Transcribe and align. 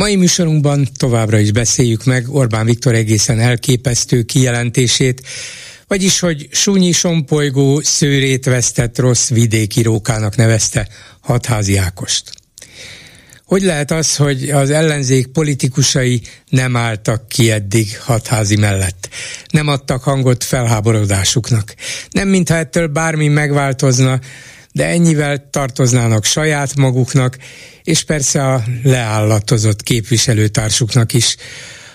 Mai 0.00 0.16
műsorunkban 0.16 0.88
továbbra 0.96 1.38
is 1.38 1.52
beszéljük 1.52 2.04
meg 2.04 2.34
Orbán 2.34 2.64
Viktor 2.66 2.94
egészen 2.94 3.38
elképesztő 3.40 4.22
kijelentését, 4.22 5.22
vagyis, 5.86 6.18
hogy 6.18 6.48
Súnyi 6.50 6.92
Sompolygó 6.92 7.80
szőrét 7.80 8.44
vesztett 8.44 8.98
rossz 8.98 9.28
vidéki 9.28 9.82
rókának 9.82 10.36
nevezte 10.36 10.88
Hatházi 11.20 11.76
Ákost. 11.76 12.32
Hogy 13.44 13.62
lehet 13.62 13.90
az, 13.90 14.16
hogy 14.16 14.50
az 14.50 14.70
ellenzék 14.70 15.26
politikusai 15.26 16.20
nem 16.48 16.76
álltak 16.76 17.28
ki 17.28 17.50
eddig 17.50 17.98
hatházi 17.98 18.56
mellett? 18.56 19.08
Nem 19.50 19.68
adtak 19.68 20.02
hangot 20.02 20.44
felháborodásuknak. 20.44 21.74
Nem 22.10 22.28
mintha 22.28 22.56
ettől 22.56 22.86
bármi 22.86 23.28
megváltozna, 23.28 24.20
de 24.72 24.86
ennyivel 24.86 25.48
tartoznának 25.50 26.24
saját 26.24 26.76
maguknak, 26.76 27.36
és 27.82 28.04
persze 28.04 28.46
a 28.46 28.64
leállatozott 28.82 29.82
képviselőtársuknak 29.82 31.12
is. 31.12 31.36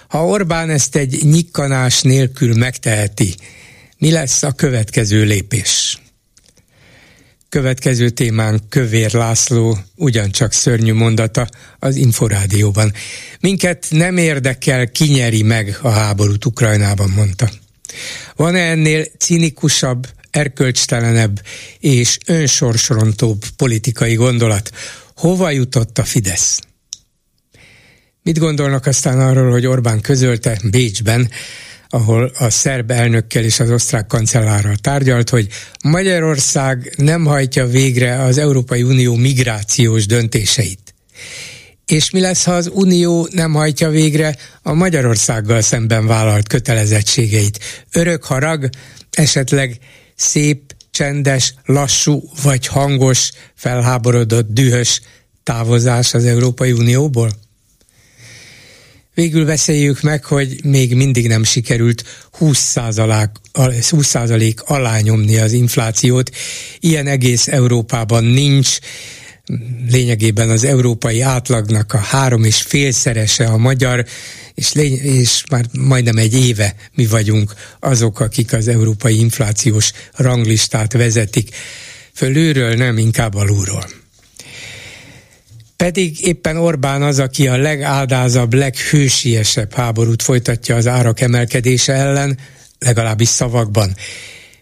Ha 0.08 0.26
Orbán 0.26 0.70
ezt 0.70 0.96
egy 0.96 1.20
nyikkanás 1.24 2.02
nélkül 2.02 2.56
megteheti, 2.56 3.36
mi 3.98 4.12
lesz 4.12 4.44
a 4.44 4.52
következő 4.52 5.24
lépés? 5.24 6.00
Következő 7.50 8.10
témán 8.10 8.62
Kövér 8.70 9.14
László 9.14 9.78
ugyancsak 9.96 10.52
szörnyű 10.52 10.94
mondata 10.94 11.48
az 11.80 11.96
Inforádióban. 11.96 12.94
Minket 13.40 13.86
nem 13.90 14.18
érdekel, 14.18 14.92
ki 14.92 15.06
nyeri 15.06 15.42
meg 15.42 15.78
a 15.82 15.90
háborút 15.90 16.46
Ukrajnában, 16.46 17.10
mondta. 17.10 17.50
Van-e 18.36 18.60
ennél 18.60 19.06
cinikusabb, 19.18 20.08
erkölcstelenebb 20.36 21.42
és 21.80 22.18
önsorsrontóbb 22.26 23.44
politikai 23.56 24.16
gondolat. 24.16 24.72
Hova 25.16 25.50
jutott 25.50 25.98
a 25.98 26.04
Fidesz? 26.04 26.60
Mit 28.24 28.40
gondolnak 28.40 28.86
aztán 28.86 29.20
arról, 29.20 29.52
hogy 29.52 29.66
Orbán 29.66 30.02
közölte 30.02 30.60
Bécsben, 30.64 31.30
ahol 31.90 32.32
a 32.38 32.50
szerb 32.50 32.92
elnökkel 32.92 33.44
és 33.44 33.60
az 33.60 33.70
osztrák 33.70 34.08
kancellárral 34.08 34.76
tárgyalt, 34.76 35.30
hogy 35.30 35.48
Magyarország 35.84 36.94
nem 36.98 37.26
hajtja 37.26 37.66
végre 37.66 38.24
az 38.24 38.38
Európai 38.38 38.84
Unió 38.84 39.16
migrációs 39.16 40.06
döntéseit. 40.06 40.94
És 41.86 42.10
mi 42.10 42.20
lesz, 42.20 42.44
ha 42.44 42.52
az 42.52 42.70
Unió 42.74 43.28
nem 43.32 43.54
hajtja 43.54 43.90
végre 43.90 44.36
a 44.62 44.74
Magyarországgal 44.74 45.62
szemben 45.62 46.08
vállalt 46.08 46.48
kötelezettségeit? 46.48 47.60
Örök 47.92 48.24
harag, 48.24 48.70
esetleg 49.12 49.80
szép, 50.16 50.76
csendes, 50.92 51.54
lassú 51.66 52.30
vagy 52.44 52.68
hangos, 52.68 53.32
felháborodott, 53.56 54.50
dühös 54.50 55.02
távozás 55.44 56.14
az 56.14 56.26
Európai 56.26 56.72
Unióból? 56.72 57.32
Végül 59.14 59.46
beszéljük 59.46 60.02
meg, 60.02 60.26
hogy 60.26 60.60
még 60.64 60.96
mindig 60.96 61.28
nem 61.28 61.44
sikerült 61.44 62.04
20%, 62.40 63.30
20 63.90 64.16
alá 64.66 65.00
nyomni 65.00 65.38
az 65.38 65.52
inflációt. 65.52 66.30
Ilyen 66.80 67.08
egész 67.08 67.48
Európában 67.48 68.24
nincs. 68.24 68.80
Lényegében 69.90 70.50
az 70.50 70.64
európai 70.64 71.22
átlagnak 71.22 71.94
a 71.94 71.98
három 71.98 72.44
és 72.44 72.62
félszerese 72.62 73.46
a 73.46 73.58
magyar 73.58 74.06
és, 74.54 74.74
lény- 74.74 75.04
és 75.04 75.44
már 75.52 75.66
majdnem 75.72 76.18
egy 76.18 76.34
éve 76.34 76.76
mi 76.94 77.06
vagyunk 77.06 77.54
azok, 77.80 78.20
akik 78.20 78.54
az 78.54 78.68
európai 78.68 79.20
inflációs 79.20 79.92
ranglistát 80.14 80.94
vezetik. 80.94 81.56
Fölülről 82.14 82.76
nem, 82.76 82.98
inkább 82.98 83.36
alulról. 83.36 83.86
Pedig 85.76 86.26
éppen 86.26 86.58
Orbán 86.58 87.02
az, 87.02 87.20
aki 87.20 87.48
a 87.48 87.58
legádázabb, 87.58 88.54
leghősiesebb 88.54 89.74
háborút 89.74 90.22
folytatja 90.22 90.76
az 90.76 90.88
árak 90.88 91.22
emelkedése 91.22 91.94
ellen, 91.94 92.38
legalábbis 92.80 93.28
szavakban. 93.28 93.96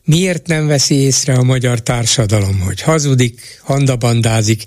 Miért 0.06 0.48
nem 0.48 0.68
veszi 0.68 0.96
észre 0.96 1.34
a 1.34 1.44
magyar 1.44 1.80
társadalom, 1.80 2.60
hogy 2.60 2.82
hazudik, 2.82 3.60
handabandázik, 3.62 4.64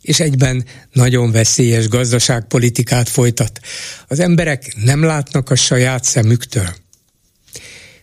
és 0.00 0.20
egyben 0.20 0.64
nagyon 0.92 1.32
veszélyes 1.32 1.88
gazdaságpolitikát 1.88 3.08
folytat. 3.08 3.60
Az 4.08 4.20
emberek 4.20 4.74
nem 4.84 5.02
látnak 5.02 5.50
a 5.50 5.54
saját 5.54 6.04
szemüktől. 6.04 6.68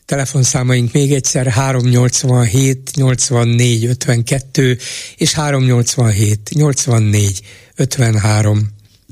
Telefonszámaink 0.05 0.93
még 0.93 1.13
egyszer 1.13 1.47
387 1.47 2.91
84 2.95 3.85
52 3.85 4.77
és 5.17 5.33
387 5.33 6.39
84 6.53 7.41
53. 7.75 8.59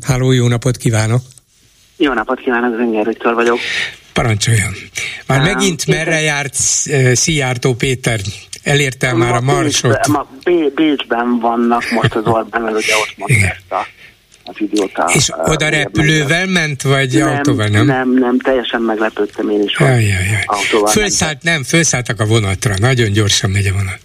Háló, 0.01 0.31
jó 0.31 0.47
napot 0.47 0.77
kívánok! 0.77 1.21
Jó 1.97 2.13
napot 2.13 2.39
kívánok, 2.39 2.75
Zönger 2.75 3.05
Viktor 3.05 3.33
vagyok. 3.33 3.59
Parancsoljon. 4.15 4.73
Már 5.25 5.39
um, 5.39 5.45
megint 5.45 5.87
merre 5.87 6.19
járt 6.19 6.55
uh, 6.85 7.13
Szijjártó 7.13 7.73
Péter 7.73 8.19
Elérte 8.63 9.13
már 9.13 9.35
a 9.35 9.41
marsot? 9.41 10.07
Ma 10.07 10.27
Bécsben 10.75 11.39
vannak 11.39 11.91
most 11.91 12.15
az 12.15 12.25
Orbán, 12.33 12.63
ugye 12.63 12.95
ott 12.97 13.13
mondta 13.17 13.47
ezt 13.47 13.71
a 13.71 13.85
az 14.47 14.55
idióta. 14.57 15.09
És 15.13 15.31
oda 15.45 15.69
repülővel 15.69 16.45
ment, 16.45 16.81
vagy 16.81 17.13
nem, 17.13 17.27
autóval, 17.27 17.67
nem? 17.67 17.85
Nem, 17.85 18.13
nem, 18.13 18.39
teljesen 18.39 18.81
meglepődtem 18.81 19.49
én 19.49 19.63
is, 19.63 19.75
hogy 19.75 19.87
jaj, 19.87 20.03
jaj. 20.03 20.43
autóval 20.45 20.87
Fölszállt, 20.87 21.43
nem, 21.43 21.63
fölszálltak 21.63 22.19
a 22.19 22.25
vonatra, 22.25 22.73
nagyon 22.77 23.11
gyorsan 23.11 23.49
megy 23.49 23.67
a 23.67 23.71
vonat. 23.73 23.99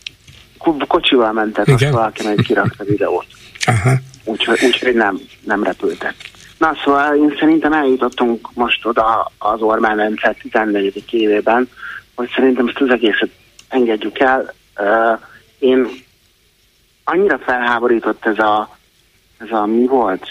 Kocsival 0.87 1.33
mentek, 1.33 1.67
Igen? 1.67 1.89
azt 1.89 1.93
valaki 1.93 2.23
meg 2.23 2.35
kirakta 2.47 2.85
videót. 2.85 3.27
Aha. 3.67 3.95
Úgyhogy 4.25 4.59
úgy, 4.63 4.95
nem, 4.95 5.21
nem 5.45 5.63
repültek. 5.63 6.15
Na 6.61 6.77
szóval 6.85 7.17
én 7.17 7.37
szerintem 7.39 7.73
eljutottunk 7.73 8.49
most 8.55 8.87
oda 8.87 9.31
az 9.39 9.61
Orbán 9.63 9.97
rendszer 9.97 10.37
14. 10.43 11.05
évében, 11.11 11.69
hogy 12.15 12.31
szerintem 12.35 12.69
ezt 12.69 12.81
az 12.81 12.91
egészet 12.91 13.31
engedjük 13.69 14.19
el. 14.19 14.53
Uh, 14.79 15.21
én 15.59 15.89
annyira 17.05 17.39
felháborított 17.39 18.27
ez 18.27 18.39
a, 18.39 18.77
ez 19.39 19.51
a 19.51 19.67
mi 19.67 19.87
volt? 19.87 20.29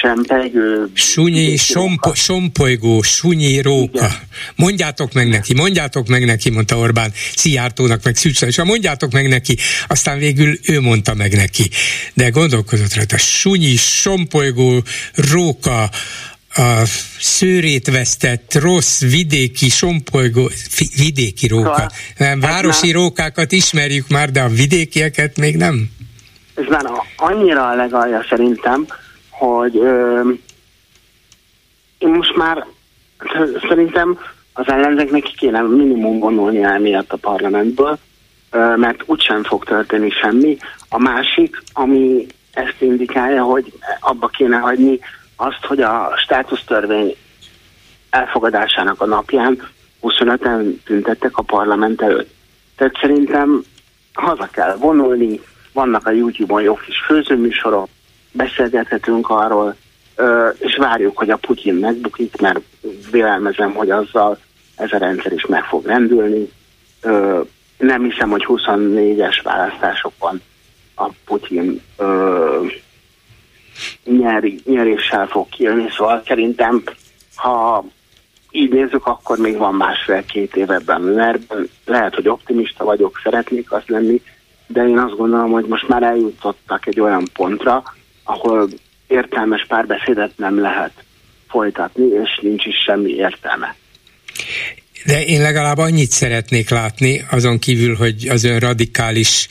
Sempegő... 0.00 0.90
Sunyi, 0.94 1.56
sompo, 1.56 2.14
sompolygó, 2.14 3.02
sunyi 3.02 3.60
róka. 3.60 3.98
Igen. 3.98 4.10
Mondjátok 4.56 5.12
meg 5.12 5.28
neki, 5.28 5.54
mondjátok 5.54 6.08
meg 6.08 6.24
neki, 6.24 6.50
mondta 6.50 6.78
Orbán 6.78 7.12
Szijjártónak, 7.36 8.04
meg 8.04 8.16
Szűcsön, 8.16 8.48
és 8.48 8.62
mondjátok 8.62 9.12
meg 9.12 9.28
neki, 9.28 9.56
aztán 9.86 10.18
végül 10.18 10.58
ő 10.62 10.80
mondta 10.80 11.14
meg 11.14 11.34
neki. 11.34 11.70
De 12.14 12.28
gondolkozott 12.28 12.94
rajta, 12.94 13.18
sunyi, 13.18 13.76
sompolygó, 13.76 14.82
róka, 15.14 15.90
a 16.54 16.82
szőrét 17.20 17.90
vesztett 17.90 18.54
rossz 18.54 19.00
vidéki 19.00 19.68
sompolygó, 19.68 20.50
vidéki 20.96 21.46
róka. 21.46 21.70
Szóval, 21.70 21.88
nem, 22.16 22.40
városi 22.40 22.86
már, 22.86 22.94
rókákat 22.94 23.52
ismerjük 23.52 24.08
már, 24.08 24.30
de 24.30 24.40
a 24.40 24.48
vidékieket 24.48 25.36
még 25.36 25.56
nem. 25.56 25.90
Ez 26.54 26.64
már 26.68 26.84
annyira 27.16 27.68
a 27.68 27.74
legalja 27.74 28.26
szerintem, 28.28 28.86
hogy 29.38 29.76
ö, 29.76 30.20
most 31.98 32.36
már 32.36 32.66
szerintem 33.68 34.18
az 34.52 34.68
ellenzéknek 34.68 35.22
kéne 35.22 35.60
minimum 35.60 36.18
vonulni 36.18 36.62
el 36.62 36.78
miatt 36.78 37.12
a 37.12 37.16
parlamentből, 37.16 37.98
ö, 38.50 38.76
mert 38.76 39.02
úgysem 39.06 39.44
fog 39.44 39.64
történni 39.64 40.10
semmi. 40.10 40.56
A 40.88 40.98
másik, 40.98 41.62
ami 41.72 42.26
ezt 42.52 42.76
indikálja, 42.78 43.42
hogy 43.42 43.72
abba 44.00 44.26
kéne 44.26 44.56
hagyni 44.56 44.98
azt, 45.36 45.64
hogy 45.66 45.80
a 45.80 46.12
státusztörvény 46.16 47.16
elfogadásának 48.10 49.00
a 49.00 49.06
napján 49.06 49.68
25-en 50.02 50.82
tüntettek 50.84 51.36
a 51.36 51.42
parlament 51.42 52.02
előtt. 52.02 52.30
Tehát 52.76 52.96
szerintem 53.00 53.62
haza 54.12 54.48
kell 54.52 54.76
vonulni, 54.76 55.40
vannak 55.72 56.06
a 56.06 56.10
YouTube-on 56.10 56.62
jó 56.62 56.74
kis 56.74 56.98
főzőműsorok, 57.06 57.88
beszélgethetünk 58.38 59.28
arról, 59.30 59.76
és 60.58 60.76
várjuk, 60.76 61.18
hogy 61.18 61.30
a 61.30 61.36
Putyin 61.36 61.74
megbukik, 61.74 62.40
mert 62.40 62.60
vélelmezem, 63.10 63.74
hogy 63.74 63.90
azzal 63.90 64.38
ez 64.76 64.92
a 64.92 64.98
rendszer 64.98 65.32
is 65.32 65.46
meg 65.46 65.64
fog 65.64 65.86
rendülni. 65.86 66.52
Nem 67.78 68.02
hiszem, 68.02 68.30
hogy 68.30 68.44
24-es 68.48 69.40
választásokon 69.42 70.40
a 70.94 71.08
Putyin 71.24 71.82
nyeri, 74.04 74.60
nyeréssel 74.64 75.26
fog 75.26 75.48
kijönni, 75.48 75.88
szóval 75.96 76.22
szerintem 76.26 76.82
ha 77.34 77.84
így 78.50 78.72
nézzük, 78.72 79.06
akkor 79.06 79.38
még 79.38 79.56
van 79.56 79.74
másfél-két 79.74 80.56
év 80.56 80.70
ebben 80.70 81.00
mert 81.00 81.54
Lehet, 81.84 82.14
hogy 82.14 82.28
optimista 82.28 82.84
vagyok, 82.84 83.20
szeretnék 83.22 83.72
azt 83.72 83.88
lenni, 83.88 84.22
de 84.66 84.86
én 84.86 84.98
azt 84.98 85.16
gondolom, 85.16 85.50
hogy 85.50 85.64
most 85.64 85.88
már 85.88 86.02
eljutottak 86.02 86.86
egy 86.86 87.00
olyan 87.00 87.24
pontra, 87.32 87.82
ahol 88.28 88.68
értelmes 89.06 89.64
párbeszédet 89.68 90.32
nem 90.36 90.60
lehet 90.60 90.92
folytatni, 91.48 92.06
és 92.06 92.38
nincs 92.42 92.64
is 92.64 92.76
semmi 92.86 93.10
értelme. 93.10 93.74
De 95.04 95.24
én 95.24 95.40
legalább 95.40 95.78
annyit 95.78 96.10
szeretnék 96.10 96.70
látni, 96.70 97.24
azon 97.30 97.58
kívül, 97.58 97.96
hogy 97.96 98.28
az 98.28 98.44
ön 98.44 98.58
radikális 98.58 99.48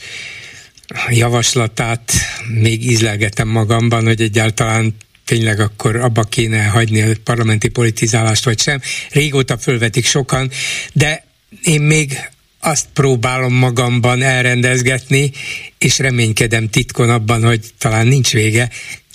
javaslatát 1.10 2.12
még 2.60 2.84
ízlelgetem 2.84 3.48
magamban, 3.48 4.04
hogy 4.04 4.20
egyáltalán 4.20 4.94
tényleg 5.24 5.60
akkor 5.60 5.96
abba 5.96 6.22
kéne 6.22 6.64
hagyni 6.64 7.02
a 7.02 7.06
parlamenti 7.24 7.68
politizálást, 7.68 8.44
vagy 8.44 8.58
sem. 8.58 8.80
Régóta 9.10 9.58
fölvetik 9.58 10.04
sokan, 10.04 10.50
de 10.92 11.24
én 11.62 11.80
még 11.80 12.18
azt 12.68 12.86
próbálom 12.92 13.54
magamban 13.54 14.22
elrendezgetni, 14.22 15.30
és 15.78 15.98
reménykedem 15.98 16.68
titkon 16.68 17.10
abban, 17.10 17.44
hogy 17.44 17.60
talán 17.78 18.06
nincs 18.06 18.32
vége, 18.32 18.70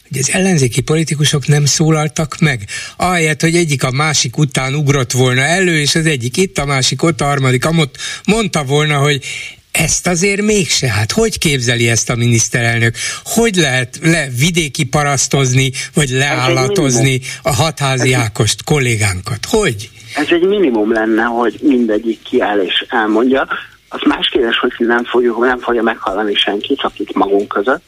hogy 0.09 0.21
az 0.21 0.31
ellenzéki 0.31 0.81
politikusok 0.81 1.47
nem 1.47 1.65
szólaltak 1.65 2.39
meg. 2.39 2.67
Ahelyett, 2.97 3.41
hogy 3.41 3.55
egyik 3.55 3.83
a 3.83 3.91
másik 3.91 4.37
után 4.37 4.75
ugrott 4.75 5.11
volna 5.11 5.41
elő, 5.41 5.79
és 5.79 5.95
az 5.95 6.05
egyik 6.05 6.37
itt, 6.37 6.57
a 6.57 6.65
másik 6.65 7.03
ott, 7.03 7.21
a 7.21 7.25
harmadik 7.25 7.65
amott 7.65 7.97
mondta 8.25 8.63
volna, 8.63 8.97
hogy 8.97 9.23
ezt 9.71 10.07
azért 10.07 10.41
mégse. 10.41 10.91
Hát 10.91 11.11
hogy 11.11 11.37
képzeli 11.37 11.89
ezt 11.89 12.09
a 12.09 12.15
miniszterelnök? 12.15 12.95
Hogy 13.23 13.55
lehet 13.55 13.99
le 14.01 14.29
vidéki 14.37 14.83
parasztozni, 14.83 15.71
vagy 15.93 16.09
leállatozni 16.09 17.21
a 17.41 17.53
hatházi 17.53 18.13
Ákost 18.13 18.63
kollégánkat? 18.63 19.45
Hogy? 19.45 19.89
Ez 20.15 20.27
egy 20.29 20.47
minimum 20.47 20.91
lenne, 20.91 21.23
hogy 21.23 21.59
mindegyik 21.61 22.21
kiáll 22.21 22.59
és 22.59 22.85
elmondja. 22.89 23.47
Az 23.89 24.01
más 24.05 24.29
kérdés, 24.29 24.57
hogy 24.57 24.73
nem, 24.77 25.03
fogjuk, 25.03 25.39
nem 25.39 25.59
fogja 25.59 25.83
meghallani 25.83 26.33
senki, 26.33 26.75
csak 26.75 26.99
itt 26.99 27.13
magunk 27.13 27.47
között, 27.47 27.83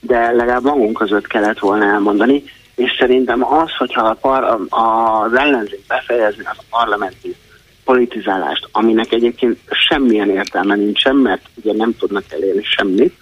de 0.00 0.30
legalább 0.30 0.64
magunk 0.64 0.96
között 0.96 1.26
kellett 1.26 1.58
volna 1.58 1.84
elmondani, 1.84 2.42
és 2.74 2.96
szerintem 2.98 3.44
az, 3.44 3.70
hogyha 3.78 4.02
a 4.02 4.14
par, 4.14 4.44
az 4.68 5.32
ellenzék 5.34 5.86
befejezni 5.86 6.44
az 6.44 6.64
parlamenti 6.70 7.36
politizálást, 7.84 8.68
aminek 8.72 9.12
egyébként 9.12 9.58
semmilyen 9.88 10.30
értelme 10.30 10.74
nincsen, 10.74 11.16
mert 11.16 11.42
ugye 11.54 11.72
nem 11.72 11.96
tudnak 11.96 12.24
elérni 12.28 12.62
semmit, 12.62 13.14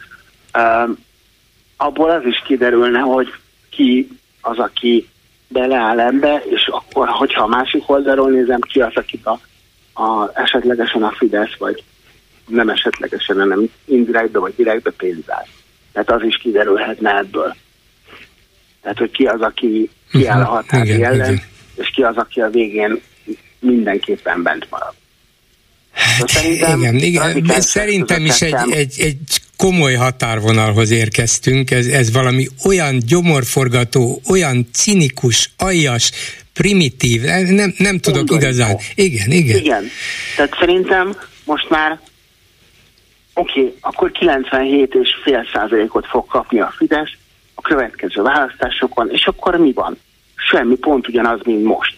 abból 1.76 2.10
az 2.10 2.24
is 2.24 2.42
kiderülne, 2.46 2.98
hogy 2.98 3.34
ki 3.70 4.08
az, 4.40 4.58
aki 4.58 5.08
beleáll 5.48 6.00
ebbe, 6.00 6.42
és 6.50 6.66
akkor, 6.66 7.08
hogyha 7.08 7.42
a 7.42 7.46
másik 7.46 7.90
oldalról 7.90 8.30
nézem, 8.30 8.60
ki 8.60 8.80
az, 8.80 8.94
akit 8.94 9.26
a, 9.26 9.40
a, 10.02 10.30
esetlegesen 10.34 11.02
a 11.02 11.14
Fidesz, 11.18 11.56
vagy 11.58 11.82
nem 12.46 12.68
esetlegesen, 12.68 13.38
hanem 13.38 13.70
indirektbe 13.84 14.38
vagy 14.38 14.54
direktbe 14.56 14.90
pénzál. 14.90 15.46
Tehát 15.92 16.10
az 16.10 16.22
is 16.22 16.36
kiderülhetne 16.36 17.18
ebből. 17.18 17.54
Tehát, 18.82 18.98
hogy 18.98 19.10
ki 19.10 19.24
az, 19.24 19.40
aki 19.40 19.90
kiáll 20.10 20.40
a 20.40 20.44
mhm. 20.44 20.52
határi 20.52 21.02
ellen, 21.02 21.32
igen. 21.32 21.42
és 21.74 21.90
ki 21.94 22.02
az, 22.02 22.16
aki 22.16 22.40
a 22.40 22.50
végén 22.50 23.00
mindenképpen 23.58 24.42
bent 24.42 24.70
marad. 24.70 24.94
Hát, 25.92 26.28
szerintem 26.28 26.82
igen, 26.82 27.34
igen. 27.34 27.60
szerintem 27.60 28.24
is 28.24 28.42
egy, 28.42 28.70
egy, 28.70 28.94
egy 28.98 29.40
komoly 29.56 29.94
határvonalhoz 29.94 30.90
érkeztünk, 30.90 31.70
ez, 31.70 31.86
ez 31.86 32.12
valami 32.12 32.46
olyan 32.64 32.98
gyomorforgató, 33.06 34.20
olyan 34.30 34.66
cinikus, 34.72 35.50
aljas, 35.56 36.10
primitív, 36.52 37.22
nem, 37.48 37.74
nem 37.78 37.98
tudok 37.98 38.30
igazán. 38.30 38.76
Igen, 38.94 39.30
igen. 39.30 39.58
Igen, 39.58 39.84
tehát 40.36 40.56
szerintem 40.58 41.16
most 41.44 41.70
már 41.70 42.00
oké, 43.34 43.60
okay, 43.60 43.74
akkor 43.80 44.10
97,5 44.20 45.52
százalékot 45.52 46.06
fog 46.06 46.26
kapni 46.26 46.60
a 46.60 46.74
Fidesz 46.76 47.12
a 47.54 47.60
következő 47.60 48.22
választásokon, 48.22 49.10
és 49.10 49.26
akkor 49.26 49.56
mi 49.56 49.72
van? 49.72 49.98
Semmi, 50.50 50.76
pont 50.76 51.08
ugyanaz, 51.08 51.40
mint 51.44 51.64
most. 51.64 51.96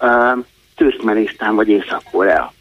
Uh, 0.00 0.44
Türkmenisztán 0.76 1.54
vagy 1.54 1.68
Észak-Korea. 1.68 2.52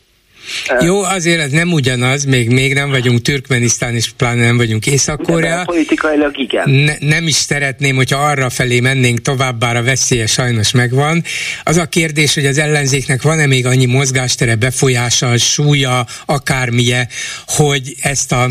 Jó, 0.79 1.01
azért 1.01 1.39
ez 1.39 1.51
nem 1.51 1.71
ugyanaz, 1.71 2.23
még, 2.23 2.49
még 2.49 2.73
nem 2.73 2.89
vagyunk 2.89 3.21
Türkmenisztán, 3.21 3.95
és 3.95 4.09
pláne 4.09 4.45
nem 4.45 4.57
vagyunk 4.57 4.87
Észak-Korea. 4.87 5.63
politikailag 5.65 6.37
igen. 6.37 6.69
Ne, 6.69 6.93
nem 6.99 7.27
is 7.27 7.35
szeretném, 7.35 7.95
hogyha 7.95 8.19
arra 8.19 8.49
felé 8.49 8.79
mennénk 8.79 9.21
tovább, 9.21 9.59
bár 9.59 9.75
a 9.75 9.83
veszélye 9.83 10.27
sajnos 10.27 10.71
megvan. 10.71 11.23
Az 11.63 11.77
a 11.77 11.85
kérdés, 11.85 12.33
hogy 12.33 12.45
az 12.45 12.57
ellenzéknek 12.57 13.21
van-e 13.21 13.45
még 13.45 13.65
annyi 13.65 13.85
mozgástere, 13.85 14.55
befolyása, 14.55 15.37
súlya, 15.37 16.05
akármilye, 16.25 17.07
hogy 17.47 17.95
ezt 18.01 18.31
a, 18.31 18.47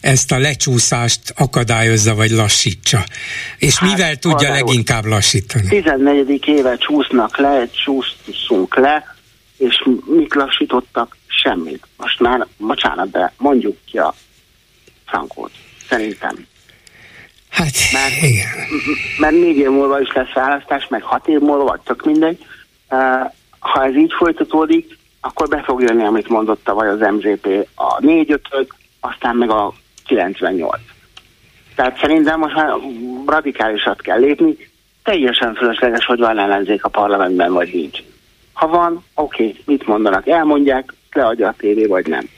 ezt 0.00 0.32
a 0.32 0.38
lecsúszást 0.38 1.20
akadályozza, 1.36 2.14
vagy 2.14 2.30
lassítsa. 2.30 3.04
És 3.58 3.78
hát, 3.78 3.90
mivel 3.90 4.16
tudja 4.16 4.50
leginkább 4.50 5.04
lassítani? 5.04 5.68
14. 5.68 6.42
éve 6.46 6.76
csúsznak 6.76 7.38
le, 7.38 7.68
csúszunk 7.84 8.76
le, 8.76 9.14
és 9.56 9.82
mit 10.06 10.34
lassítottak? 10.34 11.16
Semmit. 11.44 11.86
Most 11.96 12.20
már, 12.20 12.46
bocsánat, 12.56 13.10
de 13.10 13.32
mondjuk 13.38 13.76
ki 13.84 13.98
a 13.98 14.14
frankót. 15.06 15.50
Szerintem. 15.88 16.46
Hát, 17.50 17.72
mert, 17.92 18.22
igen. 18.22 18.48
Mert 19.18 19.32
négy 19.32 19.56
év 19.56 19.70
múlva 19.70 20.00
is 20.00 20.12
lesz 20.12 20.32
választás, 20.32 20.88
meg 20.88 21.02
hat 21.02 21.28
év 21.28 21.38
múlva, 21.38 21.64
vagy 21.64 21.80
csak 21.84 22.04
mindegy. 22.04 22.46
Ha 23.58 23.84
ez 23.84 23.94
így 23.94 24.12
folytatódik, 24.12 24.98
akkor 25.20 25.48
be 25.48 25.62
fog 25.62 25.82
jönni, 25.82 26.04
amit 26.04 26.28
mondott 26.28 26.64
tavaly 26.64 26.88
az 26.88 26.98
MZP, 27.00 27.68
a 27.74 28.00
4 28.00 28.30
5 28.30 28.68
aztán 29.00 29.36
meg 29.36 29.50
a 29.50 29.72
98. 30.06 30.80
Tehát 31.74 31.98
szerintem 31.98 32.38
most 32.38 32.54
már 32.54 32.72
radikálisat 33.26 34.00
kell 34.00 34.18
lépni, 34.18 34.56
teljesen 35.02 35.54
fölösleges, 35.54 36.04
hogy 36.04 36.18
van 36.18 36.38
ellenzék 36.38 36.84
a 36.84 36.88
parlamentben, 36.88 37.52
vagy 37.52 37.70
nincs. 37.72 37.98
Ha 38.52 38.66
van, 38.66 39.04
oké, 39.14 39.46
okay, 39.46 39.62
mit 39.64 39.86
mondanak, 39.86 40.28
elmondják, 40.28 40.94
leadja 41.14 41.48
a 41.48 41.54
tévé, 41.58 41.86
vagy 41.86 42.06
nem. 42.06 42.28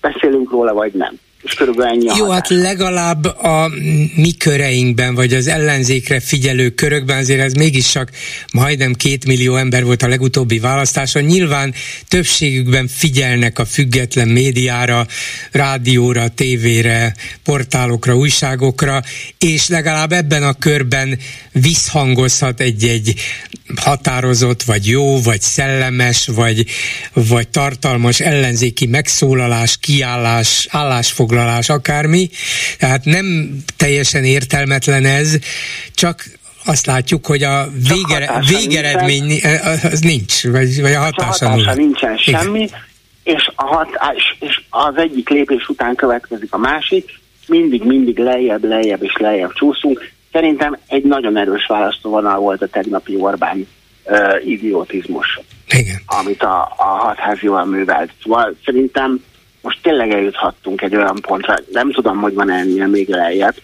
Beszélünk 0.00 0.50
róla, 0.50 0.72
vagy 0.72 0.92
nem 0.92 1.18
és 1.44 1.54
körülbelül 1.54 1.92
ennyi 1.92 2.18
Jó, 2.18 2.30
hát 2.30 2.48
legalább 2.48 3.24
a 3.24 3.70
mi 4.16 4.32
köreinkben, 4.38 5.14
vagy 5.14 5.32
az 5.32 5.46
ellenzékre 5.46 6.20
figyelő 6.20 6.70
körökben 6.70 7.18
azért 7.18 7.40
ez 7.40 7.52
mégis 7.52 7.90
csak 7.90 8.10
majdnem 8.52 8.92
két 8.92 9.26
millió 9.26 9.56
ember 9.56 9.84
volt 9.84 10.02
a 10.02 10.08
legutóbbi 10.08 10.58
választáson. 10.58 11.22
Nyilván 11.22 11.74
többségükben 12.08 12.88
figyelnek 12.88 13.58
a 13.58 13.64
független 13.64 14.28
médiára, 14.28 15.06
rádióra, 15.52 16.28
tévére, 16.28 17.14
portálokra, 17.42 18.16
újságokra, 18.16 19.02
és 19.38 19.68
legalább 19.68 20.12
ebben 20.12 20.42
a 20.42 20.52
körben 20.52 21.18
visszhangozhat 21.52 22.60
egy-egy 22.60 23.14
határozott, 23.78 24.62
vagy 24.62 24.86
jó, 24.86 25.20
vagy 25.20 25.40
szellemes, 25.40 26.26
vagy, 26.26 26.64
vagy 27.12 27.48
tartalmas 27.48 28.20
ellenzéki 28.20 28.86
megszólalás, 28.86 29.78
kiállás, 29.78 30.66
állásfoglalás, 30.70 31.68
akármi. 31.68 32.28
Tehát 32.78 33.04
nem 33.04 33.56
teljesen 33.76 34.24
értelmetlen 34.24 35.04
ez, 35.04 35.38
csak 35.94 36.24
azt 36.64 36.86
látjuk, 36.86 37.26
hogy 37.26 37.42
a 37.42 37.68
végere, 37.88 38.40
végeredmény 38.48 39.24
nincsen. 39.24 39.60
az 39.92 40.00
nincs, 40.00 40.42
vagy, 40.42 40.80
vagy 40.80 40.92
a 40.92 41.00
hatása, 41.00 41.46
a 41.46 41.48
hatása 41.48 41.74
nincsen 41.74 42.16
semmi, 42.16 42.62
Igen. 42.62 42.78
és, 43.22 43.50
a 43.54 43.64
hat, 43.64 43.88
és, 44.16 44.36
és 44.48 44.60
az 44.70 44.96
egyik 44.96 45.28
lépés 45.28 45.68
után 45.68 45.94
következik 45.94 46.52
a 46.52 46.58
másik, 46.58 47.20
mindig-mindig 47.46 48.18
lejjebb, 48.18 48.64
lejjebb 48.64 49.02
és 49.02 49.16
lejjebb 49.18 49.52
csúszunk. 49.52 50.12
Szerintem 50.34 50.78
egy 50.86 51.02
nagyon 51.02 51.36
erős 51.36 51.66
választóvonal 51.66 52.38
volt 52.38 52.62
a 52.62 52.66
tegnapi 52.66 53.16
Orbán 53.16 53.66
uh, 54.04 54.46
idiotizmus, 54.46 55.40
Igen. 55.68 56.00
amit 56.06 56.42
a, 56.42 56.72
a 56.76 56.84
hatházival 56.84 57.64
művelt. 57.64 58.10
Szóval 58.22 58.54
szerintem 58.64 59.24
most 59.60 59.78
tényleg 59.82 60.10
eljuthattunk 60.10 60.82
egy 60.82 60.96
olyan 60.96 61.18
pontra, 61.20 61.54
nem 61.72 61.92
tudom, 61.92 62.18
hogy 62.20 62.34
van 62.34 62.50
ennél 62.50 62.86
még 62.86 63.08
lejjebb, 63.08 63.54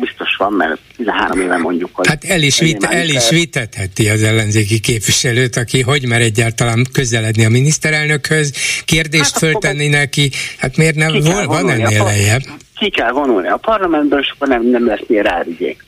biztos 0.00 0.36
van, 0.38 0.52
mert 0.52 0.78
13 0.96 1.40
éve 1.40 1.56
mondjuk. 1.56 1.90
Hogy 1.92 2.06
hát 2.08 2.24
el 2.24 2.42
is, 2.42 2.60
vit, 2.60 2.84
el 2.84 3.08
is 3.08 3.30
vitetheti 3.30 4.08
az 4.08 4.22
ellenzéki 4.22 4.80
képviselőt, 4.80 5.56
aki 5.56 5.80
hogy 5.80 6.06
mer 6.06 6.20
egyáltalán 6.20 6.86
közeledni 6.92 7.44
a 7.44 7.48
miniszterelnökhöz, 7.48 8.52
kérdést 8.84 9.32
hát 9.32 9.38
föltenni 9.38 9.88
neki, 9.88 10.30
hát 10.58 10.76
miért 10.76 10.96
nem, 10.96 11.20
vol, 11.20 11.46
van 11.46 11.70
ennél 11.70 12.04
lejjebb? 12.04 12.42
Ki 12.74 12.90
kell 12.90 13.10
vonulni 13.10 13.48
a 13.48 13.56
parlamentből, 13.56 14.20
és 14.20 14.32
akkor 14.34 14.48
nem, 14.48 14.70
nem 14.70 14.86
lesz 14.86 15.04
miért 15.06 15.26
rávigyék. 15.26 15.85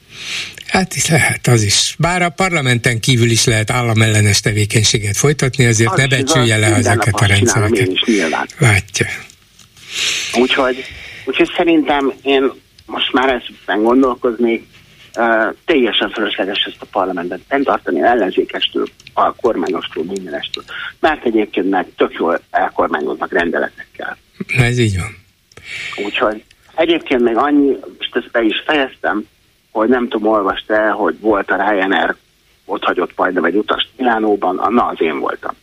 Hát 0.66 0.94
is 0.94 1.08
lehet, 1.08 1.46
az 1.46 1.62
is. 1.62 1.94
Bár 1.98 2.22
a 2.22 2.28
parlamenten 2.28 3.00
kívül 3.00 3.30
is 3.30 3.44
lehet 3.44 3.70
államellenes 3.70 4.40
tevékenységet 4.40 5.16
folytatni, 5.16 5.66
azért 5.66 5.90
az 5.90 5.98
ne 5.98 6.06
becsülje 6.06 6.56
le 6.56 6.66
ezeket 6.66 7.14
a 7.14 7.26
rendszereket. 7.26 7.88
Látja. 8.58 9.06
Úgyhogy, 10.34 10.84
úgyhogy 11.25 11.50
szerintem 11.56 12.12
én 12.22 12.50
most 12.87 13.12
már 13.12 13.28
ezt 13.28 13.80
gondolkoznék, 13.82 14.64
uh, 15.16 15.54
teljesen 15.64 16.10
fölösleges 16.10 16.64
ezt 16.66 16.82
a 16.82 16.87
parlamentben 16.90 17.62
tartani 17.62 18.02
ellenzékestől, 18.02 18.87
a 19.14 19.32
kormányostól, 19.32 20.04
mindenestől. 20.04 20.64
Mert 21.00 21.25
egyébként 21.25 21.70
meg 21.70 21.87
tök 21.96 22.12
jól 22.12 22.40
elkormányoznak 22.50 23.32
rendeletekkel. 23.32 24.18
Ez 24.46 24.78
így 24.78 24.96
van. 24.96 25.16
Úgyhogy 26.04 26.44
egyébként 26.75 27.22
még 27.22 27.37
annyi, 27.37 27.76
és 27.98 28.08
ezt 28.12 28.30
be 28.30 28.42
is 28.42 28.62
fejeztem, 28.66 29.26
hogy 29.70 29.88
nem 29.88 30.08
tudom, 30.08 30.32
olvast 30.32 30.70
el, 30.70 30.92
hogy 30.92 31.20
volt 31.20 31.50
a 31.50 31.70
Ryanair 31.70 32.14
ott 32.68 32.84
hagyott 32.84 33.12
majdnem 33.16 33.44
egy 33.44 33.56
utast 33.56 33.88
Milánóban, 33.96 34.54
na 34.54 34.87
az 34.87 35.00
én 35.00 35.18
voltam. 35.18 35.54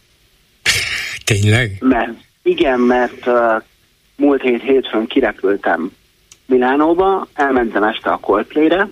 Tényleg? 1.26 1.78
Mert, 1.80 2.14
igen, 2.42 2.80
mert 2.80 3.28
uh, 3.28 3.62
múlt 4.16 4.42
hét 4.42 4.62
hétfőn 4.62 5.08
kirepültem 5.08 5.92
Milánóba, 6.46 7.28
elmentem 7.34 7.84
este 7.84 8.10
a 8.10 8.20
Coldplay-re, 8.20 8.90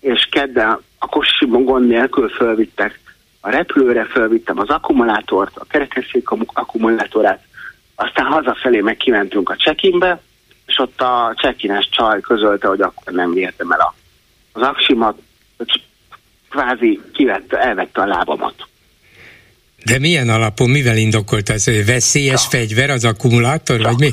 és 0.00 0.28
kedden 0.30 0.78
a 0.98 1.06
kocsiban 1.06 1.64
gond 1.64 1.86
nélkül 1.86 2.28
fölvittek 2.28 3.00
a 3.40 3.50
repülőre, 3.50 4.04
fölvittem 4.04 4.58
az 4.58 4.68
akkumulátort, 4.68 5.56
a 5.56 5.64
kerekesszék 5.64 6.30
akkumulátorát, 6.46 7.42
aztán 7.94 8.26
hazafelé 8.26 8.80
meg 8.80 8.96
kimentünk 8.96 9.50
a 9.50 9.54
check 9.54 9.82
és 10.66 10.78
ott 10.78 11.00
a 11.00 11.34
check 11.36 11.88
csaj 11.90 12.20
közölte, 12.20 12.68
hogy 12.68 12.80
akkor 12.80 13.12
nem 13.12 13.32
vihetem 13.32 13.70
el 13.70 13.80
a, 13.80 13.94
az 14.54 14.62
aksimat, 14.62 15.18
kvázi 16.50 17.00
kivette, 17.12 17.58
elvette 17.58 18.00
a 18.00 18.06
lábamat. 18.06 18.54
De 19.84 19.98
milyen 19.98 20.28
alapon, 20.28 20.70
mivel 20.70 20.96
indokolt 20.96 21.48
ez, 21.48 21.64
hogy 21.64 21.86
veszélyes 21.86 22.40
Csak. 22.42 22.50
fegyver 22.50 22.90
az 22.90 23.04
akkumulátor, 23.04 23.80
Csak. 23.80 23.86
vagy 23.86 23.98
mi? 23.98 24.10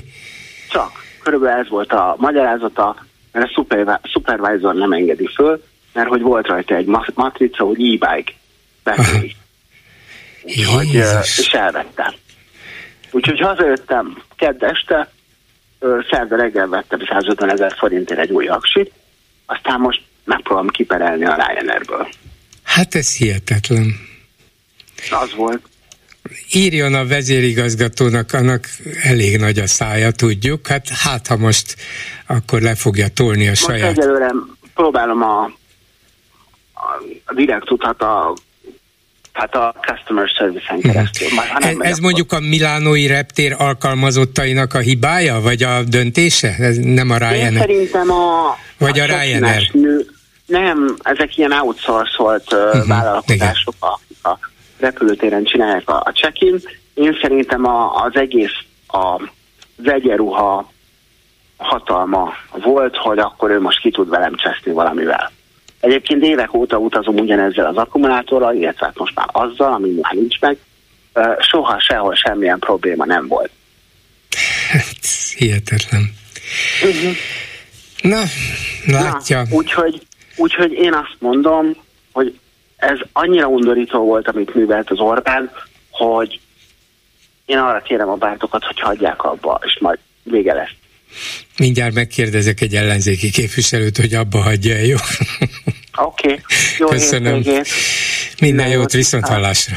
Csak. 0.69 0.91
Körülbelül 1.23 1.59
ez 1.59 1.69
volt 1.69 1.91
a 1.91 2.15
magyarázata, 2.17 3.05
mert 3.31 3.55
a 3.55 3.99
supervisor 4.03 4.75
nem 4.75 4.91
engedi 4.91 5.27
föl, 5.35 5.63
mert 5.93 6.07
hogy 6.07 6.21
volt 6.21 6.47
rajta 6.47 6.75
egy 6.75 6.85
matrica, 7.13 7.63
hogy 7.63 7.79
e-bike. 7.79 8.33
Úgyhogy, 10.43 10.93
és 10.93 11.53
elvettem. 11.53 12.13
Úgyhogy 13.11 13.39
hazajöttem 13.39 14.21
kedd 14.35 14.65
este, 14.65 15.11
szerda 16.09 16.35
reggel 16.35 16.67
vettem 16.67 16.99
150 17.09 17.51
ezer 17.51 17.73
forintért 17.77 18.19
egy 18.19 18.31
új 18.31 18.47
aksit, 18.47 18.91
aztán 19.45 19.79
most 19.79 20.01
megpróbálom 20.23 20.69
kiperelni 20.69 21.25
a 21.25 21.35
Ryanairből. 21.35 22.07
Hát 22.63 22.95
ez 22.95 23.15
hihetetlen. 23.15 23.95
Az 25.09 25.33
volt. 25.35 25.61
Írjon 26.51 26.93
a 26.93 27.05
vezérigazgatónak, 27.05 28.33
annak 28.33 28.67
elég 29.03 29.37
nagy 29.37 29.59
a 29.59 29.67
szája, 29.67 30.11
tudjuk. 30.11 30.67
Hát 30.67 30.89
hát, 30.89 31.27
ha 31.27 31.37
most 31.37 31.75
akkor 32.27 32.61
le 32.61 32.75
fogja 32.75 33.07
tolni 33.07 33.45
a 33.45 33.49
most 33.49 33.63
saját... 33.63 33.85
Most 33.85 33.97
egyelőre 33.97 34.31
próbálom 34.73 35.21
a, 35.21 35.43
a, 36.73 37.03
a 37.25 37.33
direkt 37.33 37.71
utat 37.71 38.01
a 38.01 38.33
hát 39.31 39.55
a 39.55 39.75
customer 39.81 40.27
service-en 40.27 40.77
mhm. 40.77 40.87
keresztül. 40.87 41.27
Ez, 41.59 41.75
ez 41.79 41.99
mondjuk 41.99 42.31
a 42.31 42.39
milánói 42.39 43.07
reptér 43.07 43.55
alkalmazottainak 43.57 44.73
a 44.73 44.79
hibája, 44.79 45.39
vagy 45.39 45.63
a 45.63 45.83
döntése? 45.83 46.55
Ez 46.59 46.77
nem 46.77 47.09
a 47.09 47.17
Ryanair? 47.17 47.51
Én 47.51 47.57
szerintem 47.57 48.11
a... 48.11 48.57
Vagy 48.77 48.99
a, 48.99 49.03
a 49.03 49.05
Ryanair? 49.05 49.69
Nő, 49.73 50.05
nem, 50.51 50.95
ezek 51.01 51.37
ilyen 51.37 51.51
outsourcolt 51.51 52.53
uh-huh, 52.53 52.87
vállalkozások, 52.87 53.73
akik 53.79 54.17
a 54.23 54.39
repülőtéren 54.79 55.43
csinálják 55.43 55.89
a, 55.89 56.01
a 56.05 56.11
check-in. 56.11 56.59
Én 56.93 57.17
szerintem 57.21 57.65
a, 57.65 58.03
az 58.03 58.15
egész 58.15 58.57
a, 58.87 59.21
az 59.77 59.91
egyenruha 59.91 60.71
hatalma 61.57 62.33
volt, 62.51 62.95
hogy 62.95 63.19
akkor 63.19 63.49
ő 63.49 63.61
most 63.61 63.81
ki 63.81 63.91
tud 63.91 64.09
velem 64.09 64.35
cseszni 64.35 64.71
valamivel. 64.71 65.31
Egyébként 65.79 66.23
évek 66.23 66.53
óta 66.53 66.77
utazom 66.77 67.15
ugyanezzel 67.15 67.65
az 67.65 67.77
akkumulátorral, 67.77 68.55
illetve 68.55 68.85
hát 68.85 68.97
most 68.97 69.15
már 69.15 69.27
azzal, 69.31 69.73
ami 69.73 69.89
már 70.01 70.13
nincs 70.13 70.39
meg. 70.39 70.57
Soha 71.39 71.79
sehol 71.79 72.15
semmilyen 72.15 72.59
probléma 72.59 73.05
nem 73.05 73.27
volt. 73.27 73.51
Hát, 74.71 75.05
hihetetlen. 75.35 76.13
Uh-huh. 76.83 77.15
Na, 78.01 78.23
látja. 78.85 79.41
Na, 79.41 79.55
úgyhogy, 79.55 80.01
úgyhogy 80.35 80.71
én 80.71 80.93
azt 80.93 81.15
mondom, 81.19 81.75
hogy 82.11 82.39
ez 82.75 82.99
annyira 83.11 83.47
undorító 83.47 84.05
volt, 84.05 84.27
amit 84.27 84.55
művelt 84.55 84.89
az 84.89 84.99
Orbán, 84.99 85.51
hogy 85.89 86.39
én 87.45 87.57
arra 87.57 87.81
kérem 87.81 88.09
a 88.09 88.15
bártokat, 88.15 88.63
hogy 88.63 88.79
hagyják 88.79 89.23
abba, 89.23 89.61
és 89.65 89.77
majd 89.79 89.99
vége 90.23 90.53
lesz. 90.53 90.73
Mindjárt 91.57 91.93
megkérdezek 91.93 92.61
egy 92.61 92.75
ellenzéki 92.75 93.29
képviselőt, 93.31 93.97
hogy 93.97 94.13
abba 94.13 94.41
hagyja 94.41 94.77
jó? 94.77 94.95
Oké, 95.97 96.27
okay. 96.27 96.39
jó 96.77 96.87
Köszönöm. 96.97 97.33
Minden, 97.33 97.65
Minden 98.39 98.67
jót, 98.67 98.91
viszont 98.91 99.27
hallásra. 99.27 99.75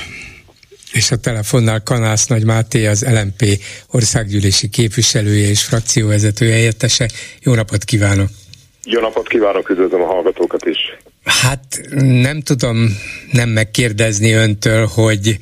És 0.93 1.11
a 1.11 1.17
telefonnál 1.17 1.83
Kanász 1.83 2.27
Nagy 2.27 2.45
Máté, 2.45 2.87
az 2.87 3.07
LMP 3.09 3.45
országgyűlési 3.91 4.69
képviselője 4.69 5.49
és 5.49 5.65
frakcióvezető 5.65 6.51
helyettese. 6.51 7.09
Jó 7.43 7.55
napot 7.55 7.85
kívánok! 7.85 8.29
Jó 8.85 9.01
napot 9.01 9.29
kívánok, 9.29 9.71
üdvözlöm 9.71 10.03
a 10.03 10.07
hallgatókat 10.07 10.65
is! 10.65 10.79
Hát 11.25 11.81
nem 11.99 12.41
tudom 12.41 12.99
nem 13.31 13.49
megkérdezni 13.49 14.33
öntől, 14.33 14.87
hogy 14.87 15.39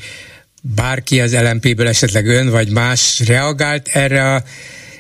bárki 0.63 1.21
az 1.21 1.35
LMP-ből 1.35 1.89
esetleg 1.89 2.27
ön 2.27 2.51
vagy 2.51 2.71
más 2.71 3.23
reagált 3.27 3.89
erre 3.89 4.35
a 4.35 4.43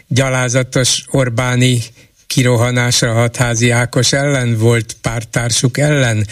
gyalázatos 0.08 1.04
Orbáni 1.10 1.78
kirohanásra 2.26 3.12
hatházi 3.12 3.70
Ákos 3.70 4.12
ellen 4.12 4.58
volt 4.58 4.96
pártársuk 5.02 5.78
ellen, 5.78 6.26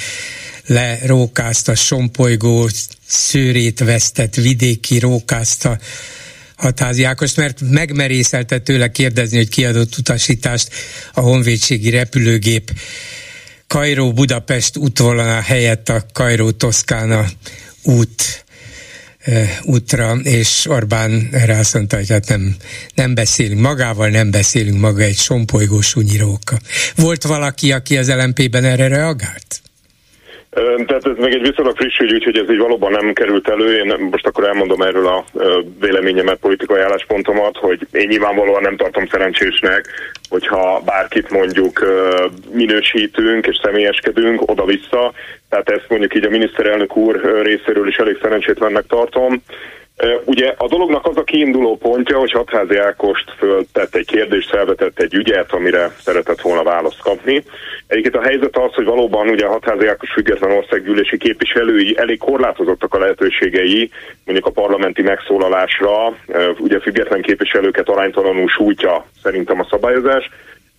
lerókázta 0.66 1.74
sompolygó, 1.74 2.68
szőrét 3.06 3.78
vesztett 3.78 4.34
vidéki 4.34 4.98
rókázta 4.98 5.78
Hatházi 6.60 7.04
Ákos, 7.04 7.34
mert 7.34 7.60
megmerészelte 7.60 8.58
tőle 8.58 8.90
kérdezni, 8.90 9.36
hogy 9.36 9.48
kiadott 9.48 9.96
utasítást 9.96 10.68
a 11.12 11.20
honvédségi 11.20 11.90
repülőgép 11.90 12.70
Kairó-Budapest 13.66 14.76
útvonalá 14.76 15.40
helyett 15.40 15.88
a 15.88 16.06
Kairó-Toszkána 16.12 17.26
út 17.82 18.44
útra, 19.62 20.14
és 20.22 20.66
Orbán 20.68 21.28
erre 21.32 21.58
azt 21.58 21.74
mondta, 21.74 21.96
hogy 21.96 22.10
hát 22.10 22.28
nem, 22.28 22.56
nem 22.94 23.14
beszélünk 23.14 23.60
magával, 23.60 24.08
nem 24.08 24.30
beszélünk 24.30 24.80
maga 24.80 25.02
egy 25.02 25.16
sompolygó 25.16 25.80
sunyiróka. 25.80 26.58
Volt 26.94 27.22
valaki, 27.22 27.72
aki 27.72 27.98
az 27.98 28.08
LMP-ben 28.08 28.64
erre 28.64 28.88
reagált? 28.88 29.59
Tehát 30.86 31.06
ez 31.06 31.16
meg 31.16 31.32
egy 31.32 31.48
viszonylag 31.48 31.76
friss 31.76 31.98
ügy, 31.98 32.12
úgyhogy 32.12 32.36
ez 32.36 32.50
így 32.50 32.58
valóban 32.58 32.90
nem 32.90 33.12
került 33.12 33.48
elő. 33.48 33.76
Én 33.76 34.08
most 34.10 34.26
akkor 34.26 34.44
elmondom 34.44 34.82
erről 34.82 35.06
a 35.06 35.24
véleményemet, 35.80 36.38
politikai 36.38 36.80
álláspontomat, 36.80 37.56
hogy 37.56 37.86
én 37.92 38.08
nyilvánvalóan 38.08 38.62
nem 38.62 38.76
tartom 38.76 39.06
szerencsésnek, 39.06 39.86
hogyha 40.28 40.80
bárkit 40.84 41.30
mondjuk 41.30 41.86
minősítünk 42.52 43.46
és 43.46 43.60
személyeskedünk 43.62 44.50
oda-vissza. 44.50 45.12
Tehát 45.48 45.70
ezt 45.70 45.88
mondjuk 45.88 46.14
így 46.14 46.24
a 46.24 46.30
miniszterelnök 46.30 46.96
úr 46.96 47.42
részéről 47.42 47.88
is 47.88 47.96
elég 47.96 48.18
szerencsétlennek 48.22 48.86
tartom. 48.86 49.42
Ugye 50.24 50.54
a 50.56 50.68
dolognak 50.68 51.06
az 51.06 51.16
a 51.16 51.24
kiinduló 51.24 51.76
pontja, 51.76 52.18
hogy 52.18 52.30
Hatházi 52.30 52.76
Ákost 52.76 53.34
föltett 53.38 53.94
egy 53.94 54.06
kérdést, 54.06 54.48
felvetett 54.48 55.00
egy 55.00 55.14
ügyet, 55.14 55.52
amire 55.52 55.90
szeretett 55.98 56.40
volna 56.40 56.62
választ 56.62 57.00
kapni. 57.00 57.44
Egyébként 57.86 58.14
a 58.16 58.22
helyzet 58.22 58.56
az, 58.56 58.74
hogy 58.74 58.84
valóban 58.84 59.28
ugye 59.28 59.46
a 59.46 59.50
Hatházi 59.50 59.86
Ákos 59.86 60.10
független 60.12 60.50
országgyűlési 60.50 61.18
képviselői 61.18 61.98
elég 61.98 62.18
korlátozottak 62.18 62.94
a 62.94 62.98
lehetőségei, 62.98 63.90
mondjuk 64.24 64.46
a 64.46 64.60
parlamenti 64.60 65.02
megszólalásra, 65.02 66.16
ugye 66.58 66.80
független 66.80 67.22
képviselőket 67.22 67.88
aránytalanul 67.88 68.48
sújtja 68.48 69.06
szerintem 69.22 69.60
a 69.60 69.66
szabályozás, 69.70 70.30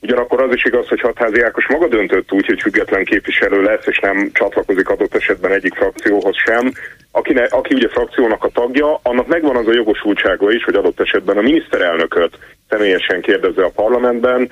Ugyanakkor 0.02 0.42
az 0.42 0.54
is 0.54 0.66
igaz, 0.66 0.88
hogy 0.88 1.02
Hatházi 1.02 1.42
Ákos 1.42 1.68
maga 1.68 1.88
döntött 1.88 2.32
úgy, 2.32 2.46
hogy 2.46 2.62
független 2.62 3.04
képviselő 3.04 3.62
lesz, 3.62 3.86
és 3.86 4.00
nem 4.00 4.30
csatlakozik 4.34 4.90
adott 4.90 5.16
esetben 5.16 5.52
egyik 5.52 5.76
frakcióhoz 5.76 6.36
sem. 6.46 6.72
Aki, 7.12 7.34
ne, 7.34 7.44
aki 7.44 7.74
ugye 7.74 7.88
frakciónak 7.88 8.44
a 8.44 8.50
tagja, 8.50 9.00
annak 9.04 9.28
megvan 9.28 9.56
az 9.56 9.68
a 9.68 9.74
jogosultsága 9.74 10.52
is, 10.52 10.64
hogy 10.64 10.76
adott 10.76 11.00
esetben 11.00 11.38
a 11.38 11.42
miniszterelnököt 11.42 12.38
személyesen 12.70 13.22
kérdezze 13.22 13.64
a 13.64 13.72
parlamentben. 13.76 14.52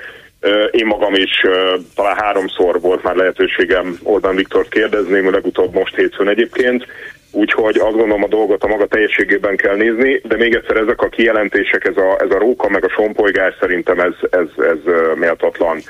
Én 0.72 0.86
magam 0.86 1.14
is 1.14 1.42
talán 1.96 2.18
háromszor 2.18 2.82
volt 2.82 3.04
már 3.04 3.16
lehetőségem 3.16 3.98
Orbán 4.04 4.36
Viktor 4.36 4.68
kérdezni, 4.68 5.30
legutóbb 5.30 5.74
most 5.74 5.96
hétfőn 5.96 6.28
egyébként, 6.28 6.86
Úgyhogy 7.32 7.78
azt 7.78 7.96
gondolom 7.96 8.24
a 8.24 8.28
dolgot 8.28 8.64
a 8.64 8.68
maga 8.68 8.86
teljességében 8.88 9.56
kell 9.56 9.76
nézni, 9.76 10.22
de 10.24 10.36
még 10.36 10.54
egyszer 10.54 10.76
ezek 10.76 11.02
a 11.02 11.10
kijelentések, 11.10 11.86
ez 11.86 11.98
a, 11.98 12.18
ez 12.24 12.30
a 12.30 12.40
róka 12.40 12.70
meg 12.70 12.84
a 12.84 12.90
sompolygás 12.90 13.56
szerintem 13.60 14.00
ez, 14.00 14.14
ez, 14.30 14.48
ez 14.58 14.94
méltatlan 15.16 15.82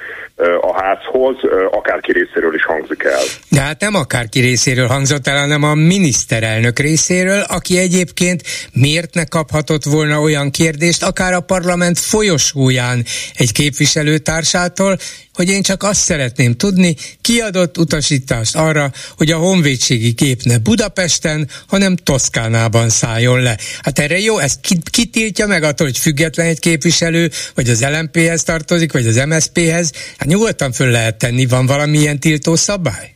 a 0.61 0.81
házhoz, 0.81 1.35
akárki 1.71 2.11
részéről 2.11 2.55
is 2.55 2.65
hangzik 2.65 3.03
el. 3.03 3.23
De 3.49 3.61
hát 3.61 3.81
nem 3.81 3.95
akárki 3.95 4.39
részéről 4.39 4.87
hangzott 4.87 5.27
el, 5.27 5.39
hanem 5.39 5.63
a 5.63 5.73
miniszterelnök 5.73 6.79
részéről, 6.79 7.41
aki 7.47 7.77
egyébként 7.77 8.41
miért 8.73 9.13
ne 9.13 9.25
kaphatott 9.25 9.83
volna 9.83 10.19
olyan 10.19 10.51
kérdést, 10.51 11.03
akár 11.03 11.33
a 11.33 11.39
parlament 11.39 11.99
folyosóján 11.99 13.03
egy 13.33 13.51
képviselőtársától, 13.51 14.97
hogy 15.39 15.49
én 15.49 15.61
csak 15.61 15.83
azt 15.83 15.99
szeretném 15.99 16.53
tudni, 16.53 16.95
kiadott 17.21 17.77
utasítást 17.77 18.55
arra, 18.55 18.91
hogy 19.17 19.31
a 19.31 19.37
honvédségi 19.37 20.13
kép 20.13 20.39
ne 20.43 20.57
Budapesten, 20.57 21.47
hanem 21.67 21.95
Toszkánában 21.95 22.89
szálljon 22.89 23.41
le. 23.41 23.55
Hát 23.81 23.99
erre 23.99 24.19
jó, 24.19 24.37
ezt 24.37 24.59
ki, 24.61 24.75
ki 24.91 25.05
tiltja 25.05 25.47
meg 25.47 25.63
attól, 25.63 25.87
hogy 25.87 25.97
független 25.97 26.47
egy 26.47 26.59
képviselő, 26.59 27.29
vagy 27.55 27.69
az 27.69 27.85
LMP-hez 27.91 28.43
tartozik, 28.43 28.91
vagy 28.91 29.07
az 29.07 29.23
MSP-hez? 29.27 29.91
Hát 30.17 30.27
nyugodtan 30.27 30.71
föl 30.71 30.89
lehet 30.89 31.17
tenni, 31.17 31.45
van 31.45 31.65
valamilyen 31.65 32.19
tiltó 32.19 32.55
szabály? 32.55 33.11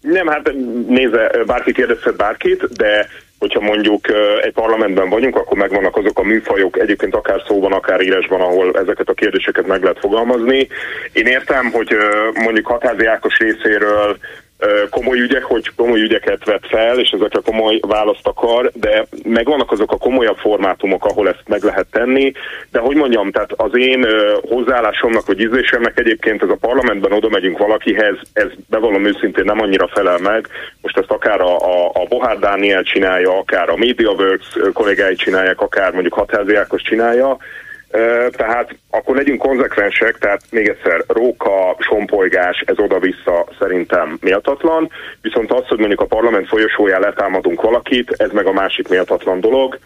Nem, 0.00 0.26
hát 0.26 0.50
nézze, 0.88 1.30
bárki 1.46 1.72
kérdezhet 1.72 2.16
bárkit, 2.16 2.72
de 2.72 3.08
hogyha 3.38 3.60
mondjuk 3.60 4.00
egy 4.40 4.52
parlamentben 4.52 5.08
vagyunk, 5.08 5.36
akkor 5.36 5.56
megvannak 5.58 5.96
azok 5.96 6.18
a 6.18 6.22
műfajok, 6.22 6.78
egyébként 6.78 7.14
akár 7.14 7.42
szóban, 7.46 7.72
akár 7.72 8.00
írásban, 8.00 8.40
ahol 8.40 8.78
ezeket 8.78 9.08
a 9.08 9.14
kérdéseket 9.14 9.66
meg 9.66 9.82
lehet 9.82 9.98
fogalmazni. 9.98 10.68
Én 11.12 11.26
értem, 11.26 11.70
hogy 11.70 11.96
mondjuk 12.34 12.66
Hatázi 12.66 13.06
Ákos 13.06 13.38
részéről 13.38 14.16
komoly 14.90 15.18
ügyek, 15.18 15.42
hogy 15.42 15.70
komoly 15.76 16.00
ügyeket 16.00 16.44
vet 16.44 16.66
fel, 16.68 16.98
és 16.98 17.10
ezekre 17.10 17.40
komoly 17.44 17.78
választ 17.86 18.26
akar, 18.26 18.70
de 18.74 19.06
megvannak 19.22 19.72
azok 19.72 19.92
a 19.92 19.96
komolyabb 19.96 20.36
formátumok, 20.36 21.04
ahol 21.04 21.28
ezt 21.28 21.42
meg 21.46 21.62
lehet 21.62 21.86
tenni, 21.90 22.32
de 22.70 22.78
hogy 22.78 22.96
mondjam, 22.96 23.30
tehát 23.30 23.52
az 23.52 23.76
én 23.76 24.06
hozzáállásomnak 24.48 25.26
vagy 25.26 25.40
ízlésemnek 25.40 25.98
egyébként 25.98 26.42
ez 26.42 26.48
a 26.48 26.56
parlamentben 26.60 27.12
oda 27.12 27.28
megyünk 27.28 27.58
valakihez, 27.58 28.16
ez 28.32 28.48
bevallom 28.68 29.06
őszintén 29.06 29.44
nem 29.44 29.60
annyira 29.60 29.88
felel 29.88 30.18
meg. 30.18 30.48
Most 30.80 30.98
ezt 30.98 31.10
akár 31.10 31.40
a, 31.40 31.56
a, 31.56 31.90
a 31.94 32.06
Bohár 32.08 32.38
Dániel 32.38 32.82
csinálja, 32.82 33.38
akár 33.38 33.68
a 33.68 33.76
MediaWorks 33.76 34.46
kollégái 34.72 35.14
csinálják, 35.14 35.60
akár 35.60 35.92
mondjuk 35.92 36.14
Hatházi 36.14 36.54
Ákos 36.54 36.82
csinálja, 36.82 37.36
tehát 38.30 38.76
akkor 38.90 39.16
legyünk 39.16 39.38
konzekvensek, 39.38 40.18
tehát 40.18 40.42
még 40.50 40.68
egyszer 40.68 41.04
róka, 41.06 41.76
sompolygás, 41.78 42.62
ez 42.66 42.78
oda-vissza 42.78 43.46
szerintem 43.58 44.18
méltatlan, 44.20 44.90
viszont 45.20 45.52
az, 45.52 45.66
hogy 45.66 45.78
mondjuk 45.78 46.00
a 46.00 46.06
parlament 46.06 46.48
folyosóján 46.48 47.00
letámadunk 47.00 47.62
valakit, 47.62 48.14
ez 48.16 48.30
meg 48.30 48.46
a 48.46 48.52
másik 48.52 48.88
méltatlan 48.88 49.40
dolog. 49.40 49.78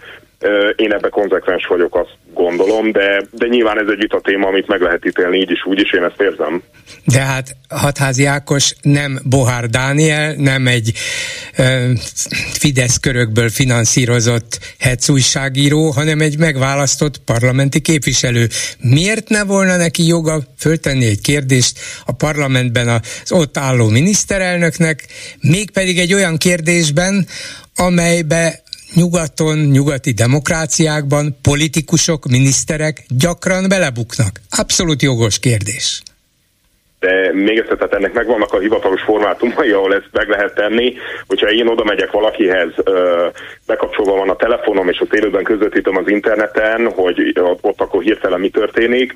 Én 0.76 0.92
ebbe 0.92 1.08
konzekvens 1.08 1.66
vagyok, 1.66 1.96
azt 1.96 2.16
gondolom, 2.34 2.92
de, 2.92 3.22
de 3.30 3.46
nyilván 3.46 3.78
ez 3.78 3.88
egy 3.90 3.98
vita 3.98 4.20
téma, 4.20 4.46
amit 4.46 4.66
meg 4.66 4.80
lehet 4.80 5.06
ítélni 5.06 5.38
így 5.38 5.50
is, 5.50 5.66
úgy 5.66 5.80
is, 5.80 5.92
én 5.92 6.04
ezt 6.04 6.20
érzem. 6.20 6.62
De 7.04 7.20
hát 7.20 7.56
Hatházi 7.68 8.24
Ákos 8.24 8.74
nem 8.82 9.18
Bohár 9.24 9.66
Dániel, 9.66 10.34
nem 10.36 10.66
egy 10.66 10.92
ö, 11.56 11.90
Fidesz 12.52 12.96
körökből 12.96 13.48
finanszírozott 13.48 14.58
hetsz 14.78 15.08
újságíró, 15.08 15.90
hanem 15.90 16.20
egy 16.20 16.38
megválasztott 16.38 17.18
parlamenti 17.18 17.80
képviselő. 17.80 18.48
Miért 18.78 19.28
ne 19.28 19.44
volna 19.44 19.76
neki 19.76 20.06
joga 20.06 20.42
föltenni 20.58 21.06
egy 21.06 21.20
kérdést 21.20 21.78
a 22.06 22.12
parlamentben 22.12 22.88
az 22.88 23.32
ott 23.32 23.58
álló 23.58 23.88
miniszterelnöknek, 23.88 25.04
mégpedig 25.40 25.98
egy 25.98 26.14
olyan 26.14 26.36
kérdésben, 26.36 27.26
amelybe 27.76 28.62
nyugaton, 28.94 29.58
nyugati 29.58 30.12
demokráciákban 30.12 31.36
politikusok, 31.42 32.26
miniszterek 32.26 33.04
gyakran 33.08 33.68
belebuknak. 33.68 34.40
Abszolút 34.58 35.02
jogos 35.02 35.38
kérdés. 35.38 36.02
De 37.00 37.30
még 37.32 37.58
egyszer, 37.58 37.76
tehát 37.76 37.94
ennek 37.94 38.12
megvannak 38.12 38.52
a 38.52 38.58
hivatalos 38.58 39.02
formátumai, 39.02 39.70
ahol 39.70 39.94
ezt 39.94 40.08
meg 40.12 40.28
lehet 40.28 40.54
tenni. 40.54 40.94
Hogyha 41.26 41.50
én 41.50 41.66
oda 41.66 41.84
megyek 41.84 42.10
valakihez, 42.10 42.72
bekapcsolva 43.66 44.16
van 44.16 44.28
a 44.30 44.36
telefonom, 44.36 44.88
és 44.88 45.00
ott 45.00 45.14
élőben 45.14 45.44
közvetítem 45.44 45.96
az 45.96 46.08
interneten, 46.08 46.92
hogy 46.92 47.34
ott 47.60 47.80
akkor 47.80 48.02
hirtelen 48.02 48.40
mi 48.40 48.50
történik, 48.50 49.14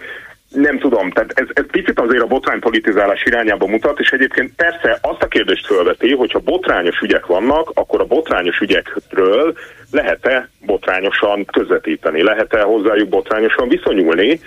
nem 0.54 0.78
tudom, 0.78 1.10
tehát 1.10 1.32
ez, 1.34 1.46
ez 1.52 1.64
picit 1.70 2.00
azért 2.00 2.22
a 2.22 2.26
botránypolitizálás 2.26 3.22
irányába 3.24 3.66
mutat, 3.66 4.00
és 4.00 4.10
egyébként 4.10 4.52
persze 4.56 4.98
azt 5.00 5.22
a 5.22 5.26
kérdést 5.26 5.66
felveti, 5.66 6.14
hogyha 6.14 6.38
botrányos 6.38 7.00
ügyek 7.00 7.26
vannak, 7.26 7.70
akkor 7.74 8.00
a 8.00 8.04
botrányos 8.04 8.58
ügyekről 8.58 9.54
lehet-e 9.90 10.48
botrányosan 10.66 11.44
közvetíteni, 11.44 12.22
lehet-e 12.22 12.60
hozzájuk 12.62 13.08
botrányosan 13.08 13.68
viszonyulni. 13.68 14.40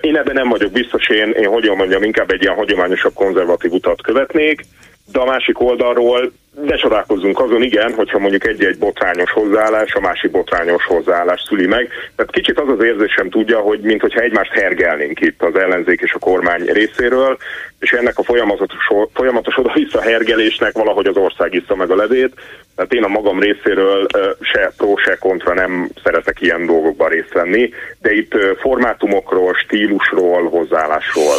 Én 0.00 0.16
ebben 0.16 0.34
nem 0.34 0.48
vagyok 0.48 0.72
biztos, 0.72 1.08
én, 1.08 1.30
én 1.30 1.48
hogy 1.48 1.70
mondjam, 1.76 2.02
inkább 2.02 2.30
egy 2.30 2.42
ilyen 2.42 2.54
hagyományosabb 2.54 3.14
konzervatív 3.14 3.72
utat 3.72 4.02
követnék, 4.02 4.64
de 5.12 5.18
a 5.18 5.24
másik 5.24 5.60
oldalról 5.60 6.32
ne 6.64 6.76
csodálkozzunk 6.76 7.40
azon, 7.40 7.62
igen, 7.62 7.92
hogyha 7.92 8.18
mondjuk 8.18 8.46
egy-egy 8.46 8.78
botrányos 8.78 9.30
hozzáállás 9.30 9.92
a 9.92 10.00
másik 10.00 10.30
botrányos 10.30 10.84
hozzáállás 10.84 11.42
szüli 11.48 11.66
meg. 11.66 11.88
Tehát 12.16 12.32
kicsit 12.32 12.60
az 12.60 12.68
az 12.68 12.84
érzésem 12.84 13.30
tudja, 13.30 13.58
hogy 13.58 13.80
mintha 13.80 14.20
egymást 14.20 14.52
hergelnénk 14.52 15.20
itt 15.20 15.42
az 15.42 15.54
ellenzék 15.54 16.00
és 16.00 16.12
a 16.12 16.18
kormány 16.18 16.64
részéről, 16.64 17.36
és 17.78 17.90
ennek 17.90 18.18
a 18.18 18.22
folyamatos, 18.22 18.72
folyamatos 19.12 19.58
oda-vissza 19.58 20.00
hergelésnek 20.00 20.72
valahogy 20.72 21.06
az 21.06 21.16
ország 21.16 21.54
iszta 21.54 21.74
meg 21.74 21.90
a 21.90 21.96
levét. 21.96 22.34
Tehát 22.76 22.92
én 22.92 23.02
a 23.02 23.08
magam 23.08 23.40
részéről 23.40 24.06
se 24.40 24.72
pro, 24.76 24.96
se 24.96 25.16
kontra 25.20 25.54
nem 25.54 25.90
szeretek 26.04 26.40
ilyen 26.40 26.66
dolgokban 26.66 27.08
részt 27.08 27.32
venni, 27.32 27.70
de 28.00 28.12
itt 28.12 28.32
formátumokról, 28.60 29.54
stílusról, 29.54 30.48
hozzáállásról 30.48 31.36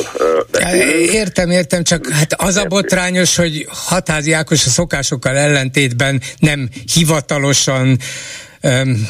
beszélünk. 0.51 1.13
Értem, 1.13 1.49
értem, 1.49 1.83
csak 1.83 2.07
hát 2.07 2.33
az 2.37 2.55
a 2.55 2.65
botrányos, 2.65 3.35
hogy 3.35 3.65
Hatázi 3.89 4.31
Ákos 4.31 4.65
a 4.65 4.69
szokásokkal 5.07 5.37
ellentétben 5.37 6.21
nem 6.39 6.69
hivatalosan 6.93 7.99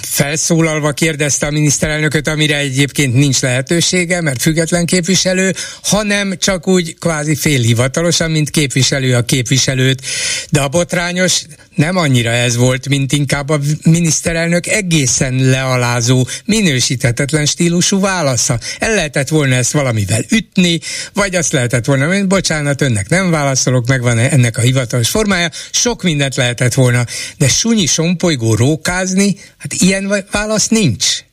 felszólalva 0.01 0.91
kérdezte 0.91 1.45
a 1.45 1.51
miniszterelnököt, 1.51 2.27
amire 2.27 2.57
egyébként 2.57 3.13
nincs 3.13 3.41
lehetősége, 3.41 4.21
mert 4.21 4.41
független 4.41 4.85
képviselő, 4.85 5.53
hanem 5.83 6.37
csak 6.37 6.67
úgy 6.67 6.95
kvázi 6.99 7.35
félhivatalosan, 7.35 8.31
mint 8.31 8.49
képviselő 8.49 9.15
a 9.15 9.21
képviselőt. 9.21 10.01
De 10.49 10.61
a 10.61 10.67
botrányos 10.67 11.41
nem 11.77 11.97
annyira 11.97 12.29
ez 12.29 12.55
volt, 12.55 12.89
mint 12.89 13.11
inkább 13.11 13.49
a 13.49 13.59
miniszterelnök 13.83 14.67
egészen 14.67 15.33
lealázó, 15.35 16.27
minősíthetetlen 16.45 17.45
stílusú 17.45 17.99
válasza. 17.99 18.59
El 18.79 18.93
lehetett 18.93 19.27
volna 19.27 19.55
ezt 19.55 19.71
valamivel 19.71 20.23
ütni, 20.29 20.79
vagy 21.13 21.35
azt 21.35 21.51
lehetett 21.51 21.85
volna, 21.85 22.07
hogy 22.07 22.27
bocsánat, 22.27 22.81
önnek 22.81 23.09
nem 23.09 23.31
válaszolok, 23.31 23.87
megvan 23.87 24.17
ennek 24.17 24.57
a 24.57 24.61
hivatalos 24.61 25.09
formája, 25.09 25.49
sok 25.71 26.03
mindent 26.03 26.35
lehetett 26.35 26.73
volna, 26.73 27.05
de 27.37 27.47
sunyi 27.47 27.85
sompolygó 27.85 28.55
rókázni, 28.55 29.35
hát 29.57 29.73
ilyen 29.73 30.25
válasz 30.31 30.67
nincs. 30.67 31.25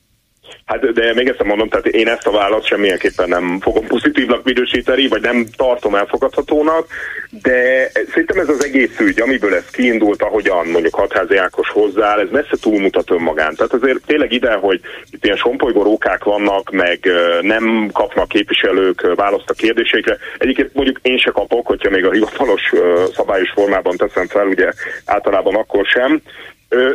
Hát 0.64 0.92
de 0.92 1.14
még 1.14 1.28
egyszer 1.28 1.46
mondom, 1.46 1.68
tehát 1.68 1.87
én 1.87 2.09
ezt 2.09 2.26
a 2.26 2.30
választ 2.30 2.66
semmilyenképpen 2.66 3.28
nem 3.28 3.59
fogom 3.61 3.87
pozitívnak 3.87 4.44
minősíteni, 4.44 5.09
vagy 5.09 5.20
nem 5.20 5.46
tartom 5.57 5.94
elfogadhatónak, 5.94 6.87
de 7.42 7.90
szerintem 8.09 8.38
ez 8.38 8.48
az 8.48 8.64
egész 8.64 8.98
ügy, 9.00 9.20
amiből 9.20 9.54
ez 9.54 9.70
kiindult, 9.70 10.22
ahogyan 10.22 10.66
mondjuk 10.66 10.94
hatházi 10.94 11.37
Ákos 11.37 11.68
hozzááll, 11.68 12.20
ez 12.20 12.30
messze 12.30 12.57
túlmutat 12.61 13.11
önmagán. 13.11 13.54
Tehát 13.54 13.72
azért 13.72 14.07
tényleg 14.07 14.33
ide, 14.33 14.52
hogy 14.52 14.80
itt 15.11 15.24
ilyen 15.24 15.37
sompolygórókák 15.37 16.24
vannak, 16.24 16.70
meg 16.70 17.09
nem 17.40 17.90
kapnak 17.92 18.28
képviselők 18.28 19.14
választ 19.14 19.50
a 19.50 19.54
kérdésekre. 19.54 20.18
Egyébként 20.38 20.74
mondjuk 20.74 20.98
én 21.02 21.18
se 21.18 21.30
kapok, 21.30 21.66
hogyha 21.66 21.90
még 21.90 22.04
a 22.04 22.12
hivatalos 22.12 22.72
szabályos 23.14 23.50
formában 23.50 23.96
teszem 23.96 24.26
fel, 24.26 24.46
ugye 24.46 24.70
általában 25.04 25.54
akkor 25.54 25.87
sem 25.87 26.22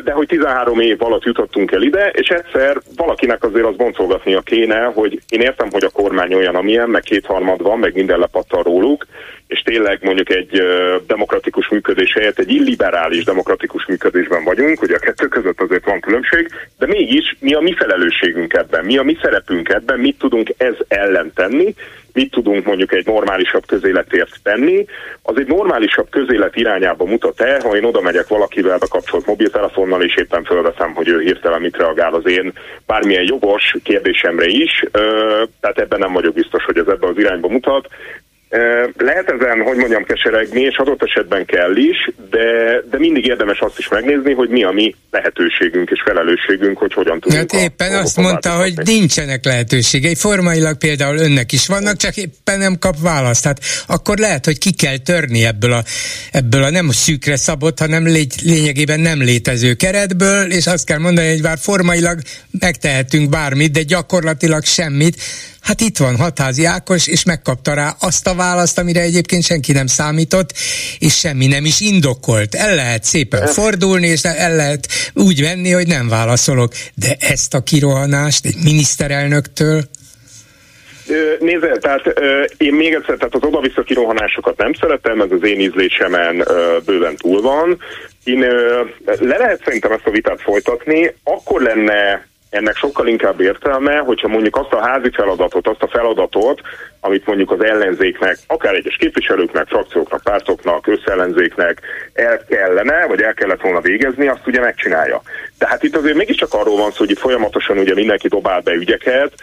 de 0.03 0.11
hogy 0.11 0.27
13 0.27 0.79
év 0.79 1.03
alatt 1.03 1.23
jutottunk 1.23 1.71
el 1.71 1.81
ide, 1.81 2.09
és 2.09 2.27
egyszer 2.27 2.77
valakinek 2.95 3.43
azért 3.43 3.65
az 3.65 3.75
boncolgatnia 3.75 4.41
kéne, 4.41 4.83
hogy 4.83 5.21
én 5.29 5.41
értem, 5.41 5.67
hogy 5.71 5.83
a 5.83 5.89
kormány 5.89 6.33
olyan, 6.33 6.55
amilyen, 6.55 6.89
meg 6.89 7.01
kétharmad 7.01 7.61
van, 7.61 7.79
meg 7.79 7.93
minden 7.93 8.19
lepattal 8.19 8.63
róluk, 8.63 9.05
és 9.49 9.61
tényleg 9.61 9.99
mondjuk 10.01 10.29
egy 10.29 10.61
demokratikus 11.07 11.69
működés 11.69 12.13
helyett 12.13 12.39
egy 12.39 12.51
illiberális 12.51 13.23
demokratikus 13.23 13.85
működésben 13.85 14.43
vagyunk, 14.43 14.79
hogy 14.79 14.91
a 14.91 14.99
kettő 14.99 15.27
között 15.27 15.61
azért 15.61 15.85
van 15.85 15.99
különbség, 15.99 16.49
de 16.77 16.85
mégis 16.85 17.35
mi 17.39 17.53
a 17.53 17.59
mi 17.59 17.73
felelősségünk 17.73 18.53
ebben, 18.53 18.85
mi 18.85 18.97
a 18.97 19.03
mi 19.03 19.17
szerepünk 19.21 19.69
ebben, 19.69 19.99
mit 19.99 20.17
tudunk 20.17 20.53
ez 20.57 20.73
ellen 20.87 21.31
tenni, 21.35 21.73
mit 22.13 22.31
tudunk 22.31 22.65
mondjuk 22.65 22.93
egy 22.93 23.05
normálisabb 23.05 23.65
közéletért 23.65 24.39
tenni, 24.43 24.85
az 25.21 25.37
egy 25.37 25.47
normálisabb 25.47 26.09
közélet 26.09 26.55
irányába 26.55 27.05
mutat 27.05 27.41
el, 27.41 27.59
ha 27.59 27.75
én 27.75 27.83
oda 27.83 28.01
megyek 28.01 28.27
valakivel 28.27 28.77
bekapcsolt 28.77 29.25
mobiltelefonnal, 29.25 30.03
és 30.03 30.15
éppen 30.15 30.43
felveszem, 30.43 30.93
hogy 30.93 31.07
ő 31.07 31.19
hirtelen 31.19 31.61
mit 31.61 31.77
reagál 31.77 32.13
az 32.13 32.27
én 32.27 32.53
bármilyen 32.85 33.25
jogos 33.27 33.75
kérdésemre 33.83 34.45
is, 34.45 34.83
tehát 35.59 35.79
ebben 35.79 35.99
nem 35.99 36.13
vagyok 36.13 36.33
biztos, 36.33 36.63
hogy 36.63 36.77
ez 36.77 36.87
ebben 36.87 37.09
az 37.09 37.17
irányba 37.17 37.47
mutat. 37.47 37.87
Lehet 38.97 39.29
ezen, 39.39 39.61
hogy 39.61 39.77
mondjam, 39.77 40.03
keseregni, 40.03 40.61
és 40.61 40.77
adott 40.77 41.03
esetben 41.03 41.45
kell 41.45 41.75
is, 41.75 42.11
de, 42.29 42.43
de 42.89 42.97
mindig 42.97 43.25
érdemes 43.25 43.59
azt 43.59 43.79
is 43.79 43.87
megnézni, 43.87 44.33
hogy 44.33 44.49
mi 44.49 44.63
a 44.63 44.71
mi 44.71 44.95
lehetőségünk 45.11 45.89
és 45.89 46.01
felelősségünk, 46.05 46.77
hogy 46.77 46.93
hogyan 46.93 47.19
tudunk. 47.19 47.51
Hát 47.51 47.61
éppen 47.61 47.93
azt 47.95 48.17
mondta, 48.17 48.49
hogy 48.49 48.73
nincsenek 48.83 49.45
lehetőségei. 49.45 50.15
Formailag 50.15 50.77
például 50.77 51.17
önnek 51.17 51.51
is 51.51 51.67
vannak, 51.67 51.97
csak 51.97 52.17
éppen 52.17 52.59
nem 52.59 52.79
kap 52.79 52.95
választ. 53.01 53.45
Hát 53.45 53.59
akkor 53.87 54.17
lehet, 54.17 54.45
hogy 54.45 54.57
ki 54.57 54.73
kell 54.73 54.97
törni 54.97 55.45
ebből 55.45 55.73
a, 55.73 55.83
ebből 56.31 56.63
a 56.63 56.69
nem 56.69 56.89
szűkre 56.89 57.35
szabott, 57.35 57.79
hanem 57.79 58.07
légy, 58.07 58.33
lényegében 58.43 58.99
nem 58.99 59.21
létező 59.21 59.73
keretből, 59.73 60.51
és 60.51 60.67
azt 60.67 60.85
kell 60.85 60.99
mondani, 60.99 61.29
hogy 61.29 61.41
bár 61.41 61.57
formailag 61.57 62.19
megtehetünk 62.59 63.29
bármit, 63.29 63.71
de 63.71 63.83
gyakorlatilag 63.83 64.63
semmit, 64.63 65.15
Hát 65.61 65.81
itt 65.81 65.97
van 65.97 66.17
Hatházi 66.17 66.65
Ákos, 66.65 67.07
és 67.07 67.23
megkapta 67.23 67.73
rá 67.73 67.95
azt 67.99 68.27
a 68.27 68.35
választ, 68.35 68.77
amire 68.77 69.01
egyébként 69.01 69.43
senki 69.43 69.71
nem 69.71 69.87
számított, 69.87 70.53
és 70.99 71.17
semmi 71.17 71.47
nem 71.47 71.65
is 71.65 71.79
indokolt. 71.79 72.55
El 72.55 72.75
lehet 72.75 73.03
szépen 73.03 73.47
fordulni, 73.47 74.07
és 74.07 74.23
el 74.23 74.55
lehet 74.55 74.87
úgy 75.13 75.41
venni, 75.41 75.71
hogy 75.71 75.87
nem 75.87 76.07
válaszolok. 76.07 76.73
De 76.93 77.15
ezt 77.19 77.53
a 77.53 77.63
kirohanást 77.63 78.45
egy 78.45 78.57
miniszterelnöktől 78.63 79.83
Nézze, 81.39 81.77
tehát 81.77 82.13
én 82.57 82.73
még 82.73 82.93
egyszer, 82.93 83.15
tehát 83.15 83.35
az 83.35 83.43
oda-vissza 83.43 83.81
kirohanásokat 83.81 84.57
nem 84.57 84.73
szeretem, 84.73 85.21
ez 85.21 85.31
az 85.31 85.47
én 85.47 85.59
ízlésemen 85.59 86.45
bőven 86.85 87.15
túl 87.15 87.41
van. 87.41 87.77
Én 88.23 88.39
le 89.19 89.37
lehet 89.37 89.61
szerintem 89.63 89.91
ezt 89.91 90.05
a 90.05 90.11
vitát 90.11 90.41
folytatni, 90.41 91.13
akkor 91.23 91.61
lenne 91.61 92.27
ennek 92.49 92.75
sokkal 92.75 93.07
inkább 93.07 93.39
értelme, 93.39 93.97
hogyha 93.97 94.27
mondjuk 94.27 94.55
azt 94.55 94.73
a 94.73 94.81
házi 94.81 95.09
feladatot, 95.13 95.67
azt 95.67 95.83
a 95.83 95.87
feladatot, 95.87 96.61
amit 96.99 97.25
mondjuk 97.25 97.51
az 97.51 97.63
ellenzéknek, 97.63 98.37
akár 98.47 98.73
egyes 98.73 98.95
képviselőknek, 98.95 99.67
frakcióknak, 99.67 100.23
pártoknak, 100.23 100.87
összellenzéknek 100.87 101.81
el 102.13 102.45
kellene, 102.47 103.05
vagy 103.07 103.21
el 103.21 103.33
kellett 103.33 103.61
volna 103.61 103.81
végezni, 103.81 104.27
azt 104.27 104.47
ugye 104.47 104.59
megcsinálja. 104.59 105.21
Tehát 105.57 105.83
itt 105.83 105.95
azért 105.95 106.15
mégiscsak 106.15 106.53
arról 106.53 106.77
van 106.77 106.91
szó, 106.91 106.97
hogy 106.97 107.11
itt 107.11 107.19
folyamatosan 107.19 107.77
ugye 107.77 107.93
mindenki 107.93 108.27
dobál 108.27 108.61
be 108.61 108.73
ügyeket, 108.73 109.33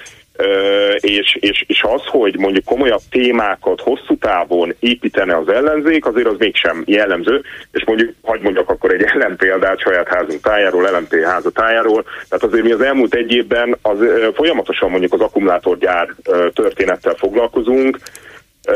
és, 0.97 1.37
és, 1.41 1.65
és 1.67 1.83
az, 1.83 2.03
hogy 2.05 2.39
mondjuk 2.39 2.65
komolyabb 2.65 3.01
témákat 3.11 3.81
hosszú 3.81 4.17
távon 4.19 4.75
építene 4.81 5.37
az 5.37 5.49
ellenzék, 5.49 6.07
azért 6.07 6.27
az 6.27 6.39
mégsem 6.39 6.83
jellemző, 6.87 7.43
és 7.73 7.85
mondjuk, 7.85 8.15
hagyd 8.23 8.43
mondjak 8.43 8.71
akkor 8.71 8.93
egy 8.93 9.03
ellenpéldát 9.13 9.81
saját 9.81 10.09
házunk 10.09 10.41
tájáról, 10.41 10.91
LMP 10.91 11.25
háza 11.25 11.51
tájáról, 11.51 12.05
tehát 12.29 12.45
azért 12.45 12.65
mi 12.65 12.73
az 12.73 12.81
elmúlt 12.81 13.15
egy 13.15 13.33
évben 13.33 13.77
az, 13.83 13.99
folyamatosan 14.35 14.91
mondjuk 14.91 15.13
az 15.13 15.21
akkumulátorgyár 15.21 16.09
történettel 16.53 17.15
foglalkozunk, 17.15 17.99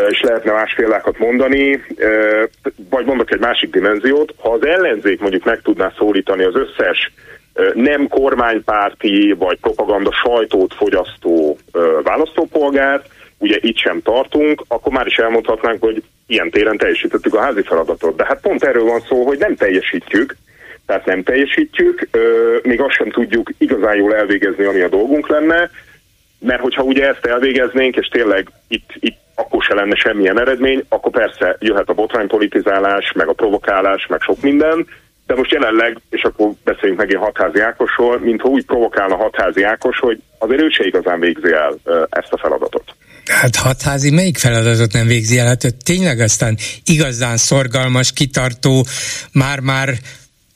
és 0.09 0.21
lehetne 0.21 0.53
más 0.53 0.75
példákat 0.75 1.19
mondani, 1.19 1.85
vagy 2.91 3.05
mondok 3.05 3.33
egy 3.33 3.41
másik 3.41 3.71
dimenziót, 3.71 4.35
ha 4.39 4.51
az 4.51 4.67
ellenzék 4.67 5.21
mondjuk 5.21 5.45
meg 5.45 5.61
tudná 5.63 5.93
szólítani 5.99 6.45
az 6.45 6.55
összes 6.55 7.13
nem 7.75 8.09
kormánypárti 8.09 9.35
vagy 9.39 9.59
propaganda 9.61 10.13
sajtót 10.13 10.75
fogyasztó 10.75 11.59
választópolgárt, 12.03 13.09
ugye 13.39 13.59
itt 13.61 13.77
sem 13.77 14.03
tartunk, 14.03 14.65
akkor 14.69 14.93
már 14.93 15.07
is 15.07 15.17
elmondhatnánk, 15.17 15.83
hogy 15.83 16.03
ilyen 16.27 16.51
téren 16.51 16.77
teljesítettük 16.77 17.35
a 17.35 17.41
házi 17.41 17.63
feladatot. 17.63 18.17
De 18.17 18.25
hát 18.27 18.41
pont 18.41 18.65
erről 18.65 18.85
van 18.85 19.01
szó, 19.01 19.25
hogy 19.25 19.39
nem 19.39 19.57
teljesítjük, 19.57 20.37
tehát 20.87 21.07
nem 21.07 21.23
teljesítjük, 21.23 22.09
még 22.63 22.81
azt 22.81 22.95
sem 22.95 23.11
tudjuk 23.11 23.51
igazán 23.59 23.97
jól 23.97 24.15
elvégezni, 24.15 24.65
ami 24.65 24.81
a 24.81 24.89
dolgunk 24.89 25.29
lenne, 25.29 25.71
mert 26.39 26.61
hogyha 26.63 26.83
ugye 26.83 27.09
ezt 27.09 27.27
elvégeznénk, 27.27 27.97
és 27.97 28.07
tényleg 28.07 28.49
itt, 28.69 28.91
itt 28.95 29.19
akkor 29.35 29.63
se 29.63 29.75
lenne 29.75 29.95
semmilyen 29.95 30.41
eredmény, 30.41 30.85
akkor 30.89 31.11
persze 31.11 31.57
jöhet 31.61 31.89
a 31.89 31.95
botránypolitizálás, 31.95 33.13
meg 33.13 33.29
a 33.29 33.33
provokálás, 33.33 34.07
meg 34.07 34.21
sok 34.21 34.41
minden, 34.41 34.87
de 35.31 35.37
most 35.37 35.53
jelenleg, 35.53 36.01
és 36.11 36.23
akkor 36.23 36.51
beszéljünk 36.65 37.01
meg 37.01 37.17
a 37.17 37.19
hatházi 37.19 37.61
Ákosról, 37.61 38.19
mintha 38.21 38.49
úgy 38.49 38.65
provokálna 38.65 39.17
hatházi 39.17 39.63
Ákos, 39.63 39.99
hogy 39.99 40.19
azért 40.39 40.63
ő 40.63 40.69
se 40.69 40.87
igazán 40.87 41.21
végzi 41.21 41.53
el 41.53 41.79
ezt 42.11 42.33
a 42.33 42.39
feladatot. 42.39 42.95
Hát 43.25 43.57
hatházi 43.57 44.11
melyik 44.11 44.39
feladatot 44.39 44.93
nem 44.93 45.07
végzi 45.07 45.39
el? 45.39 45.47
Hát 45.47 45.75
tényleg 45.85 46.21
aztán 46.21 46.57
igazán 46.85 47.37
szorgalmas, 47.37 48.13
kitartó, 48.13 48.87
már-már 49.33 49.89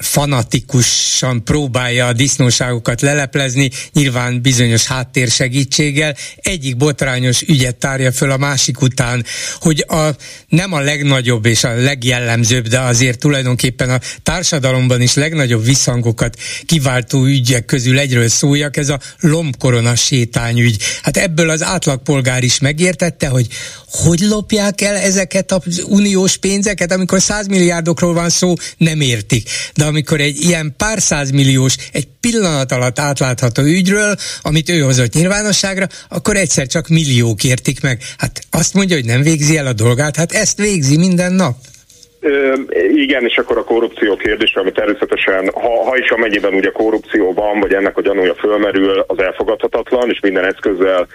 fanatikusan 0.05 1.45
próbálja 1.45 2.07
a 2.07 2.13
disznóságokat 2.13 3.01
leleplezni, 3.01 3.71
nyilván 3.93 4.43
bizonyos 4.43 4.87
háttér 4.87 5.29
segítséggel, 5.29 6.17
egyik 6.37 6.77
botrányos 6.77 7.43
ügyet 7.43 7.77
tárja 7.77 8.13
föl 8.13 8.31
a 8.31 8.37
másik 8.37 8.81
után, 8.81 9.25
hogy 9.61 9.85
a, 9.89 10.09
nem 10.49 10.73
a 10.73 10.81
legnagyobb 10.81 11.47
és 11.47 11.65
a 11.65 11.75
legjellemzőbb, 11.75 12.69
de 12.69 12.81
azért 12.81 13.19
tulajdonképpen 13.19 13.91
a 13.91 14.01
társadalomban 14.23 15.01
is 15.01 15.15
legnagyobb 15.15 15.65
visszhangokat 15.65 16.37
kiváltó 16.67 17.25
ügyek 17.25 17.65
közül 17.65 17.99
egyről 17.99 18.29
szóljak, 18.29 18.77
ez 18.77 18.89
a 18.89 19.01
lombkorona 19.21 19.95
sétányügy. 19.95 20.83
Hát 21.03 21.17
ebből 21.17 21.51
az 21.51 21.63
átlagpolgár 21.63 22.43
is 22.43 22.59
megértette, 22.59 23.29
hogy 23.29 23.47
hogy 24.03 24.21
lopják 24.21 24.81
el 24.81 24.97
ezeket 24.97 25.53
az 25.53 25.85
uniós 25.89 26.37
pénzeket, 26.37 26.93
amikor 26.93 27.23
százmilliárdokról 27.23 28.13
van 28.15 28.31
szó, 28.31 28.55
nem 28.77 29.01
értik. 29.01 29.49
De 29.75 29.85
amikor 29.95 30.21
egy 30.21 30.39
ilyen 30.49 30.75
pár 30.77 31.01
százmilliós, 31.01 31.75
egy 31.93 32.07
pillanat 32.21 32.73
alatt 32.73 32.99
átlátható 32.99 33.63
ügyről, 33.63 34.15
amit 34.43 34.69
ő 34.69 34.79
hozott 34.79 35.13
nyilvánosságra, 35.13 35.87
akkor 36.09 36.37
egyszer 36.37 36.67
csak 36.67 36.89
milliók 36.89 37.45
értik 37.45 37.83
meg. 37.83 37.99
Hát 38.19 38.41
azt 38.51 38.75
mondja, 38.75 38.97
hogy 38.97 39.05
nem 39.05 39.23
végzi 39.23 39.57
el 39.57 39.67
a 39.67 39.73
dolgát, 39.73 40.17
hát 40.17 40.33
ezt 40.33 40.59
végzi 40.59 40.97
minden 40.97 41.33
nap. 41.33 41.57
Ö, 42.21 42.55
igen, 42.95 43.25
és 43.25 43.37
akkor 43.37 43.59
a 43.59 43.65
korrupció 43.65 44.17
kérdése, 44.17 44.61
ami 44.61 44.73
természetesen, 44.73 45.51
ha, 45.55 45.85
ha 45.89 45.97
is 45.97 46.11
amennyiben 46.11 46.55
ugye 46.55 46.71
korrupció 46.71 47.33
van, 47.33 47.61
vagy 47.61 47.73
ennek 47.73 47.97
a 47.97 48.03
gyanúja 48.03 48.35
fölmerül, 48.35 49.05
az 49.07 49.19
elfogadhatatlan, 49.19 50.11
és 50.11 50.21
minden 50.21 50.45
eszközzel 50.45 51.07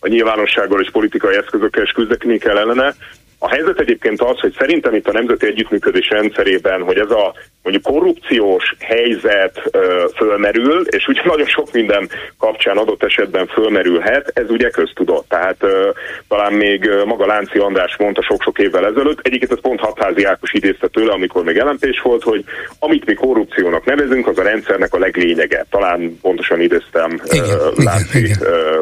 a 0.00 0.08
nyilvánossággal 0.08 0.80
és 0.80 0.90
politikai 0.90 1.36
eszközökkel 1.36 1.82
is 1.82 1.90
küzdeni 1.90 2.38
kell 2.38 2.58
ellene. 2.58 2.94
A 3.38 3.48
helyzet 3.48 3.80
egyébként 3.80 4.20
az, 4.20 4.40
hogy 4.40 4.54
szerintem 4.58 4.94
itt 4.94 5.08
a 5.08 5.12
nemzeti 5.12 5.46
együttműködés 5.46 6.08
rendszerében, 6.08 6.82
hogy 6.82 6.98
ez 6.98 7.10
a 7.10 7.34
mondjuk 7.62 7.94
korrupciós 7.94 8.74
helyzet 8.80 9.62
ö, 9.70 10.04
fölmerül, 10.16 10.86
és 10.86 11.06
ugye 11.06 11.20
nagyon 11.24 11.46
sok 11.46 11.72
minden 11.72 12.08
kapcsán 12.38 12.76
adott 12.76 13.02
esetben 13.02 13.46
fölmerülhet, 13.46 14.30
ez 14.34 14.50
ugye 14.50 14.70
köztudott. 14.70 15.28
Tehát 15.28 15.56
ö, 15.58 15.90
talán 16.28 16.52
még 16.52 16.90
maga 17.04 17.26
Lánci 17.26 17.58
András 17.58 17.96
mondta 17.96 18.22
sok-sok 18.22 18.58
évvel 18.58 18.86
ezelőtt, 18.86 19.26
egyiket 19.26 19.52
ez 19.52 19.60
pont 19.60 19.80
Hatházi 19.80 20.24
Ákos 20.24 20.52
idézte 20.52 20.88
tőle, 20.88 21.12
amikor 21.12 21.44
még 21.44 21.56
lmp 21.56 22.00
volt, 22.02 22.22
hogy 22.22 22.44
amit 22.78 23.06
mi 23.06 23.14
korrupciónak 23.14 23.84
nevezünk, 23.84 24.26
az 24.26 24.38
a 24.38 24.42
rendszernek 24.42 24.94
a 24.94 24.98
leglényege. 24.98 25.66
Talán 25.70 26.18
pontosan 26.22 26.60
idéztem 26.60 27.20
igen, 27.24 27.44
uh, 27.44 27.84
Lánci 27.84 28.18
igen, 28.18 28.36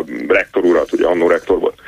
igen. 0.09 0.27
Rektor 0.29 0.64
urat, 0.64 0.92
ugye 0.92 1.07
annó 1.07 1.29
rektor 1.29 1.59
volt. 1.59 1.79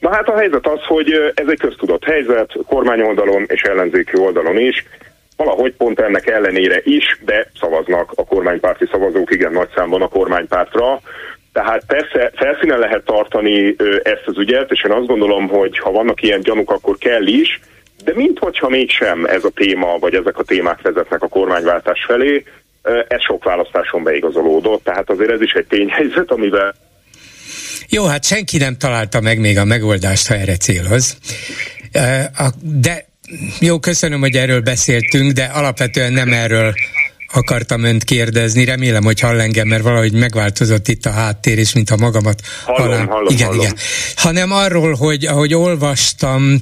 Na 0.00 0.14
hát 0.14 0.28
a 0.28 0.36
helyzet 0.36 0.66
az, 0.66 0.80
hogy 0.86 1.12
ez 1.34 1.46
egy 1.48 1.58
köztudott 1.58 2.04
helyzet, 2.18 2.52
kormányoldalon 2.66 3.44
és 3.48 3.60
ellenzéki 3.60 4.18
oldalon 4.18 4.58
is, 4.58 4.84
valahogy 5.36 5.74
pont 5.76 6.00
ennek 6.00 6.26
ellenére 6.26 6.80
is, 6.84 7.18
de 7.24 7.50
szavaznak 7.60 8.12
a 8.14 8.24
kormánypárti 8.24 8.86
szavazók 8.90 9.34
igen 9.34 9.52
nagy 9.52 9.68
számban 9.74 10.02
a 10.02 10.08
kormánypártra. 10.08 11.00
Tehát 11.52 11.82
persze 11.86 12.32
felszínen 12.34 12.78
lehet 12.78 13.04
tartani 13.04 13.76
ezt 14.02 14.26
az 14.26 14.38
ügyet, 14.38 14.70
és 14.70 14.84
én 14.84 14.92
azt 14.92 15.06
gondolom, 15.06 15.48
hogy 15.48 15.78
ha 15.78 15.90
vannak 15.90 16.22
ilyen 16.22 16.40
gyanúk, 16.40 16.70
akkor 16.70 16.96
kell 16.98 17.26
is, 17.26 17.60
de 18.04 18.12
minthogyha 18.14 18.68
mégsem 18.68 19.24
ez 19.24 19.44
a 19.44 19.50
téma, 19.54 19.98
vagy 19.98 20.14
ezek 20.14 20.38
a 20.38 20.42
témák 20.42 20.80
vezetnek 20.82 21.22
a 21.22 21.28
kormányváltás 21.28 22.04
felé, 22.06 22.44
ez 23.08 23.22
sok 23.22 23.44
választáson 23.44 24.02
beigazolódott, 24.02 24.84
tehát 24.84 25.10
azért 25.10 25.30
ez 25.30 25.40
is 25.40 25.52
egy 25.52 25.66
tényhelyzet, 25.66 26.30
amivel 26.30 26.74
jó, 27.90 28.04
hát 28.04 28.24
senki 28.24 28.58
nem 28.58 28.76
találta 28.76 29.20
meg 29.20 29.38
még 29.38 29.58
a 29.58 29.64
megoldást, 29.64 30.28
ha 30.28 30.34
erre 30.34 30.56
céloz. 30.56 31.16
De 32.60 33.08
jó, 33.60 33.78
köszönöm, 33.78 34.20
hogy 34.20 34.36
erről 34.36 34.60
beszéltünk, 34.60 35.32
de 35.32 35.44
alapvetően 35.44 36.12
nem 36.12 36.32
erről 36.32 36.74
akartam 37.32 37.82
önt 37.84 38.04
kérdezni, 38.04 38.64
remélem, 38.64 39.04
hogy 39.04 39.20
hall 39.20 39.40
engem, 39.40 39.68
mert 39.68 39.82
valahogy 39.82 40.12
megváltozott 40.12 40.88
itt 40.88 41.06
a 41.06 41.10
háttér, 41.10 41.58
és 41.58 41.72
mintha 41.72 41.96
magamat 41.96 42.42
hallom, 42.64 43.06
hallom, 43.06 43.32
igen, 43.32 43.46
hallom. 43.46 43.60
igen. 43.60 43.76
Hanem 44.16 44.52
arról, 44.52 44.94
hogy 44.94 45.26
ahogy 45.26 45.54
olvastam, 45.54 46.58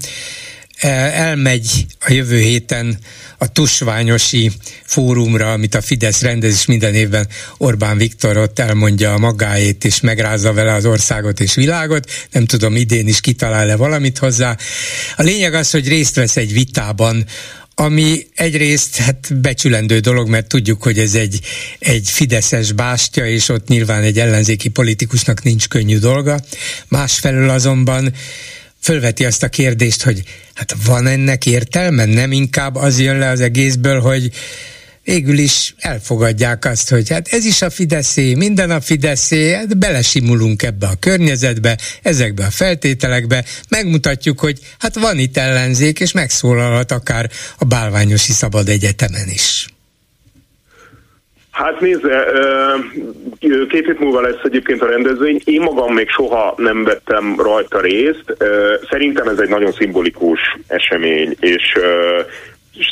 elmegy 0.77 1.87
a 2.01 2.13
jövő 2.13 2.41
héten 2.41 2.99
a 3.39 3.53
tusványosi 3.53 4.53
fórumra, 4.85 5.53
amit 5.53 5.75
a 5.75 5.81
Fidesz 5.81 6.23
rendez, 6.23 6.53
és 6.53 6.67
minden 6.67 6.95
évben 6.95 7.29
Orbán 7.57 7.97
Viktor 7.97 8.37
ott 8.37 8.59
elmondja 8.59 9.13
a 9.13 9.19
magáét, 9.19 9.85
és 9.85 10.01
megrázza 10.01 10.53
vele 10.53 10.73
az 10.73 10.85
országot 10.85 11.41
és 11.41 11.55
világot. 11.55 12.11
Nem 12.31 12.47
tudom, 12.47 12.77
idén 12.77 13.09
is 13.09 13.21
kitalál-e 13.21 13.77
valamit 13.77 14.19
hozzá. 14.19 14.57
A 15.17 15.23
lényeg 15.23 15.55
az, 15.55 15.71
hogy 15.71 15.89
részt 15.89 16.15
vesz 16.15 16.37
egy 16.37 16.53
vitában, 16.53 17.25
ami 17.79 18.27
egyrészt 18.35 18.97
hát 18.97 19.41
becsülendő 19.41 19.99
dolog, 19.99 20.29
mert 20.29 20.49
tudjuk, 20.49 20.83
hogy 20.83 20.99
ez 20.99 21.15
egy, 21.15 21.41
egy 21.79 22.11
fideszes 22.11 22.73
bástya, 22.73 23.27
és 23.27 23.49
ott 23.49 23.69
nyilván 23.69 24.03
egy 24.03 24.19
ellenzéki 24.19 24.69
politikusnak 24.69 25.43
nincs 25.43 25.69
könnyű 25.69 25.99
dolga. 25.99 26.41
Másfelől 26.89 27.49
azonban 27.49 28.13
fölveti 28.87 29.25
azt 29.25 29.43
a 29.43 29.49
kérdést, 29.49 30.03
hogy 30.03 30.23
hát 30.55 30.75
van 30.85 31.07
ennek 31.07 31.47
értelme? 31.47 32.05
Nem 32.05 32.33
inkább 32.33 32.75
az 32.75 33.01
jön 33.01 33.19
le 33.19 33.29
az 33.29 33.41
egészből, 33.41 34.01
hogy 34.01 34.31
végül 35.05 35.39
is 35.39 35.75
elfogadják 35.79 36.65
azt, 36.65 36.89
hogy 36.89 37.09
hát 37.09 37.29
ez 37.29 37.45
is 37.45 37.63
a 37.63 37.71
Fideszé, 37.71 38.35
minden 38.35 38.71
a 38.71 38.81
Fideszé, 38.81 39.53
hát 39.53 39.79
belesimulunk 39.79 40.63
ebbe 40.63 40.87
a 40.87 40.95
környezetbe, 40.95 41.79
ezekbe 42.03 42.45
a 42.45 42.51
feltételekbe, 42.51 43.45
megmutatjuk, 43.69 44.41
hogy 44.41 44.59
hát 44.79 44.95
van 44.95 45.19
itt 45.19 45.37
ellenzék, 45.37 46.01
és 46.01 46.13
megszólalhat 46.13 46.93
akár 46.93 47.31
a 47.59 47.65
Bálványosi 47.65 48.33
Szabad 48.33 48.69
Egyetemen 48.69 49.29
is. 49.29 49.76
Hát 51.57 51.81
nézze, 51.81 52.27
két 53.69 53.87
hét 53.87 53.99
múlva 53.99 54.21
lesz 54.21 54.43
egyébként 54.43 54.83
a 54.83 54.87
rendezvény. 54.87 55.41
Én 55.45 55.61
magam 55.61 55.95
még 55.95 56.09
soha 56.09 56.55
nem 56.57 56.85
vettem 56.85 57.35
rajta 57.39 57.81
részt. 57.81 58.37
Szerintem 58.91 59.29
ez 59.29 59.39
egy 59.39 59.49
nagyon 59.49 59.73
szimbolikus 59.73 60.41
esemény, 60.67 61.37
és 61.41 61.79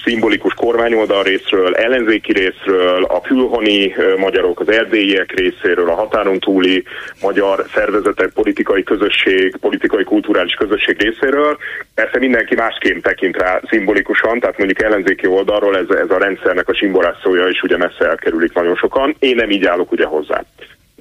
szimbolikus 0.04 0.54
kormányoldal 0.54 1.22
részről, 1.22 1.74
ellenzéki 1.74 2.32
részről, 2.32 3.04
a 3.04 3.20
külhoni 3.20 3.94
magyarok, 4.16 4.60
az 4.60 4.68
erdélyiek 4.68 5.32
részéről, 5.32 5.88
a 5.90 5.94
határon 5.94 6.38
túli 6.38 6.84
magyar 7.20 7.64
szervezetek, 7.74 8.30
politikai 8.34 8.82
közösség, 8.82 9.56
politikai 9.56 10.04
kulturális 10.04 10.54
közösség 10.54 11.02
részéről. 11.02 11.58
Persze 11.94 12.18
mindenki 12.18 12.54
másként 12.54 13.02
tekint 13.02 13.36
rá 13.36 13.60
szimbolikusan, 13.68 14.40
tehát 14.40 14.58
mondjuk 14.58 14.82
ellenzéki 14.82 15.26
oldalról 15.26 15.76
ez, 15.76 15.88
ez 15.88 16.10
a 16.10 16.18
rendszernek 16.18 16.68
a 16.68 16.74
simborászója 16.74 17.48
is 17.48 17.62
ugye 17.62 17.76
messze 17.76 18.08
elkerülik 18.08 18.52
nagyon 18.52 18.76
sokan. 18.76 19.16
Én 19.18 19.34
nem 19.34 19.50
így 19.50 19.64
állok 19.64 19.92
ugye 19.92 20.04
hozzá. 20.04 20.44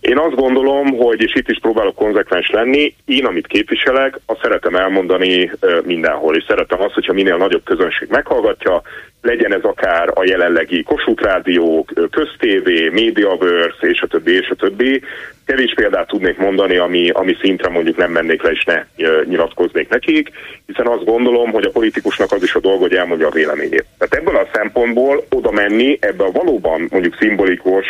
Én 0.03 0.17
azt 0.17 0.35
gondolom, 0.35 0.97
hogy, 0.97 1.21
és 1.21 1.35
itt 1.35 1.49
is 1.49 1.59
próbálok 1.61 1.95
konzekvens 1.95 2.49
lenni, 2.49 2.95
én, 3.05 3.25
amit 3.25 3.47
képviselek, 3.47 4.19
azt 4.25 4.41
szeretem 4.41 4.75
elmondani 4.75 5.51
mindenhol, 5.83 6.35
és 6.35 6.43
szeretem 6.47 6.81
azt, 6.81 6.93
hogyha 6.93 7.13
minél 7.13 7.37
nagyobb 7.37 7.63
közönség 7.63 8.07
meghallgatja, 8.09 8.81
legyen 9.21 9.53
ez 9.53 9.63
akár 9.63 10.09
a 10.13 10.25
jelenlegi 10.25 10.83
Kossuth 10.83 11.23
Rádió, 11.23 11.85
Köztévé, 12.11 12.89
Mediaverse, 12.89 13.87
és 13.87 14.01
a 14.01 14.07
többi, 14.07 14.31
és 14.31 14.49
a 14.49 14.55
többi. 14.55 15.01
Kevés 15.45 15.73
példát 15.75 16.07
tudnék 16.07 16.37
mondani, 16.37 16.77
ami, 16.77 17.09
ami 17.09 17.35
szintre 17.41 17.69
mondjuk 17.69 17.97
nem 17.97 18.11
mennék 18.11 18.41
le, 18.41 18.51
és 18.51 18.63
ne 18.63 18.85
nyilatkoznék 19.23 19.89
nekik, 19.89 20.29
hiszen 20.65 20.87
azt 20.87 21.05
gondolom, 21.05 21.51
hogy 21.51 21.65
a 21.65 21.71
politikusnak 21.71 22.31
az 22.31 22.43
is 22.43 22.55
a 22.55 22.59
dolga, 22.59 22.79
hogy 22.79 22.93
elmondja 22.95 23.27
a 23.27 23.31
véleményét. 23.31 23.85
Tehát 23.97 24.13
ebből 24.13 24.35
a 24.35 24.49
szempontból 24.53 25.23
oda 25.29 25.51
menni, 25.51 25.97
ebbe 26.01 26.23
a 26.23 26.31
valóban 26.31 26.87
mondjuk 26.91 27.15
szimbolikus 27.19 27.85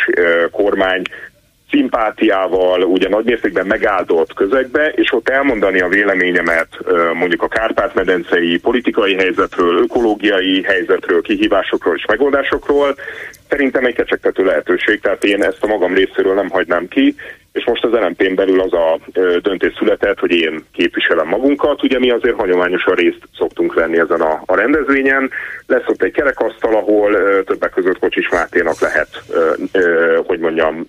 kormány 0.50 1.02
szimpátiával, 1.74 2.82
ugye 2.82 3.08
nagymértékben 3.08 3.66
megáldott 3.66 4.34
közegbe, 4.34 4.88
és 4.88 5.12
ott 5.12 5.28
elmondani 5.28 5.80
a 5.80 5.88
véleményemet 5.88 6.68
mondjuk 7.12 7.42
a 7.42 7.48
Kárpát-medencei 7.48 8.58
politikai 8.58 9.14
helyzetről, 9.14 9.82
ökológiai 9.82 10.62
helyzetről, 10.62 11.22
kihívásokról 11.22 11.94
és 11.96 12.04
megoldásokról, 12.06 12.94
szerintem 13.48 13.84
egy 13.84 13.94
kecsegtető 13.94 14.44
lehetőség, 14.44 15.00
tehát 15.00 15.24
én 15.24 15.42
ezt 15.42 15.62
a 15.62 15.66
magam 15.66 15.94
részéről 15.94 16.34
nem 16.34 16.48
hagynám 16.48 16.88
ki, 16.88 17.14
és 17.54 17.64
most 17.64 17.84
az 17.84 17.92
lmp 17.92 18.34
belül 18.34 18.60
az 18.60 18.72
a 18.72 18.98
döntés 19.42 19.74
született, 19.78 20.18
hogy 20.18 20.30
én 20.32 20.64
képviselem 20.72 21.28
magunkat, 21.28 21.82
ugye 21.82 21.98
mi 21.98 22.10
azért 22.10 22.36
hagyományosan 22.36 22.94
részt 22.94 23.28
szoktunk 23.38 23.74
venni 23.74 23.98
ezen 23.98 24.20
a, 24.20 24.42
a 24.46 24.56
rendezvényen. 24.56 25.30
Lesz 25.66 25.86
ott 25.86 26.02
egy 26.02 26.12
kerekasztal, 26.12 26.74
ahol 26.74 27.12
többek 27.44 27.70
között 27.70 27.98
Kocsis 27.98 28.28
Máténak 28.28 28.80
lehet, 28.80 29.08
hogy 30.26 30.38
mondjam, 30.38 30.86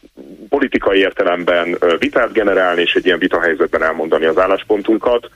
politikai 0.50 1.00
értelemben 1.00 1.78
vitát 2.00 2.32
generálni, 2.32 2.82
és 2.82 2.94
egy 2.94 3.06
ilyen 3.06 3.20
vitahelyzetben 3.20 3.84
elmondani 3.84 4.26
az 4.26 4.38
álláspontunkat. 4.38 5.30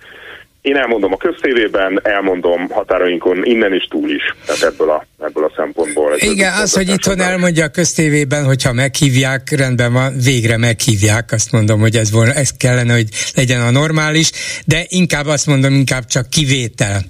Én 0.61 0.75
elmondom 0.75 1.13
a 1.13 1.17
köztévében, 1.17 1.99
elmondom 2.03 2.69
határainkon 2.69 3.45
innen 3.45 3.73
is 3.73 3.87
túl 3.89 4.09
is, 4.09 4.21
tehát 4.45 4.61
ebből 4.61 4.89
a, 4.89 5.05
ebből 5.19 5.43
a 5.43 5.51
szempontból. 5.55 6.15
Igen, 6.17 6.53
az, 6.53 6.73
hogy 6.73 6.89
itthon 6.89 7.19
elmondja 7.19 7.65
a 7.65 7.69
köztévében, 7.69 8.45
hogyha 8.45 8.73
meghívják, 8.73 9.49
rendben 9.49 9.93
van, 9.93 10.13
végre 10.23 10.57
meghívják, 10.57 11.31
azt 11.31 11.51
mondom, 11.51 11.79
hogy 11.79 11.95
ez, 11.95 12.11
volna, 12.11 12.33
ez 12.33 12.49
kellene, 12.57 12.93
hogy 12.93 13.07
legyen 13.35 13.61
a 13.61 13.71
normális, 13.71 14.31
de 14.65 14.85
inkább 14.87 15.25
azt 15.25 15.47
mondom, 15.47 15.73
inkább 15.73 16.05
csak 16.05 16.29
kivétel 16.29 17.01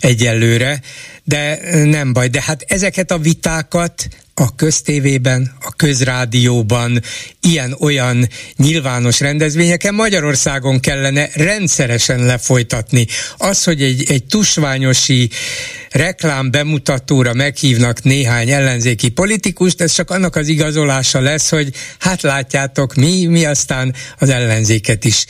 egyelőre, 0.00 0.80
de 1.24 1.58
nem 1.84 2.12
baj. 2.12 2.28
De 2.28 2.42
hát 2.46 2.64
ezeket 2.66 3.10
a 3.10 3.18
vitákat 3.18 4.08
a 4.40 4.54
köztévében, 4.54 5.52
a 5.60 5.72
közrádióban, 5.76 7.02
ilyen-olyan 7.40 8.28
nyilvános 8.56 9.20
rendezvényeken. 9.20 9.94
Magyarországon 9.94 10.80
kellene 10.80 11.28
rendszeresen 11.34 12.24
lefolytatni. 12.24 13.06
Az, 13.36 13.64
hogy 13.64 13.82
egy, 13.82 14.10
egy 14.10 14.24
tusványosi 14.24 15.30
reklám 15.90 16.50
bemutatóra 16.50 17.34
meghívnak 17.34 18.02
néhány 18.02 18.50
ellenzéki 18.50 19.08
politikust, 19.08 19.80
ez 19.80 19.92
csak 19.92 20.10
annak 20.10 20.36
az 20.36 20.48
igazolása 20.48 21.20
lesz, 21.20 21.50
hogy 21.50 21.72
hát 21.98 22.22
látjátok, 22.22 22.94
mi, 22.94 23.26
mi 23.26 23.44
aztán 23.44 23.94
az 24.18 24.28
ellenzéket 24.28 25.04
is. 25.04 25.26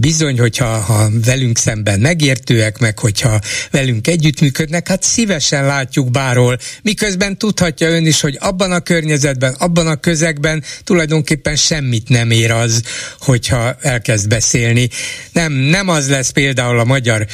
Bizony, 0.00 0.38
hogyha 0.38 0.66
ha 0.66 1.08
velünk 1.24 1.58
szemben 1.58 2.00
megértőek, 2.00 2.78
meg 2.78 2.98
hogyha 2.98 3.40
velünk 3.70 4.06
együttműködnek, 4.06 4.88
hát 4.88 5.02
szívesen 5.02 5.66
látjuk 5.66 6.10
bárhol, 6.10 6.58
miközben 6.82 7.38
tudhatja 7.38 7.88
ön 7.88 8.06
is, 8.06 8.20
hogy 8.20 8.36
abban 8.50 8.72
a 8.72 8.80
környezetben, 8.80 9.54
abban 9.58 9.86
a 9.86 9.96
közegben 9.96 10.64
tulajdonképpen 10.84 11.56
semmit 11.56 12.08
nem 12.08 12.30
ér 12.30 12.50
az, 12.50 12.82
hogyha 13.18 13.76
elkezd 13.80 14.28
beszélni. 14.28 14.88
Nem, 15.32 15.52
nem 15.52 15.88
az 15.88 16.08
lesz 16.08 16.30
például 16.30 16.78
a 16.78 16.84
magyar 16.84 17.26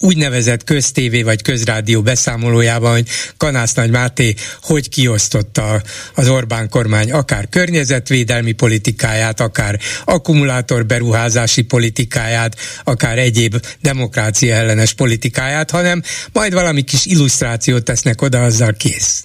úgynevezett 0.00 0.64
köztévé 0.64 1.22
vagy 1.22 1.42
közrádió 1.42 2.02
beszámolójában, 2.02 2.92
hogy 2.92 3.08
Kanász 3.36 3.74
Nagy 3.74 3.90
Máté 3.90 4.34
hogy 4.62 4.88
kiosztotta 4.88 5.82
az 6.14 6.28
Orbán 6.28 6.68
kormány 6.68 7.12
akár 7.12 7.48
környezetvédelmi 7.48 8.52
politikáját, 8.52 9.40
akár 9.40 9.80
akkumulátor 10.04 10.86
beruházási 10.86 11.62
politikáját, 11.62 12.56
akár 12.84 13.18
egyéb 13.18 13.66
demokrácia 13.80 14.54
ellenes 14.54 14.92
politikáját, 14.92 15.70
hanem 15.70 16.02
majd 16.32 16.52
valami 16.52 16.82
kis 16.82 17.04
illusztrációt 17.06 17.84
tesznek 17.84 18.22
oda, 18.22 18.42
azzal 18.42 18.72
kész. 18.72 19.24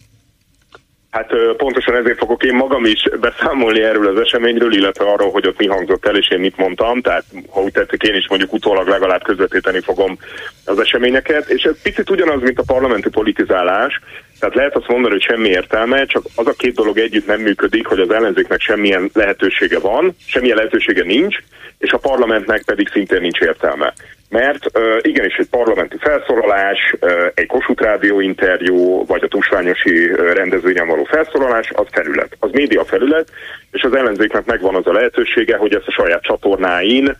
Hát 1.15 1.31
pontosan 1.57 1.95
ezért 1.95 2.17
fogok 2.17 2.43
én 2.43 2.53
magam 2.53 2.85
is 2.85 3.09
beszámolni 3.19 3.81
erről 3.81 4.07
az 4.07 4.21
eseményről, 4.21 4.73
illetve 4.73 5.05
arról, 5.05 5.31
hogy 5.31 5.47
ott 5.47 5.57
mi 5.57 5.67
hangzott 5.67 6.05
el, 6.05 6.15
és 6.15 6.29
én 6.29 6.39
mit 6.39 6.57
mondtam, 6.57 7.01
tehát 7.01 7.23
ha 7.49 7.61
úgy 7.61 7.71
tetszik, 7.71 8.03
én 8.03 8.15
is 8.15 8.27
mondjuk 8.29 8.53
utólag 8.53 8.87
legalább 8.87 9.23
közvetíteni 9.23 9.79
fogom 9.79 10.17
az 10.65 10.79
eseményeket, 10.79 11.49
és 11.49 11.63
ez 11.63 11.81
picit 11.81 12.09
ugyanaz, 12.09 12.41
mint 12.41 12.59
a 12.59 12.63
parlamenti 12.65 13.09
politizálás, 13.09 13.99
tehát 14.39 14.55
lehet 14.55 14.75
azt 14.75 14.87
mondani, 14.87 15.13
hogy 15.13 15.23
semmi 15.23 15.49
értelme, 15.49 16.05
csak 16.05 16.23
az 16.35 16.47
a 16.47 16.53
két 16.57 16.75
dolog 16.75 16.97
együtt 16.97 17.27
nem 17.27 17.41
működik, 17.41 17.87
hogy 17.87 17.99
az 17.99 18.11
ellenzéknek 18.11 18.61
semmilyen 18.61 19.09
lehetősége 19.13 19.79
van, 19.79 20.15
semmilyen 20.27 20.57
lehetősége 20.57 21.03
nincs, 21.03 21.37
és 21.77 21.91
a 21.91 21.97
parlamentnek 21.97 22.63
pedig 22.65 22.89
szintén 22.89 23.21
nincs 23.21 23.39
értelme. 23.39 23.93
Mert 24.29 24.65
igenis 25.01 25.35
egy 25.35 25.49
parlamenti 25.49 25.97
felszólalás, 25.99 26.95
egy 27.33 27.47
Kossuth 27.47 27.83
Rádió 27.83 28.19
interjú, 28.19 29.05
vagy 29.05 29.23
a 29.23 29.27
tusványosi 29.27 30.07
rendezvényen 30.15 30.87
való 30.87 31.03
felszólalás, 31.03 31.71
az 31.73 31.85
felület, 31.91 32.35
az 32.39 32.51
média 32.51 32.85
felület, 32.85 33.27
és 33.71 33.81
az 33.81 33.95
ellenzéknek 33.95 34.45
megvan 34.45 34.75
az 34.75 34.87
a 34.87 34.93
lehetősége, 34.93 35.57
hogy 35.57 35.75
ezt 35.75 35.87
a 35.87 35.91
saját 35.91 36.23
csatornáin 36.23 37.17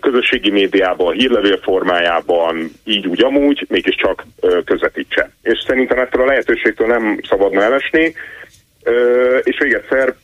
közösségi 0.00 0.50
médiában, 0.50 1.14
hírlevél 1.14 1.58
formájában, 1.58 2.70
így 2.84 3.06
úgy 3.06 3.24
amúgy, 3.24 3.66
mégiscsak 3.68 4.24
közvetítse. 4.64 5.30
És 5.42 5.64
szerintem 5.66 5.98
ettől 5.98 6.22
a 6.22 6.26
lehetőségtől 6.26 6.86
nem 6.86 7.20
szabadna 7.28 7.62
elesni, 7.62 8.14
és 9.42 9.58
még 9.58 9.72
egyszer 9.72 10.14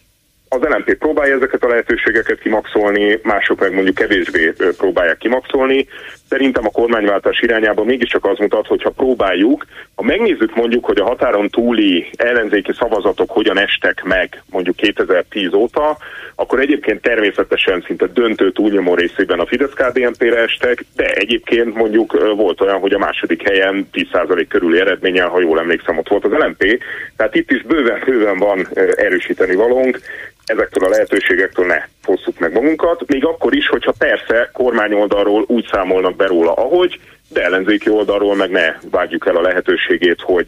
az 0.55 0.61
LMP 0.61 0.95
próbálja 0.95 1.35
ezeket 1.35 1.65
a 1.65 1.69
lehetőségeket 1.69 2.39
kimaxolni, 2.39 3.19
mások 3.23 3.61
meg 3.61 3.73
mondjuk 3.75 3.95
kevésbé 3.95 4.53
próbálják 4.77 5.19
kimaxolni. 5.19 5.89
Szerintem 6.33 6.67
a 6.67 6.71
kormányváltás 6.71 7.41
irányában 7.41 7.87
mégiscsak 7.87 8.25
az 8.25 8.39
mutat, 8.39 8.67
hogyha 8.67 8.91
próbáljuk, 8.91 9.67
ha 9.95 10.03
megnézzük 10.03 10.55
mondjuk, 10.55 10.85
hogy 10.85 10.99
a 10.99 11.05
határon 11.05 11.49
túli 11.49 12.11
ellenzéki 12.17 12.73
szavazatok 12.73 13.31
hogyan 13.31 13.59
estek 13.59 14.03
meg 14.03 14.43
mondjuk 14.51 14.77
2010 14.77 15.53
óta, 15.53 15.97
akkor 16.35 16.61
egyébként 16.61 17.03
természetesen 17.03 17.85
szinte 17.87 18.07
döntő 18.07 18.53
túlnyomó 18.53 18.95
részében 18.95 19.39
a 19.39 19.47
fidesz 19.47 19.73
kdnp 19.73 20.23
re 20.23 20.37
estek, 20.37 20.85
de 20.97 21.05
egyébként 21.05 21.75
mondjuk 21.75 22.35
volt 22.37 22.61
olyan, 22.61 22.79
hogy 22.79 22.93
a 22.93 22.99
második 22.99 23.49
helyen 23.49 23.89
10% 23.93 24.47
körüli 24.49 24.81
eredménnyel, 24.81 25.29
ha 25.29 25.41
jól 25.41 25.59
emlékszem, 25.59 25.99
ott 25.99 26.09
volt 26.09 26.25
az 26.25 26.33
LMP. 26.33 26.83
Tehát 27.17 27.35
itt 27.35 27.51
is 27.51 27.63
bőven-bőven 27.63 28.39
van 28.39 28.69
erősíteni 28.97 29.55
valónk, 29.55 29.99
ezektől 30.45 30.85
a 30.85 30.89
lehetőségektől 30.89 31.67
ne 31.67 31.85
fosszuk 32.03 32.39
meg 32.39 32.53
magunkat, 32.53 33.07
még 33.07 33.25
akkor 33.25 33.55
is, 33.55 33.69
hogyha 33.69 33.93
persze 33.99 34.51
kormányoldalról 34.53 35.45
úgy 35.47 35.69
számolnak 35.73 36.17
be 36.17 36.27
róla, 36.27 36.53
ahogy, 36.53 37.01
de 37.33 37.43
ellenzéki 37.45 37.91
oldalról 37.91 38.37
meg 38.37 38.51
ne 38.51 38.65
vágjuk 38.91 39.27
el 39.27 39.37
a 39.37 39.41
lehetőségét, 39.41 40.21
hogy 40.21 40.47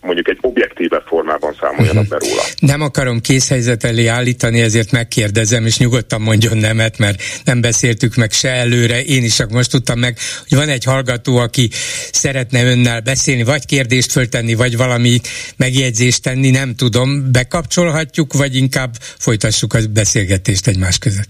mondjuk 0.00 0.28
egy 0.28 0.38
objektíve 0.40 1.02
formában 1.06 1.56
számoljanak 1.60 2.06
be 2.06 2.16
róla. 2.18 2.42
Nem 2.58 2.80
akarom 2.80 3.20
készhelyzet 3.20 3.84
elé 3.84 4.06
állítani, 4.06 4.60
ezért 4.60 4.92
megkérdezem, 4.92 5.66
és 5.66 5.78
nyugodtan 5.78 6.20
mondjon 6.20 6.56
nemet, 6.56 6.98
mert 6.98 7.22
nem 7.44 7.60
beszéltük 7.60 8.14
meg 8.14 8.32
se 8.32 8.48
előre, 8.48 9.02
én 9.02 9.24
is 9.24 9.34
csak 9.34 9.50
most 9.50 9.70
tudtam 9.70 9.98
meg, 9.98 10.16
hogy 10.48 10.58
van 10.58 10.68
egy 10.68 10.84
hallgató, 10.84 11.36
aki 11.36 11.68
szeretne 12.12 12.64
önnel 12.64 13.00
beszélni, 13.00 13.42
vagy 13.42 13.66
kérdést 13.66 14.12
föltenni, 14.12 14.54
vagy 14.54 14.76
valami 14.76 15.20
megjegyzést 15.56 16.22
tenni, 16.22 16.50
nem 16.50 16.74
tudom, 16.74 17.32
bekapcsolhatjuk, 17.32 18.32
vagy 18.32 18.56
inkább 18.56 18.90
folytassuk 19.18 19.74
a 19.74 19.78
beszélgetést 19.92 20.66
egymás 20.66 20.98
között. 20.98 21.28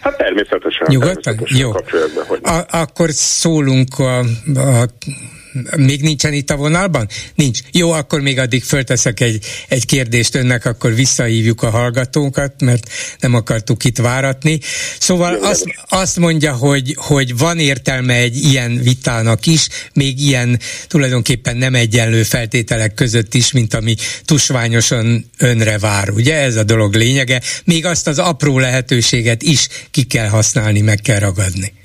Hát 0.00 0.16
természetesen. 0.16 0.86
Nyugodtan? 0.86 1.36
Természetesen 1.36 1.58
Jó. 1.58 1.72
Hogy 2.26 2.40
a, 2.42 2.78
akkor 2.78 3.10
szólunk 3.10 3.98
a, 3.98 4.18
a 4.54 4.84
még 5.76 6.02
nincsen 6.02 6.32
itt 6.32 6.50
a 6.50 6.56
vonalban? 6.56 7.08
Nincs. 7.34 7.58
Jó, 7.72 7.90
akkor 7.90 8.20
még 8.20 8.38
addig 8.38 8.62
fölteszek 8.62 9.20
egy, 9.20 9.44
egy 9.68 9.86
kérdést 9.86 10.34
önnek, 10.34 10.64
akkor 10.64 10.94
visszahívjuk 10.94 11.62
a 11.62 11.70
hallgatókat, 11.70 12.60
mert 12.60 12.90
nem 13.20 13.34
akartuk 13.34 13.84
itt 13.84 13.98
váratni. 13.98 14.60
Szóval 14.98 15.34
azt, 15.34 15.64
azt 15.88 16.18
mondja, 16.18 16.52
hogy, 16.52 16.94
hogy 16.98 17.38
van 17.38 17.58
értelme 17.58 18.14
egy 18.14 18.44
ilyen 18.44 18.82
vitának 18.82 19.46
is, 19.46 19.68
még 19.92 20.20
ilyen 20.20 20.60
tulajdonképpen 20.86 21.56
nem 21.56 21.74
egyenlő 21.74 22.22
feltételek 22.22 22.94
között 22.94 23.34
is, 23.34 23.52
mint 23.52 23.74
ami 23.74 23.94
tusványosan 24.24 25.30
önre 25.38 25.78
vár. 25.78 26.10
Ugye 26.10 26.34
ez 26.34 26.56
a 26.56 26.62
dolog 26.62 26.94
lényege. 26.94 27.40
Még 27.64 27.86
azt 27.86 28.06
az 28.06 28.18
apró 28.18 28.58
lehetőséget 28.58 29.42
is 29.42 29.68
ki 29.90 30.02
kell 30.02 30.28
használni, 30.28 30.80
meg 30.80 31.00
kell 31.00 31.18
ragadni. 31.18 31.77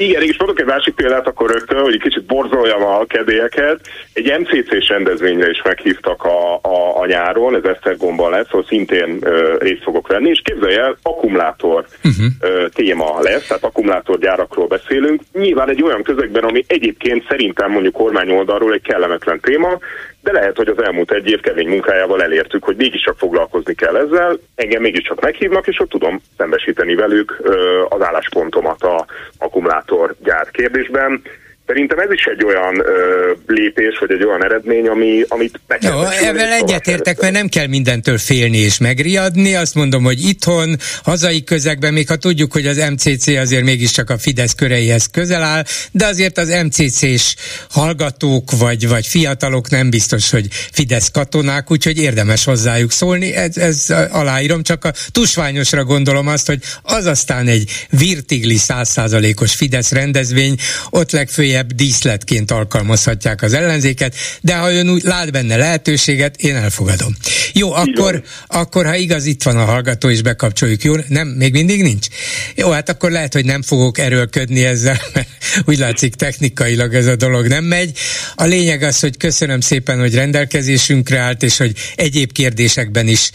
Igen, 0.00 0.22
és 0.22 0.38
mondok 0.38 0.60
egy 0.60 0.66
másik 0.66 0.94
példát 0.94 1.26
akkor 1.26 1.50
rögtön, 1.50 1.80
hogy 1.80 1.94
egy 1.94 2.00
kicsit 2.00 2.24
borzoljam 2.24 2.82
a 2.82 3.04
kedélyeket. 3.04 3.80
Egy 4.12 4.38
MCC-s 4.40 4.88
rendezvényre 4.88 5.50
is 5.50 5.62
meghívtak 5.64 6.24
a, 6.24 6.54
a, 6.54 7.00
a 7.00 7.06
nyáron, 7.06 7.54
ez 7.54 7.64
Esztergomban 7.64 8.30
lesz, 8.30 8.46
ahol 8.48 8.64
szintén 8.64 9.18
ö, 9.20 9.56
részt 9.58 9.82
fogok 9.82 10.08
venni, 10.08 10.28
és 10.28 10.40
képzelj 10.44 10.74
el, 10.74 10.96
akkumulátor 11.02 11.86
uh-huh. 12.04 12.26
ö, 12.40 12.68
téma 12.68 13.20
lesz, 13.20 13.46
tehát 13.46 13.64
akkumulátorgyárakról 13.64 14.66
beszélünk. 14.66 15.22
Nyilván 15.32 15.68
egy 15.68 15.82
olyan 15.82 16.02
közegben, 16.02 16.44
ami 16.44 16.64
egyébként 16.66 17.26
szerintem 17.28 17.70
mondjuk 17.70 17.94
kormány 17.94 18.30
oldalról 18.30 18.72
egy 18.72 18.82
kellemetlen 18.82 19.40
téma, 19.40 19.78
de 20.22 20.32
lehet, 20.32 20.56
hogy 20.56 20.68
az 20.68 20.82
elmúlt 20.82 21.12
egy 21.12 21.28
év 21.30 21.40
kemény 21.40 21.68
munkájával 21.68 22.22
elértük, 22.22 22.64
hogy 22.64 22.76
mégiscsak 22.76 23.18
foglalkozni 23.18 23.74
kell 23.74 23.96
ezzel, 23.96 24.38
engem 24.54 24.82
mégiscsak 24.82 25.20
meghívnak, 25.20 25.66
és 25.66 25.80
ott 25.80 25.88
tudom 25.88 26.20
szembesíteni 26.36 26.94
velük 26.94 27.40
az 27.88 28.02
álláspontomat 28.02 28.82
a 28.82 29.06
akkumulátorgyár 29.38 30.50
kérdésben. 30.50 31.22
Szerintem 31.70 31.98
ez 31.98 32.12
is 32.12 32.24
egy 32.24 32.44
olyan 32.44 32.78
ö, 32.78 33.32
lépés, 33.46 33.98
vagy 33.98 34.10
egy 34.10 34.24
olyan 34.24 34.44
eredmény, 34.44 34.86
ami, 34.86 35.24
amit 35.28 35.60
meg 35.66 35.82
Jó, 35.82 36.02
ebben 36.02 36.52
egyetértek, 36.52 37.20
mert 37.20 37.32
nem 37.32 37.48
kell 37.48 37.66
mindentől 37.66 38.18
félni 38.18 38.56
és 38.56 38.78
megriadni. 38.78 39.54
Azt 39.54 39.74
mondom, 39.74 40.04
hogy 40.04 40.24
itthon, 40.28 40.76
hazai 41.02 41.44
közegben, 41.44 41.92
még 41.92 42.08
ha 42.08 42.16
tudjuk, 42.16 42.52
hogy 42.52 42.66
az 42.66 42.76
MCC 42.90 43.26
azért 43.26 43.64
mégiscsak 43.64 44.10
a 44.10 44.18
Fidesz 44.18 44.54
köreihez 44.54 45.06
közel 45.12 45.42
áll, 45.42 45.62
de 45.92 46.06
azért 46.06 46.38
az 46.38 46.48
MCC-s 46.64 47.34
hallgatók 47.70 48.50
vagy, 48.58 48.88
vagy 48.88 49.06
fiatalok 49.06 49.70
nem 49.70 49.90
biztos, 49.90 50.30
hogy 50.30 50.46
Fidesz 50.72 51.10
katonák, 51.10 51.70
úgyhogy 51.70 51.98
érdemes 51.98 52.44
hozzájuk 52.44 52.92
szólni. 52.92 53.34
Ez, 53.34 53.56
ez 53.56 53.86
aláírom, 54.10 54.62
csak 54.62 54.84
a 54.84 54.92
tusványosra 55.12 55.84
gondolom 55.84 56.26
azt, 56.26 56.46
hogy 56.46 56.58
az 56.82 57.06
aztán 57.06 57.46
egy 57.46 57.70
virtigli 57.90 58.56
százszázalékos 58.56 59.54
Fidesz 59.54 59.92
rendezvény, 59.92 60.54
ott 60.90 61.10
legfőjebb 61.10 61.58
legfeljebb 61.60 61.72
díszletként 61.72 62.50
alkalmazhatják 62.50 63.42
az 63.42 63.52
ellenzéket, 63.52 64.14
de 64.40 64.56
ha 64.56 64.72
ön 64.72 64.90
úgy 64.90 65.02
lát 65.02 65.32
benne 65.32 65.56
lehetőséget, 65.56 66.36
én 66.36 66.56
elfogadom. 66.56 67.16
Jó, 67.52 67.72
akkor, 67.72 68.22
akkor 68.46 68.86
ha 68.86 68.94
igaz, 68.94 69.26
itt 69.26 69.42
van 69.42 69.56
a 69.56 69.64
hallgató, 69.64 70.10
és 70.10 70.22
bekapcsoljuk, 70.22 70.82
jó? 70.82 70.94
Nem, 71.08 71.28
még 71.28 71.52
mindig 71.52 71.82
nincs? 71.82 72.06
Jó, 72.54 72.70
hát 72.70 72.88
akkor 72.88 73.10
lehet, 73.10 73.32
hogy 73.32 73.44
nem 73.44 73.62
fogok 73.62 73.98
erőlködni 73.98 74.64
ezzel, 74.64 75.00
mert 75.14 75.28
úgy 75.64 75.78
látszik 75.78 76.14
technikailag 76.14 76.94
ez 76.94 77.06
a 77.06 77.16
dolog 77.16 77.46
nem 77.46 77.64
megy. 77.64 77.98
A 78.34 78.44
lényeg 78.44 78.82
az, 78.82 79.00
hogy 79.00 79.16
köszönöm 79.16 79.60
szépen, 79.60 79.98
hogy 79.98 80.14
rendelkezésünkre 80.14 81.18
állt, 81.18 81.42
és 81.42 81.56
hogy 81.56 81.72
egyéb 81.94 82.32
kérdésekben 82.32 83.08
is 83.08 83.30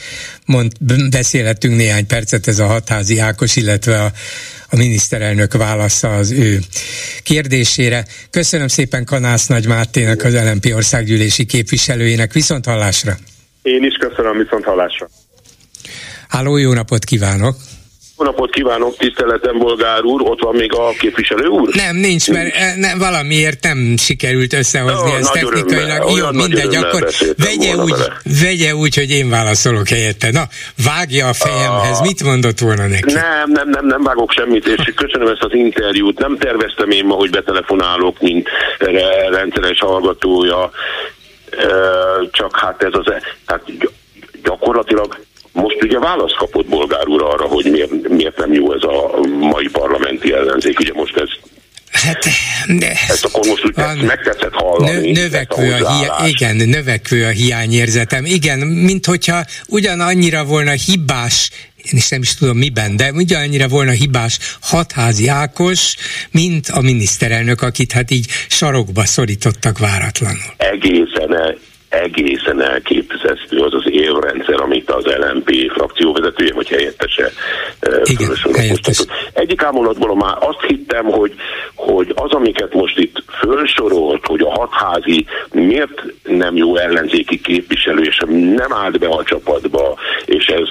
mond, 0.46 0.72
beszélhetünk 1.10 1.76
néhány 1.76 2.08
percet 2.08 2.48
ez 2.48 2.60
a 2.60 2.66
hatházi 2.66 3.20
Ákos, 3.20 3.56
illetve 3.56 4.04
a 4.04 4.12
a 4.70 4.76
miniszterelnök 4.76 5.54
válasza 5.54 6.16
az 6.16 6.32
ő 6.32 6.60
kérdésére. 7.24 8.06
Köszönöm 8.30 8.68
szépen 8.68 9.06
Kanász 9.06 9.48
Nagy 9.48 9.68
Máténak, 9.68 10.24
az 10.24 10.34
LMP 10.34 10.72
országgyűlési 10.76 11.46
képviselőjének. 11.46 12.34
Viszont 12.34 12.66
hallásra! 12.66 13.18
Én 13.62 13.84
is 13.84 13.96
köszönöm, 13.96 14.38
viszont 14.38 14.64
hallásra! 14.64 15.10
Háló, 16.28 16.58
jó 16.58 16.74
napot 16.74 17.04
kívánok! 17.04 17.56
Jó 18.18 18.26
napot 18.26 18.52
kívánok, 18.52 18.98
tiszteletem, 18.98 19.58
bolgár 19.58 20.04
úr, 20.04 20.22
ott 20.22 20.40
van 20.42 20.56
még 20.56 20.74
a 20.74 20.90
képviselő 21.00 21.48
úr? 21.48 21.74
Nem, 21.74 21.96
nincs, 21.96 22.30
mert 22.30 22.56
eh, 22.56 22.76
ne, 22.76 22.96
valamiért 22.98 23.64
nem 23.64 23.96
sikerült 23.98 24.54
összehozni 24.54 25.12
no, 25.12 25.18
ezt 25.18 25.32
technikailag. 25.32 26.18
Jó, 26.18 26.32
mindegy, 26.32 26.76
akkor 26.76 27.08
vegye 27.38 27.76
úgy, 27.76 27.94
vegye 28.42 28.76
úgy, 28.76 28.96
hogy 28.96 29.10
én 29.10 29.30
válaszolok 29.30 29.88
helyette. 29.88 30.32
Na, 30.32 30.44
vágja 30.86 31.28
a 31.28 31.34
fejemhez, 31.34 32.00
a... 32.00 32.02
mit 32.02 32.24
mondott 32.24 32.60
volna 32.60 32.88
neki? 32.88 33.14
Nem, 33.14 33.52
nem, 33.52 33.70
nem, 33.70 33.86
nem 33.86 34.04
vágok 34.04 34.32
semmit, 34.32 34.68
és 34.68 34.94
köszönöm 34.96 35.28
ezt 35.28 35.44
az 35.44 35.54
interjút. 35.54 36.20
Nem 36.20 36.38
terveztem 36.38 36.90
én 36.90 37.06
ma, 37.06 37.16
hogy 37.16 37.30
betelefonálok, 37.30 38.20
mint 38.20 38.50
rendszeres 39.32 39.80
hallgatója, 39.80 40.72
csak 42.32 42.60
hát 42.60 42.84
ez 42.84 42.94
az, 42.94 43.14
hát 43.46 43.62
gyakorlatilag 44.44 45.18
most 45.56 45.84
ugye 45.84 46.00
választ 46.00 46.36
kapott 46.36 46.66
Bolgár 46.66 47.08
úr 47.08 47.22
arra, 47.22 47.46
hogy 47.46 47.72
miért, 47.72 48.10
miért 48.10 48.38
nem 48.38 48.54
jó 48.54 48.74
ez 48.74 48.84
a 48.84 49.20
mai 49.28 49.68
parlamenti 49.72 50.34
ellenzék. 50.34 50.80
Ugye 50.80 50.94
most 50.94 51.18
ez 51.18 51.30
Hát, 51.92 52.26
de 52.68 52.92
ezt 53.08 53.26
akkor 53.26 53.46
most 53.48 53.66
úgy 53.66 53.76
megtetszett 54.02 54.54
hallani. 54.54 55.12
Nö, 55.12 55.22
növekvő 55.22 55.72
a, 55.72 56.22
a 56.22 56.28
igen, 56.28 56.56
növekvő 56.56 57.26
a 57.26 57.30
hiányérzetem. 57.30 58.26
Igen, 58.26 58.60
mint 58.60 59.06
hogyha 59.06 59.46
ugyanannyira 59.68 60.44
volna 60.44 60.72
hibás 60.72 61.50
én 61.92 61.98
is 61.98 62.10
nem 62.10 62.22
is 62.22 62.36
tudom 62.36 62.58
miben, 62.58 62.96
de 62.96 63.12
ugyanannyira 63.12 63.68
volna 63.68 63.92
hibás 63.92 64.40
hatházi 64.62 65.28
Ákos, 65.28 65.96
mint 66.32 66.68
a 66.68 66.82
miniszterelnök, 66.82 67.62
akit 67.62 67.92
hát 67.92 68.12
így 68.12 68.26
sarokba 68.48 69.06
szorítottak 69.06 69.80
váratlanul. 69.80 70.54
Egészen 70.58 71.30
egészen 72.02 72.62
elképesztő 72.62 73.58
az 73.58 73.74
az 73.74 73.86
évrendszer, 73.90 74.60
amit 74.62 74.92
az 74.92 75.06
LNP 75.06 75.72
frakcióvezetője 75.72 76.54
vagy 76.54 76.68
helyettese 76.68 77.32
eh, 77.80 78.02
Igen, 78.04 78.30
helyettes. 78.54 79.06
Egyik 79.34 79.64
ámulatból 79.64 80.16
már 80.16 80.38
azt 80.40 80.62
hittem, 80.68 81.06
hogy, 81.06 81.34
hogy 81.76 82.12
az, 82.16 82.32
amiket 82.32 82.74
most 82.74 83.00
itt 83.00 83.24
fölsorolt, 83.40 84.26
hogy 84.26 84.42
a 84.42 84.50
hatházi 84.50 85.26
miért 85.52 86.04
nem 86.24 86.56
jó 86.56 86.76
ellenzéki 86.76 87.42
képviselő, 87.42 88.02
és 88.02 88.24
nem 88.56 88.74
állt 88.74 89.00
be 89.00 89.08
a 89.08 89.24
csapatba, 89.24 89.96
és 90.26 90.46
ez 90.46 90.70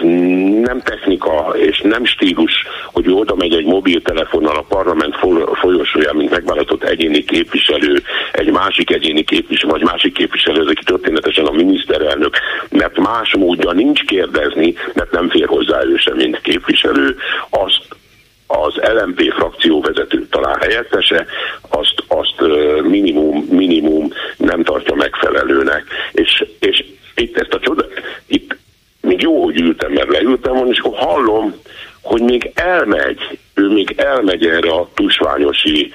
nem 0.62 0.80
technika, 0.80 1.54
és 1.56 1.80
nem 1.80 2.04
stílus, 2.04 2.52
hogy 2.92 3.10
oda 3.10 3.34
megy 3.34 3.54
egy 3.54 3.64
mobiltelefonnal 3.64 4.56
a 4.56 4.66
parlament 4.68 5.16
folyosóján, 5.60 6.16
mint 6.16 6.30
megválasztott 6.30 6.82
egyéni 6.84 7.24
képviselő, 7.24 8.02
egy 8.32 8.50
másik 8.50 8.90
egyéni 8.90 9.24
képviselő, 9.24 9.70
vagy 9.72 9.82
másik 9.82 10.12
képviselő, 10.12 10.60
ez 10.60 10.66
aki 10.66 10.84
történetesen 11.14 11.46
a 11.46 11.64
miniszterelnök, 11.64 12.36
mert 12.68 12.98
más 12.98 13.34
módja 13.36 13.72
nincs 13.72 14.04
kérdezni, 14.04 14.74
mert 14.92 15.10
nem 15.10 15.28
fér 15.30 15.46
hozzá 15.46 15.84
ő 15.84 15.96
sem, 15.96 16.16
mint 16.16 16.40
képviselő, 16.40 17.16
azt 17.50 17.86
az 18.46 18.74
LMP 18.74 19.32
frakcióvezető 19.32 20.26
talán 20.30 20.58
helyettese, 20.60 21.26
azt, 21.68 21.94
azt 22.06 22.40
minimum, 22.82 23.46
minimum 23.50 24.12
nem 24.36 24.62
tartja 24.62 24.94
megfelelőnek. 24.94 25.84
És, 26.12 26.44
és 26.58 26.84
itt 27.14 27.38
ezt 27.38 27.54
a 27.54 27.60
csoda, 27.60 27.86
itt 28.26 28.56
még 29.00 29.20
jó, 29.20 29.44
hogy 29.44 29.60
ültem, 29.60 29.92
mert 29.92 30.08
leültem 30.08 30.52
volna, 30.52 30.70
és 30.70 30.78
akkor 30.78 30.98
hallom, 30.98 31.54
hogy 32.02 32.22
még 32.22 32.50
elmegy, 32.54 33.38
ő 33.54 33.68
még 33.68 33.94
elmegy 33.96 34.46
erre 34.46 34.70
a 34.70 34.88
tusványosi 34.94 35.92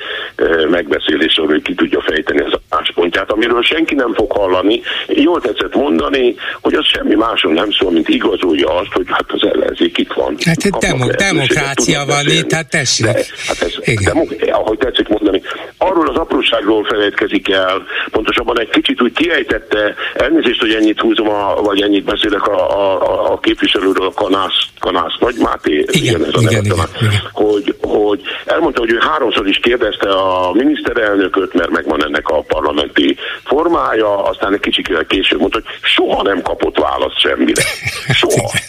megbeszélésre, 0.69 1.43
hogy 1.43 1.61
ki 1.61 1.73
tudja 1.75 2.01
fejteni 2.01 2.39
az 2.39 2.59
álláspontját, 2.69 3.31
amiről 3.31 3.61
senki 3.61 3.95
nem 3.95 4.13
fog 4.13 4.31
hallani. 4.31 4.81
Jól 5.07 5.41
tetszett 5.41 5.75
mondani, 5.75 6.35
hogy 6.61 6.73
az 6.73 6.85
semmi 6.85 7.15
máson 7.15 7.51
nem 7.51 7.71
szól, 7.71 7.91
mint 7.91 8.09
igazolja 8.09 8.75
azt, 8.75 8.91
hogy 8.91 9.05
hát 9.07 9.25
az 9.27 9.43
ellenzék 9.53 9.97
itt 9.97 10.13
van. 10.13 10.35
Hát 10.45 10.63
egy 10.63 10.71
demok- 10.71 11.15
demokrácia 11.15 12.05
van 12.05 12.25
itt, 12.27 12.51
hát 12.51 12.69
tessék. 12.69 13.05
De, 13.05 13.23
hát 13.47 13.61
ez, 13.61 14.03
demok- 14.03 14.49
ahogy 14.51 14.77
tetszik 14.77 15.07
mondani, 15.07 15.41
arról 15.77 16.09
az 16.09 16.15
apróságról 16.15 16.83
felejtkezik 16.83 17.49
el, 17.49 17.83
pontosabban 18.11 18.59
egy 18.59 18.69
kicsit 18.69 19.01
úgy 19.01 19.13
kiejtette, 19.13 19.95
elnézést, 20.13 20.59
hogy 20.59 20.73
ennyit 20.73 20.99
húzom, 20.99 21.29
a, 21.29 21.61
vagy 21.61 21.81
ennyit 21.81 22.03
beszélek 22.03 22.47
a, 22.47 22.79
a, 22.79 23.31
a 23.31 23.39
képviselőről, 23.39 24.05
a 24.05 24.13
Kanász, 24.13 24.65
Kanász 24.79 25.17
vagy 25.19 25.35
Máté, 25.39 25.85
igen, 25.91 26.25
ez 26.25 26.33
a 26.33 26.39
igen, 26.41 26.65
igen, 26.65 26.87
igen. 27.01 27.29
Hogy, 27.51 27.75
hogy 27.81 28.21
elmondta, 28.45 28.79
hogy 28.79 28.91
ő 28.91 28.97
háromszor 28.99 29.47
is 29.47 29.57
kérdezte 29.57 30.09
a 30.09 30.51
miniszterelnököt, 30.53 31.53
mert 31.53 31.69
megvan 31.69 32.03
ennek 32.03 32.27
a 32.27 32.41
parlamenti 32.41 33.17
formája, 33.43 34.23
aztán 34.23 34.53
egy 34.53 34.59
kicsit 34.59 35.05
később 35.07 35.39
mondta, 35.39 35.61
hogy 35.63 35.89
soha 35.89 36.21
nem 36.21 36.41
kapott 36.41 36.77
választ 36.77 37.19
semmire. 37.19 37.63
Soha. 38.13 38.49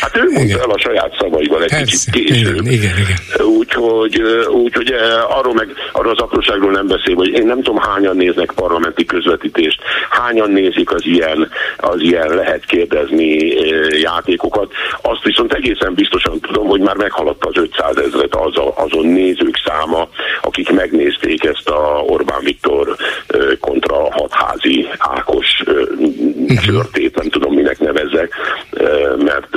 Hát 0.00 0.16
ő 0.16 0.22
mondta 0.22 0.40
igen. 0.40 0.58
el 0.60 0.70
a 0.70 0.78
saját 0.78 1.16
szavaival 1.18 1.62
egy 1.62 1.68
Persze. 1.68 2.10
kicsit 2.10 2.26
később. 2.26 2.54
Igen, 2.54 2.72
igen, 2.72 2.96
igen. 2.98 3.46
Úgyhogy, 3.46 4.22
úgyhogy 4.48 4.94
arról 5.28 5.54
meg 5.54 5.68
arról 5.92 6.12
az 6.12 6.18
apróságról 6.22 6.70
nem 6.70 6.86
beszél, 6.86 7.14
hogy 7.14 7.28
én 7.28 7.46
nem 7.46 7.62
tudom 7.62 7.76
hányan 7.76 8.16
néznek 8.16 8.52
parlamenti 8.54 9.04
közvetítést, 9.04 9.80
hányan 10.10 10.50
nézik 10.50 10.92
az 10.92 11.02
ilyen, 11.04 11.50
az 11.76 12.00
ilyen 12.00 12.34
lehet 12.34 12.64
kérdezni 12.64 13.36
játékokat. 14.00 14.72
Azt 15.02 15.22
viszont 15.22 15.52
egészen 15.52 15.94
biztosan 15.94 16.40
tudom, 16.40 16.66
hogy 16.66 16.80
már 16.80 16.96
meghaladta 16.96 17.48
az 17.48 17.56
500 17.56 17.96
ezret 17.96 18.34
az 18.34 18.56
a, 18.56 18.74
azon 18.76 19.06
nézők 19.06 19.60
száma, 19.64 20.08
akik 20.42 20.70
megnézték 20.70 21.44
ezt 21.44 21.68
a 21.68 22.02
Orbán 22.06 22.40
Viktor 22.40 22.96
kontra 23.60 24.10
hatházi 24.10 24.88
Ákos 24.98 25.62
csörtét, 26.62 27.16
nem 27.16 27.28
tudom 27.28 27.54
minek 27.54 27.78
nevezzek, 27.78 28.34
mert 29.16 29.56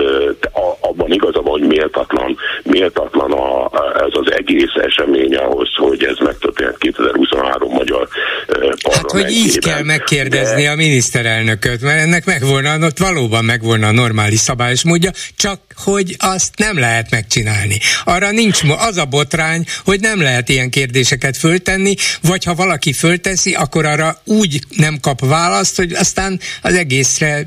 abban 0.80 1.12
igaza 1.12 1.42
van, 1.42 1.60
hogy 1.60 1.68
méltatlan, 1.68 2.38
méltatlan 2.64 3.32
a, 3.32 3.70
ez 4.06 4.12
az 4.12 4.32
egész 4.32 4.74
esemény 4.74 5.36
ahhoz, 5.36 5.70
hogy 5.76 6.04
ez 6.04 6.18
megtörtént 6.18 6.78
2023 6.78 7.72
magyar 7.72 8.08
parlamentjében. 8.48 8.92
Hát, 8.94 9.12
hogy 9.12 9.32
így 9.32 9.60
kell 9.60 9.84
megkérdezni 9.84 10.64
de... 10.64 10.70
a 10.70 10.76
miniszterelnököt, 10.76 11.82
mert 11.82 12.02
ennek 12.02 12.26
megvolna, 12.26 12.86
ott 12.86 12.98
valóban 12.98 13.46
megvolna 13.46 13.88
a 13.88 13.92
normális 13.92 14.40
szabályos 14.40 14.84
módja, 14.84 15.12
csak 15.36 15.60
hogy 15.84 16.16
azt 16.20 16.58
nem 16.58 16.80
lehet 16.80 17.12
megcsinálni. 17.12 17.78
Arra 18.04 18.32
nincs, 18.32 18.62
az 18.78 18.98
a 18.98 19.06
botrány, 19.06 19.66
hogy 19.86 20.00
nem 20.00 20.22
lehet 20.22 20.50
ilyen 20.50 20.70
kérdéseket 20.70 21.38
föltenni, 21.38 21.96
vagy 22.22 22.44
ha 22.44 22.56
valaki 22.56 22.94
fölteszi, 22.94 23.54
akkor 23.54 23.86
arra 23.86 24.18
úgy 24.26 24.60
nem 24.78 24.98
kap 25.02 25.20
választ, 25.26 25.76
hogy 25.76 25.94
aztán 25.94 26.40
az 26.62 26.74
egészre 26.74 27.46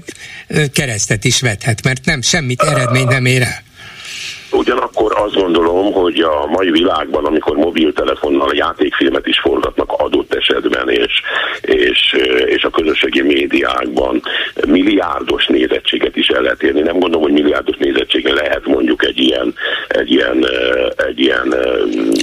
keresztet 0.72 1.24
is 1.24 1.40
vethet, 1.40 1.82
mert 1.84 2.04
nem 2.04 2.22
semmit 2.22 2.62
eredmény 2.76 3.04
nem 3.04 3.26
ér 3.26 3.42
el. 3.42 3.65
Ugyanakkor 4.56 5.12
azt 5.16 5.34
gondolom, 5.34 5.92
hogy 5.92 6.20
a 6.20 6.46
mai 6.46 6.70
világban, 6.70 7.24
amikor 7.24 7.56
mobiltelefonnal 7.56 8.54
játékfilmet 8.54 9.26
is 9.26 9.38
forgatnak 9.38 9.92
adott 9.92 10.34
esetben, 10.34 10.88
és, 10.88 11.12
és, 11.60 12.16
és 12.46 12.62
a 12.62 12.70
közösségi 12.70 13.22
médiákban 13.22 14.22
milliárdos 14.66 15.46
nézettséget 15.46 16.16
is 16.16 16.28
el 16.28 16.42
lehet 16.42 16.62
érni. 16.62 16.80
Nem 16.80 16.98
gondolom, 16.98 17.22
hogy 17.22 17.32
milliárdos 17.32 17.76
nézettsége 17.76 18.32
lehet 18.32 18.66
mondjuk 18.66 19.04
egy 19.04 19.18
ilyen 19.18 19.54
egy 19.88 20.10
ilyen, 20.10 20.46
egy 21.08 21.20
ilyen 21.20 21.54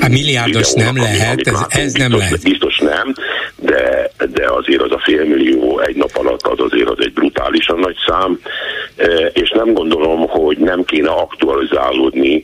a 0.02 0.08
milliárdos 0.10 0.74
nem 0.74 0.98
lehet, 0.98 1.48
ez, 1.48 1.66
ez 1.70 1.94
biztos, 1.94 2.02
nem 2.02 2.18
lehet. 2.18 2.44
Biztos 2.44 2.78
nem, 2.78 3.14
de, 3.56 4.10
de 4.34 4.46
azért 4.50 4.82
az 4.82 4.92
a 4.92 5.02
félmillió 5.04 5.80
egy 5.80 5.96
nap 5.96 6.12
alatt 6.14 6.48
az 6.48 6.60
azért 6.60 6.90
az 6.90 6.98
egy 7.00 7.14
brutálisan 7.14 7.80
nagy 7.80 7.96
szám, 8.08 8.40
és 9.34 9.50
nem 9.50 9.74
gondolom, 9.74 10.28
hogy 10.28 10.58
nem 10.58 10.84
kéne 10.84 11.10
aktualizálódni 11.10 12.23
kötni 12.24 12.44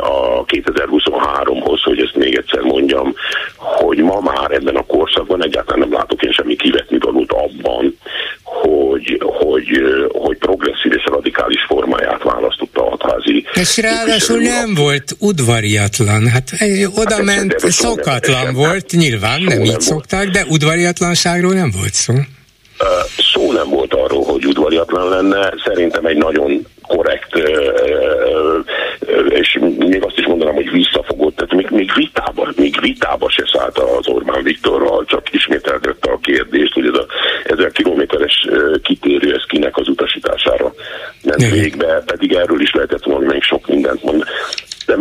a 0.00 0.44
2023-hoz, 0.44 1.82
hogy 1.82 2.00
ezt 2.00 2.16
még 2.16 2.36
egyszer 2.36 2.60
mondjam, 2.60 3.14
hogy 3.56 3.98
ma 3.98 4.20
már 4.20 4.50
ebben 4.50 4.76
a 4.76 4.86
korszakban 4.86 5.44
egyáltalán 5.44 5.88
nem 5.88 5.92
látok 5.92 6.22
én 6.22 6.32
semmi 6.32 6.56
kivetni 6.56 6.98
valót 6.98 7.32
abban, 7.32 7.98
hogy, 8.42 9.22
hogy, 9.24 9.66
hogy 10.12 10.36
progresszív 10.38 10.92
és 10.92 11.04
radikális 11.04 11.64
formáját 11.68 12.22
választotta 12.22 12.86
a 12.86 12.90
hatházi. 12.90 13.44
És 13.54 13.76
ráadásul 13.76 14.38
nem 14.38 14.74
volt 14.74 15.16
udvariatlan, 15.18 16.26
hát 16.26 16.50
oda 16.96 17.14
hát 17.14 17.24
ment, 17.24 17.58
szokatlan 17.58 18.44
nem, 18.44 18.54
volt, 18.54 18.90
nyilván 18.90 19.42
nem 19.42 19.64
így 19.64 19.80
szokták, 19.80 20.28
de 20.28 20.44
udvariatlanságról 20.48 21.52
nem 21.52 21.70
volt 21.76 21.94
szó. 21.94 22.14
Szó 23.32 23.52
nem 23.52 23.68
volt 23.68 23.94
arról, 23.94 24.24
hogy 24.24 24.46
udvariatlan 24.46 25.08
lenne, 25.08 25.54
szerintem 25.64 26.04
egy 26.04 26.16
nagyon 26.16 26.66
korrekt, 26.88 27.32
és 29.26 29.58
még 29.78 30.04
azt 30.04 30.18
is 30.18 30.26
mondanám, 30.26 30.54
hogy 30.54 30.70
visszafogott, 30.70 31.36
tehát 31.36 31.54
még, 31.54 31.70
még 31.70 31.90
vitába, 31.94 32.52
még 32.56 32.80
vitába 32.80 33.30
se 33.30 33.44
szállt 33.52 33.78
az 33.78 34.06
Orbán 34.06 34.42
Viktorral, 34.42 35.04
csak 35.04 35.32
ismételtette 35.32 36.10
a 36.10 36.18
kérdést, 36.18 36.72
hogy 36.72 36.86
ez 36.86 36.94
a 36.94 37.06
ezer 37.44 37.72
kilométeres 37.72 38.48
kitérő, 38.82 39.34
ez 39.34 39.44
kinek 39.48 39.76
az 39.76 39.88
utasítására 39.88 40.74
ment 41.22 41.50
végbe, 41.50 42.02
pedig 42.06 42.32
erről 42.32 42.60
is 42.60 42.72
lehetett 42.72 43.06
mondani 43.06 43.32
még 43.32 43.42
sok 43.42 43.66
mindent 43.66 44.02
mondani. 44.02 44.30
De 44.86 44.96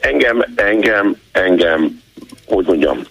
engem, 0.00 0.44
engem, 0.54 1.16
engem, 1.32 2.00
hogy 2.46 2.64
mondjam, 2.66 3.02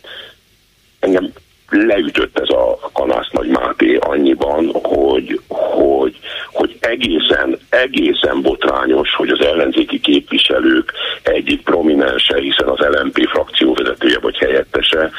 engem 0.99 1.31
leütött 1.69 2.39
ez 2.39 2.49
a 2.49 2.89
Kanász 2.93 3.29
Nagy 3.31 3.47
Máté 3.47 3.95
annyiban, 3.95 4.69
hogy, 4.83 5.41
hogy, 5.47 6.19
hogy 6.51 6.77
egészen, 6.79 7.59
egészen 7.69 8.41
botrányos, 8.41 9.15
hogy 9.15 9.29
az 9.29 9.45
ellenzéki 9.45 9.99
képviselők 9.99 10.93
egyik 11.23 11.61
prominense, 11.61 12.39
hiszen 12.39 12.67
az 12.67 12.79
LMP 12.79 13.27
frakcióvezetője 13.27 14.19
vagy 14.19 14.37
helyettese 14.37 15.11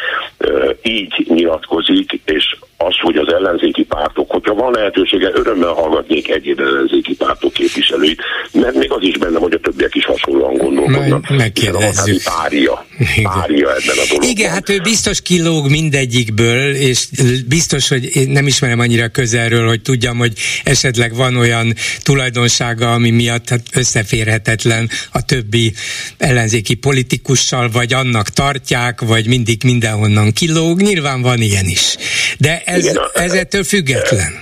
így 0.82 1.26
nyilatkozik, 1.28 2.20
és 2.24 2.56
az, 2.86 2.94
hogy 3.00 3.16
az 3.16 3.32
ellenzéki 3.32 3.82
pártok, 3.82 4.30
hogyha 4.30 4.54
van 4.54 4.72
lehetősége, 4.72 5.30
örömmel 5.34 5.72
hallgatnék 5.72 6.30
egyéb 6.30 6.60
ellenzéki 6.60 7.14
pártok 7.14 7.52
képviselőit, 7.52 8.22
mert 8.52 8.74
még 8.74 8.92
az 8.92 9.02
is 9.02 9.18
benne, 9.18 9.38
hogy 9.38 9.52
a 9.52 9.58
többiek 9.58 9.94
is 9.94 10.04
hasonlóan 10.04 10.56
gondolkodnak. 10.56 11.28
Meg, 11.28 11.38
megkérdezzük. 11.38 12.22
Párja, 12.22 12.86
párja 13.22 13.68
ebben 13.68 13.96
a 13.98 14.06
dologban. 14.08 14.28
Igen, 14.28 14.50
hát 14.50 14.68
ő 14.68 14.80
biztos 14.80 15.22
kilóg 15.22 15.70
mindegyikből, 15.70 16.74
és 16.74 17.08
biztos, 17.48 17.88
hogy 17.88 18.16
én 18.16 18.28
nem 18.28 18.46
ismerem 18.46 18.78
annyira 18.78 19.08
közelről, 19.08 19.68
hogy 19.68 19.82
tudjam, 19.82 20.18
hogy 20.18 20.32
esetleg 20.64 21.14
van 21.14 21.36
olyan 21.36 21.74
tulajdonsága, 22.02 22.92
ami 22.92 23.10
miatt 23.10 23.48
hát 23.48 23.62
összeférhetetlen 23.74 24.90
a 25.12 25.24
többi 25.24 25.72
ellenzéki 26.18 26.74
politikussal, 26.74 27.70
vagy 27.70 27.92
annak 27.92 28.28
tartják, 28.28 29.00
vagy 29.00 29.26
mindig 29.26 29.64
mindenhonnan 29.64 30.32
kilóg. 30.32 30.82
Nyilván 30.82 31.22
van 31.22 31.40
ilyen 31.40 31.66
is. 31.66 31.96
De 32.38 32.62
ez, 32.70 32.84
Igen, 32.84 33.02
ez 33.14 33.32
ettől 33.32 33.62
független. 33.62 34.32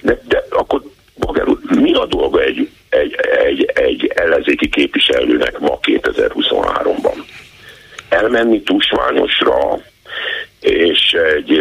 De, 0.00 0.20
de 0.28 0.44
akkor 0.50 0.82
Bager 1.18 1.46
mi 1.68 1.92
a 1.92 2.06
dolga 2.06 2.42
egy, 2.42 2.68
egy, 2.88 3.14
egy, 3.44 3.70
egy 3.74 4.12
ellenzéki 4.14 4.68
képviselőnek 4.68 5.58
ma 5.58 5.78
2023-ban? 5.82 7.16
Elmenni 8.08 8.62
tusványosra, 8.62 9.80
és 10.60 11.16
egy, 11.36 11.58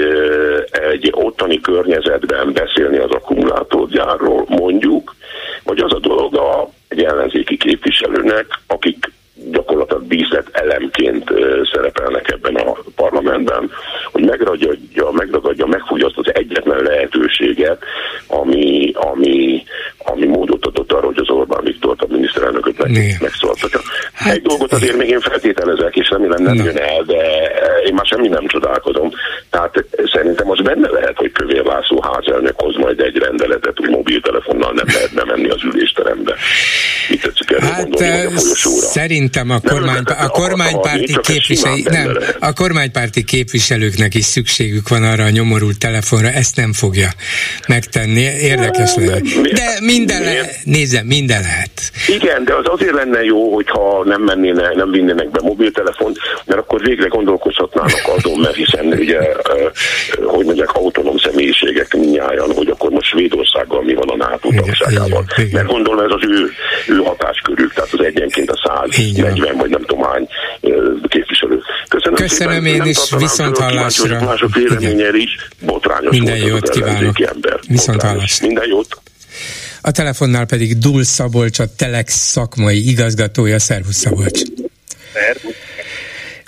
egy 0.72 1.10
ottani 1.12 1.62
környezetben 1.62 2.54
beszélni 2.54 2.98
az 2.98 3.12
akkumulátorgyárról 3.12 4.46
mondjuk, 4.48 5.16
vagy 5.64 5.80
az 5.80 5.94
a 5.94 6.00
dolga 6.00 6.70
egy 6.88 7.04
ellenzéki 7.04 7.58
képviselőnek, 7.58 8.46
akik 8.68 9.12
gyakorlatilag 9.52 10.04
bízlet 10.04 10.48
elemként 10.52 11.32
szerepelnek 11.74 12.32
ebben 12.32 12.56
a 12.56 12.78
parlamentben, 12.96 13.72
hogy 14.12 14.26
megragadja, 14.26 15.12
megragadja, 15.12 15.66
megfogja 15.66 16.06
azt 16.06 16.18
az 16.18 16.32
egyetlen 16.34 16.84
lehetőséget, 16.84 17.84
ami, 18.28 18.92
ami, 18.94 19.64
ami 19.98 20.26
módot 20.26 20.66
adott 20.66 20.92
arra, 20.92 21.06
hogy 21.06 21.20
az 21.20 21.30
Orbán 21.30 21.64
Viktort, 21.64 22.02
a 22.02 22.08
miniszterelnököt 22.10 22.78
meg, 22.78 23.18
megszólaltatja. 23.22 23.80
Hát, 24.14 24.34
Egy 24.34 24.42
dolgot 24.42 24.74
azért 24.74 24.98
még 24.98 25.10
én 25.10 25.20
feltételezek, 25.20 25.96
és 25.96 26.10
remélem 26.10 26.44
nem 26.44 26.56
jön 26.56 26.78
el, 26.78 27.04
de 27.04 27.22
én 27.86 27.94
már 27.94 28.06
semmi 28.06 28.28
nem 28.28 28.48
csodálkozom. 28.48 29.12
Tehát 29.50 29.86
szerintem 30.14 30.50
az 30.50 30.62
benne 30.62 30.90
lehet, 30.90 31.18
hogy 31.18 31.32
Kövér 31.32 31.64
László 31.64 32.02
házelnök 32.02 32.54
hoz 32.56 32.76
majd 32.76 33.00
egy 33.00 33.18
rendeletet, 33.18 33.78
hogy 33.78 33.90
mobiltelefonnal 33.90 34.72
nem 34.74 34.86
lehet 34.88 35.14
bemenni 35.14 35.50
az 35.50 35.64
ülésterembe. 35.64 36.36
Mit 37.10 37.22
tetszik 37.22 37.52
erről 37.52 37.70
hát, 37.70 37.82
gondolni, 37.82 38.26
a 38.26 38.92
Szerintem 39.34 39.62
a, 39.64 39.74
kormány, 39.74 40.04
a 40.04 40.28
kormánypárti 40.28 41.18
képviselők, 41.22 41.90
nem, 41.90 42.18
a 42.40 42.54
kormánypárti 42.54 43.24
képviselőknek 43.24 44.16
is 44.16 44.26
szükségük 44.26 44.90
van 44.90 45.04
arra 45.04 45.24
a 45.24 45.30
nyomorult 45.30 45.78
telefonra, 45.80 46.28
ezt 46.28 46.56
nem 46.56 46.74
fogja 46.74 47.10
megtenni. 47.68 48.22
Érdekes 48.22 48.96
lehet. 48.96 49.22
De 49.54 49.78
mi 49.80 49.86
minden 49.86 50.22
lehet, 50.22 50.56
nézze, 50.64 51.04
minden 51.04 51.42
lehet. 51.42 51.72
Igen, 52.08 52.44
de 52.46 52.54
az 52.54 52.66
azért 52.66 52.94
lenne 52.94 53.24
jó, 53.24 53.54
hogyha 53.54 54.04
nem 54.06 54.22
mennéne, 54.22 54.74
nem 54.76 54.92
vinnének 54.92 55.30
be 55.32 55.40
mobiltelefont, 55.42 56.18
mert 56.46 56.60
akkor 56.60 56.82
végre 56.82 57.08
gondolkozhatnának 57.08 58.02
azon, 58.18 58.40
mert 58.40 58.56
hiszen 58.56 58.86
ugye, 58.86 59.20
hogy 60.24 60.46
mondják, 60.46 60.72
autonóm 60.74 61.18
személyiségek 61.18 61.94
minnyáján, 61.94 62.52
hogy 62.56 62.68
akkor 62.68 62.90
most 62.90 63.10
Svédországgal 63.10 63.82
mi 63.84 63.94
van 63.94 64.10
a 64.10 64.16
NATO 64.16 64.50
tagságával. 64.56 65.26
Mert 65.52 65.68
gondolom 65.68 66.06
ez 66.06 66.12
az 66.12 66.24
ő, 66.28 66.52
ő 66.94 66.98
hatáskörük, 66.98 67.74
tehát 67.74 67.94
az 67.94 68.06
egyenként 68.06 68.50
a 68.50 68.58
140 69.24 69.58
vagy 69.58 69.70
nem 69.70 69.82
tudom 69.86 70.04
hány 70.04 70.28
képviselő. 71.08 71.62
Köszönöm, 71.88 72.16
Köszönöm 72.16 72.54
szépen, 72.54 72.66
én 72.66 72.84
is, 72.84 72.98
viszont 73.18 73.58
hallásra. 73.58 74.24
Mások 74.24 74.56
véleménye 74.56 75.10
is 75.10 75.48
botrányos 75.62 76.12
Minden 76.12 76.38
jót 76.38 76.70
kívánok. 76.70 77.20
Ember. 77.22 77.60
Viszont 77.68 78.02
hallásra. 78.02 78.46
Minden 78.46 78.68
jót. 78.68 79.02
A 79.82 79.92
telefonnál 79.92 80.46
pedig 80.46 80.78
Dul 80.78 81.04
Szabolcs, 81.04 81.60
a 81.60 81.66
Telex 81.78 82.14
szakmai 82.14 82.90
igazgatója. 82.90 83.60
Szervusz 83.60 83.96
Szabolcs! 83.96 84.42
Szervusz! 85.14 85.63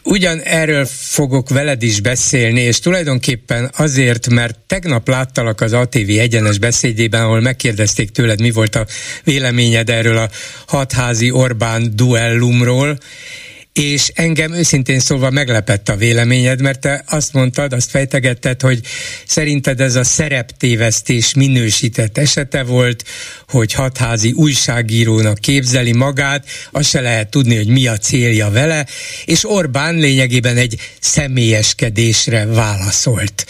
Ugyan 0.08 0.42
erről 0.42 0.86
fogok 0.86 1.50
veled 1.50 1.84
is 1.84 2.00
beszélni, 2.00 2.62
és 2.62 2.80
tulajdonképpen 2.80 3.72
azért, 3.78 4.30
mert 4.30 4.60
tegnap 4.68 5.08
láttalak 5.08 5.62
az 5.62 5.74
ATV 5.74 6.10
egyenes 6.10 6.58
beszédében, 6.58 7.22
ahol 7.22 7.42
megkérdezték 7.42 8.10
tőled, 8.10 8.42
mi 8.42 8.52
volt 8.52 8.76
a 8.76 8.86
véleményed 9.24 9.90
erről 9.90 10.18
a 10.18 10.30
hatházi 10.68 11.32
Orbán 11.32 11.96
duellumról, 11.96 12.98
és 13.80 14.12
engem 14.14 14.54
őszintén 14.54 15.00
szólva 15.00 15.30
meglepett 15.30 15.90
a 15.90 15.96
véleményed, 15.96 16.62
mert 16.62 16.80
te 16.80 17.04
azt 17.08 17.34
mondtad, 17.34 17.74
azt 17.74 17.90
fejtegetted, 17.90 18.62
hogy 18.62 18.80
szerinted 19.28 19.82
ez 19.82 19.96
a 19.96 20.04
szereptévesztés 20.04 21.34
minősített 21.34 22.18
esete 22.18 22.64
volt, 22.64 23.04
hogy 23.48 23.74
hatházi 23.74 24.32
újságírónak 24.32 25.40
képzeli 25.40 25.92
magát, 25.92 26.46
azt 26.72 26.90
se 26.90 27.02
lehet 27.02 27.30
tudni, 27.30 27.56
hogy 27.56 27.68
mi 27.68 27.88
a 27.88 27.98
célja 27.98 28.50
vele, 28.50 28.86
és 29.26 29.50
Orbán 29.50 29.96
lényegében 29.96 30.58
egy 30.58 30.80
személyeskedésre 31.00 32.46
válaszolt. 32.46 33.46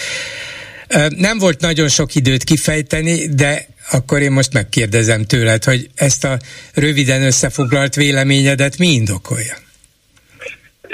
Nem 1.09 1.38
volt 1.38 1.59
nagyon 1.61 1.89
sok 1.89 2.15
időt 2.15 2.43
kifejteni, 2.43 3.28
de 3.28 3.67
akkor 3.91 4.21
én 4.21 4.32
most 4.32 4.53
megkérdezem 4.53 5.26
tőled, 5.26 5.63
hogy 5.63 5.89
ezt 5.95 6.23
a 6.23 6.39
röviden 6.73 7.23
összefoglalt 7.23 7.95
véleményedet 7.95 8.78
mi 8.78 8.88
indokolja? 8.88 9.63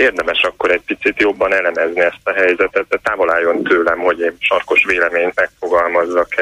Érdemes 0.01 0.41
akkor 0.43 0.71
egy 0.71 0.81
picit 0.85 1.19
jobban 1.19 1.53
elemezni 1.53 1.99
ezt 1.99 2.23
a 2.23 2.33
helyzetet, 2.33 2.87
de 2.89 2.99
távol 3.03 3.31
álljon 3.31 3.63
tőlem, 3.63 3.99
hogy 3.99 4.19
én 4.19 4.35
sarkos 4.39 4.85
véleményt 4.85 5.35
megfogalmazzak 5.35 6.35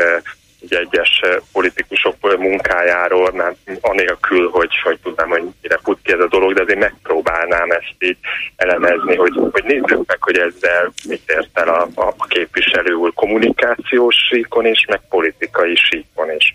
egy 0.61 0.73
egyes 0.73 1.21
politikusok 1.51 2.37
munkájáról, 2.37 3.31
mert 3.31 3.57
anélkül, 3.81 4.49
hogy, 4.49 4.79
hogy 4.83 4.99
tudnám, 5.03 5.29
hogy 5.29 5.43
mire 5.61 5.79
fut 5.83 5.99
ki 6.03 6.11
ez 6.11 6.19
a 6.19 6.27
dolog, 6.27 6.53
de 6.53 6.61
azért 6.61 6.79
megpróbálnám 6.79 7.71
ezt 7.71 7.95
így 7.99 8.17
elemezni, 8.55 9.15
hogy, 9.15 9.39
hogy 9.51 9.63
nézzük 9.63 10.05
meg, 10.05 10.17
hogy 10.19 10.37
ezzel 10.37 10.91
mit 11.07 11.23
ért 11.27 11.59
el 11.59 11.69
a, 11.69 11.87
a 11.95 12.25
képviselő 12.27 12.93
úr 12.93 13.13
kommunikációs 13.13 14.15
síkon 14.29 14.65
is, 14.65 14.85
meg 14.87 15.01
politikai 15.09 15.75
síkon 15.75 16.31
is. 16.31 16.51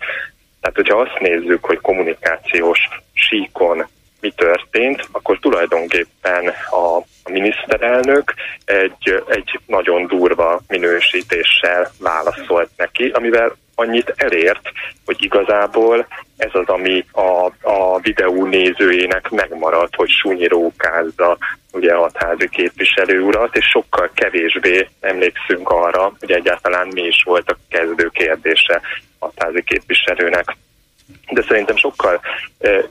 Tehát, 0.61 0.75
hogyha 0.75 0.99
azt 0.99 1.19
nézzük, 1.19 1.65
hogy 1.65 1.79
kommunikációs 1.81 2.79
síkon 3.13 3.87
mi 4.25 4.31
történt, 4.35 5.07
akkor 5.11 5.39
tulajdonképpen 5.39 6.47
a, 6.69 7.03
miniszterelnök 7.29 8.33
egy, 8.65 9.23
egy 9.27 9.59
nagyon 9.65 10.07
durva 10.07 10.61
minősítéssel 10.67 11.91
válaszolt 11.99 12.69
neki, 12.77 13.09
amivel 13.09 13.55
annyit 13.75 14.13
elért, 14.15 14.61
hogy 15.05 15.23
igazából 15.23 16.07
ez 16.37 16.49
az, 16.53 16.67
ami 16.67 17.05
a, 17.11 17.45
a 17.61 17.99
videó 17.99 18.45
nézőjének 18.45 19.29
megmaradt, 19.29 19.95
hogy 19.95 20.09
súnyirókázza 20.09 21.37
ugye 21.71 21.93
a 21.93 22.11
házi 22.13 22.49
képviselő 22.49 23.21
urat, 23.21 23.55
és 23.55 23.65
sokkal 23.65 24.11
kevésbé 24.13 24.87
emlékszünk 24.99 25.69
arra, 25.69 26.13
hogy 26.19 26.31
egyáltalán 26.31 26.87
mi 26.87 27.01
is 27.01 27.23
volt 27.25 27.49
a 27.49 27.57
kezdő 27.69 28.09
kérdése 28.13 28.81
a 29.19 29.27
házi 29.35 29.63
képviselőnek 29.63 30.55
de 31.29 31.41
szerintem 31.47 31.75
sokkal 31.75 32.21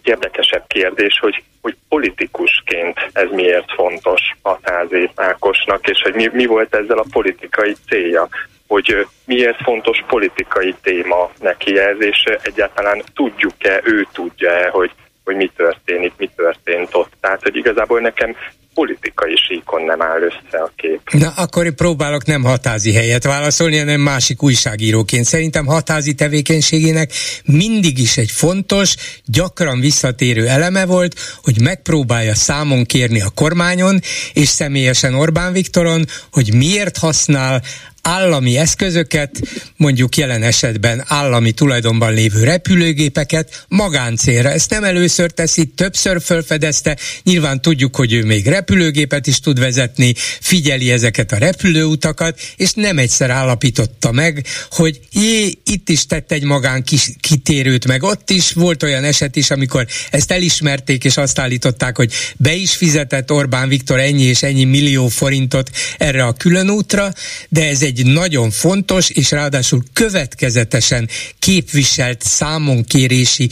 érdekesebb 0.03 0.65
kérdés, 0.67 1.19
hogy, 1.19 1.43
hogy 1.61 1.77
politikusként 1.89 3.11
ez 3.13 3.29
miért 3.31 3.73
fontos 3.73 4.21
Hatázi 4.43 5.11
Ákosnak, 5.15 5.89
és 5.89 6.01
hogy 6.03 6.15
mi, 6.15 6.29
mi 6.33 6.47
volt 6.47 6.75
ezzel 6.75 6.99
a 6.99 7.07
politikai 7.13 7.75
célja, 7.89 8.29
hogy 8.67 9.07
miért 9.25 9.63
fontos 9.63 10.05
politikai 10.07 10.75
téma 10.83 11.31
neki 11.41 11.79
ez, 11.79 11.97
és 11.99 12.25
egyáltalán 12.43 13.03
tudjuk-e, 13.15 13.81
ő 13.85 14.07
tudja-e, 14.13 14.69
hogy, 14.69 14.91
hogy 15.25 15.37
mi 15.37 15.51
történik, 15.57 16.13
mi 16.17 16.31
történt 16.37 16.95
ott. 16.95 17.13
Tehát, 17.21 17.43
hogy 17.43 17.57
igazából 17.57 18.01
nekem 18.01 18.37
politikai 18.75 19.37
síkon 19.37 19.83
nem 19.83 20.03
áll 20.03 20.21
össze 20.21 20.59
a 20.63 20.73
kép. 20.77 21.01
Na, 21.11 21.29
akkor 21.37 21.65
én 21.65 21.75
próbálok 21.75 22.25
nem 22.25 22.43
hatázi 22.43 22.93
helyet 22.93 23.25
válaszolni, 23.25 23.79
hanem 23.79 24.01
másik 24.01 24.43
újságíróként. 24.43 25.25
Szerintem 25.25 25.67
hatázi 25.67 26.15
tevékenységének 26.15 27.13
mindig 27.45 27.99
is 27.99 28.17
egy 28.17 28.31
fontos, 28.31 28.95
gyakran 29.25 29.81
visszatérő 29.81 30.47
eleme 30.47 30.87
volt, 30.87 31.15
hogy 31.43 31.61
megpróbálja 31.61 32.35
számon 32.35 32.85
kérni 32.85 33.21
a 33.21 33.31
kormányon, 33.35 34.01
és 34.33 34.49
személyesen 34.49 35.15
Orbán 35.15 35.53
Viktoron, 35.53 36.05
hogy 36.33 36.55
miért 36.55 36.99
használ 36.99 37.63
állami 38.05 38.57
eszközöket, 38.59 39.41
mondjuk 39.77 40.17
jelen 40.17 40.43
esetben 40.43 41.05
állami 41.07 41.53
tulajdonban 41.53 42.15
lévő 42.15 42.45
repülőgépeket 42.45 43.65
magáncélra. 43.69 44.51
Ezt 44.51 44.71
nem 44.71 44.85
először 44.85 45.31
teszi, 45.31 45.65
többször 45.65 46.23
felfedezte, 46.23 46.97
nyilván 47.23 47.61
tudjuk, 47.61 47.97
hogy 47.97 48.13
ő 48.13 48.25
még 48.25 48.47
repülőgépet 48.47 49.27
is 49.27 49.41
tud 49.41 49.59
vezetni, 49.59 50.15
figyeli 50.41 50.91
ezeket 50.91 51.33
a 51.33 51.37
repülőutakat, 51.37 52.41
és 52.57 52.73
nem 52.73 52.99
egyszer 52.99 53.31
állapította 53.31 54.13
meg, 54.13 54.47
hogy 54.71 55.01
jé, 55.13 55.53
itt 55.65 55.89
is 55.89 56.07
tett 56.07 56.33
egy 56.33 56.45
magán 56.45 56.83
kis 56.83 57.11
kitérőt, 57.21 57.87
meg 57.87 58.03
ott 58.03 58.31
is 58.31 58.53
volt 58.53 58.83
olyan 58.83 59.05
eset 59.05 59.37
is, 59.37 59.51
amikor 59.51 59.87
ezt 60.11 60.31
elismerték, 60.31 61.05
és 61.05 61.17
azt 61.17 61.39
állították, 61.39 61.97
hogy 61.97 62.13
be 62.37 62.55
is 62.55 62.77
fizetett 62.77 63.33
Orbán 63.33 63.69
Viktor 63.69 64.01
ennyi 64.01 64.23
és 64.23 64.43
ennyi 64.43 64.65
millió 64.65 65.09
forintot 65.09 65.71
erre 65.99 66.25
a 66.25 66.33
külön 66.33 66.71
útra, 66.71 67.13
de 67.49 67.69
ez 67.69 67.83
egy 67.83 67.94
egy 67.99 68.07
nagyon 68.07 68.51
fontos 68.51 69.11
és 69.11 69.31
ráadásul 69.31 69.83
következetesen 69.93 71.09
képviselt 71.39 72.23
számonkérési 72.23 73.51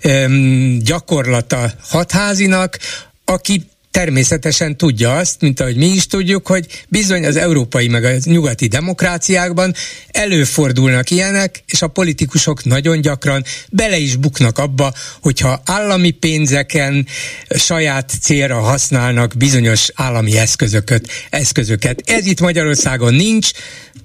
öm, 0.00 0.78
gyakorlata 0.82 1.72
hatházinak, 1.88 2.78
aki 3.24 3.62
természetesen 3.94 4.76
tudja 4.76 5.16
azt, 5.16 5.40
mint 5.40 5.60
ahogy 5.60 5.76
mi 5.76 5.86
is 5.86 6.06
tudjuk, 6.06 6.46
hogy 6.46 6.66
bizony 6.88 7.24
az 7.26 7.36
európai 7.36 7.88
meg 7.88 8.04
a 8.04 8.10
nyugati 8.24 8.66
demokráciákban 8.66 9.74
előfordulnak 10.10 11.10
ilyenek, 11.10 11.62
és 11.66 11.82
a 11.82 11.88
politikusok 11.88 12.64
nagyon 12.64 13.00
gyakran 13.00 13.42
bele 13.70 13.96
is 13.96 14.16
buknak 14.16 14.58
abba, 14.58 14.92
hogyha 15.22 15.60
állami 15.64 16.10
pénzeken 16.10 17.06
saját 17.48 18.12
célra 18.20 18.60
használnak 18.60 19.32
bizonyos 19.36 19.90
állami 19.94 20.38
eszközöket. 20.38 21.08
eszközöket. 21.30 22.02
Ez 22.04 22.26
itt 22.26 22.40
Magyarországon 22.40 23.14
nincs, 23.14 23.50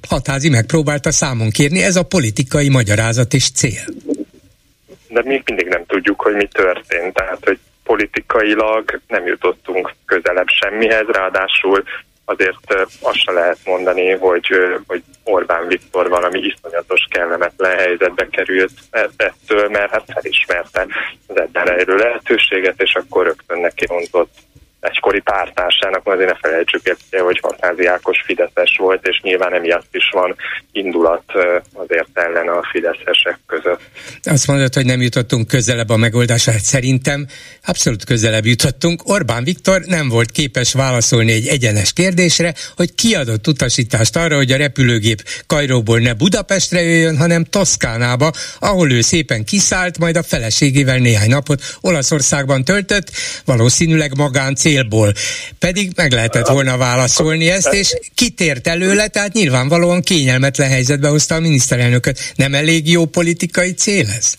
Hatázi 0.07 0.49
megpróbálta 0.49 1.11
számon 1.11 1.49
kérni, 1.49 1.83
ez 1.83 1.95
a 1.95 2.03
politikai 2.03 2.69
magyarázat 2.69 3.33
és 3.33 3.51
cél. 3.51 3.85
De 5.07 5.21
még 5.23 5.41
mindig 5.45 5.67
nem 5.67 5.83
tudjuk, 5.87 6.21
hogy 6.21 6.33
mi 6.33 6.47
történt, 6.51 7.13
tehát 7.13 7.39
hogy 7.43 7.59
politikailag 7.89 8.99
nem 9.07 9.25
jutottunk 9.25 9.93
közelebb 10.05 10.47
semmihez, 10.47 11.07
ráadásul 11.07 11.83
azért 12.25 12.73
azt 13.01 13.17
se 13.23 13.31
lehet 13.31 13.57
mondani, 13.65 14.11
hogy, 14.11 14.47
hogy 14.87 15.03
Orbán 15.23 15.67
Viktor 15.67 16.09
valami 16.09 16.39
iszonyatos 16.39 17.07
kellemetlen 17.09 17.77
helyzetbe 17.77 18.27
került 18.27 18.71
e-, 18.91 19.09
ettől, 19.17 19.69
mert 19.69 19.91
hát 19.91 20.03
felismerte 20.13 20.87
az 21.27 21.37
ebben 21.37 21.85
lehetőséget, 21.85 22.81
és 22.81 22.93
akkor 22.93 23.25
rögtön 23.25 23.59
neki 23.59 23.85
rontott 23.85 24.33
egykori 24.79 25.19
pártársának, 25.19 26.07
azért 26.07 26.29
ne 26.29 26.49
felejtsük 26.49 26.97
el, 27.09 27.23
hogy 27.23 27.39
Hatázi 27.41 27.85
Ákos 27.85 28.21
Fideszes 28.25 28.77
volt, 28.77 29.07
és 29.07 29.19
nyilván 29.21 29.53
emiatt 29.53 29.87
is 29.91 30.09
van 30.11 30.35
indulat 30.71 31.23
azért 31.73 32.07
ellen 32.13 32.47
a 32.47 32.61
fideszesek 32.71 33.39
között. 33.47 33.81
Azt 34.23 34.47
mondod, 34.47 34.73
hogy 34.73 34.85
nem 34.85 35.01
jutottunk 35.01 35.47
közelebb 35.47 35.89
a 35.89 35.97
megoldásra, 35.97 36.51
szerintem 36.51 37.27
abszolút 37.65 38.03
közelebb 38.05 38.45
jutottunk. 38.45 39.01
Orbán 39.09 39.43
Viktor 39.43 39.81
nem 39.81 40.09
volt 40.09 40.31
képes 40.31 40.73
válaszolni 40.73 41.31
egy 41.31 41.47
egyenes 41.47 41.93
kérdésre, 41.93 42.53
hogy 42.75 42.95
kiadott 42.95 43.47
utasítást 43.47 44.15
arra, 44.15 44.35
hogy 44.35 44.51
a 44.51 44.57
repülőgép 44.57 45.23
Kajróból 45.47 45.99
ne 45.99 46.13
Budapestre 46.13 46.81
jöjjön, 46.81 47.17
hanem 47.17 47.43
Toszkánába, 47.43 48.31
ahol 48.59 48.91
ő 48.91 49.01
szépen 49.01 49.43
kiszállt, 49.43 49.97
majd 49.97 50.17
a 50.17 50.23
feleségével 50.23 50.97
néhány 50.97 51.29
napot 51.29 51.61
Olaszországban 51.81 52.63
töltött, 52.63 53.11
valószínűleg 53.45 54.17
magán 54.17 54.55
célból. 54.69 55.11
Pedig 55.59 55.91
meg 55.95 56.11
lehetett 56.11 56.47
volna 56.47 56.77
válaszolni 56.77 57.49
ezt, 57.49 57.73
és 57.73 57.97
kitért 58.15 58.67
előle, 58.67 59.07
tehát 59.07 59.33
nyilvánvalóan 59.33 60.01
kényelmetlen 60.01 60.69
helyzetbe 60.69 61.07
hozta 61.07 61.35
a 61.35 61.39
miniszterelnököt. 61.39 62.33
Nem 62.35 62.53
elég 62.53 62.91
jó 62.91 63.05
politikai 63.05 63.73
cél 63.73 64.05
ez? 64.17 64.33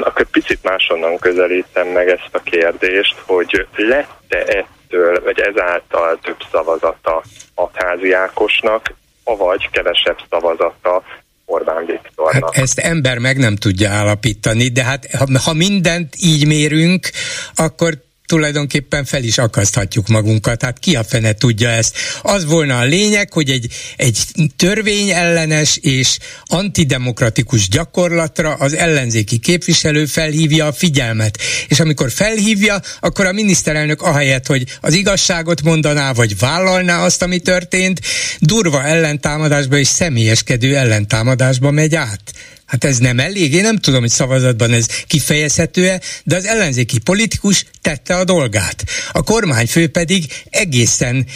akkor 0.00 0.26
picit 0.30 0.58
másonnan 0.62 1.18
közelítem 1.18 1.88
meg 1.88 2.08
ezt 2.08 2.28
a 2.32 2.40
kérdést, 2.40 3.14
hogy 3.26 3.66
lette 3.76 4.44
ettől, 4.44 5.22
vagy 5.24 5.40
ezáltal 5.40 6.18
több 6.22 6.36
szavazata 6.52 7.22
a 7.54 7.68
házi 7.72 8.12
Ákosnak, 8.12 8.94
avagy 9.24 9.68
kevesebb 9.70 10.16
szavazata 10.30 11.02
Orbán 11.44 11.86
Viktornak. 11.86 12.54
Hát 12.54 12.62
ezt 12.62 12.78
ember 12.78 13.18
meg 13.18 13.36
nem 13.36 13.56
tudja 13.56 13.90
állapítani, 13.90 14.68
de 14.68 14.84
hát 14.84 15.06
ha, 15.18 15.26
ha 15.44 15.52
mindent 15.52 16.14
így 16.18 16.46
mérünk, 16.46 17.10
akkor 17.54 17.94
tulajdonképpen 18.26 19.04
fel 19.04 19.22
is 19.22 19.38
akaszthatjuk 19.38 20.08
magunkat. 20.08 20.62
Hát 20.62 20.78
ki 20.78 20.96
a 20.96 21.04
fene 21.04 21.32
tudja 21.32 21.68
ezt? 21.68 21.96
Az 22.22 22.44
volna 22.44 22.78
a 22.78 22.84
lényeg, 22.84 23.32
hogy 23.32 23.50
egy, 23.50 23.72
egy 23.96 24.18
törvényellenes 24.56 25.76
és 25.76 26.18
antidemokratikus 26.44 27.68
gyakorlatra 27.68 28.54
az 28.54 28.74
ellenzéki 28.74 29.38
képviselő 29.38 30.06
felhívja 30.06 30.66
a 30.66 30.72
figyelmet. 30.72 31.38
És 31.68 31.80
amikor 31.80 32.10
felhívja, 32.10 32.80
akkor 33.00 33.26
a 33.26 33.32
miniszterelnök 33.32 34.02
ahelyett, 34.02 34.46
hogy 34.46 34.64
az 34.80 34.94
igazságot 34.94 35.62
mondaná, 35.62 36.12
vagy 36.12 36.38
vállalná 36.38 37.04
azt, 37.04 37.22
ami 37.22 37.38
történt, 37.38 38.00
durva 38.38 38.84
ellentámadásba 38.84 39.78
és 39.78 39.88
személyeskedő 39.88 40.76
ellentámadásba 40.76 41.70
megy 41.70 41.94
át. 41.94 42.32
Hát 42.66 42.84
ez 42.84 42.98
nem 42.98 43.18
elég, 43.18 43.54
én 43.54 43.62
nem 43.62 43.76
tudom, 43.76 44.00
hogy 44.00 44.08
szavazatban 44.08 44.72
ez 44.72 45.04
kifejezhető-e, 45.06 46.00
de 46.24 46.36
az 46.36 46.46
ellenzéki 46.46 46.98
politikus 47.00 47.64
tette 47.82 48.14
a 48.16 48.24
dolgát. 48.24 48.84
A 49.12 49.22
kormányfő 49.22 49.88
pedig 49.88 50.24
egészen, 50.50 51.26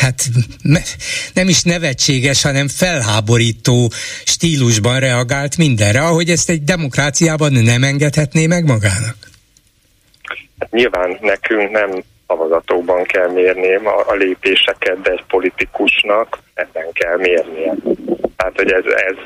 hát 0.00 0.24
nem 1.34 1.48
is 1.48 1.62
nevetséges, 1.62 2.42
hanem 2.42 2.68
felháborító 2.68 3.92
stílusban 4.24 5.00
reagált 5.00 5.56
mindenre, 5.56 6.00
ahogy 6.00 6.30
ezt 6.30 6.50
egy 6.50 6.64
demokráciában 6.64 7.52
nem 7.52 7.82
engedhetné 7.82 8.46
meg 8.46 8.64
magának. 8.64 9.16
Hát 10.58 10.70
nyilván 10.70 11.18
nekünk 11.20 11.70
nem 11.70 12.02
szavazatokban 12.26 13.04
kell 13.04 13.32
mérni 13.32 13.74
a, 13.74 14.08
a 14.08 14.14
lépéseket, 14.14 15.00
de 15.00 15.10
egy 15.10 15.24
politikusnak 15.28 16.38
ebben 16.54 16.92
kell 16.92 17.16
mérnie. 17.16 17.74
Tehát, 18.36 18.52
hogy 18.56 18.72
ez, 18.72 18.84
ez 18.84 19.16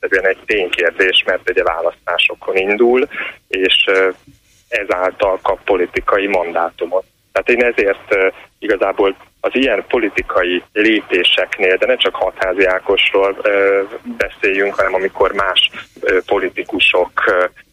egyszerűen 0.00 0.30
egy 0.30 0.44
ténykérdés, 0.46 1.22
mert 1.26 1.50
ugye 1.50 1.62
választásokon 1.62 2.56
indul, 2.56 3.08
és 3.48 3.84
ezáltal 4.68 5.38
kap 5.42 5.64
politikai 5.64 6.26
mandátumot. 6.26 7.04
Tehát 7.32 7.48
én 7.48 7.72
ezért 7.72 8.34
igazából 8.58 9.16
az 9.40 9.50
ilyen 9.52 9.84
politikai 9.88 10.62
lépéseknél, 10.72 11.76
de 11.76 11.86
ne 11.86 11.96
csak 11.96 12.14
hatházi 12.14 12.64
Ákosról 12.64 13.36
beszéljünk, 14.16 14.74
hanem 14.74 14.94
amikor 14.94 15.32
más 15.32 15.70
politikusok 16.26 17.10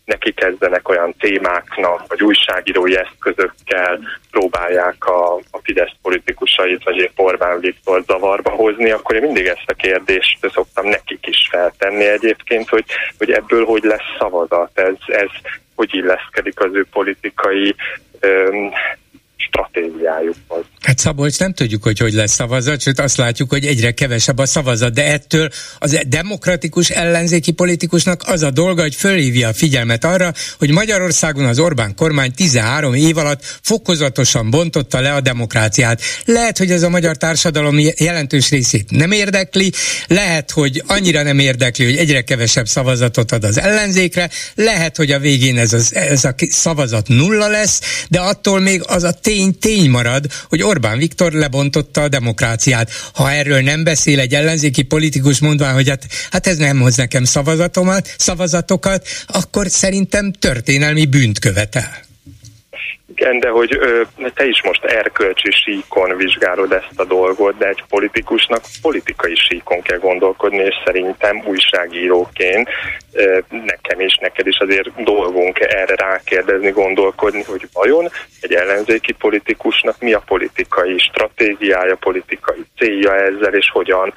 neki 0.08 0.34
kezdenek 0.34 0.90
olyan 0.90 1.14
témáknak, 1.20 2.08
vagy 2.08 2.24
újságírói 2.24 2.98
eszközökkel 2.98 4.00
próbálják 4.32 5.06
a, 5.06 5.34
a 5.36 5.60
Fidesz 5.64 5.94
politikusait, 6.02 6.84
vagy 6.84 6.98
épp 6.98 7.20
Orbán 7.20 7.60
Viktor 7.60 8.04
zavarba 8.08 8.50
hozni, 8.50 8.92
akkor 8.92 9.16
én 9.16 9.22
mindig 9.22 9.46
ezt 9.46 9.70
a 9.70 9.74
kérdést 9.74 10.50
szoktam 10.54 10.88
nekik 10.88 11.28
is 11.28 11.48
feltenni 11.52 12.06
egyébként, 12.08 12.70
hogy, 12.70 12.86
hogy 13.18 13.32
ebből 13.32 13.66
hogy 13.66 13.84
lesz 13.84 14.16
szavazat, 14.20 14.80
ez, 14.80 14.96
ez 15.06 15.30
hogy 15.76 15.96
illeszkedik 15.96 16.60
az 16.60 16.74
ő 16.74 16.86
politikai 16.92 17.76
öm, 18.20 18.72
stratégiájukhoz. 19.38 20.66
Hát 20.82 20.98
Szabolcs 20.98 21.40
nem 21.40 21.54
tudjuk, 21.54 21.84
hogy 21.84 22.00
hogy 22.00 22.14
lesz 22.14 22.34
szavazat, 22.34 22.82
sőt 22.82 23.00
azt 23.00 23.18
látjuk, 23.18 23.50
hogy 23.50 23.66
egyre 23.66 23.92
kevesebb 23.92 24.38
a 24.38 24.46
szavazat, 24.46 24.94
de 24.94 25.06
ettől 25.06 25.50
az 25.80 26.00
demokratikus 26.08 26.90
ellenzéki 26.90 27.52
politikusnak 27.52 28.22
az 28.26 28.44
a 28.44 28.52
dolga, 28.52 28.82
hogy 28.82 28.96
fölhívja 28.96 29.48
a 29.48 29.54
figyelmet 29.54 30.04
arra, 30.04 30.32
hogy 30.58 30.72
Magyarországon 30.72 31.46
az 31.46 31.60
Orbán 31.60 31.96
kormány 31.96 32.34
13 32.34 32.94
év 32.94 33.18
alatt 33.18 33.60
fokozatosan 33.62 34.50
bontotta 34.50 35.00
le 35.00 35.14
a 35.14 35.22
demokráciát. 35.22 36.02
Lehet, 36.26 36.58
hogy 36.58 36.72
ez 36.72 36.84
a 36.84 36.90
magyar 36.90 37.18
társadalom 37.18 37.80
jelentős 37.98 38.50
részét 38.50 38.92
nem 38.92 39.12
érdekli, 39.12 39.72
lehet, 40.08 40.52
hogy 40.52 40.84
annyira 40.88 41.24
nem 41.24 41.40
érdekli, 41.40 41.86
hogy 41.86 41.98
egyre 41.98 42.22
kevesebb 42.22 42.68
szavazatot 42.68 43.32
ad 43.32 43.44
az 43.44 43.60
ellenzékre, 43.60 44.30
lehet, 44.56 44.98
hogy 44.98 45.12
a 45.12 45.20
végén 45.20 45.58
ez, 45.58 45.74
az, 45.74 45.96
ez 45.96 46.24
a 46.24 46.36
szavazat 46.50 47.08
nulla 47.08 47.48
lesz, 47.48 48.06
de 48.10 48.20
attól 48.20 48.60
még 48.60 48.82
az 48.86 49.04
a 49.04 49.12
tény 49.28 49.60
tény 49.60 49.90
marad, 49.90 50.26
hogy 50.50 50.64
Orbán 50.64 50.98
Viktor 50.98 51.32
lebontotta 51.32 52.02
a 52.02 52.08
demokráciát. 52.08 52.92
Ha 53.14 53.32
erről 53.32 53.62
nem 53.62 53.84
beszél 53.84 54.20
egy 54.20 54.34
ellenzéki 54.34 54.82
politikus 54.82 55.40
mondván, 55.40 55.74
hogy 55.74 55.90
hát, 55.90 56.08
hát 56.32 56.48
ez 56.48 56.58
nem 56.58 56.80
hoz 56.80 56.96
nekem 56.96 57.24
szavazatomat, 57.24 58.16
szavazatokat, 58.18 59.08
akkor 59.28 59.70
szerintem 59.70 60.32
történelmi 60.32 61.06
bűnt 61.06 61.40
követel. 61.40 62.07
Igen, 63.16 63.40
de 63.40 63.50
hogy 63.50 63.76
ö, 63.80 64.02
te 64.34 64.46
is 64.46 64.64
most 64.64 64.84
erkölcsi 64.84 65.52
síkon 65.52 66.18
vizsgálod 66.18 66.72
ezt 66.72 67.00
a 67.00 67.06
dolgot, 67.06 67.58
de 67.58 67.68
egy 67.68 67.84
politikusnak 67.90 68.62
politikai 68.82 69.36
síkon 69.36 69.82
kell 69.82 69.98
gondolkodni, 69.98 70.58
és 70.58 70.76
szerintem 70.86 71.44
újságíróként 71.46 72.70
ö, 73.14 73.40
nekem 73.50 74.00
is, 74.00 74.18
neked 74.22 74.48
is 74.48 74.58
azért 74.58 75.04
dolgunk 75.04 75.60
erre 75.60 75.96
rákérdezni, 75.96 76.70
gondolkodni, 76.70 77.44
hogy 77.44 77.68
vajon 77.74 78.10
egy 78.42 78.54
ellenzéki 78.54 79.14
politikusnak 79.14 80.00
mi 80.00 80.14
a 80.14 80.24
politikai 80.26 80.98
stratégiája, 80.98 81.96
politikai 81.96 82.66
célja 82.78 83.16
ezzel, 83.16 83.54
és 83.54 83.70
hogyan 83.70 84.14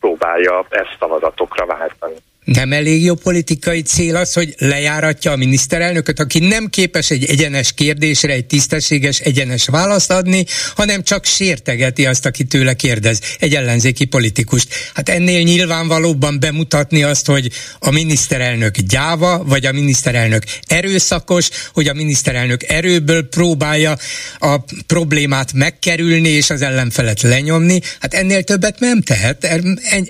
próbálja 0.00 0.66
ezt 0.68 0.96
szavazatokra 0.98 1.66
váltani. 1.66 2.14
Nem 2.44 2.72
elég 2.72 3.02
jó 3.02 3.14
politikai 3.14 3.82
cél 3.82 4.16
az, 4.16 4.32
hogy 4.32 4.54
lejáratja 4.58 5.32
a 5.32 5.36
miniszterelnököt, 5.36 6.20
aki 6.20 6.38
nem 6.38 6.66
képes 6.66 7.10
egy 7.10 7.24
egyenes 7.24 7.72
kérdésre 7.72 8.32
egy 8.32 8.46
tisztességes, 8.46 9.18
egyenes 9.20 9.66
választ 9.66 10.10
adni, 10.10 10.44
hanem 10.74 11.02
csak 11.02 11.24
sértegeti 11.24 12.06
azt, 12.06 12.26
aki 12.26 12.44
tőle 12.44 12.74
kérdez, 12.74 13.20
egy 13.38 13.54
ellenzéki 13.54 14.04
politikust. 14.04 14.74
Hát 14.94 15.08
ennél 15.08 15.42
nyilvánvalóbban 15.42 16.40
bemutatni 16.40 17.02
azt, 17.02 17.26
hogy 17.26 17.50
a 17.78 17.90
miniszterelnök 17.90 18.78
gyáva, 18.78 19.44
vagy 19.44 19.66
a 19.66 19.72
miniszterelnök 19.72 20.42
erőszakos, 20.66 21.48
hogy 21.72 21.88
a 21.88 21.94
miniszterelnök 21.94 22.62
erőből 22.62 23.28
próbálja 23.28 23.98
a 24.38 24.56
problémát 24.86 25.52
megkerülni 25.52 26.28
és 26.28 26.50
az 26.50 26.62
ellenfelet 26.62 27.22
lenyomni. 27.22 27.80
Hát 28.00 28.14
ennél 28.14 28.42
többet 28.42 28.80
nem 28.80 29.02
tehet. 29.02 29.44
Er, 29.44 29.60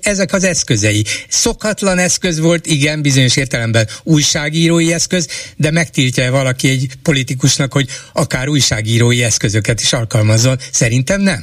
ezek 0.00 0.32
az 0.32 0.44
eszközei. 0.44 1.04
Szokatlan 1.28 1.98
eszköz 1.98 2.23
eszköz 2.24 2.40
volt, 2.40 2.66
igen, 2.66 3.02
bizonyos 3.02 3.36
értelemben 3.36 3.86
újságírói 4.02 4.92
eszköz, 4.92 5.52
de 5.56 5.70
megtiltja 5.70 6.30
valaki 6.30 6.68
egy 6.68 6.86
politikusnak, 7.02 7.72
hogy 7.72 7.86
akár 8.12 8.48
újságírói 8.48 9.22
eszközöket 9.22 9.80
is 9.80 9.92
alkalmazzon? 9.92 10.56
Szerintem 10.72 11.20
nem. 11.20 11.40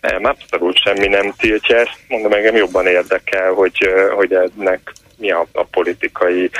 Nem, 0.00 0.24
abszolút 0.24 0.78
semmi 0.78 1.06
nem 1.06 1.34
tiltja 1.38 1.76
ezt. 1.76 1.96
Mondom, 2.08 2.32
engem 2.32 2.56
jobban 2.56 2.86
érdekel, 2.86 3.52
hogy, 3.52 3.88
hogy 4.16 4.32
ennek 4.32 4.92
mi 5.16 5.30
a, 5.30 5.46
a 5.52 5.64
politikai 5.64 6.50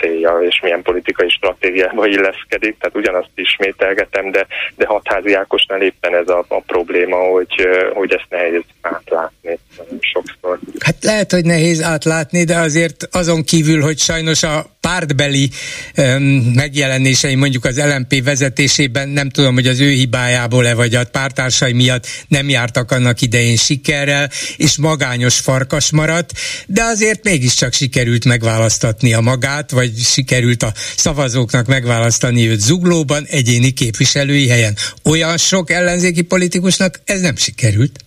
célja, 0.00 0.38
és 0.48 0.60
milyen 0.62 0.82
politikai 0.82 1.28
stratégiába 1.28 2.06
illeszkedik. 2.06 2.76
Tehát 2.78 2.96
ugyanazt 2.96 3.30
ismételgetem, 3.34 4.30
de, 4.30 4.46
de 4.76 4.86
hatházi 4.86 5.34
Ákosnál 5.34 5.82
éppen 5.82 6.14
ez 6.14 6.28
a, 6.28 6.44
a 6.48 6.60
probléma, 6.60 7.16
hogy, 7.16 7.68
hogy 7.92 8.12
ezt 8.12 8.26
nehéz 8.28 8.62
átlátni 8.80 9.58
sokszor. 10.00 10.58
Hát 10.78 10.96
lehet, 11.00 11.32
hogy 11.32 11.44
nehéz 11.44 11.82
átlátni, 11.82 12.44
de 12.44 12.56
azért 12.56 13.08
azon 13.10 13.44
kívül, 13.44 13.80
hogy 13.80 13.98
sajnos 13.98 14.42
a 14.42 14.64
pártbeli 14.80 15.50
um, 15.96 16.22
megjelenései 16.54 17.34
mondjuk 17.34 17.64
az 17.64 17.78
LMP 17.78 18.24
vezetésében 18.24 19.08
nem 19.08 19.28
tudom, 19.28 19.54
hogy 19.54 19.66
az 19.66 19.80
ő 19.80 19.88
hibájából-e 19.88 20.74
vagy 20.74 20.94
a 20.94 21.04
pártársai 21.04 21.72
miatt 21.72 22.06
nem 22.28 22.48
jártak 22.48 22.90
annak 22.90 23.20
idején 23.20 23.56
sikerrel, 23.56 24.30
és 24.56 24.76
magányos 24.78 25.38
farkas 25.38 25.90
maradt, 25.90 26.30
de 26.66 26.82
azért 26.82 27.24
mégiscsak 27.24 27.72
sikerült 27.72 28.24
megválasztatni 28.24 29.12
a 29.12 29.20
magát, 29.20 29.59
vagy 29.68 29.98
sikerült 29.98 30.62
a 30.62 30.72
szavazóknak 30.96 31.66
megválasztani 31.66 32.48
őt 32.48 32.60
zuglóban 32.60 33.24
egyéni 33.26 33.70
képviselői 33.70 34.48
helyen. 34.48 34.76
Olyan 35.04 35.36
sok 35.36 35.70
ellenzéki 35.70 36.22
politikusnak 36.22 37.00
ez 37.04 37.20
nem 37.20 37.36
sikerült. 37.36 37.98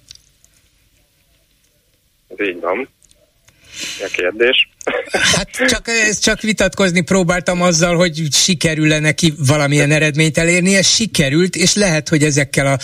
Így 2.42 2.60
van. 2.60 2.90
A 4.00 4.10
kérdés. 4.12 4.70
Hát 5.12 5.50
csak, 5.50 5.88
ez 5.88 6.20
csak 6.20 6.42
vitatkozni 6.42 7.02
próbáltam 7.02 7.62
azzal, 7.62 7.96
hogy 7.96 8.28
sikerül-e 8.32 9.00
neki 9.00 9.34
valamilyen 9.38 9.92
eredményt 9.92 10.38
elérni, 10.38 10.76
ez 10.76 10.88
sikerült, 10.88 11.56
és 11.56 11.74
lehet, 11.74 12.10
hogy 12.10 12.24
ezekkel 12.24 12.68
a 12.68 12.78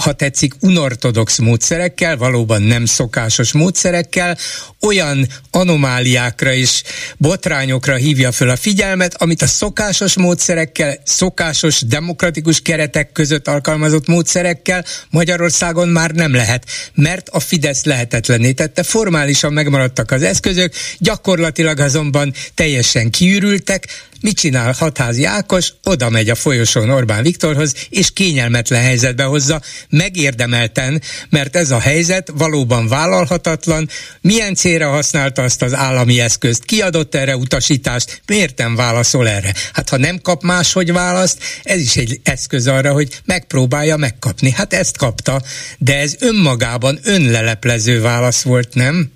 ha 0.00 0.12
tetszik, 0.12 0.54
unortodox 0.60 1.38
módszerekkel, 1.38 2.16
valóban 2.16 2.62
nem 2.62 2.84
szokásos 2.84 3.52
módszerekkel, 3.52 4.36
olyan 4.80 5.26
anomáliákra 5.50 6.52
és 6.52 6.82
botrányokra 7.16 7.94
hívja 7.94 8.32
föl 8.32 8.50
a 8.50 8.56
figyelmet, 8.56 9.22
amit 9.22 9.42
a 9.42 9.46
szokásos 9.46 10.16
módszerekkel, 10.16 10.96
szokásos 11.04 11.80
demokratikus 11.80 12.60
keretek 12.60 13.12
között 13.12 13.48
alkalmazott 13.48 14.06
módszerekkel 14.06 14.84
Magyarországon 15.10 15.88
már 15.88 16.10
nem 16.10 16.34
lehet, 16.34 16.64
mert 16.94 17.28
a 17.28 17.40
Fidesz 17.40 17.84
lehetetlené 17.84 18.52
tette, 18.52 18.82
formálisan 18.82 19.52
megmaradtak 19.52 20.10
az 20.10 20.22
eszközök, 20.22 20.72
gyakorlatilag 20.98 21.78
azonban 21.78 22.32
teljesen 22.54 23.10
kiürültek, 23.10 23.86
Mit 24.20 24.36
csinál 24.36 24.74
Hatházi 24.78 25.24
Ákos? 25.24 25.72
Oda 25.84 26.10
megy 26.10 26.30
a 26.30 26.34
folyosón 26.34 26.90
Orbán 26.90 27.22
Viktorhoz, 27.22 27.74
és 27.88 28.12
kényelmetlen 28.12 28.82
helyzetbe 28.82 29.22
hozza, 29.22 29.60
megérdemelten, 29.88 31.02
mert 31.28 31.56
ez 31.56 31.70
a 31.70 31.78
helyzet 31.78 32.32
valóban 32.34 32.88
vállalhatatlan. 32.88 33.88
Milyen 34.20 34.54
célra 34.54 34.90
használta 34.90 35.42
azt 35.42 35.62
az 35.62 35.74
állami 35.74 36.20
eszközt? 36.20 36.64
Ki 36.64 36.80
adott 36.80 37.14
erre 37.14 37.36
utasítást? 37.36 38.22
Miért 38.26 38.58
nem 38.58 38.74
válaszol 38.74 39.28
erre? 39.28 39.54
Hát 39.72 39.88
ha 39.88 39.96
nem 39.96 40.20
kap 40.22 40.42
máshogy 40.42 40.92
választ, 40.92 41.42
ez 41.62 41.80
is 41.80 41.96
egy 41.96 42.20
eszköz 42.22 42.66
arra, 42.66 42.92
hogy 42.92 43.20
megpróbálja 43.24 43.96
megkapni. 43.96 44.50
Hát 44.50 44.72
ezt 44.72 44.96
kapta, 44.96 45.42
de 45.78 45.98
ez 45.98 46.14
önmagában 46.18 46.98
önleleplező 47.02 48.00
válasz 48.00 48.42
volt, 48.42 48.74
nem? 48.74 49.10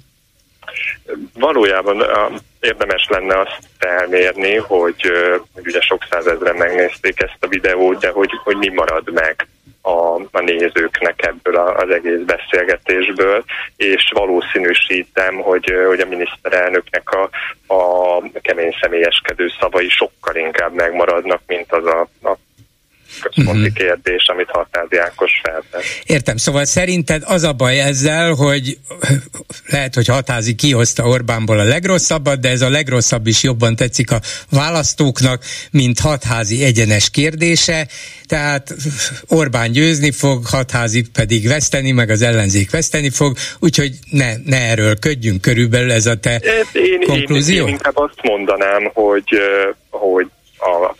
Valójában 1.34 2.06
érdemes 2.60 3.06
lenne 3.08 3.38
azt 3.38 3.58
felmérni, 3.78 4.56
hogy, 4.56 5.12
hogy 5.54 5.66
ugye 5.66 5.80
sok 5.80 6.06
százezren 6.10 6.56
megnézték 6.56 7.20
ezt 7.20 7.38
a 7.40 7.46
videót, 7.46 8.00
de 8.00 8.10
hogy, 8.10 8.30
hogy 8.44 8.56
mi 8.56 8.68
marad 8.68 9.12
meg 9.12 9.46
a, 9.82 10.14
a 10.14 10.40
nézőknek 10.40 11.26
ebből 11.26 11.56
az 11.56 11.90
egész 11.90 12.20
beszélgetésből, 12.26 13.44
és 13.76 14.10
valószínűsítem, 14.14 15.34
hogy, 15.34 15.72
hogy 15.86 16.00
a 16.00 16.06
miniszterelnöknek 16.06 17.10
a, 17.10 17.30
a 17.74 18.20
kemény 18.40 18.76
személyeskedő 18.80 19.50
szavai 19.60 19.88
sokkal 19.88 20.36
inkább 20.36 20.72
megmaradnak, 20.72 21.40
mint 21.46 21.72
az 21.72 21.86
a, 21.86 22.00
a 22.22 22.36
központi 23.20 23.60
uh-huh. 23.60 23.74
kérdés, 23.74 24.26
amit 24.26 24.48
Hatázi 24.50 24.96
Ákos 24.96 25.32
feltett. 25.42 25.82
Értem, 26.04 26.36
szóval 26.36 26.64
szerinted 26.64 27.22
az 27.26 27.42
a 27.42 27.52
baj 27.52 27.80
ezzel, 27.80 28.32
hogy 28.32 28.78
lehet, 29.66 29.94
hogy 29.94 30.06
Hatázi 30.06 30.54
kihozta 30.54 31.02
Orbánból 31.02 31.58
a 31.58 31.64
legrosszabbat, 31.64 32.40
de 32.40 32.48
ez 32.48 32.62
a 32.62 32.70
legrosszabb 32.70 33.26
is 33.26 33.42
jobban 33.42 33.76
tetszik 33.76 34.10
a 34.10 34.20
választóknak, 34.50 35.42
mint 35.70 36.00
hatházi 36.00 36.64
egyenes 36.64 37.10
kérdése, 37.10 37.86
tehát 38.26 38.74
Orbán 39.28 39.72
győzni 39.72 40.10
fog, 40.10 40.46
hatházi 40.46 41.04
pedig 41.12 41.48
veszteni, 41.48 41.90
meg 41.90 42.10
az 42.10 42.22
ellenzék 42.22 42.70
veszteni 42.70 43.10
fog, 43.10 43.36
úgyhogy 43.58 43.92
ne, 44.10 44.36
ne 44.44 44.56
erről 44.56 44.98
ködjünk 44.98 45.40
körülbelül 45.40 45.92
ez 45.92 46.06
a 46.06 46.14
te 46.14 46.40
én, 46.72 47.00
konklúzió? 47.06 47.62
Én, 47.62 47.66
én 47.66 47.72
inkább 47.72 47.96
azt 47.96 48.22
mondanám, 48.22 48.90
hogy, 48.94 49.28
hogy 49.90 50.30
a 50.58 50.94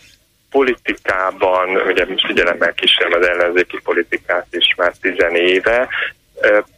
politikában, 0.57 1.67
ugye 1.89 2.05
figyelemmel 2.27 2.73
kísérem 2.73 3.13
az 3.19 3.27
ellenzéki 3.27 3.79
politikát 3.83 4.47
is 4.51 4.73
már 4.77 4.93
tizenéve, 5.01 5.87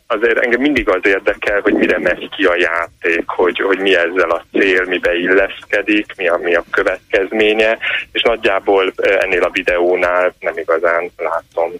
azért 0.08 0.38
engem 0.38 0.62
mindig 0.62 0.90
az 0.90 1.02
érdekel, 1.04 1.60
hogy 1.62 1.74
mire 1.74 2.00
megy 2.00 2.30
ki 2.36 2.44
a 2.44 2.56
játék, 2.56 3.24
hogy, 3.26 3.60
hogy 3.60 3.80
mi 3.80 3.96
ezzel 3.96 4.30
a 4.30 4.46
cél, 4.52 4.84
mibe 4.86 5.14
illeszkedik, 5.16 6.14
mi 6.18 6.28
a, 6.28 6.38
mi 6.38 6.56
a 6.56 6.64
következménye, 6.72 7.78
és 8.12 8.22
nagyjából 8.22 8.94
ennél 8.96 9.44
a 9.44 9.50
videónál 9.50 10.36
nem 10.40 10.58
igazán 10.58 11.12
látom. 11.18 11.72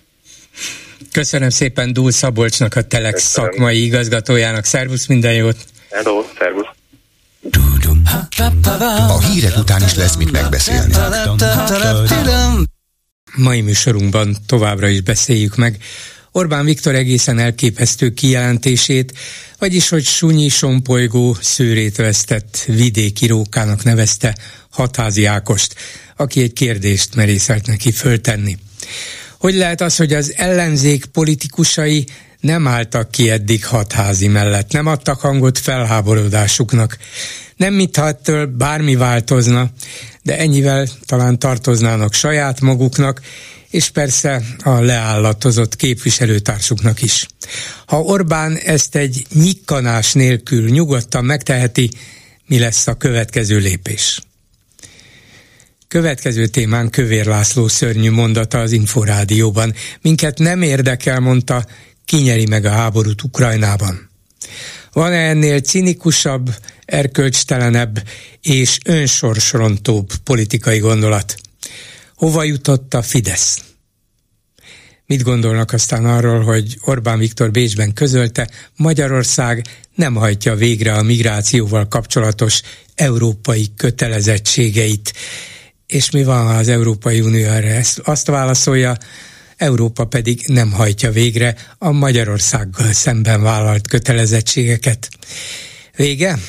Köszönöm 1.12 1.50
szépen 1.50 1.94
Dúl 1.94 2.12
Szabolcsnak, 2.12 2.76
a 2.76 2.82
Telex 2.82 3.14
Köszönöm. 3.14 3.52
szakmai 3.52 3.84
igazgatójának. 3.84 4.64
Szervusz, 4.64 5.08
minden 5.08 5.34
jót! 5.34 5.58
Hello, 5.90 6.24
szervusz! 6.38 6.68
A 9.08 9.22
hírek 9.22 9.58
után 9.58 9.84
is 9.84 9.96
lesz 9.96 10.16
mit 10.16 10.32
megbeszélni. 10.32 10.94
Mai 13.36 13.62
műsorunkban 13.62 14.38
továbbra 14.46 14.88
is 14.88 15.02
beszéljük 15.02 15.56
meg 15.56 15.80
Orbán 16.38 16.66
Viktor 16.66 16.96
egészen 16.96 17.40
elképesztő 17.40 18.10
kijelentését, 18.10 19.18
vagyis 19.60 19.90
hogy 19.90 20.06
sunyi 20.06 20.50
sompolygó 20.50 21.38
szőrét 21.42 21.96
vesztett 21.96 22.64
vidéki 22.66 23.28
rókának 23.28 23.84
nevezte 23.84 24.38
Hatházi 24.70 25.26
Ákost, 25.26 25.76
aki 26.16 26.42
egy 26.42 26.54
kérdést 26.54 27.16
merészelt 27.16 27.68
neki 27.68 27.92
föltenni. 27.92 28.58
Hogy 29.38 29.54
lehet 29.54 29.82
az, 29.82 29.96
hogy 29.96 30.14
az 30.14 30.34
ellenzék 30.36 31.06
politikusai 31.06 32.08
nem 32.40 32.68
álltak 32.68 33.12
ki 33.12 33.30
eddig 33.30 33.66
hatházi 33.66 34.28
mellett, 34.28 34.72
nem 34.72 34.86
adtak 34.86 35.20
hangot 35.20 35.58
felháborodásuknak. 35.58 36.98
Nem 37.58 37.74
mintha 37.74 38.08
ettől 38.08 38.46
bármi 38.46 38.96
változna, 38.96 39.70
de 40.24 40.38
ennyivel 40.38 40.88
talán 41.06 41.40
tartoznának 41.40 42.14
saját 42.14 42.62
maguknak, 42.62 43.22
és 43.70 43.90
persze 43.90 44.42
a 44.64 44.80
leállatozott 44.80 45.76
képviselőtársuknak 45.76 47.02
is. 47.02 47.28
Ha 47.86 48.02
Orbán 48.02 48.58
ezt 48.58 48.96
egy 48.96 49.26
nyikkanás 49.34 50.14
nélkül 50.14 50.70
nyugodtan 50.70 51.26
megteheti, 51.26 51.90
mi 52.46 52.60
lesz 52.60 52.88
a 52.88 52.98
következő 52.98 53.58
lépés? 53.58 54.22
Következő 55.88 56.48
témán 56.48 56.90
Kövér 56.90 57.26
László 57.26 57.68
szörnyű 57.68 58.12
mondata 58.12 58.60
az 58.60 58.72
Inforádióban. 58.72 59.74
Minket 60.02 60.38
nem 60.38 60.62
érdekel, 60.62 61.20
mondta, 61.20 61.66
kinyeri 62.06 62.46
meg 62.46 62.66
a 62.66 62.70
háborút 62.70 63.24
Ukrajnában. 63.24 64.10
Van-e 64.98 65.30
ennél 65.30 65.60
cinikusabb, 65.60 66.56
erkölcstelenebb 66.86 68.04
és 68.42 68.78
önsorsrontóbb 68.86 70.10
politikai 70.24 70.80
gondolat? 70.80 71.36
Hova 72.16 72.44
jutott 72.44 72.94
a 72.94 73.02
Fidesz? 73.02 73.62
Mit 75.06 75.24
gondolnak 75.24 75.74
aztán 75.74 76.06
arról, 76.06 76.44
hogy 76.44 76.78
Orbán 76.82 77.20
Viktor 77.20 77.52
Bécsben 77.52 77.94
közölte, 77.94 78.50
Magyarország 78.76 79.68
nem 79.96 80.16
hajtja 80.16 80.56
végre 80.56 80.94
a 80.94 81.04
migrációval 81.04 81.88
kapcsolatos 81.88 82.62
európai 82.96 83.68
kötelezettségeit. 83.76 85.14
És 85.88 86.10
mi 86.10 86.24
van, 86.24 86.46
ha 86.46 86.54
az 86.54 86.68
Európai 86.68 87.22
Unió 87.22 87.46
erre 87.46 87.76
ezt 87.76 88.00
azt 88.00 88.28
válaszolja, 88.28 88.98
Európa 89.58 90.06
pedig 90.06 90.44
nem 90.48 90.72
hajtja 90.72 91.12
végre 91.12 91.56
a 91.78 91.92
Magyarországgal 91.92 92.94
szemben 92.94 93.42
vállalt 93.42 93.88
kötelezettségeket. 93.88 95.10
Vége? 95.96 96.40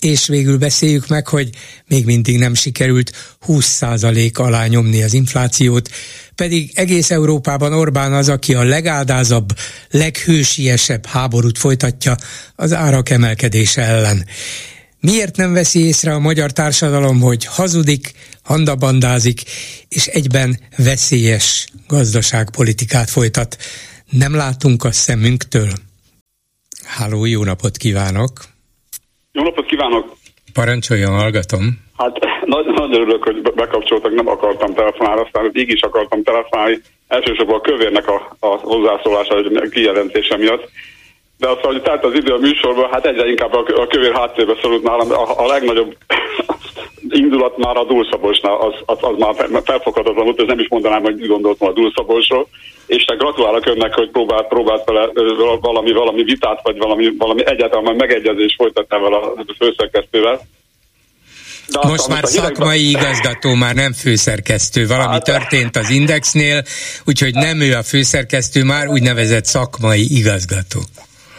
És 0.00 0.26
végül 0.26 0.58
beszéljük 0.58 1.06
meg, 1.06 1.28
hogy 1.28 1.50
még 1.86 2.04
mindig 2.04 2.38
nem 2.38 2.54
sikerült 2.54 3.36
20% 3.46 4.32
alá 4.32 4.66
nyomni 4.66 5.02
az 5.02 5.14
inflációt, 5.14 5.90
pedig 6.34 6.70
egész 6.74 7.10
Európában 7.10 7.72
Orbán 7.72 8.12
az, 8.12 8.28
aki 8.28 8.54
a 8.54 8.62
legádázabb, 8.62 9.48
leghősiesebb 9.90 11.06
háborút 11.06 11.58
folytatja 11.58 12.16
az 12.56 12.72
árak 12.72 13.10
emelkedése 13.10 13.82
ellen. 13.82 14.26
Miért 15.10 15.36
nem 15.36 15.52
veszi 15.52 15.86
észre 15.86 16.12
a 16.12 16.18
magyar 16.18 16.50
társadalom, 16.52 17.20
hogy 17.20 17.44
hazudik, 17.44 18.12
handabandázik, 18.44 19.40
és 19.88 20.06
egyben 20.06 20.50
veszélyes 20.76 21.66
gazdaságpolitikát 21.88 23.10
folytat? 23.10 23.56
Nem 24.10 24.34
látunk 24.34 24.84
a 24.84 24.92
szemünktől? 24.92 25.72
Háló, 26.86 27.24
jó 27.24 27.44
napot 27.44 27.76
kívánok! 27.76 28.32
Jó 29.32 29.42
napot 29.42 29.66
kívánok! 29.66 30.16
Parancsoljon, 30.52 31.12
hallgatom. 31.12 31.62
Hát 31.96 32.18
nagyon, 32.44 32.74
nagyon 32.74 32.94
örülök, 32.94 33.22
hogy 33.22 33.42
bekapcsoltak, 33.54 34.14
nem 34.14 34.28
akartam 34.28 34.74
telefonálni, 34.74 35.20
aztán 35.20 35.50
így 35.52 35.70
is 35.70 35.80
akartam 35.80 36.22
telefonálni. 36.22 36.80
Elsősorban 37.08 37.58
a 37.58 37.60
kövérnek 37.60 38.08
a, 38.08 38.36
a 38.40 38.46
hozzászólása, 38.46 39.34
a 39.34 39.68
kijelentése 39.70 40.36
miatt. 40.36 40.70
De 41.42 41.48
azt, 41.48 41.60
hogy 41.60 41.82
tehát 41.82 42.04
az 42.04 42.14
idő 42.14 42.32
a 42.34 42.38
műsorban, 42.38 42.88
hát 42.92 43.06
egyre 43.06 43.28
inkább 43.28 43.54
a, 43.54 43.86
kövér 43.86 44.12
háttérbe 44.14 44.54
szorult 44.62 44.82
nálam. 44.82 45.10
A, 45.10 45.44
a 45.44 45.46
legnagyobb 45.46 45.96
indulat 47.22 47.56
már 47.56 47.76
a 47.76 47.84
Dulszabosnál, 47.84 48.56
az, 48.56 48.74
az, 48.86 48.98
az 49.00 49.14
már 49.18 49.62
felfoghatatlan 49.64 50.24
volt, 50.24 50.40
ez 50.40 50.46
nem 50.46 50.58
is 50.58 50.68
mondanám, 50.68 51.02
hogy 51.02 51.26
gondoltam 51.26 51.68
a 51.68 51.72
Dulszabosról. 51.72 52.48
És 52.86 53.04
te 53.04 53.14
gratulálok 53.14 53.66
önnek, 53.66 53.94
hogy 53.94 54.10
próbált, 54.10 54.48
próbált 54.48 54.84
vele 54.84 55.10
valami, 55.60 55.92
valami 55.92 56.22
vitát, 56.22 56.60
vagy 56.62 56.78
valami, 56.78 57.12
valami 57.18 57.42
egyáltalán 57.46 57.96
megegyezést 57.96 58.56
folytatni 58.56 58.96
a 58.96 59.44
főszerkesztővel. 59.58 60.40
De 61.68 61.88
Most 61.88 62.08
már 62.08 62.26
szakmai 62.26 62.78
hidegben... 62.78 63.10
igazgató, 63.10 63.54
már 63.54 63.74
nem 63.74 63.92
főszerkesztő. 63.92 64.86
Valami 64.86 65.12
hát, 65.12 65.24
történt 65.24 65.76
az 65.76 65.90
Indexnél, 65.90 66.62
úgyhogy 67.04 67.34
nem 67.34 67.60
ő 67.60 67.74
a 67.74 67.82
főszerkesztő, 67.82 68.64
már 68.64 68.88
úgynevezett 68.88 69.44
szakmai 69.44 70.16
igazgató. 70.16 70.80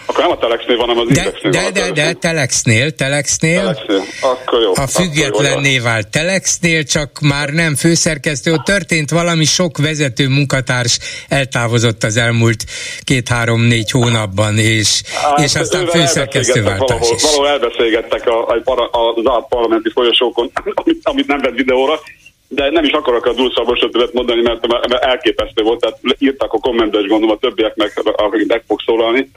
Akkor 0.06 0.24
nem 0.24 0.32
a 0.32 0.38
Telexnél 0.38 0.78
hanem 0.78 0.98
az 0.98 1.08
de, 1.08 1.22
Indexnél 1.22 1.52
de, 1.52 1.72
de, 1.72 1.92
de, 1.92 2.14
Telexnél, 2.14 2.92
Telexnél, 2.92 3.60
Telexnél. 3.60 4.04
Akkor 4.22 4.62
jó. 4.62 4.72
a 4.76 4.88
függetlenné 4.88 5.80
vált 5.80 6.08
Telexnél, 6.08 6.84
csak 6.84 7.20
már 7.22 7.50
nem 7.50 7.76
főszerkesztő, 7.76 8.52
ott 8.52 8.64
történt 8.64 9.10
valami 9.10 9.46
sok 9.46 9.78
vezető 9.78 10.28
munkatárs 10.28 11.00
eltávozott 11.30 12.04
az 12.04 12.18
elmúlt 12.18 12.64
két-három-négy 13.04 13.92
hónapban, 13.92 14.58
és, 14.58 15.02
Hát, 15.22 15.40
és 15.40 15.56
aztán 15.56 15.88
főszerkesztőváltás 15.88 16.88
valahol, 16.88 17.16
is. 17.16 17.22
valahol 17.22 17.48
elbeszélgettek 17.48 18.28
a, 18.28 18.48
a, 18.48 18.54
a, 18.66 19.14
az 19.16 19.24
zárt 19.24 19.48
parlamenti 19.48 19.90
folyosókon, 19.90 20.52
amit, 20.84 21.00
amit 21.04 21.28
nem 21.28 21.40
vett 21.40 21.56
videóra, 21.56 22.00
de 22.48 22.70
nem 22.70 22.84
is 22.84 22.92
akarok 22.92 23.26
a 23.26 23.34
dulszabosot 23.34 23.92
többet 23.92 24.14
mondani, 24.14 24.42
mert, 24.42 24.68
mert 24.68 25.04
elképesztő 25.04 25.64
volt, 25.64 25.80
tehát 25.80 26.00
írtak 26.18 26.54
a 26.54 26.58
kommentbe, 26.58 27.00
és 27.00 27.08
gondolom 27.08 27.36
a 27.36 27.40
többiek 27.40 27.76
meg, 27.76 27.92
akik 28.16 28.48
meg 28.48 28.64
fog 28.68 28.82
szólalni, 28.86 29.30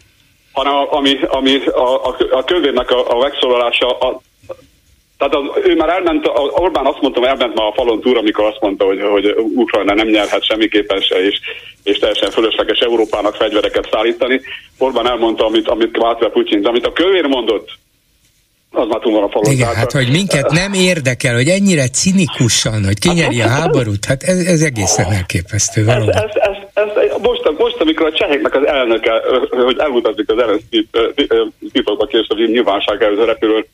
hanem 0.57 0.75
ami, 0.91 1.19
ami 1.29 1.67
a, 1.67 2.09
a, 2.09 2.17
a 2.31 2.45
kövérnek 2.45 2.91
a, 2.91 3.11
a 3.11 3.19
megszólalása, 3.19 3.99
a, 3.99 4.21
tehát 5.19 5.35
az, 5.35 5.45
ő 5.65 5.77
már 5.77 5.89
elment, 5.89 6.27
a, 6.27 6.41
Orbán 6.41 6.87
azt 6.87 7.01
mondta, 7.01 7.27
elment 7.27 7.55
már 7.55 7.67
a 7.67 7.73
falon 7.73 8.01
túl, 8.01 8.19
amikor 8.19 8.45
azt 8.45 8.61
mondta, 8.61 8.85
hogy, 8.85 9.01
hogy 9.01 9.35
Ukrajna 9.55 9.95
nem 9.95 10.09
nyerhet 10.09 10.45
semmiképpen 10.45 11.01
se, 11.01 11.27
és, 11.27 11.41
és 11.83 11.99
teljesen 11.99 12.31
fölösleges 12.31 12.79
Európának 12.79 13.35
fegyvereket 13.35 13.89
szállítani. 13.91 14.41
Orbán 14.79 15.09
elmondta, 15.09 15.45
amit, 15.45 15.69
amit 15.69 15.97
váltva 15.97 16.29
Putyin, 16.29 16.63
de 16.63 16.69
amit 16.69 16.87
a 16.87 16.93
kövér 16.93 17.27
mondott, 17.27 17.69
az 18.71 18.87
már 18.89 19.01
túl 19.01 19.13
van 19.13 19.23
a 19.23 19.29
falon. 19.29 19.53
Igen, 19.53 19.75
hát 19.75 19.93
hogy 19.93 20.11
minket 20.11 20.51
nem 20.51 20.73
érdekel, 20.73 21.35
hogy 21.35 21.49
ennyire 21.49 21.89
cinikusan, 21.89 22.85
hogy 22.85 22.99
kinyeri 22.99 23.41
a 23.41 23.49
háborút, 23.49 24.05
hát 24.05 24.23
ez, 24.23 24.39
ez 24.39 24.63
egészen 24.63 25.13
elképesztő 25.13 25.85
valóban. 25.85 26.15
ez, 26.15 26.23
ez, 26.23 26.31
ez, 26.35 26.66
most, 27.23 27.59
most, 27.59 27.81
amikor 27.81 28.07
a 28.07 28.13
cseheknek 28.13 28.55
az 28.55 28.67
elnöke, 28.67 29.23
hogy 29.51 29.79
elutazik 29.79 30.31
az 30.31 30.37
LSZ 30.37 30.65
titokba 31.73 32.07
később 32.07 32.39
nyilvánosság 32.39 33.03
előző 33.03 33.25
repülőn, 33.25 33.67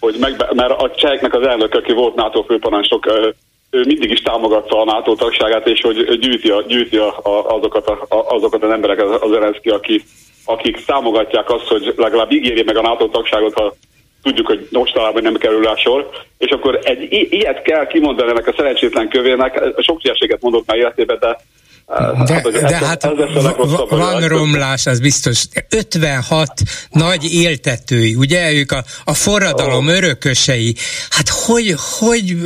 hogy 0.00 0.16
meg, 0.20 0.44
mert 0.54 0.82
a 0.82 0.90
cseheknek 0.90 1.34
az 1.34 1.46
elnöke, 1.46 1.78
aki 1.78 1.92
volt 1.92 2.14
NATO 2.14 2.42
főparancsnok, 2.42 3.06
ő 3.70 3.84
mindig 3.86 4.10
is 4.10 4.20
támogatta 4.20 4.80
a 4.80 4.84
NATO 4.84 5.14
tagságát, 5.14 5.66
és 5.66 5.80
hogy 5.80 6.18
gyűjti, 6.18 6.50
a, 6.50 6.62
gyűjti 6.62 6.96
a, 6.96 7.18
a, 7.22 7.56
azokat, 7.56 7.86
a, 7.88 8.06
azokat 8.08 8.62
az 8.62 8.70
embereket 8.70 9.06
az 9.06 9.30
Zelenszky, 9.30 9.68
aki, 9.68 10.02
akik 10.44 10.84
támogatják 10.84 11.50
azt, 11.50 11.66
hogy 11.66 11.94
legalább 11.96 12.32
ígéri 12.32 12.62
meg 12.62 12.76
a 12.76 12.82
NATO 12.82 13.08
tagságot, 13.08 13.54
ha 13.54 13.74
tudjuk, 14.22 14.46
hogy 14.46 14.68
mostanában 14.70 15.22
nem 15.22 15.34
kerül 15.34 15.62
rá 15.62 15.74
sor, 15.74 16.10
és 16.38 16.50
akkor 16.50 16.78
egy 16.82 17.28
ilyet 17.30 17.62
kell 17.62 17.86
kimondani 17.86 18.30
ennek 18.30 18.46
a 18.46 18.54
szerencsétlen 18.56 19.08
kövérnek, 19.08 19.62
sok 19.78 20.04
ilyeséget 20.04 20.42
mondott 20.42 20.66
már 20.66 20.76
életében, 20.76 21.18
de 21.20 21.40
De, 22.26 22.40
hogy 22.42 22.52
de 22.52 22.66
ez- 22.66 22.86
hát 22.86 23.08
van 23.88 24.28
romlás, 24.28 24.86
az 24.86 25.00
biztos. 25.00 25.44
56 25.68 26.52
nagy 26.90 27.34
éltetői, 27.34 28.14
ugye 28.14 28.52
ők 28.52 28.72
a, 28.72 28.84
a 29.04 29.14
forradalom 29.14 29.88
örökösei. 29.88 30.74
Hát 31.10 31.28
hogy, 31.28 31.74
hogy, 31.98 32.36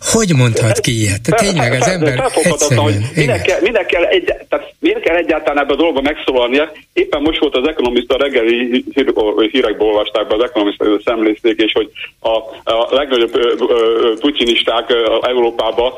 hogy 0.00 0.34
mondhat 0.34 0.80
ki 0.80 1.00
ilyet? 1.00 1.20
Tényleg 1.36 1.72
az 1.72 1.86
ember 1.86 2.30
egyszerűen. 2.42 3.04
minek 3.14 3.42
kell, 3.42 3.60
minek, 3.60 3.86
kell 3.86 4.04
egy, 4.04 4.24
tehát 4.48 4.74
miért 4.86 5.00
kell 5.00 5.16
egyáltalán 5.16 5.62
ebben 5.62 5.74
a 5.74 5.78
dologban 5.78 6.02
megszólalnia. 6.02 6.72
Éppen 6.92 7.22
most 7.22 7.38
volt 7.38 7.56
az 7.56 7.68
Economist, 7.68 8.12
a 8.12 8.16
reggeli 8.16 8.84
hír, 8.94 9.10
hírekből 9.50 9.88
olvasták 9.88 10.26
be, 10.26 10.34
az 10.34 10.42
Economist 10.42 10.82
szemlézték, 11.04 11.60
és 11.60 11.72
hogy 11.72 11.90
a, 12.20 12.36
a 12.72 12.86
legnagyobb 12.90 13.34
ö, 13.34 14.12
Európában 15.20 15.92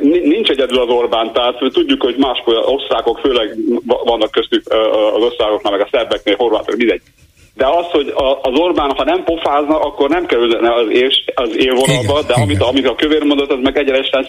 ni- 0.00 0.26
nincs 0.26 0.48
egyedül 0.48 0.78
az 0.78 0.88
Orbán, 0.88 1.32
tehát 1.32 1.58
tudjuk, 1.58 2.02
hogy 2.02 2.16
más 2.18 2.42
osztrákok, 2.64 3.18
főleg 3.18 3.56
vannak 3.86 4.30
köztük 4.30 4.62
az 5.14 5.22
osztrákoknál, 5.22 5.72
meg 5.72 5.80
a 5.80 5.88
szerbeknél, 5.90 6.36
horvátok, 6.36 6.76
mindegy. 6.76 7.00
De 7.54 7.66
az, 7.66 7.86
hogy 7.90 8.12
az 8.42 8.58
Orbán, 8.58 8.90
ha 8.96 9.04
nem 9.04 9.24
pofázna, 9.24 9.80
akkor 9.80 10.08
nem 10.08 10.26
kerülne 10.26 10.74
az, 10.74 10.86
él, 10.90 11.10
az 11.34 11.50
élvonalba, 11.56 12.12
Igen, 12.12 12.26
de 12.26 12.32
amit, 12.34 12.56
igen. 12.56 12.68
amit 12.68 12.86
a 12.86 12.94
kövér 12.94 13.22
mondott, 13.22 13.50
az 13.50 13.58
meg 13.62 13.76
egyenesen. 13.78 14.28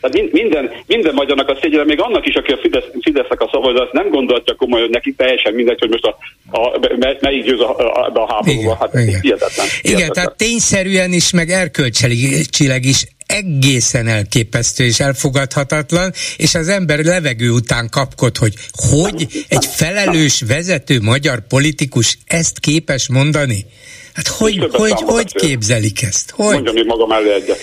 Tehát 0.00 0.12
min- 0.12 0.32
minden, 0.32 0.70
minden 0.86 1.14
magyarnak 1.14 1.48
a 1.48 1.58
szégyele, 1.60 1.84
még 1.84 2.00
annak 2.00 2.26
is, 2.26 2.34
aki 2.34 2.52
a 2.52 2.58
Fidesz, 2.62 2.84
Fidesznek 3.00 3.40
a 3.40 3.48
szavazat, 3.52 3.80
azt 3.80 3.92
nem 3.92 4.08
gondolja 4.10 4.54
komolyan, 4.56 4.84
hogy 4.86 4.94
neki 4.94 5.12
teljesen 5.12 5.52
mindegy, 5.54 5.78
hogy 5.80 5.90
most 5.90 6.04
a, 6.04 6.16
a, 6.58 6.78
me- 6.98 7.20
melyik 7.20 7.44
győz 7.44 7.60
a, 7.60 7.78
a, 7.78 8.10
a 8.14 8.32
háborúba. 8.32 8.60
Igen, 8.62 8.76
Hát 8.76 8.94
igen. 8.94 9.20
hihetetlen. 9.20 9.66
Igen, 9.66 9.96
hihetetlen. 9.96 10.12
tehát 10.12 10.36
tényszerűen 10.36 11.12
is, 11.12 11.32
meg 11.32 11.48
erkölcsileg 11.50 12.84
is 12.84 13.06
egészen 13.34 14.06
elképesztő 14.06 14.84
és 14.84 15.00
elfogadhatatlan, 15.00 16.12
és 16.36 16.54
az 16.54 16.68
ember 16.68 16.98
levegő 16.98 17.50
után 17.50 17.88
kapkod, 17.90 18.36
hogy 18.36 18.54
hogy 18.90 19.26
egy 19.48 19.66
felelős 19.66 20.42
vezető 20.48 21.00
magyar 21.00 21.46
politikus 21.48 22.18
ezt 22.26 22.58
képes 22.58 23.08
mondani? 23.08 23.66
Hát 24.14 24.26
hogy, 24.28 24.68
hogy, 24.72 24.90
hogy 24.90 25.32
beszél. 25.32 25.48
képzelik 25.48 26.02
ezt? 26.02 26.30
Hogy? 26.30 26.54
Mondjam 26.54 26.74
még 26.74 26.86
magam 26.86 27.10
elé 27.10 27.34
egyet. 27.34 27.58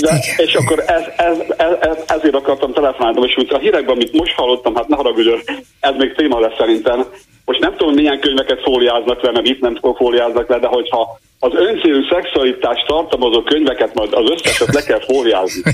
De, 0.00 0.24
és 0.36 0.54
akkor 0.54 0.84
ez, 0.86 1.02
ez, 1.16 1.36
ez, 1.56 1.72
ez, 1.80 1.96
ezért 2.06 2.34
akartam 2.34 2.72
telefonálni, 2.72 3.26
és 3.26 3.36
úgy 3.36 3.54
a 3.54 3.58
hírekben, 3.58 3.94
amit 3.94 4.12
most 4.12 4.32
hallottam, 4.32 4.74
hát 4.74 4.88
ne 4.88 4.96
haragudj, 4.96 5.28
ez 5.80 5.94
még 5.98 6.14
téma 6.14 6.40
lesz 6.40 6.56
szerintem. 6.58 7.06
Most 7.46 7.60
nem 7.60 7.76
tudom, 7.76 7.94
milyen 7.94 8.20
könyveket 8.20 8.60
fóliáznak 8.62 9.22
le, 9.22 9.30
mert 9.30 9.46
itt 9.46 9.60
nem 9.60 9.78
fóliáznak 9.96 10.48
le, 10.48 10.58
de 10.58 10.66
hogyha 10.66 11.18
az 11.38 11.52
öncélú 11.54 12.00
szexualitást 12.10 12.86
tartalmazó 12.86 13.42
könyveket 13.42 13.94
majd 13.94 14.12
az 14.12 14.30
összeset 14.30 14.74
le 14.74 14.82
kell 14.82 15.00
fóliázni. 15.00 15.62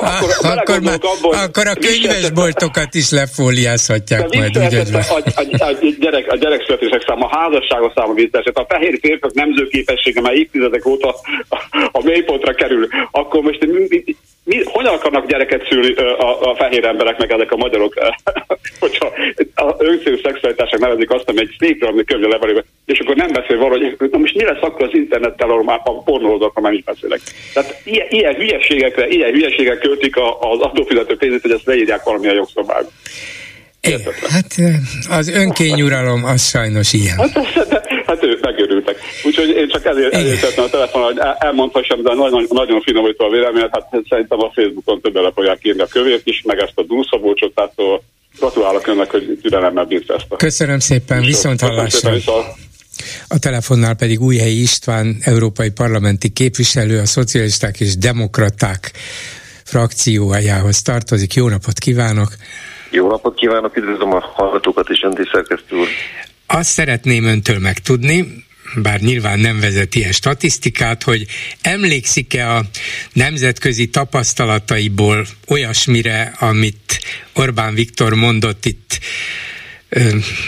akkor, 0.00 0.30
akkor, 0.56 0.80
már, 0.80 0.98
akkor 1.22 1.66
a 1.66 1.74
könyvesboltokat 1.74 2.94
is 2.94 3.10
lefóliázhatják 3.10 4.34
majd, 4.34 4.58
úgy, 4.58 4.74
a, 4.74 4.98
a, 4.98 5.64
a, 5.64 5.72
gyerek, 5.98 6.32
a 6.32 6.36
gyerekszületések 6.36 7.04
száma, 7.06 7.26
a 7.26 7.38
házasságos 7.38 7.92
száma 7.94 8.12
vicceltet, 8.12 8.56
a 8.56 8.66
fehér 8.68 8.98
férfiak 9.00 9.34
nemzőképessége 9.34 10.20
már 10.20 10.34
évtizedek 10.34 10.86
óta 10.86 11.14
a, 11.48 11.56
a 11.92 12.02
mélypontra 12.04 12.52
kerül, 12.52 12.88
akkor 13.10 13.42
most 13.42 13.68
mi, 14.44 14.62
hogyan 14.64 14.94
akarnak 14.94 15.26
gyereket 15.26 15.66
szülni 15.68 15.94
a, 15.94 16.50
a 16.50 16.54
fehér 16.54 16.84
emberek, 16.84 17.18
meg 17.18 17.32
ezek 17.32 17.52
a 17.52 17.56
magyarok, 17.56 17.94
hogyha 18.80 19.12
a 19.54 19.74
önszélű 19.78 20.20
szexualitásnak 20.22 20.80
nevezik 20.80 21.10
azt, 21.10 21.28
ami 21.28 21.40
egy 21.40 21.56
székre, 21.58 21.88
ami 21.88 22.04
könyvre 22.04 22.28
levelőbe, 22.28 22.64
és 22.84 22.98
akkor 22.98 23.16
nem 23.16 23.32
beszél 23.32 23.58
valahogy, 23.58 23.96
na 24.10 24.18
most 24.18 24.34
mi 24.34 24.44
lesz 24.44 24.62
akkor 24.62 24.86
az 24.86 24.94
internettel, 24.94 25.50
ahol 25.50 25.64
már 25.64 25.80
a 25.84 26.02
pornózókról 26.02 26.64
már 26.64 26.72
is 26.72 26.82
beszélek. 26.82 27.20
Tehát 27.54 27.80
ilyen, 27.84 28.06
ilyen 28.10 28.34
hülyeségekre, 28.34 29.08
ilyen 29.08 29.30
hülyeségek 29.30 29.78
költik 29.78 30.16
az 30.16 30.60
adófizető 30.60 31.16
pénzét, 31.16 31.42
hogy 31.42 31.50
ezt 31.50 31.66
leírják 31.66 32.02
valamilyen 32.02 32.34
jogszabályba. 32.34 32.88
Igen, 33.88 34.00
hát 34.28 34.54
az 35.08 35.28
önkényuralom 35.28 36.24
az 36.24 36.48
sajnos 36.48 36.92
ilyen. 36.92 37.16
Hát, 37.18 37.32
hát 38.06 38.22
ők 38.24 38.40
megörültek. 38.40 38.96
Úgyhogy 39.24 39.48
én 39.48 39.68
csak 39.68 39.84
ezért, 39.84 40.14
ezért 40.14 40.40
tettem 40.40 40.64
a 40.64 40.68
telefonon, 40.68 41.06
hogy 41.06 41.18
el- 41.18 41.36
elmondhassam, 41.38 42.02
de 42.02 42.14
nagyon, 42.14 42.46
nagyon 42.50 42.80
finomítva 42.80 43.26
a 43.26 43.30
véleményet, 43.30 43.70
hát 43.72 43.88
szerintem 44.08 44.40
a 44.40 44.50
Facebookon 44.54 45.00
többen 45.00 45.22
le 45.22 45.30
fogják 45.34 45.58
írni 45.62 45.80
a 45.80 45.86
kövét 45.86 46.20
is, 46.24 46.42
meg 46.46 46.58
ezt 46.58 46.72
a 46.74 46.82
dúszabócsot, 46.82 47.54
tehát 47.54 47.72
gratulálok 48.38 48.86
önnek, 48.86 49.10
hogy 49.10 49.38
türelemmel 49.42 49.84
bírta 49.84 50.14
ezt 50.14 50.26
a 50.28 50.36
Köszönöm 50.36 50.78
szépen, 50.78 51.20
viszont 51.20 51.60
hallásra. 51.60 52.10
A 53.28 53.38
telefonnál 53.38 53.94
pedig 53.94 54.20
Újhelyi 54.20 54.60
István, 54.60 55.16
európai 55.20 55.70
parlamenti 55.70 56.28
képviselő, 56.28 56.98
a 56.98 57.06
szocialisták 57.06 57.80
és 57.80 57.96
demokraták 57.96 58.90
frakciójához 59.64 60.82
tartozik. 60.82 61.34
Jó 61.34 61.48
napot 61.48 61.78
kívánok! 61.78 62.28
Jó 62.92 63.08
napot 63.08 63.34
kívánok, 63.34 63.76
üdvözlöm 63.76 64.12
a 64.12 64.20
hallgatókat 64.20 64.88
és 64.88 65.00
önt 65.02 65.18
is, 65.18 65.28
szerkesztő 65.32 65.76
úr. 65.76 65.88
Azt 66.46 66.70
szeretném 66.70 67.24
öntől 67.24 67.58
megtudni, 67.58 68.44
bár 68.82 69.00
nyilván 69.00 69.38
nem 69.38 69.60
vezet 69.60 69.94
ilyen 69.94 70.12
statisztikát, 70.12 71.02
hogy 71.02 71.26
emlékszik-e 71.60 72.54
a 72.56 72.62
nemzetközi 73.12 73.88
tapasztalataiból 73.88 75.26
olyasmire, 75.48 76.34
amit 76.38 77.00
Orbán 77.32 77.74
Viktor 77.74 78.14
mondott 78.14 78.64
itt 78.64 78.98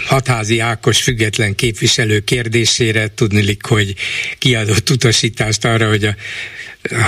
Hatházi 0.07 0.59
Ákos 0.59 1.03
független 1.03 1.55
képviselő 1.55 2.21
kérdésére, 2.21 3.15
tudnilik, 3.15 3.67
hogy 3.67 3.95
kiadott 4.39 4.91
utasítást 4.91 5.65
arra, 5.65 5.89
hogy 5.89 6.05
a 6.05 6.15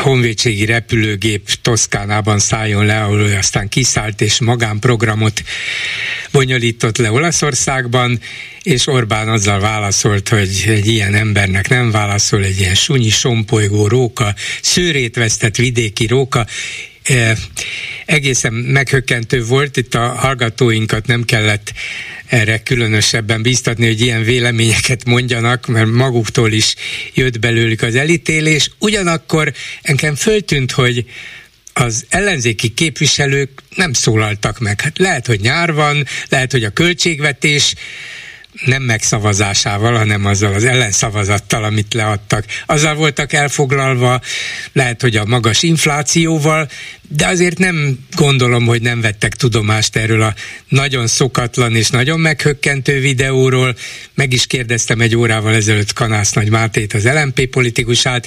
honvédségi 0.03 0.65
repülőgép 0.65 1.49
Toszkánában 1.63 2.39
szálljon 2.39 2.87
le, 2.87 3.01
ahol 3.01 3.21
ő 3.21 3.37
aztán 3.37 3.69
kiszállt 3.69 4.21
és 4.21 4.41
magánprogramot 4.41 5.43
bonyolított 6.31 6.97
le 6.97 7.11
Olaszországban, 7.11 8.21
és 8.63 8.87
Orbán 8.87 9.29
azzal 9.29 9.61
válaszolt, 9.61 10.29
hogy 10.29 10.65
egy 10.67 10.87
ilyen 10.87 11.15
embernek 11.15 11.69
nem 11.69 11.91
válaszol, 11.91 12.45
egy 12.45 12.59
ilyen 12.59 12.75
sunyi, 12.75 13.09
sompolygó 13.09 13.89
róka, 13.89 14.35
szőrét 14.63 15.17
vesztett 15.17 15.57
vidéki 15.57 16.07
róka, 16.07 16.47
egészen 18.07 18.53
meghökkentő 18.53 19.45
volt, 19.45 19.77
itt 19.77 19.95
a 19.95 20.09
hallgatóinkat 20.09 21.07
nem 21.07 21.25
kellett 21.25 21.73
erre 22.27 22.59
különösebben 22.59 23.43
bíztatni, 23.43 23.87
hogy 23.87 24.01
ilyen 24.01 24.23
véleményeket 24.23 25.05
mondjanak, 25.05 25.67
mert 25.67 25.91
maguktól 25.91 26.53
is 26.53 26.75
jött 27.15 27.39
belőlük 27.39 27.83
az 27.83 27.95
elítélés. 27.95 28.71
Ugyanakkor 28.79 29.53
engem 29.83 30.15
föltűnt, 30.15 30.73
hogy 30.73 31.05
az 31.73 32.07
ellenzéki 32.09 32.69
képviselők 32.69 33.63
nem 33.75 33.93
szólaltak 33.93 34.59
meg. 34.59 34.81
Hát 34.81 34.99
lehet, 34.99 35.27
hogy 35.27 35.41
nyár 35.41 35.73
van, 35.73 36.07
lehet, 36.29 36.53
hogy 36.53 36.65
a 36.65 36.71
költségvetés 36.71 37.75
nem 38.65 38.83
megszavazásával, 38.83 39.97
hanem 39.97 40.25
azzal 40.25 40.55
az 40.55 40.65
ellenszavazattal, 40.65 41.65
amit 41.65 41.95
leadtak. 41.95 42.45
Azzal 42.67 42.95
voltak 42.95 43.33
elfoglalva, 43.33 44.21
lehet, 44.73 45.01
hogy 45.01 45.17
a 45.17 45.25
magas 45.25 45.63
inflációval, 45.63 46.69
de 47.09 47.27
azért 47.27 47.59
nem 47.59 47.99
gondolom, 48.17 48.67
hogy 48.67 48.83
nem 48.83 49.01
vettek 49.01 49.35
tudomást 49.35 49.97
erről 49.97 50.23
a 50.23 50.35
nagyon 50.69 51.07
szokatlan 51.07 51.77
és 51.77 51.89
nagyon 51.89 52.21
meghökkentő 52.21 53.01
videóról. 53.01 53.77
Meg 54.15 54.33
is 54.33 54.47
kérdeztem 54.47 55.01
egy 55.01 55.17
órával 55.17 55.55
ezelőtt 55.55 55.93
Kanász 55.93 56.33
Nagy 56.33 56.51
Mátét, 56.51 56.93
az 56.93 57.05
LMP 57.05 57.47
politikusát, 57.47 58.27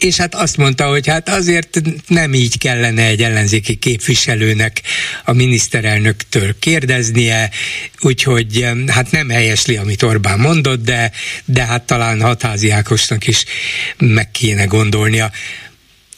és 0.00 0.16
hát 0.16 0.34
azt 0.34 0.56
mondta, 0.56 0.88
hogy 0.88 1.06
hát 1.06 1.28
azért 1.28 1.80
nem 2.06 2.34
így 2.34 2.58
kellene 2.58 3.06
egy 3.06 3.22
ellenzéki 3.22 3.76
képviselőnek 3.76 4.82
a 5.24 5.32
miniszterelnöktől 5.32 6.58
kérdeznie, 6.58 7.50
úgyhogy 8.00 8.66
hát 8.86 9.10
nem 9.10 9.28
helyesli, 9.28 9.76
amit 9.76 10.02
Orbán 10.02 10.38
mondott, 10.38 10.84
de, 10.84 11.12
de 11.44 11.64
hát 11.64 11.82
talán 11.82 12.20
Hatházi 12.20 12.70
Ákosnak 12.70 13.26
is 13.26 13.44
meg 13.98 14.30
kéne 14.30 14.64
gondolnia. 14.64 15.30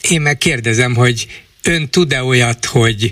Én 0.09 0.21
meg 0.21 0.37
kérdezem, 0.37 0.95
hogy 0.95 1.27
ön 1.63 1.89
tud-e 1.89 2.23
olyat, 2.23 2.65
hogy 2.65 3.11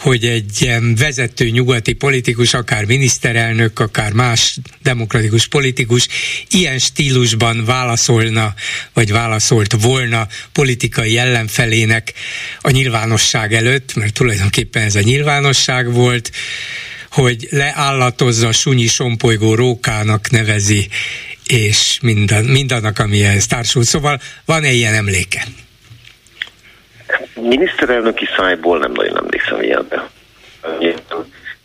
hogy 0.00 0.24
egy 0.24 0.74
vezető 0.98 1.48
nyugati 1.48 1.92
politikus, 1.92 2.54
akár 2.54 2.84
miniszterelnök, 2.84 3.78
akár 3.78 4.12
más 4.12 4.58
demokratikus 4.82 5.48
politikus 5.48 6.08
ilyen 6.50 6.78
stílusban 6.78 7.64
válaszolna, 7.64 8.54
vagy 8.92 9.12
válaszolt 9.12 9.82
volna 9.82 10.26
politikai 10.52 11.18
ellenfelének 11.18 12.12
a 12.60 12.70
nyilvánosság 12.70 13.54
előtt, 13.54 13.94
mert 13.94 14.14
tulajdonképpen 14.14 14.82
ez 14.82 14.94
a 14.94 15.00
nyilvánosság 15.00 15.92
volt, 15.92 16.30
hogy 17.10 17.46
leállatozza 17.50 18.48
a 18.48 18.52
sunyi 18.52 18.86
sompolygó 18.86 19.54
rókának 19.54 20.30
nevezi, 20.30 20.88
és 21.46 21.98
minden, 22.02 22.44
mindannak, 22.44 22.98
ami 22.98 23.22
ehhez 23.24 23.46
társul. 23.46 23.84
Szóval 23.84 24.20
van-e 24.44 24.72
ilyen 24.72 24.94
emléke? 24.94 25.44
Miniszterelnöki 27.34 28.26
szájból 28.36 28.78
nem 28.78 28.92
nagyon 28.92 29.09
ilyenbe. 29.70 30.10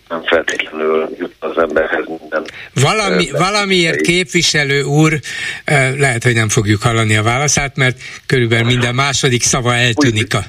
Nem 0.09 0.23
feltétlenül 0.23 1.09
jut 1.19 1.35
az 1.39 1.57
emberhez 1.57 2.05
minden. 2.19 2.45
Valami, 2.73 3.31
valamiért 3.31 4.01
képviselő 4.01 4.83
úr, 4.83 5.19
lehet, 5.97 6.23
hogy 6.23 6.33
nem 6.33 6.49
fogjuk 6.49 6.81
hallani 6.81 7.15
a 7.15 7.23
válaszát, 7.23 7.75
mert 7.75 7.97
körülbelül 8.25 8.65
minden 8.65 8.95
második 8.95 9.43
szava 9.43 9.73
eltűnik 9.73 10.33
a... 10.33 10.43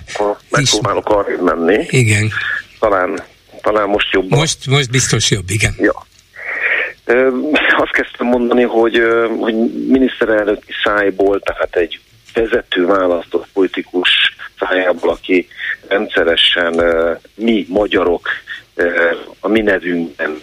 Megpróbálok 0.51 1.09
arra 1.09 1.43
menni. 1.43 1.87
Igen. 1.89 2.33
Talán, 2.79 3.23
talán 3.63 3.89
most 3.89 4.13
jobb. 4.13 4.31
Most, 4.31 4.67
most 4.67 4.91
biztos 4.91 5.31
jobb, 5.31 5.51
igen. 5.51 5.75
Ja. 5.79 6.07
Azt 7.77 7.93
kezdtem 7.93 8.27
mondani, 8.27 8.63
hogy, 8.63 9.03
hogy 9.39 9.55
miniszterelnöki 9.89 10.73
szájból, 10.85 11.41
tehát 11.41 11.77
egy 11.77 12.01
vezető 12.35 12.87
választott 12.87 13.47
politikus 13.53 14.36
szájából, 14.59 15.11
aki 15.11 15.49
rendszeresen 15.89 16.83
mi 17.35 17.67
magyarok 17.69 18.29
a 19.41 19.49
mi 19.49 19.61
nevünkben 19.61 20.41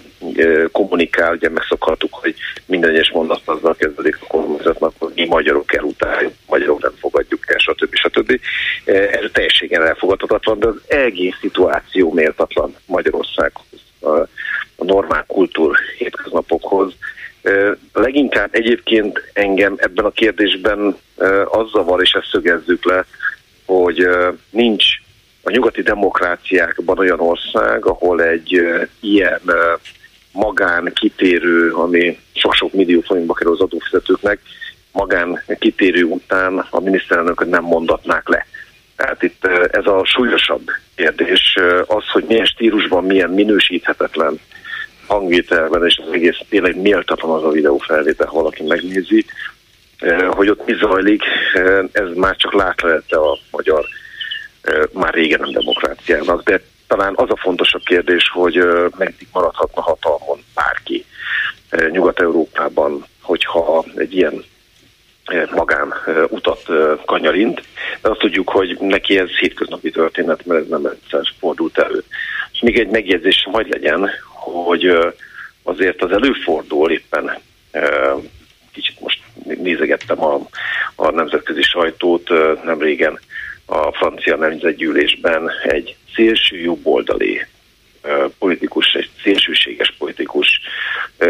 kommunikál, 0.72 1.34
ugye 1.34 1.49
megszokhattuk, 1.49 2.14
hogy 2.14 2.36
minden 2.66 2.89
egyes 2.89 3.11
mondat 3.11 3.41
azzal 3.45 3.76
kezdődik 3.76 4.18
a 4.22 4.26
kormányzatnak, 4.28 4.93
hogy 4.97 5.11
mi 5.16 5.26
magyarok 5.26 5.74
elutáljuk, 5.74 6.34
magyarok 6.47 6.82
nem 6.82 6.93
fogadjuk 6.99 7.43
el, 7.47 7.57
stb. 7.57 7.95
stb. 7.95 8.39
Ez 8.86 9.30
teljességen 9.32 9.84
elfogadhatatlan, 9.84 10.59
de 10.59 10.68
az 10.68 10.82
egész 10.88 11.36
szituáció 11.41 12.11
méltatlan 12.11 12.76
Magyarországhoz, 12.86 13.80
a 14.78 14.84
normál 14.84 15.24
kultúr 15.28 15.78
hétköznapokhoz. 15.97 16.93
Leginkább 17.93 18.49
egyébként 18.51 19.30
engem 19.34 19.76
ebben 19.78 20.05
a 20.05 20.11
kérdésben 20.11 20.97
az 21.45 21.70
zavar, 21.72 22.01
és 22.01 22.11
ezt 22.11 22.30
szögezzük 22.32 22.86
le, 22.86 23.05
hogy 23.66 24.07
nincs 24.49 24.86
a 25.43 25.51
nyugati 25.51 25.82
demokráciákban 25.82 26.97
olyan 26.99 27.20
ország, 27.20 27.86
ahol 27.86 28.22
egy 28.22 28.61
ilyen 28.99 29.41
magán 30.32 30.91
kitérő, 30.93 31.72
ami 31.72 32.20
sok-sok 32.34 32.74
millió 32.74 33.01
forintba 33.01 33.34
kerül 33.34 33.53
az 33.53 33.59
adófizetőknek, 33.59 34.39
magán 34.91 35.43
kitérő 35.59 36.03
után 36.03 36.68
a 36.70 36.80
miniszterelnököt 36.80 37.49
nem 37.49 37.64
mondatnák 37.64 38.28
le. 38.28 38.45
Tehát 38.95 39.24
itt 39.24 39.45
ez 39.72 39.86
a 39.86 40.05
súlyosabb 40.05 40.70
kérdés, 40.95 41.57
az, 41.88 42.03
hogy 42.11 42.26
milyen 42.28 42.45
stílusban, 42.45 43.03
milyen 43.03 43.30
minősíthetetlen 43.30 44.39
hangvételben, 45.07 45.86
és 45.86 46.01
az 46.05 46.14
egész 46.14 46.38
tényleg 46.49 46.82
méltatlan 46.82 47.36
az 47.38 47.43
a 47.43 47.49
videófelvétel, 47.49 48.28
ha 48.28 48.34
valaki 48.34 48.64
megnézi, 48.64 49.26
hogy 50.30 50.49
ott 50.49 50.66
mi 50.66 50.74
zajlik, 50.74 51.24
ez 51.91 52.08
már 52.16 52.36
csak 52.36 52.54
látlete 52.54 53.18
a 53.18 53.38
magyar 53.51 53.86
már 54.91 55.14
régen 55.14 55.39
nem 55.39 55.51
demokráciának, 55.51 56.43
de 56.43 56.62
talán 56.88 57.14
az 57.16 57.30
a 57.30 57.38
fontosabb 57.38 57.84
kérdés, 57.84 58.30
hogy 58.34 58.56
meddig 58.97 59.28
maradhatna 59.32 59.82
hatalmon 59.82 60.43
bárki 60.54 61.06
Nyugat-Európában, 61.89 63.06
hogyha 63.22 63.86
egy 63.95 64.16
ilyen 64.16 64.43
magán 65.56 65.93
utat 66.30 66.66
kanyarint, 67.06 67.62
de 68.01 68.10
azt 68.10 68.20
tudjuk, 68.20 68.49
hogy 68.49 68.78
neki 68.80 69.18
ez 69.18 69.30
hétköznapi 69.30 69.91
történet, 69.91 70.45
mert 70.45 70.62
ez 70.62 70.68
nem 70.68 70.86
egyszer 70.86 71.22
fordult 71.39 71.78
elő. 71.78 72.04
És 72.54 72.60
még 72.60 72.80
egy 72.80 72.89
megjegyzés 72.89 73.47
majd 73.51 73.70
legyen, 73.70 74.10
hogy 74.30 74.97
azért 75.64 76.01
az 76.04 76.12
előfordul 76.12 76.91
éppen, 76.91 77.38
nézegettem 79.84 80.24
a, 80.24 80.40
a 80.96 81.12
nemzetközi 81.12 81.62
sajtót, 81.62 82.30
nem 82.64 82.80
régen 82.80 83.20
a 83.66 83.92
francia 83.92 84.36
nemzetgyűlésben 84.36 85.52
egy 85.64 85.96
szélső 86.16 86.58
jobboldali 86.58 87.46
politikus, 88.40 88.94
egy 88.94 89.10
szélsőséges 89.24 89.96
politikus 89.98 90.60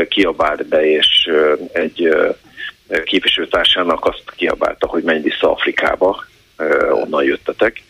kiabált 0.08 0.68
be, 0.68 0.86
és 0.86 1.30
egy 1.72 2.10
képviselőtársának 3.04 4.06
azt 4.06 4.24
kiabálta, 4.36 4.88
hogy 4.88 5.04
menj 5.04 5.22
vissza 5.22 5.52
Afrikába, 5.52 6.26
onnan 6.92 7.24
jöttetek, 7.24 7.82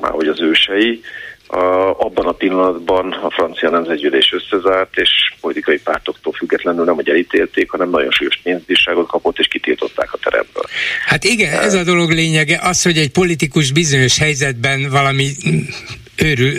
már 0.00 0.10
hogy 0.10 0.28
az 0.28 0.40
ősei, 0.40 1.00
abban 1.48 2.26
a 2.26 2.32
pillanatban 2.32 3.12
a 3.12 3.30
francia 3.30 3.70
nemzetgyűlés 3.70 4.32
összezárt, 4.32 4.96
és 4.96 5.10
politikai 5.40 5.78
pártoktól 5.78 6.32
függetlenül 6.32 6.84
nem, 6.84 6.94
hogy 6.94 7.08
elítélték, 7.08 7.70
hanem 7.70 7.90
nagyon 7.90 8.10
súlyos 8.10 8.40
pénzbírságot 8.42 9.08
kapott, 9.08 9.38
és 9.38 9.46
kitiltották 9.46 10.12
a 10.12 10.18
teremből. 10.22 10.64
Hát 11.06 11.24
igen, 11.24 11.52
ez 11.52 11.74
a 11.74 11.84
dolog 11.84 12.10
lényege, 12.10 12.58
az, 12.62 12.82
hogy 12.82 12.98
egy 12.98 13.10
politikus 13.10 13.72
bizonyos 13.72 14.18
helyzetben 14.18 14.90
valami 14.90 15.30
őrül, 16.16 16.52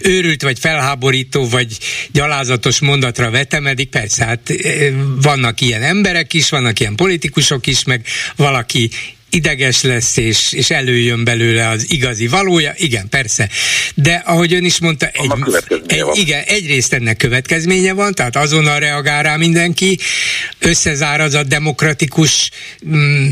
őrült, 0.00 0.42
vagy 0.42 0.58
felháborító, 0.58 1.48
vagy 1.48 1.78
gyalázatos 2.12 2.80
mondatra 2.80 3.30
vetemedik, 3.30 3.88
persze, 3.88 4.24
hát 4.24 4.50
eh, 4.50 4.92
vannak 5.22 5.60
ilyen 5.60 5.82
emberek 5.82 6.32
is, 6.32 6.50
vannak 6.50 6.80
ilyen 6.80 6.96
politikusok 6.96 7.66
is, 7.66 7.84
meg 7.84 8.06
valaki 8.36 8.90
ideges 9.32 9.82
lesz, 9.82 10.16
és, 10.16 10.52
és 10.52 10.70
előjön 10.70 11.24
belőle 11.24 11.68
az 11.68 11.84
igazi 11.88 12.26
valója, 12.26 12.72
igen, 12.76 13.08
persze. 13.08 13.48
De 13.94 14.22
ahogy 14.26 14.54
ön 14.54 14.64
is 14.64 14.78
mondta, 14.78 15.06
egy, 15.06 15.32
egy, 15.86 16.04
igen, 16.14 16.42
egyrészt 16.46 16.92
ennek 16.92 17.16
következménye 17.16 17.92
van, 17.92 18.14
tehát 18.14 18.36
azonnal 18.36 18.78
reagál 18.78 19.22
rá 19.22 19.36
mindenki, 19.36 19.98
összezár 20.58 21.20
az 21.20 21.34
a 21.34 21.42
demokratikus 21.42 22.50
mm, 22.86 23.30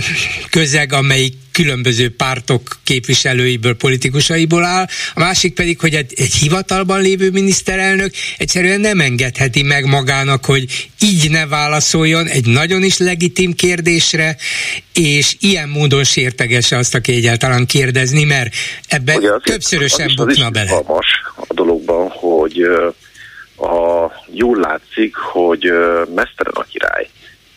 közeg, 0.50 0.92
amelyik 0.92 1.34
különböző 1.62 2.14
pártok 2.16 2.62
képviselőiből, 2.84 3.74
politikusaiból 3.74 4.64
áll, 4.64 4.86
a 5.14 5.20
másik 5.20 5.54
pedig, 5.54 5.80
hogy 5.80 5.94
egy, 5.94 6.12
egy 6.16 6.32
hivatalban 6.32 7.00
lévő 7.00 7.30
miniszterelnök 7.30 8.12
egyszerűen 8.38 8.80
nem 8.80 9.00
engedheti 9.00 9.62
meg 9.62 9.84
magának, 9.84 10.44
hogy 10.44 10.64
így 11.00 11.30
ne 11.30 11.46
válaszoljon 11.46 12.26
egy 12.26 12.46
nagyon 12.46 12.82
is 12.82 12.98
legitim 12.98 13.52
kérdésre, 13.52 14.36
és 14.94 15.36
ilyen 15.40 15.68
módon 15.68 16.04
sértegesse 16.04 16.76
azt, 16.76 16.94
aki 16.94 17.12
egyáltalán 17.12 17.66
kérdezni, 17.66 18.24
mert 18.24 18.54
ebbe 18.88 19.16
Ugye 19.16 19.32
az 19.32 19.42
többszörösen 19.44 20.12
bukna 20.16 20.46
az 20.46 20.52
bele. 20.52 20.70
a 21.36 21.54
dologban, 21.54 22.08
hogy 22.08 22.60
a, 23.56 24.10
jól 24.32 24.58
látszik, 24.58 25.16
hogy 25.16 25.64
mesztelen 26.14 26.54
a 26.54 26.62
király. 26.62 27.08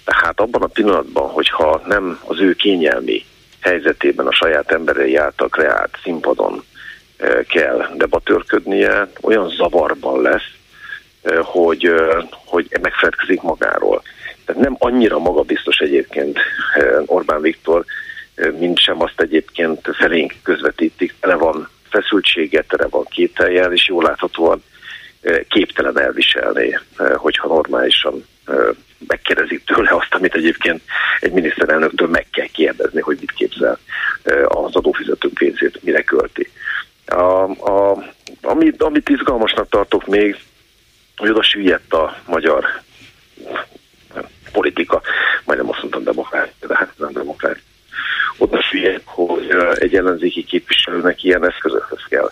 Tehát 0.06 0.39
abban 0.39 0.62
a 0.62 0.68
pillanatban, 0.68 1.30
hogyha 1.30 1.82
nem 1.88 2.20
az 2.26 2.39
ő 2.39 2.54
kényelmi 2.54 3.26
helyzetében 3.64 4.28
a 4.28 4.34
saját 4.34 4.72
emberei 4.72 5.16
által 5.16 5.49
kreált 5.49 5.97
színpadon 6.03 6.64
eh, 7.18 7.39
kell 7.47 7.89
debatőrködnie, 7.95 9.07
olyan 9.22 9.49
zavarban 9.49 10.22
lesz, 10.22 10.51
eh, 11.22 11.39
hogy, 11.43 11.86
eh, 11.86 12.24
hogy 12.45 12.68
megfelelkezik 12.82 13.41
magáról. 13.41 14.01
Tehát 14.45 14.61
nem 14.61 14.76
annyira 14.80 15.20
magabiztos 15.20 15.78
egyébként 15.78 16.39
Orbán 17.05 17.41
Viktor, 17.41 17.86
mint 18.59 18.80
sem 18.80 19.01
azt 19.01 19.22
egyébként 19.22 19.89
felénk 19.93 20.34
közvetítik. 20.43 21.14
Tele 21.20 21.36
van 21.36 21.70
feszültsége, 21.89 22.61
tele 22.61 22.88
van 22.89 23.05
kételjel, 23.09 23.74
és 23.74 23.88
jól 23.88 24.03
láthatóan 24.03 24.64
képtelen 25.47 25.99
elviselni, 25.99 26.80
hogyha 27.16 27.47
normálisan 27.47 28.26
megkérdezik 29.08 29.64
tőle 29.66 29.89
azt, 29.91 30.14
amit 30.14 30.36
egyébként 30.36 30.82
egy 31.20 31.32
miniszterelnöktől 31.32 32.08
meg 32.08 32.28
kell 32.32 32.45
kérdezni, 32.45 33.01
hogy 33.01 33.18
mit 33.20 33.32
képzel 33.32 33.78
az 34.43 34.76
adófizetők 34.76 35.34
pénzét, 35.34 35.84
mire 35.84 36.01
költi. 36.04 36.51
A, 37.06 37.43
a, 37.43 38.04
amit, 38.41 38.82
amit 38.82 39.10
izgalmasnak 39.10 39.70
tartok 39.70 40.06
még, 40.06 40.38
hogy 41.18 41.30
oda 41.30 41.43
süllyedt 41.43 41.93
a 41.93 42.18
magyar 42.28 42.66
politika, 44.51 45.01
majdnem 45.45 45.70
azt 45.70 45.80
mondtam 45.82 46.04
demokrácia, 46.04 46.68
de 46.68 46.76
hát 46.76 46.93
nem 46.97 47.12
demokrácia. 47.12 47.62
Oda 48.38 48.62
süllyedt, 48.62 49.04
hogy 49.06 49.49
egy 49.76 49.95
ellenzéki 49.95 50.43
képviselőnek 50.43 51.24
ilyen 51.24 51.45
eszközökhez 51.45 52.04
kell 52.10 52.30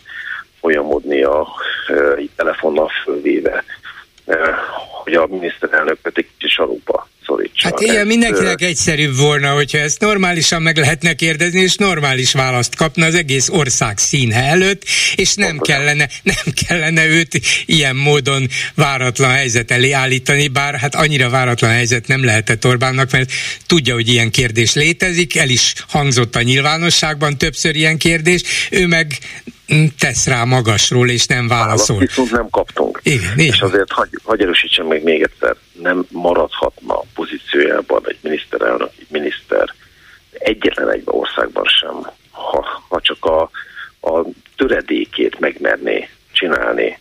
folyamodnia, 0.60 1.48
így 2.20 2.30
telefonnal 2.36 2.92
fölvéve, 3.04 3.64
hogy 5.04 5.14
a 5.14 5.28
miniszterelnököt 5.28 6.18
egy 6.18 6.28
kicsit 6.38 6.56
sarúba 6.56 7.10
szorítsa. 7.26 7.68
Hát 7.68 7.80
ilyen 7.80 8.08
mindenkinek 8.08 8.62
egyszerűbb 8.62 9.16
volna, 9.16 9.54
hogyha 9.54 9.78
ezt 9.78 10.00
normálisan 10.00 10.62
meg 10.62 10.78
lehetne 10.78 11.14
kérdezni, 11.14 11.60
és 11.60 11.76
normális 11.76 12.34
választ 12.34 12.76
kapna 12.76 13.06
az 13.06 13.16
egész 13.16 13.50
ország 13.50 13.98
színe 13.98 14.44
előtt, 14.44 14.84
és 15.16 15.36
nem 15.36 15.58
kellene, 15.58 16.10
nem 16.24 16.54
kellene 16.68 17.06
őt 17.06 17.40
ilyen 17.66 17.96
módon 17.96 18.48
váratlan 18.76 19.32
helyzet 19.32 19.72
elé 19.72 19.92
állítani, 19.92 20.48
bár 20.48 20.76
hát 20.76 20.96
annyira 20.96 21.30
váratlan 21.30 21.72
helyzet 21.72 22.08
nem 22.08 22.24
lehetett 22.24 22.66
Orbánnak, 22.66 23.12
mert 23.12 23.32
tudja, 23.66 23.94
hogy 23.94 24.08
ilyen 24.08 24.32
kérdés 24.32 24.74
létezik, 24.74 25.38
el 25.38 25.50
is 25.50 25.74
hangzott 25.88 26.36
a 26.36 26.42
nyilvánosságban 26.42 27.38
többször 27.38 27.76
ilyen 27.76 27.98
kérdés, 27.98 28.42
ő 28.70 28.88
meg 28.88 29.18
tesz 30.00 30.28
rá 30.28 30.44
magasról, 30.44 31.10
és 31.10 31.26
nem 31.26 31.48
válaszol. 31.48 31.96
Választ 31.96 32.16
viszont 32.16 32.32
nem 32.32 32.50
kaptunk. 32.50 33.00
Igen, 33.04 33.38
és 33.38 33.62
azért 33.62 33.92
hagy, 33.92 34.10
hagy 34.24 34.42
erősítsem 34.42 34.86
meg 34.86 35.04
még 35.04 35.22
egyszer, 35.22 35.56
nem 35.82 36.06
maradhatna 36.10 36.94
a 36.94 37.06
pozíciójában 37.14 38.02
egy 38.06 38.18
miniszterelnök, 38.22 38.90
egy 39.00 39.08
miniszter 39.10 39.74
egyetlen 40.32 40.90
egy 40.90 41.02
országban 41.06 41.66
sem, 41.66 42.12
ha, 42.32 42.84
ha 42.90 43.02
csak 43.02 43.26
a, 43.26 43.42
a 44.02 44.26
töredékét 44.56 45.40
megmerné 45.40 46.10
csinálni. 46.32 47.00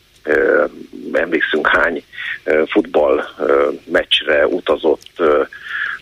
Emlékszünk 1.13 1.67
hány 1.67 2.05
futball 2.67 3.25
meccsre 3.85 4.47
utazott 4.47 5.23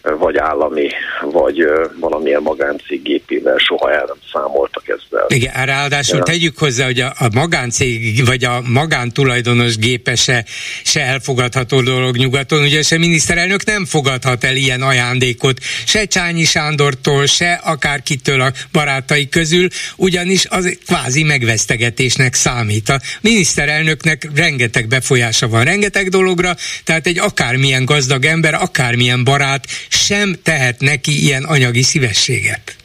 vagy 0.03 0.37
állami, 0.37 0.89
vagy 1.23 1.65
valamilyen 2.01 2.43
magáncég 2.43 3.03
gépével 3.03 3.57
soha 3.57 3.93
el 3.93 4.05
nem 4.07 4.17
számoltak 4.33 4.89
ezzel. 4.89 5.27
Igen, 5.29 5.67
ráadásul 5.67 6.23
tegyük 6.23 6.59
hozzá, 6.59 6.85
hogy 6.85 7.01
a, 7.01 7.13
a 7.19 7.29
magáncég, 7.33 8.27
vagy 8.27 8.45
a 8.45 8.63
magántulajdonos 8.67 9.77
gépe 9.77 10.15
se, 10.15 10.45
se 10.85 11.01
elfogadható 11.01 11.81
dolog 11.81 12.17
nyugaton, 12.17 12.63
ugye 12.63 12.83
se 12.83 12.99
miniszterelnök 12.99 13.65
nem 13.65 13.85
fogadhat 13.85 14.45
el 14.45 14.57
ilyen 14.57 14.83
ajándékot, 14.83 15.59
se 15.87 16.05
Csányi 16.05 16.45
Sándortól, 16.45 17.27
se 17.27 17.53
akárkitől 17.53 18.41
a 18.41 18.53
barátai 18.73 19.29
közül, 19.29 19.69
ugyanis 19.97 20.47
az 20.47 20.79
kvázi 20.87 21.23
megvesztegetésnek 21.23 22.35
számít. 22.35 22.89
A 22.89 23.01
miniszterelnöknek 23.21 24.29
rengeteg 24.35 24.89
befolyása 24.89 25.49
van, 25.49 25.65
rengeteg 25.65 26.09
dologra, 26.09 26.55
tehát 26.85 27.07
egy 27.07 27.19
akármilyen 27.19 27.85
gazdag 27.85 28.25
ember, 28.25 28.55
akármilyen 28.55 29.25
barát 29.25 29.65
sem 29.99 30.35
tehet 30.43 30.81
neki 30.81 31.25
ilyen 31.25 31.45
anyagi 31.45 31.83
szívességet. 31.83 32.77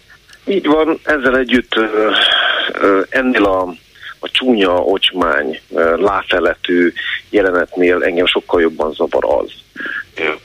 Így 0.46 0.66
van, 0.66 1.00
ezzel 1.04 1.38
együtt 1.38 1.76
ennél 3.10 3.44
a, 3.44 3.62
a 4.20 4.30
csúnya, 4.32 4.76
ocsmány, 4.76 5.60
láfeletű 5.96 6.94
jelenetnél 7.30 8.04
engem 8.04 8.26
sokkal 8.26 8.62
jobban 8.62 8.94
zavar 8.94 9.26
az, 9.26 9.52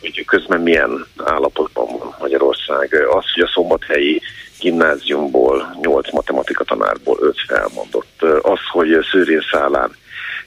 hogy 0.00 0.24
közben 0.24 0.60
milyen 0.60 1.06
állapotban 1.16 1.86
van 1.98 2.14
Magyarország. 2.20 2.94
Az, 3.10 3.24
hogy 3.34 3.42
a 3.42 3.50
szombathelyi 3.54 4.20
gimnáziumból, 4.60 5.78
nyolc 5.80 6.12
matematika 6.12 6.64
tanárból 6.64 7.18
öt 7.20 7.40
felmondott. 7.46 8.22
Az, 8.42 8.58
hogy 8.70 9.06
Szőrén 9.10 9.44
szálán 9.50 9.96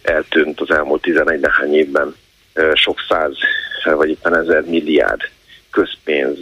eltűnt 0.01 0.61
az 0.61 0.71
elmúlt 0.71 1.01
11 1.01 1.39
nehány 1.39 1.73
évben 1.73 2.15
sok 2.73 2.97
száz, 3.09 3.33
vagy 3.83 4.09
éppen 4.09 4.37
ezer 4.37 4.63
milliárd 4.63 5.21
közpénz 5.71 6.37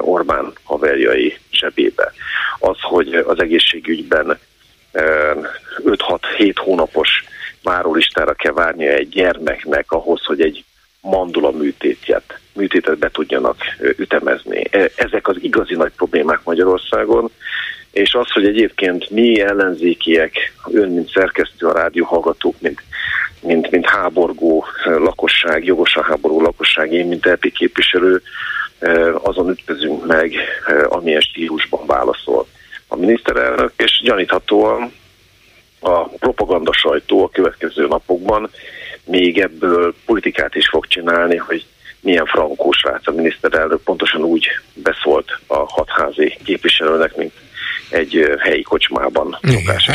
Orbán 0.00 0.52
haverjai 0.62 1.38
zsebébe. 1.52 2.12
Az, 2.58 2.76
hogy 2.80 3.14
az 3.14 3.40
egészségügyben 3.40 4.38
5-6-7 4.92 6.54
hónapos 6.54 7.24
várólistára 7.62 8.32
kell 8.32 8.52
várnia 8.52 8.92
egy 8.92 9.08
gyermeknek 9.08 9.92
ahhoz, 9.92 10.24
hogy 10.24 10.40
egy 10.40 10.64
mandula 11.00 11.50
műtétet, 11.50 12.38
műtétet 12.52 12.98
be 12.98 13.10
tudjanak 13.10 13.56
ütemezni. 13.96 14.64
E, 14.70 14.90
ezek 14.96 15.28
az 15.28 15.36
igazi 15.40 15.74
nagy 15.74 15.92
problémák 15.96 16.40
Magyarországon, 16.44 17.30
és 17.90 18.14
az, 18.14 18.30
hogy 18.30 18.46
egyébként 18.46 19.10
mi 19.10 19.40
ellenzékiek, 19.40 20.52
ön, 20.72 20.88
mint 20.88 21.10
szerkesztő, 21.10 21.66
a 21.66 21.72
rádióhallgatók, 21.72 22.60
mint 22.60 22.82
mint, 23.40 23.70
mint 23.70 23.86
háborgó 23.86 24.64
lakosság, 24.84 25.64
jogosan 25.64 26.02
háború 26.02 26.40
lakosság, 26.40 26.92
én, 26.92 27.06
mint 27.06 27.26
LP 27.26 27.52
képviselő, 27.52 28.22
azon 29.22 29.50
ütközünk 29.50 30.06
meg, 30.06 30.34
amilyen 30.88 31.20
stílusban 31.20 31.86
válaszol 31.86 32.46
a 32.88 32.96
miniszterelnök, 32.96 33.72
és 33.76 34.00
gyaníthatóan 34.04 34.92
a 35.80 36.02
propaganda 36.02 36.72
sajtó 36.72 37.24
a 37.24 37.28
következő 37.28 37.86
napokban 37.86 38.50
még 39.04 39.38
ebből 39.38 39.94
politikát 40.06 40.54
is 40.54 40.68
fog 40.68 40.86
csinálni, 40.86 41.36
hogy 41.36 41.66
milyen 42.00 42.26
frankós 42.26 42.82
rác 42.82 43.06
a 43.06 43.12
miniszterelnök. 43.12 43.82
Pontosan 43.82 44.22
úgy 44.22 44.46
beszólt 44.74 45.38
a 45.46 45.56
hatházi 45.56 46.38
képviselőnek, 46.44 47.16
mint 47.16 47.32
egy 47.90 48.36
helyi 48.38 48.62
kocsmában 48.62 49.38
szokás. 49.42 49.90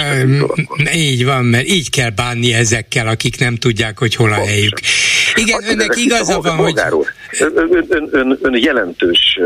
Így 0.94 1.26
van, 1.26 1.46
mert 1.46 1.68
így 1.68 1.90
kell 1.90 2.10
bánni 2.10 2.54
ezekkel, 2.54 3.08
akik 3.08 3.40
nem 3.40 3.56
tudják, 3.56 3.98
hogy 3.98 4.16
hol 4.16 4.32
a 4.32 4.36
Pontosan. 4.36 4.56
helyük. 4.56 4.80
Igen, 5.36 5.62
hát, 5.62 5.72
önnek 5.72 5.96
igaza 5.96 6.42
van, 6.42 6.56
hogy... 6.56 6.80
Ön, 7.40 7.86
ön, 7.90 8.10
ön, 8.12 8.40
ön 8.42 8.58
jelentős 8.58 9.40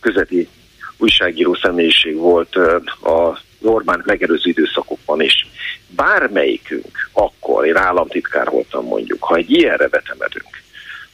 közeti 0.00 0.48
újságíró 0.96 1.54
személyiség 1.54 2.16
volt 2.16 2.56
a 3.02 3.42
Orbán 3.60 4.02
megerőző 4.06 4.50
időszakokban 4.50 5.20
is. 5.20 5.46
Bármelyikünk 5.86 7.08
akkor, 7.12 7.66
én 7.66 7.76
államtitkár 7.76 8.50
voltam 8.50 8.84
mondjuk, 8.84 9.22
ha 9.22 9.36
egy 9.36 9.50
ilyenre 9.50 9.88
vetemedünk, 9.88 10.62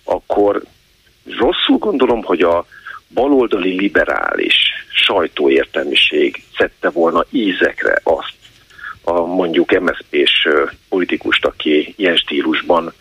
akkor 0.05 0.62
rosszul 1.38 1.78
gondolom, 1.78 2.22
hogy 2.22 2.41
a 2.41 2.66
baloldali 3.09 3.70
liberális 3.70 4.55
sajtóértelmiség 4.93 6.43
szedte 6.61 6.91
volna 6.91 7.25
ízekre 7.31 8.01
azt 8.03 8.35
a 9.03 9.21
mondjuk 9.21 9.81
MSZP-s 9.81 10.49
politikust, 10.89 11.45
aki 11.45 11.95
ilyen 11.97 12.17
stílusban 12.17 12.93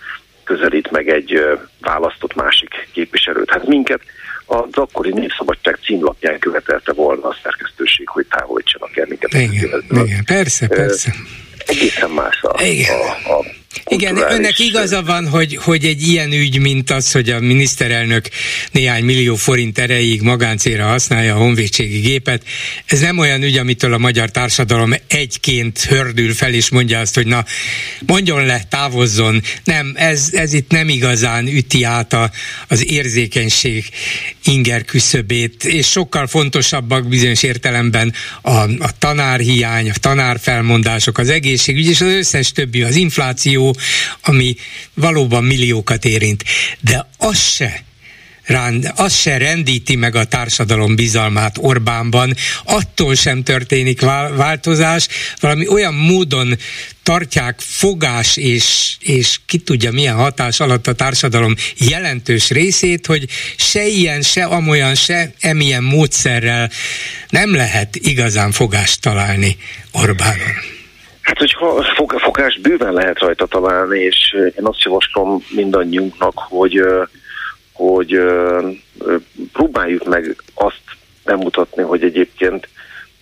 közelít 0.43 0.91
meg 0.91 1.09
egy 1.09 1.39
választott 1.81 2.35
másik 2.35 2.89
képviselőt. 2.93 3.49
Hát 3.49 3.67
minket 3.67 4.01
az 4.45 4.73
akkori 4.73 5.13
Népszabadság 5.13 5.79
címlapján 5.83 6.39
követelte 6.39 6.93
volna 6.93 7.27
a 7.27 7.37
szerkesztőség, 7.43 8.07
hogy 8.07 8.25
távolítsanak 8.29 8.97
el 8.97 9.05
minket. 9.09 9.33
Igen, 9.33 9.83
igen, 9.89 10.23
persze, 10.25 10.67
persze. 10.67 11.13
Egészen 11.65 12.09
más 12.09 12.41
a, 12.41 12.63
igen. 12.63 12.99
a, 12.99 13.37
a 13.37 13.45
igen, 13.85 14.17
önnek 14.17 14.59
igaza 14.59 15.03
van, 15.03 15.27
hogy, 15.27 15.55
hogy 15.55 15.85
egy 15.85 16.07
ilyen 16.07 16.31
ügy, 16.31 16.59
mint 16.59 16.89
az, 16.91 17.11
hogy 17.11 17.29
a 17.29 17.39
miniszterelnök 17.39 18.29
néhány 18.71 19.03
millió 19.03 19.35
forint 19.35 19.77
erejéig 19.77 20.21
magáncélra 20.21 20.85
használja 20.85 21.35
a 21.35 21.37
honvédségi 21.37 21.99
gépet, 21.99 22.43
ez 22.85 22.99
nem 22.99 23.17
olyan 23.17 23.43
ügy, 23.43 23.57
amitől 23.57 23.93
a 23.93 23.97
magyar 23.97 24.31
társadalom 24.31 24.93
egyként 25.07 25.81
hördül 25.81 26.33
fel, 26.33 26.53
és 26.53 26.69
mondja 26.69 26.99
azt, 26.99 27.15
hogy 27.15 27.27
na, 27.27 27.45
mondjon 28.05 28.45
le, 28.45 28.63
távozzon. 28.69 29.41
Nem, 29.63 29.93
ez, 29.95 30.29
ez 30.31 30.53
itt 30.53 30.71
nem 30.71 30.89
igazán 30.89 31.47
üti 31.47 31.83
át 31.83 32.13
a, 32.13 32.31
az 32.67 32.91
érzékenység 32.91 33.85
inger 34.43 34.85
küszöbét, 34.85 35.63
és 35.65 35.87
sokkal 35.87 36.27
fontosabbak 36.27 37.07
bizonyos 37.07 37.43
értelemben 37.43 38.13
a, 38.41 38.57
a 38.59 38.97
tanárhiány, 38.99 39.89
a 39.89 39.93
tanárfelmondások, 39.99 41.17
az 41.17 41.29
egészségügy, 41.29 41.87
és 41.87 42.01
az 42.01 42.07
összes 42.07 42.51
többi, 42.51 42.83
az 42.83 42.95
infláció, 42.95 43.58
ami 44.21 44.55
valóban 44.93 45.43
milliókat 45.43 46.05
érint. 46.05 46.43
De 46.79 47.09
az 47.17 47.39
se 47.39 47.83
az 48.95 49.15
se 49.15 49.37
rendíti 49.37 49.95
meg 49.95 50.15
a 50.15 50.23
társadalom 50.23 50.95
bizalmát 50.95 51.57
Orbánban, 51.59 52.35
attól 52.63 53.15
sem 53.15 53.43
történik 53.43 54.01
változás, 54.35 55.07
valami 55.39 55.67
olyan 55.67 55.93
módon 55.93 56.57
tartják 57.03 57.59
fogás 57.59 58.37
és, 58.37 58.95
és 58.99 59.39
ki 59.45 59.57
tudja 59.57 59.91
milyen 59.91 60.15
hatás 60.15 60.59
alatt 60.59 60.87
a 60.87 60.93
társadalom 60.93 61.55
jelentős 61.77 62.49
részét, 62.49 63.05
hogy 63.05 63.29
se 63.57 63.87
ilyen, 63.87 64.21
se 64.21 64.43
amolyan, 64.43 64.95
se 64.95 65.33
emilyen 65.39 65.83
módszerrel 65.83 66.71
nem 67.29 67.55
lehet 67.55 67.95
igazán 67.95 68.51
fogást 68.51 69.01
találni 69.01 69.57
Orbánon. 69.91 70.78
Hát, 71.29 71.37
hogyha 71.37 71.83
fogás 72.19 72.59
bőven 72.59 72.93
lehet 72.93 73.19
rajta 73.19 73.45
találni, 73.45 73.99
és 73.99 74.33
én 74.33 74.65
azt 74.65 74.83
javaslom 74.83 75.43
mindannyiunknak, 75.49 76.33
hogy, 76.35 76.83
hogy 77.73 78.19
próbáljuk 79.53 80.05
meg 80.05 80.35
azt 80.53 80.81
bemutatni, 81.25 81.83
hogy 81.83 82.03
egyébként 82.03 82.67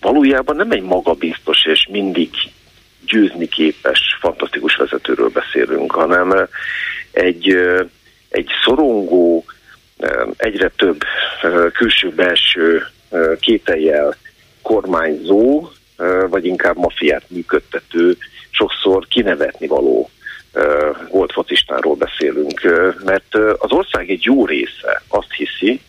valójában 0.00 0.56
nem 0.56 0.70
egy 0.70 0.82
magabiztos 0.82 1.64
és 1.64 1.88
mindig 1.90 2.30
győzni 3.06 3.48
képes, 3.48 4.00
fantasztikus 4.20 4.76
vezetőről 4.76 5.28
beszélünk, 5.28 5.92
hanem 5.92 6.48
egy, 7.10 7.56
egy 8.28 8.48
szorongó, 8.64 9.44
egyre 10.36 10.70
több 10.76 11.00
külső-belső 11.72 12.86
kételjel 13.40 14.16
kormányzó, 14.62 15.68
vagy 16.28 16.44
inkább 16.44 16.76
mafiát 16.76 17.24
működtető, 17.28 18.16
sokszor 18.50 19.06
kinevetni 19.08 19.66
való 19.66 20.10
volt 21.10 21.32
focistáról 21.32 21.94
beszélünk, 21.94 22.60
mert 23.04 23.34
az 23.58 23.70
ország 23.70 24.10
egy 24.10 24.24
jó 24.24 24.46
része 24.46 25.02
azt 25.08 25.32
hiszi, 25.32 25.80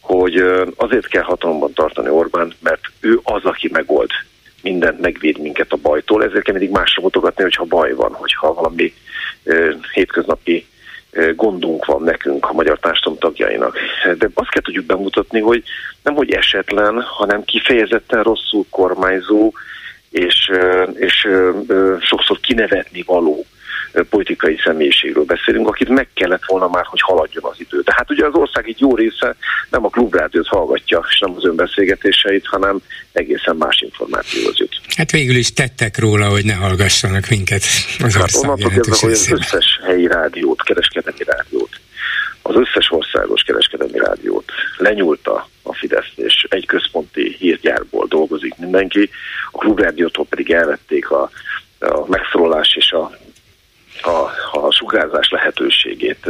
hogy 0.00 0.44
azért 0.76 1.06
kell 1.06 1.22
hatalomban 1.22 1.72
tartani 1.72 2.08
Orbán, 2.08 2.54
mert 2.60 2.80
ő 3.00 3.20
az, 3.22 3.44
aki 3.44 3.68
megold 3.72 4.10
mindent, 4.62 5.00
megvéd 5.00 5.38
minket 5.38 5.72
a 5.72 5.78
bajtól, 5.82 6.24
ezért 6.24 6.44
kell 6.44 6.54
mindig 6.54 6.72
másra 6.72 7.02
mutogatni, 7.02 7.42
hogyha 7.42 7.64
baj 7.64 7.92
van, 7.92 8.12
hogyha 8.12 8.54
valami 8.54 8.94
hétköznapi 9.92 10.66
gondunk 11.36 11.84
van 11.84 12.02
nekünk, 12.02 12.48
a 12.48 12.52
magyar 12.52 12.78
társadalom 12.78 13.18
tagjainak. 13.18 13.76
De 14.18 14.28
azt 14.34 14.50
kell 14.50 14.62
tudjuk 14.62 14.84
bemutatni, 14.84 15.40
hogy 15.40 15.62
nem 16.02 16.14
hogy 16.14 16.32
esetlen, 16.32 17.02
hanem 17.02 17.44
kifejezetten 17.44 18.22
rosszul 18.22 18.64
kormányzó, 18.70 19.52
és, 20.10 20.50
és 20.94 21.28
sokszor 22.00 22.40
kinevetni 22.40 23.02
való 23.06 23.44
politikai 24.10 24.60
személyiségről 24.64 25.24
beszélünk, 25.24 25.68
akit 25.68 25.88
meg 25.88 26.08
kellett 26.14 26.44
volna 26.46 26.68
már, 26.68 26.84
hogy 26.84 27.00
haladjon 27.00 27.44
az 27.44 27.56
idő. 27.58 27.80
De 27.80 27.92
hát 27.96 28.10
ugye 28.10 28.26
az 28.26 28.34
ország 28.34 28.68
egy 28.68 28.80
jó 28.80 28.94
része 28.94 29.36
nem 29.70 29.84
a 29.84 29.88
klubrádiót 29.88 30.46
hallgatja, 30.46 31.04
és 31.08 31.18
nem 31.18 31.34
az 31.36 31.44
önbeszélgetéseit, 31.44 32.46
hanem 32.46 32.80
egészen 33.12 33.56
más 33.56 33.80
információhoz 33.80 34.58
jut. 34.58 34.80
Hát 34.96 35.10
végül 35.10 35.36
is 35.36 35.52
tettek 35.52 35.98
róla, 35.98 36.28
hogy 36.28 36.44
ne 36.44 36.54
hallgassanak 36.54 37.28
minket 37.28 37.62
az 37.98 38.14
hát 38.14 38.34
onnantól 38.34 38.70
kezdve, 38.70 38.96
hogy 39.00 39.10
az 39.10 39.30
összes 39.30 39.80
helyi 39.86 40.06
rádiót, 40.06 40.62
kereskedelmi 40.62 41.24
rádiót, 41.24 41.80
az 42.42 42.54
összes 42.56 42.90
országos 42.90 43.42
kereskedelmi 43.42 43.98
rádiót 43.98 44.52
lenyúlta 44.76 45.48
a 45.62 45.74
Fidesz, 45.74 46.12
és 46.14 46.46
egy 46.48 46.66
központi 46.66 47.36
hírgyárból 47.38 48.06
dolgozik 48.08 48.54
mindenki, 48.56 49.10
a 49.50 49.58
klubrádiótól 49.58 50.26
pedig 50.26 50.50
elvették 50.50 51.10
a, 51.10 51.30
a 51.78 52.06
megszólalás 52.06 52.76
és 52.76 52.92
a 52.92 53.18
a, 54.06 54.30
a 54.52 54.72
sugárzás 54.72 55.30
lehetőségét. 55.30 56.28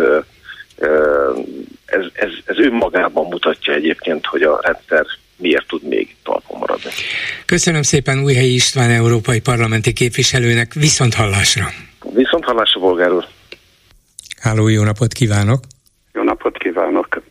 Ez, 1.84 2.04
ez, 2.12 2.30
ez 2.44 2.58
önmagában 2.58 3.26
mutatja 3.26 3.72
egyébként, 3.72 4.26
hogy 4.26 4.42
a 4.42 4.60
rendszer 4.62 5.06
miért 5.36 5.66
tud 5.66 5.82
még 5.82 6.16
talpon 6.22 6.58
maradni. 6.58 6.90
Köszönöm 7.46 7.82
szépen 7.82 8.22
Újhelyi 8.22 8.54
István 8.54 8.90
európai 8.90 9.40
parlamenti 9.40 9.92
képviselőnek, 9.92 10.72
viszont 10.72 11.14
hallásra. 11.14 11.64
Viszont 12.12 12.44
hallásra, 12.44 12.80
Bolgár 12.80 13.12
úr. 13.12 13.24
Háló, 14.40 14.68
jó 14.68 14.82
napot 14.82 15.12
kívánok! 15.12 15.60
Jó 16.12 16.22
napot 16.22 16.58
kívánok! 16.58 17.22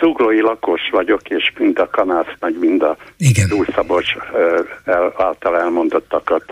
Zuglói 0.00 0.40
lakos 0.40 0.80
vagyok, 0.90 1.28
és 1.28 1.52
mind 1.58 1.78
a 1.78 1.88
kanász, 1.88 2.34
meg 2.40 2.58
mind 2.58 2.82
a 2.82 2.96
Dúlszabos 3.48 4.16
által 5.16 5.58
elmondottakat 5.58 6.44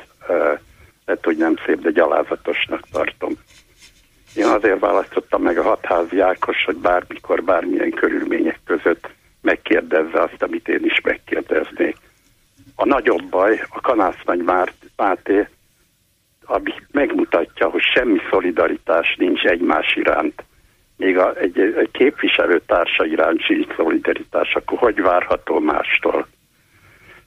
lehet, 1.05 1.25
hogy 1.25 1.37
nem 1.37 1.55
szép, 1.67 1.81
de 1.81 1.91
gyalázatosnak 1.91 2.89
tartom. 2.93 3.33
Én 4.35 4.45
azért 4.45 4.81
választottam 4.81 5.43
meg 5.43 5.59
a 5.59 5.63
hatházi 5.63 6.21
Ákos, 6.21 6.65
hogy 6.65 6.77
bármikor, 6.77 7.43
bármilyen 7.43 7.91
körülmények 7.91 8.61
között 8.65 9.09
megkérdezze 9.41 10.21
azt, 10.23 10.43
amit 10.43 10.69
én 10.69 10.85
is 10.85 11.01
megkérdeznék. 11.01 11.97
A 12.77 12.85
nagyobb 12.85 13.25
baj, 13.31 13.61
a 13.69 13.81
Kanásznagy 13.81 14.43
Máté, 14.97 15.49
ami 16.45 16.75
megmutatja, 16.91 17.69
hogy 17.69 17.83
semmi 17.83 18.19
szolidaritás 18.31 19.17
nincs 19.19 19.43
egymás 19.43 19.97
iránt, 19.97 20.45
még 20.97 21.19
a, 21.19 21.37
egy, 21.37 21.59
egy 21.59 21.91
képviselőtársa 21.91 23.05
iránt 23.05 23.43
sincs 23.43 23.75
szolidaritás, 23.75 24.55
akkor 24.55 24.79
hogy 24.79 25.01
várható 25.01 25.59
mástól? 25.59 26.27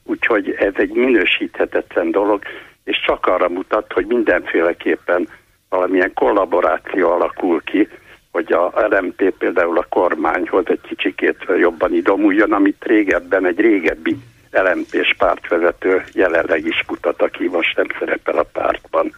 Úgyhogy 0.04 0.50
ez 0.50 0.72
egy 0.76 0.90
minősíthetetlen 0.90 2.10
dolog, 2.10 2.42
és 2.88 3.00
csak 3.06 3.26
arra 3.26 3.48
mutat, 3.48 3.92
hogy 3.92 4.06
mindenféleképpen 4.06 5.28
valamilyen 5.68 6.12
kollaboráció 6.14 7.10
alakul 7.10 7.62
ki, 7.64 7.88
hogy 8.30 8.52
a 8.52 8.86
LMT 8.90 9.34
például 9.38 9.78
a 9.78 9.86
kormányhoz 9.88 10.64
egy 10.66 10.80
kicsikét 10.80 11.36
jobban 11.60 11.94
idomuljon, 11.94 12.52
amit 12.52 12.84
régebben 12.84 13.46
egy 13.46 13.60
régebbi 13.60 14.16
LMP-s 14.50 15.14
pártvezető 15.18 16.04
jelenleg 16.12 16.66
is 16.66 16.84
mutat, 16.88 17.22
aki 17.22 17.48
most 17.48 17.76
nem 17.76 17.86
szerepel 17.98 18.38
a 18.38 18.46
pártban. 18.52 19.14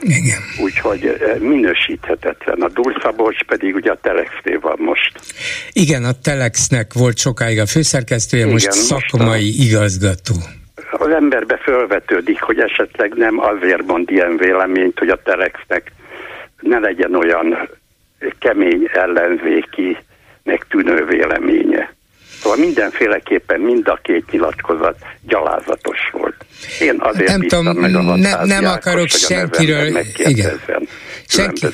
Igen. 0.00 0.38
Úgyhogy 0.62 1.04
eh, 1.04 1.38
minősíthetetlen. 1.38 2.60
A 2.60 2.68
Dulszabos 2.68 3.36
pedig 3.46 3.74
ugye 3.74 3.90
a 3.90 3.98
telex 4.02 4.30
van 4.60 4.76
most. 4.78 5.20
Igen, 5.72 6.04
a 6.04 6.12
Telexnek 6.22 6.92
volt 6.92 7.18
sokáig 7.18 7.58
a 7.58 7.66
főszerkesztője, 7.66 8.42
Igen, 8.42 8.52
most 8.52 8.72
szakmai 8.72 9.44
most 9.44 9.58
a... 9.58 9.62
igazgató 9.62 10.34
az 10.90 11.08
emberbe 11.08 11.56
fölvetődik, 11.56 12.42
hogy 12.42 12.58
esetleg 12.58 13.14
nem 13.14 13.38
azért 13.40 13.86
mond 13.86 14.10
ilyen 14.10 14.36
véleményt, 14.36 14.98
hogy 14.98 15.08
a 15.08 15.22
Telexnek 15.22 15.92
ne 16.60 16.78
legyen 16.78 17.14
olyan 17.14 17.68
kemény 18.38 18.88
ellenzéki 18.92 19.96
megtűnő 20.42 21.04
véleménye. 21.04 21.96
Szóval 22.42 22.58
mindenféleképpen 22.58 23.60
mind 23.60 23.88
a 23.88 23.98
két 24.02 24.30
nyilatkozat 24.30 24.96
gyalázatos 25.22 25.98
volt. 26.12 26.36
Én 26.80 26.96
azért 26.98 27.28
nem 27.28 27.40
tudom, 27.40 27.76
meg 27.76 27.94
a 27.94 28.16
ne, 28.16 28.44
nem 28.44 28.64
akarok 28.64 29.08
senkiről, 29.08 29.98
igen. 30.16 30.60
Senki, 31.28 31.66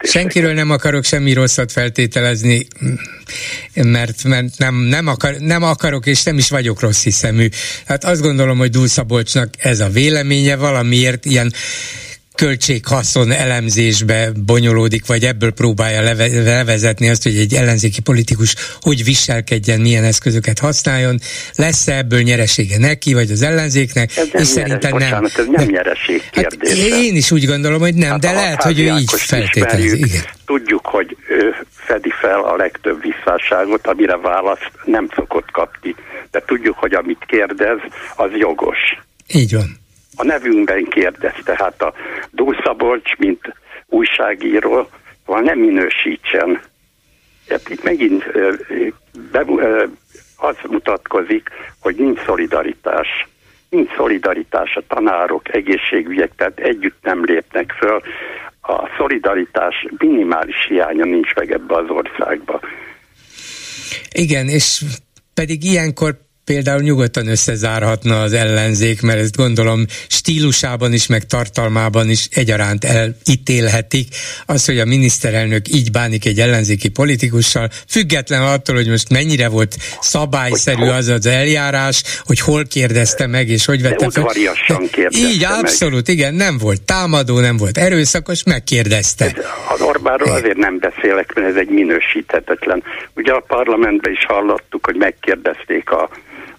senkiről 0.00 0.52
nem 0.52 0.70
akarok 0.70 1.04
semmi 1.04 1.32
rosszat 1.32 1.72
feltételezni, 1.72 2.66
mert, 3.74 4.24
mert 4.24 4.58
nem, 4.58 4.74
nem, 4.74 5.06
akar, 5.06 5.34
nem 5.38 5.62
akarok, 5.62 6.06
és 6.06 6.22
nem 6.22 6.38
is 6.38 6.50
vagyok 6.50 6.80
rossz 6.80 7.02
hiszemű. 7.02 7.48
Hát 7.86 8.04
azt 8.04 8.20
gondolom, 8.20 8.58
hogy 8.58 8.70
Dúlszabolcsnak 8.70 9.48
ez 9.58 9.80
a 9.80 9.88
véleménye 9.88 10.56
valamiért 10.56 11.24
ilyen 11.24 11.52
költséghaszon 12.36 13.30
elemzésbe 13.30 14.30
bonyolódik, 14.46 15.06
vagy 15.06 15.24
ebből 15.24 15.50
próbálja 15.50 16.02
leve, 16.02 16.26
levezetni 16.42 17.08
azt, 17.08 17.22
hogy 17.22 17.36
egy 17.36 17.54
ellenzéki 17.54 18.00
politikus 18.00 18.54
hogy 18.80 19.04
viselkedjen, 19.04 19.80
milyen 19.80 20.04
eszközöket 20.04 20.58
használjon. 20.58 21.18
Lesz-e 21.54 21.96
ebből 21.96 22.20
nyeresége 22.20 22.78
neki, 22.78 23.14
vagy 23.14 23.30
az 23.30 23.42
ellenzéknek? 23.42 24.16
Ez 24.16 24.28
nem 24.32 24.42
és 24.42 24.48
szerintem 24.48 24.90
nem. 24.90 24.98
Bocsánat, 24.98 25.38
ez 25.38 25.46
nem 25.46 25.68
nyereség 25.68 26.22
hát 26.32 26.62
én 27.02 27.16
is 27.16 27.30
úgy 27.30 27.46
gondolom, 27.46 27.80
hogy 27.80 27.94
nem, 27.94 28.10
hát 28.10 28.20
de 28.20 28.32
lehet, 28.32 28.62
hogy 28.62 28.80
ő 28.80 28.84
így 28.84 29.10
feltételezi. 29.10 29.98
Igen. 29.98 30.22
Tudjuk, 30.44 30.86
hogy 30.86 31.16
ő 31.28 31.54
fedi 31.70 32.10
fel 32.20 32.40
a 32.40 32.56
legtöbb 32.56 33.02
visszásságot, 33.02 33.86
amire 33.86 34.16
választ 34.16 34.70
nem 34.84 35.08
szokott 35.14 35.50
kapni. 35.50 35.94
De 36.30 36.42
tudjuk, 36.46 36.78
hogy 36.78 36.92
amit 36.92 37.24
kérdez, 37.26 37.78
az 38.16 38.30
jogos. 38.38 38.78
Így 39.26 39.54
van 39.54 39.84
a 40.16 40.24
nevünkben 40.24 40.84
kérdezte, 40.84 41.54
hát 41.58 41.82
a 41.82 41.92
Dúlszabolcs, 42.30 43.16
mint 43.16 43.54
újságíró, 43.86 44.88
van 45.26 45.42
nem 45.42 45.58
minősítsen. 45.58 46.60
Hát 47.48 47.68
itt 47.68 47.82
megint 47.82 48.24
be, 49.30 49.44
az 50.36 50.56
mutatkozik, 50.68 51.48
hogy 51.80 51.96
nincs 51.96 52.24
szolidaritás. 52.24 53.26
Nincs 53.70 53.94
szolidaritás 53.96 54.76
a 54.76 54.82
tanárok, 54.88 55.54
egészségügyek, 55.54 56.32
tehát 56.36 56.58
együtt 56.58 56.98
nem 57.02 57.24
lépnek 57.24 57.72
föl. 57.72 58.02
A 58.62 58.88
szolidaritás 58.98 59.86
minimális 59.98 60.66
hiánya 60.68 61.04
nincs 61.04 61.34
meg 61.34 61.52
ebbe 61.52 61.74
az 61.76 61.88
országba. 61.88 62.60
Igen, 64.12 64.48
és 64.48 64.84
pedig 65.34 65.64
ilyenkor 65.64 66.18
például 66.46 66.80
nyugodtan 66.80 67.28
összezárhatna 67.28 68.20
az 68.20 68.32
ellenzék, 68.32 69.02
mert 69.02 69.18
ezt 69.18 69.36
gondolom 69.36 69.84
stílusában 70.08 70.92
is, 70.92 71.06
meg 71.06 71.26
tartalmában 71.26 72.10
is 72.10 72.28
egyaránt 72.30 72.84
elítélhetik. 72.84 74.08
Az, 74.46 74.64
hogy 74.64 74.78
a 74.78 74.84
miniszterelnök 74.84 75.68
így 75.68 75.90
bánik 75.90 76.26
egy 76.26 76.38
ellenzéki 76.38 76.88
politikussal, 76.88 77.68
független 77.88 78.42
attól, 78.42 78.74
hogy 78.76 78.88
most 78.88 79.10
mennyire 79.10 79.48
volt 79.48 79.76
szabályszerű 80.00 80.84
az 80.84 81.08
az 81.08 81.26
eljárás, 81.26 82.02
hogy 82.24 82.40
hol 82.40 82.64
kérdezte 82.64 83.26
meg, 83.26 83.48
és 83.48 83.64
hogy 83.64 83.82
vette 83.82 84.10
fel. 84.10 84.30
Így, 85.10 85.40
meg. 85.40 85.50
abszolút, 85.50 86.08
igen, 86.08 86.34
nem 86.34 86.58
volt 86.58 86.82
támadó, 86.82 87.40
nem 87.40 87.56
volt 87.56 87.78
erőszakos, 87.78 88.42
megkérdezte. 88.44 89.34
Az 89.68 89.80
Orbánról 89.80 90.34
azért 90.34 90.56
nem 90.56 90.78
beszélek, 90.78 91.34
mert 91.34 91.48
ez 91.48 91.56
egy 91.56 91.68
minősíthetetlen. 91.68 92.82
Ugye 93.14 93.32
a 93.32 93.44
parlamentben 93.46 94.12
is 94.12 94.24
hallottuk, 94.24 94.86
hogy 94.86 94.96
megkérdezték 94.96 95.90
a 95.90 96.10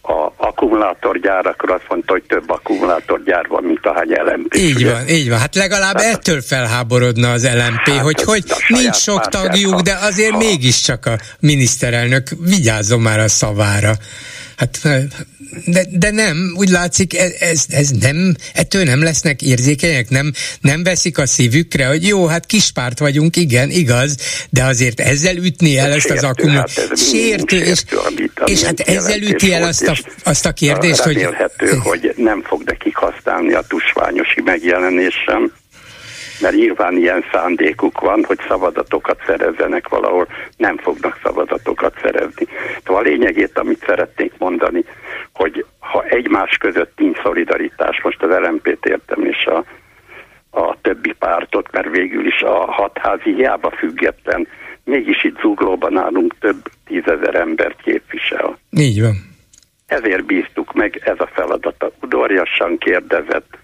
a 0.07 0.33
akkumulátorgyárakra 0.37 1.73
azt 1.73 1.85
mondta, 1.89 2.11
hogy 2.11 2.23
több 2.27 2.49
akkumulátorgyár 2.49 3.47
van, 3.47 3.63
mint 3.63 3.85
a 3.85 3.93
hány 3.93 4.09
LMP. 4.09 4.55
Így 4.55 4.75
ugye? 4.75 4.91
van, 4.91 5.07
így 5.07 5.29
van. 5.29 5.39
Hát 5.39 5.55
legalább 5.55 5.97
hát, 5.97 6.13
ettől 6.13 6.41
felháborodna 6.41 7.31
az 7.31 7.43
LMP, 7.43 7.95
hát 7.95 8.03
hogy, 8.03 8.21
hogy 8.21 8.43
nincs 8.67 8.95
sok 8.95 9.27
tagjuk, 9.27 9.81
de 9.81 9.97
azért 10.01 10.31
ha, 10.31 10.37
mégiscsak 10.37 11.05
a 11.05 11.17
miniszterelnök 11.39 12.27
vigyázzon 12.39 12.99
már 12.99 13.19
a 13.19 13.27
szavára. 13.27 13.91
Hát 14.57 14.79
de, 15.65 15.85
de 15.91 16.11
nem, 16.11 16.53
úgy 16.57 16.69
látszik, 16.69 17.17
ez, 17.17 17.35
ez, 17.39 17.65
ez 17.69 17.89
nem, 17.89 18.35
ettől 18.53 18.83
nem 18.83 19.03
lesznek 19.03 19.41
érzékenyek, 19.41 20.09
nem, 20.09 20.31
nem 20.61 20.83
veszik 20.83 21.17
a 21.17 21.25
szívükre, 21.25 21.87
hogy 21.87 22.07
jó, 22.07 22.25
hát 22.25 22.45
kispárt 22.45 22.99
vagyunk, 22.99 23.35
igen, 23.35 23.69
igaz, 23.69 24.17
de 24.49 24.63
azért 24.63 24.99
ezzel 24.99 25.35
ütni 25.35 25.77
el 25.77 25.91
ezt 25.91 26.09
az 26.09 26.23
akkumulát. 26.23 26.71
Hát 26.71 26.97
sértő, 26.97 27.57
és, 27.57 27.83
és 28.45 28.63
hát 28.63 28.79
ezzel 28.79 29.21
üti 29.21 29.53
el 29.53 29.63
azt 29.63 29.87
a, 29.87 29.95
azt 30.23 30.45
a 30.45 30.51
kérdést, 30.51 30.99
hogy... 30.99 31.13
Remélhető, 31.13 31.75
hogy 31.83 32.13
nem 32.15 32.41
fog 32.41 32.63
nekik 32.63 32.95
használni 32.95 33.53
a 33.53 33.61
tusványosi 33.67 34.41
megjelenésem 34.41 35.51
mert 36.41 36.55
nyilván 36.55 36.97
ilyen 36.97 37.23
szándékuk 37.31 37.99
van, 37.99 38.23
hogy 38.27 38.39
szavazatokat 38.47 39.17
szerezzenek 39.25 39.87
valahol, 39.87 40.27
nem 40.57 40.77
fognak 40.77 41.19
szavazatokat 41.23 41.66
szerezni. 42.01 42.45
Tehát 42.83 43.01
a 43.01 43.07
lényegét, 43.09 43.57
amit 43.57 43.83
szeretnék 43.87 44.33
mondani, 44.37 44.83
hogy 45.33 45.65
ha 45.79 46.03
egymás 46.03 46.57
között 46.57 46.91
nincs 46.97 47.21
szolidaritás, 47.21 48.01
most 48.01 48.23
az 48.23 48.29
LMP-t 48.29 48.85
értem, 48.85 49.25
és 49.25 49.45
a, 49.45 49.63
a 50.59 50.75
többi 50.81 51.13
pártot, 51.19 51.71
mert 51.71 51.89
végül 51.89 52.25
is 52.25 52.41
a 52.41 52.71
hatházi 52.71 53.33
hiába 53.33 53.71
független, 53.71 54.47
mégis 54.83 55.23
itt 55.23 55.39
zuglóban 55.39 55.97
állunk 55.97 56.35
több 56.39 56.61
tízezer 56.85 57.35
embert 57.35 57.81
képvisel. 57.81 58.59
Így 58.69 59.01
van. 59.01 59.35
Ezért 59.87 60.25
bíztuk 60.25 60.73
meg, 60.73 61.01
ez 61.03 61.19
a 61.19 61.29
feladata. 61.33 61.91
Udorjasan 62.01 62.77
kérdezett, 62.77 63.57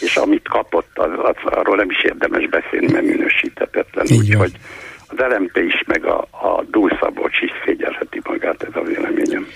és 0.00 0.16
amit 0.16 0.48
kapott, 0.48 0.90
az, 0.94 1.10
az, 1.22 1.52
arról 1.52 1.76
nem 1.76 1.90
is 1.90 2.02
érdemes 2.04 2.48
beszélni, 2.48 2.92
mert 2.92 3.04
minősítetetlen. 3.04 4.06
Úgyhogy 4.18 4.52
LMP 5.18 5.56
is, 5.56 5.84
meg 5.86 6.04
a, 6.04 6.18
a 6.30 6.64
Dúlszabocs 6.70 7.40
is 7.40 7.50
szégyelheti 7.64 8.20
magát, 8.24 8.62
ez 8.62 8.74
a 8.74 8.82
véleményem. 8.82 9.46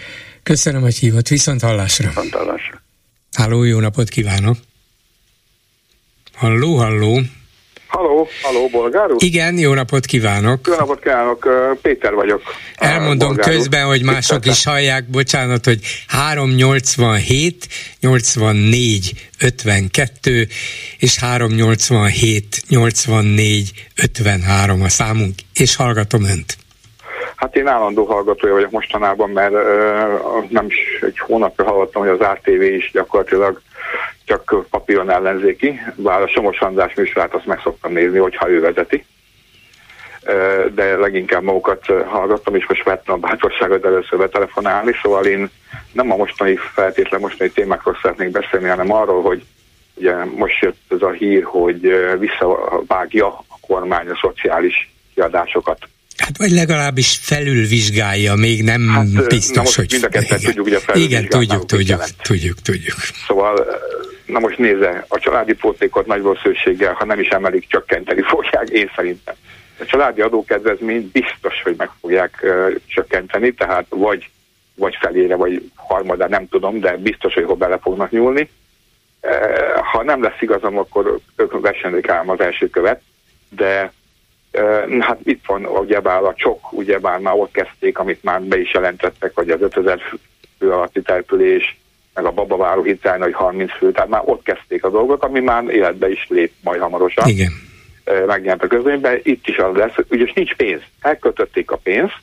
Köszönöm, 0.43 0.81
hogy 0.81 0.97
hívott. 0.97 1.29
Viszont 1.29 1.61
hallásra. 1.61 2.09
Viszont 2.09 2.35
hallásra. 2.35 2.81
Háló, 3.33 3.65
jó 3.65 3.81
napot 3.81 4.09
kívánok. 4.09 4.57
Halló, 6.35 6.77
halló. 6.77 7.21
Halló, 7.89 8.29
halló, 8.43 8.69
Bolgár 8.69 9.11
úr? 9.11 9.17
Igen, 9.23 9.59
jó 9.59 9.75
napot 9.75 10.05
kívánok. 10.05 10.67
Jó 10.67 10.75
napot 10.75 11.01
kívánok, 11.01 11.49
Péter 11.83 12.15
vagyok. 12.15 12.43
Elmondom 12.75 13.29
Bolgár 13.29 13.49
közben, 13.49 13.87
hogy 13.87 14.03
mások 14.03 14.47
is 14.47 14.65
hallják, 14.65 15.05
bocsánat, 15.11 15.65
hogy 15.65 15.81
387, 16.07 17.67
84, 18.01 19.29
52 19.41 20.47
és 20.99 21.19
387, 21.19 22.63
84, 22.69 23.71
53 24.03 24.83
a 24.83 24.89
számunk, 24.89 25.35
és 25.55 25.77
hallgatom 25.77 26.25
önt. 26.25 26.57
Hát 27.37 27.57
én 27.57 27.67
állandó 27.67 28.05
hallgatója 28.05 28.53
vagyok 28.53 28.71
mostanában, 28.71 29.31
mert 29.31 29.53
uh, 29.53 30.51
nem 30.51 30.67
is 30.67 30.77
egy 31.01 31.19
hónapja 31.19 31.65
hallottam, 31.65 32.03
hogy 32.03 32.11
az 32.11 32.27
ATV 32.27 32.63
is 32.63 32.91
gyakorlatilag 32.93 33.61
csak 34.25 34.67
papíron 34.71 35.11
ellenzéki, 35.11 35.81
bár 35.97 36.23
a 36.23 36.29
Somos 36.29 36.61
András 36.61 36.95
műsorát 36.95 37.35
azt 37.35 37.47
meg 37.47 37.61
szoktam 37.63 37.93
nézni, 37.93 38.19
hogyha 38.19 38.49
ő 38.49 38.61
vezeti. 38.61 39.05
De 40.75 40.97
leginkább 40.97 41.43
magukat 41.43 41.87
hallgattam, 41.87 42.55
és 42.55 42.67
most 42.69 42.85
vettem 42.85 43.15
a 43.15 43.19
bátorságot 43.19 43.85
először 43.85 44.19
betelefonálni, 44.19 44.93
szóval 45.03 45.25
én 45.25 45.51
nem 45.93 46.13
a 46.13 46.17
mostani 46.17 46.57
feltétlen 46.57 47.21
mostani 47.21 47.51
témákról 47.51 47.99
szeretnék 48.03 48.31
beszélni, 48.31 48.69
hanem 48.69 48.93
arról, 48.93 49.23
hogy 49.23 49.45
ugye 49.95 50.25
most 50.25 50.63
jött 50.63 50.81
ez 50.89 51.03
a 51.03 51.11
hír, 51.11 51.45
hogy 51.45 51.81
visszavágja 52.19 53.27
a 53.27 53.57
kormány 53.67 54.09
a 54.09 54.19
szociális 54.21 54.93
kiadásokat 55.15 55.79
Hát 56.19 56.37
vagy 56.37 56.51
legalábbis 56.51 57.19
felülvizsgálja, 57.23 58.35
még 58.35 58.63
nem 58.63 58.89
hát, 58.89 59.29
biztos, 59.29 59.57
na 59.57 59.63
most 59.63 59.77
hogy... 59.77 59.87
Mind 59.91 60.05
a 60.05 60.09
ketten 60.09 60.41
tudjuk, 60.41 60.67
ugye 60.67 60.79
Igen, 60.95 61.29
tudjuk, 61.29 61.67
tudjuk, 61.67 62.05
tudjuk, 62.23 62.61
tudjuk. 62.63 62.97
Szóval, 63.27 63.67
na 64.27 64.39
most 64.39 64.59
nézze, 64.59 65.05
a 65.09 65.19
családi 65.19 65.55
pótékot 65.55 66.07
nagy 66.07 66.23
valószínűséggel, 66.23 66.93
ha 66.93 67.05
nem 67.05 67.21
is 67.21 67.29
emelik, 67.29 67.67
csökkenteni 67.69 68.23
fogják, 68.23 68.69
én 68.69 68.91
szerintem. 68.97 69.35
A 69.81 69.85
családi 69.85 70.21
adókedvezményt 70.21 71.13
biztos, 71.13 71.63
hogy 71.63 71.75
meg 71.77 71.91
fogják 72.01 72.39
uh, 72.43 72.75
csökkenteni, 72.87 73.53
tehát 73.53 73.87
vagy, 73.89 74.31
vagy 74.75 74.97
felére, 75.01 75.37
vagy 75.37 75.71
harmadá, 75.75 76.27
nem 76.27 76.49
tudom, 76.49 76.81
de 76.81 76.97
biztos, 76.97 77.35
hogy 77.35 77.45
bele 77.45 77.79
fognak 77.83 78.11
nyúlni. 78.11 78.51
Uh, 79.23 79.31
ha 79.93 80.03
nem 80.03 80.23
lesz 80.23 80.41
igazam, 80.41 80.79
akkor 80.79 81.19
ők 81.37 81.61
versenyzik 81.61 82.09
ám 82.09 82.31
az 82.31 82.41
első 82.41 82.71
követ, 82.71 83.01
de 83.49 83.93
Hát 85.01 85.19
itt 85.23 85.47
van 85.47 85.67
ugyebár 85.67 86.23
a 86.23 86.35
csok, 86.37 86.73
ugyebár 86.73 87.19
már 87.19 87.35
ott 87.35 87.53
kezdték, 87.53 87.99
amit 87.99 88.23
már 88.23 88.43
be 88.43 88.61
is 88.61 88.73
jelentettek, 88.73 89.31
hogy 89.35 89.51
az 89.51 89.61
5000 89.61 90.01
fő 90.59 90.73
alatti 90.73 91.03
település, 91.03 91.79
meg 92.15 92.25
a 92.25 92.31
babaváró 92.33 92.83
hittelni, 92.83 93.23
hogy 93.23 93.35
30 93.35 93.73
fő, 93.73 93.93
tehát 93.93 94.09
már 94.09 94.23
ott 94.25 94.43
kezdték 94.43 94.85
a 94.85 94.91
dolgok, 94.91 95.23
ami 95.23 95.41
már 95.41 95.65
életbe 95.65 96.11
is 96.11 96.27
lép 96.29 96.53
majd 96.63 96.81
hamarosan. 96.81 97.29
Igen. 97.29 97.53
Megjelent 98.27 98.63
a 98.63 98.67
közönyben, 98.67 99.21
itt 99.23 99.49
is 99.49 99.57
az 99.57 99.77
lesz, 99.77 99.95
ugyanis 100.11 100.33
nincs 100.33 100.55
pénz. 100.55 100.81
Elkötötték 101.01 101.71
a 101.71 101.77
pénzt, 101.77 102.17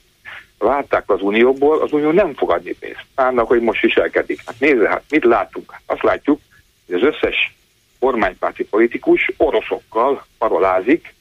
várták 0.57 1.03
az 1.09 1.21
Unióból, 1.21 1.81
az 1.81 1.91
Unió 1.91 2.11
nem 2.11 2.33
fog 2.33 2.51
adni 2.51 2.75
pénzt. 2.79 3.05
Annak, 3.15 3.47
hogy 3.47 3.61
most 3.61 3.81
viselkedik. 3.81 4.41
Hát 4.45 4.59
nézze, 4.59 4.89
hát 4.89 5.03
mit 5.09 5.23
látunk? 5.23 5.71
Hát 5.71 5.81
azt 5.85 6.03
látjuk, 6.03 6.39
hogy 6.85 6.95
az 6.95 7.01
összes 7.03 7.55
kormánypárti 7.99 8.63
politikus 8.63 9.31
oroszokkal 9.37 10.25
parolázik, 10.37 11.13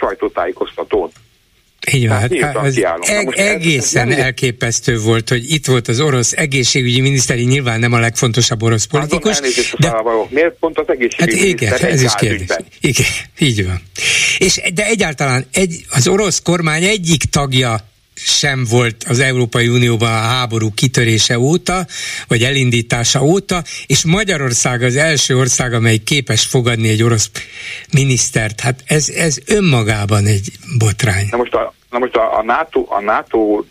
sajtótájékoztatón. 0.00 1.10
Így 1.92 2.08
van, 2.08 2.18
hát, 2.18 2.38
hát 2.38 2.56
az 2.56 2.80
eg- 3.00 3.38
egészen 3.38 4.10
ez, 4.10 4.18
elképesztő 4.18 4.98
volt, 4.98 5.28
hogy 5.28 5.50
itt 5.50 5.66
volt 5.66 5.88
az 5.88 6.00
orosz 6.00 6.32
egészségügyi 6.32 7.00
miniszteri, 7.00 7.44
nyilván 7.44 7.80
nem 7.80 7.92
a 7.92 7.98
legfontosabb 7.98 8.62
orosz 8.62 8.84
politikus. 8.84 9.40
de... 9.78 9.92
Miért 10.28 10.54
pont 10.58 10.78
az 10.78 10.88
egészségügyi 10.88 11.38
hát 11.38 11.48
igen, 11.48 11.90
ez 11.92 12.02
is 12.02 12.14
kérdés. 12.14 12.48
Igen, 12.80 13.06
így 13.38 13.66
van. 13.66 13.82
És, 14.38 14.60
de 14.74 14.86
egyáltalán 14.86 15.46
egy, 15.52 15.84
az 15.90 16.08
orosz 16.08 16.42
kormány 16.42 16.84
egyik 16.84 17.24
tagja 17.24 17.76
sem 18.16 18.64
volt 18.70 19.04
az 19.08 19.20
Európai 19.20 19.68
Unióban 19.68 20.08
a 20.08 20.26
háború 20.34 20.70
kitörése 20.74 21.38
óta, 21.38 21.86
vagy 22.28 22.42
elindítása 22.42 23.22
óta, 23.22 23.62
és 23.86 24.04
Magyarország 24.04 24.82
az 24.82 24.96
első 24.96 25.36
ország, 25.36 25.72
amely 25.72 25.96
képes 25.96 26.46
fogadni 26.46 26.88
egy 26.88 27.02
orosz 27.02 27.30
minisztert. 27.92 28.60
Hát 28.60 28.82
ez, 28.86 29.08
ez 29.08 29.38
önmagában 29.46 30.26
egy 30.26 30.48
botrány. 30.78 31.26
Na 31.30 31.36
most 31.36 31.54
a, 31.54 31.74
na 31.90 31.98
most 31.98 32.16
a, 32.16 32.38
a, 32.38 32.42
NATO, 32.42 32.84
a, 32.88 33.00
NATO, 33.00 33.64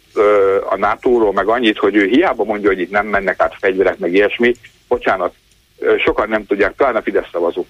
a 0.70 0.78
NATO-ról 0.78 1.34
meg 1.34 1.48
annyit, 1.48 1.78
hogy 1.78 1.96
ő 1.96 2.08
hiába 2.08 2.44
mondja, 2.44 2.70
hogy 2.70 2.80
itt 2.80 2.92
nem 2.92 3.08
mennek 3.08 3.40
át 3.40 3.56
fegyverek, 3.60 3.98
meg 3.98 4.14
ilyesmi, 4.14 4.56
bocsánat, 4.88 5.34
sokan 6.04 6.30
nem 6.30 6.46
tudják, 6.46 6.76
talán 6.76 6.96
a 6.96 7.02
Fidesz 7.02 7.30
szavazó. 7.32 7.66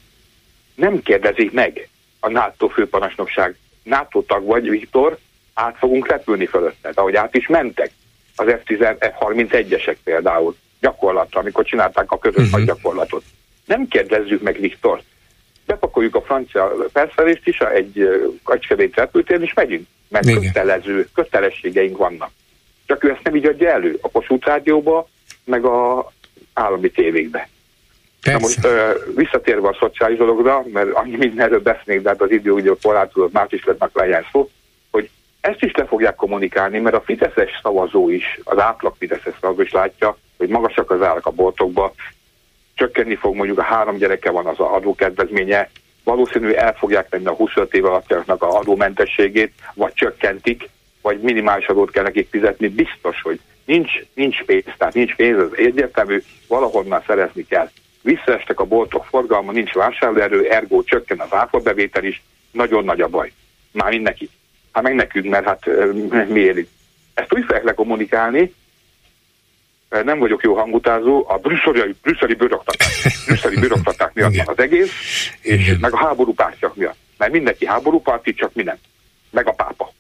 Nem 0.76 1.02
kérdezik 1.02 1.52
meg 1.52 1.90
a 2.20 2.30
NATO 2.30 2.68
főparancsnokság, 2.68 3.56
NATO 3.84 4.22
tag 4.22 4.46
vagy, 4.46 4.70
Viktor, 4.70 5.18
át 5.56 5.78
fogunk 5.78 6.08
repülni 6.08 6.46
fölötted, 6.46 6.98
ahogy 6.98 7.16
át 7.16 7.36
is 7.36 7.48
mentek. 7.48 7.92
Az 8.36 8.46
F-31-esek 9.00 9.96
például 10.04 10.56
gyakorlatra, 10.80 11.40
amikor 11.40 11.66
csinálták 11.66 12.12
a 12.12 12.18
közös 12.18 12.48
uh-huh. 12.48 12.66
gyakorlatot. 12.66 13.24
Nem 13.66 13.88
kérdezzük 13.88 14.42
meg 14.42 14.60
Viktor. 14.60 15.02
Bepakoljuk 15.66 16.16
a 16.16 16.22
francia 16.22 16.76
felszerelést 16.94 17.48
is 17.48 17.60
egy 17.60 18.08
kacskevét 18.44 18.96
repültér, 18.96 19.42
és 19.42 19.54
megyünk. 19.54 19.88
Mert 20.08 20.26
Igen. 20.26 20.42
kötelező, 20.42 21.08
kötelességeink 21.14 21.98
vannak. 21.98 22.32
Csak 22.86 23.04
ő 23.04 23.10
ezt 23.10 23.24
nem 23.24 23.36
így 23.36 23.46
adja 23.46 23.70
elő 23.70 23.98
a 24.02 24.10
Kossuth 24.10 24.48
Rádióba, 24.48 25.10
meg 25.44 25.66
a 25.66 26.12
állami 26.54 26.90
tévékbe. 26.90 27.50
Na 28.22 28.40
most 28.40 28.66
uh, 28.66 28.72
visszatérve 29.16 29.68
a 29.68 29.78
szociális 29.80 30.18
dologra, 30.18 30.64
mert 30.74 30.92
annyi 30.92 31.16
mindenről 31.16 31.62
beszélnék, 31.62 32.04
de 32.04 32.10
hát 32.10 32.22
az 32.22 32.32
idő 32.32 32.52
ugye 32.52 32.72
korlátozott, 32.82 33.32
más 33.32 33.52
is 33.52 33.66
lett 33.66 33.90
legyen 33.94 34.26
szó, 34.32 34.50
ezt 35.46 35.64
is 35.64 35.72
le 35.76 35.86
fogják 35.86 36.16
kommunikálni, 36.16 36.80
mert 36.80 36.96
a 36.96 37.02
Fideszes 37.02 37.60
szavazó 37.62 38.10
is, 38.10 38.40
az 38.44 38.60
átlag 38.60 38.96
Fideszes 38.98 39.34
szavazó 39.42 39.62
is 39.62 39.72
látja, 39.72 40.18
hogy 40.38 40.50
magasak 40.50 40.92
az 40.92 41.02
árak 41.02 41.26
a 41.26 41.32
boltokba, 41.32 41.94
csökkenni 42.74 43.16
fog 43.16 43.36
mondjuk 43.36 43.60
a 43.60 43.64
három 43.64 43.98
gyereke 43.98 44.32
van 44.32 44.46
az 44.46 44.60
adókedvezménye, 44.60 45.70
valószínű 46.04 46.52
el 46.52 46.74
fogják 46.74 47.10
venni 47.10 47.26
a 47.26 47.32
25 47.32 47.74
év 47.74 47.86
alattiaknak 47.86 48.44
a 48.44 48.58
adómentességét, 48.58 49.54
vagy 49.74 49.94
csökkentik, 49.94 50.70
vagy 51.02 51.20
minimális 51.20 51.68
adót 51.68 51.92
kell 51.92 52.04
nekik 52.04 52.30
fizetni, 52.30 52.68
biztos, 52.68 53.22
hogy 53.22 53.40
nincs, 53.66 53.92
nincs 54.14 54.44
pénz, 54.44 54.66
tehát 54.78 54.94
nincs 54.94 55.16
pénz, 55.16 55.40
az 55.40 55.58
egyértelmű, 55.58 56.24
valahonnan 56.48 57.04
szerezni 57.08 57.46
kell. 57.46 57.70
Visszaestek 58.02 58.60
a 58.60 58.66
boltok 58.66 59.06
forgalma, 59.06 59.52
nincs 59.52 59.74
vásárlóerő, 59.74 60.50
ergo 60.50 60.84
csökken 60.84 61.20
az 61.20 61.34
áfabevétel 61.34 62.04
is, 62.04 62.24
nagyon 62.52 62.84
nagy 62.84 63.02
a 63.02 63.08
baj. 63.08 63.32
Már 63.72 63.92
mindenki. 63.92 64.30
Hát 64.76 64.84
meg 64.84 64.96
nekünk, 64.96 65.26
mert 65.26 65.46
hát 65.46 65.66
mi 66.28 66.40
élik. 66.40 66.70
Ezt 67.14 67.34
úgy 67.34 67.44
fogják 67.46 67.64
lekommunikálni, 67.64 68.54
nem 69.90 70.20
vagyok 70.20 70.44
jó 70.44 70.56
hangutázó, 70.56 71.26
a 71.28 71.38
brüsszeli, 71.38 71.96
brüsszeli 72.02 72.34
bürokraták, 72.34 72.88
brüsszeli 73.26 73.60
bürokraták 73.60 74.14
miatt 74.14 74.36
van 74.36 74.48
az 74.48 74.60
egész, 74.60 74.92
és 75.42 75.68
Igen. 75.68 75.78
meg 75.80 75.94
a 75.94 75.98
háború 75.98 76.34
pártyak 76.34 76.76
miatt. 76.76 76.98
Mert 77.18 77.32
mindenki 77.32 77.66
háború 77.66 78.02
párti, 78.02 78.34
csak 78.34 78.54
mi 78.54 78.64
nem. 78.64 78.78
Meg 79.30 79.48
a 79.48 79.52
pápa. 79.52 79.92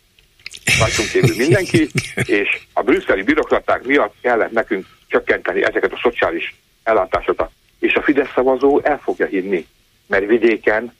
Rajtunk 0.80 1.10
kívül 1.10 1.36
mindenki, 1.38 1.90
és 2.26 2.60
a 2.74 2.82
brüsszeli 2.82 3.22
bürokraták 3.22 3.84
miatt 3.84 4.16
kellett 4.22 4.52
nekünk 4.52 4.86
csökkenteni 5.08 5.64
ezeket 5.64 5.94
a 5.94 6.00
szociális 6.02 6.56
ellátásokat. 6.84 7.52
És 7.80 7.94
a 7.94 8.02
Fidesz 8.02 8.32
szavazó 8.34 8.82
el 8.84 9.00
fogja 9.04 9.26
hinni, 9.26 9.68
mert 10.08 10.26
vidéken 10.26 10.94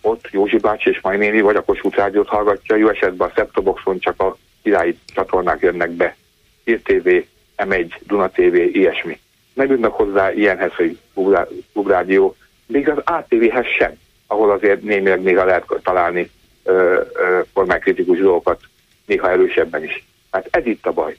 ott 0.00 0.28
Józsi 0.30 0.58
bácsi 0.58 0.90
és 0.90 1.00
néni 1.02 1.40
vagy 1.40 1.56
a 1.56 1.64
Kossuth 1.64 1.96
Rádiót 1.96 2.28
hallgatja, 2.28 2.76
jó 2.76 2.88
esetben 2.88 3.28
a 3.28 3.32
Septoboxon 3.34 3.98
csak 3.98 4.20
a 4.20 4.36
királyi 4.62 4.98
csatornák 5.14 5.60
jönnek 5.60 5.90
be. 5.90 6.16
Hír 6.64 6.80
TV, 6.82 7.08
M1, 7.56 7.90
Duna 8.06 8.28
TV, 8.28 8.54
ilyesmi. 8.54 9.18
Nem 9.52 9.70
jutnak 9.70 9.94
hozzá 9.94 10.32
ilyenhez, 10.32 10.72
hogy 10.74 10.98
Klubrádió, 11.72 12.36
még 12.66 12.88
az 12.88 12.98
ATV-hez 13.04 13.66
sem, 13.78 13.92
ahol 14.26 14.50
azért 14.50 14.82
némileg 14.82 15.22
néha 15.22 15.44
lehet 15.44 15.66
találni 15.82 16.30
kormánykritikus 17.52 18.18
dolgokat, 18.18 18.60
néha 19.06 19.30
erősebben 19.30 19.84
is. 19.84 20.04
Hát 20.30 20.48
ez 20.50 20.66
itt 20.66 20.86
a 20.86 20.92
baj. 20.92 21.16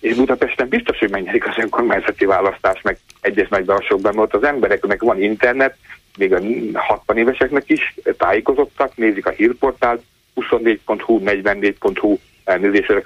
És 0.00 0.14
Budapesten 0.14 0.68
biztos, 0.68 0.98
hogy 0.98 1.10
megnyerik 1.10 1.46
az 1.46 1.58
önkormányzati 1.58 2.24
választás, 2.24 2.82
meg 2.82 2.98
egyes 3.20 3.48
nagyvárosokban, 3.48 4.14
mert 4.14 4.34
ott 4.34 4.42
az 4.42 4.48
embereknek 4.48 5.02
van 5.02 5.22
internet, 5.22 5.76
még 6.18 6.32
a 6.32 6.40
60 6.80 7.16
éveseknek 7.16 7.62
is 7.66 7.94
tájékozottak, 8.16 8.96
nézik 8.96 9.26
a 9.26 9.30
hírportált, 9.30 10.02
24.hu, 10.36 11.20
44.hu 11.24 12.18
elnézésre 12.44 13.02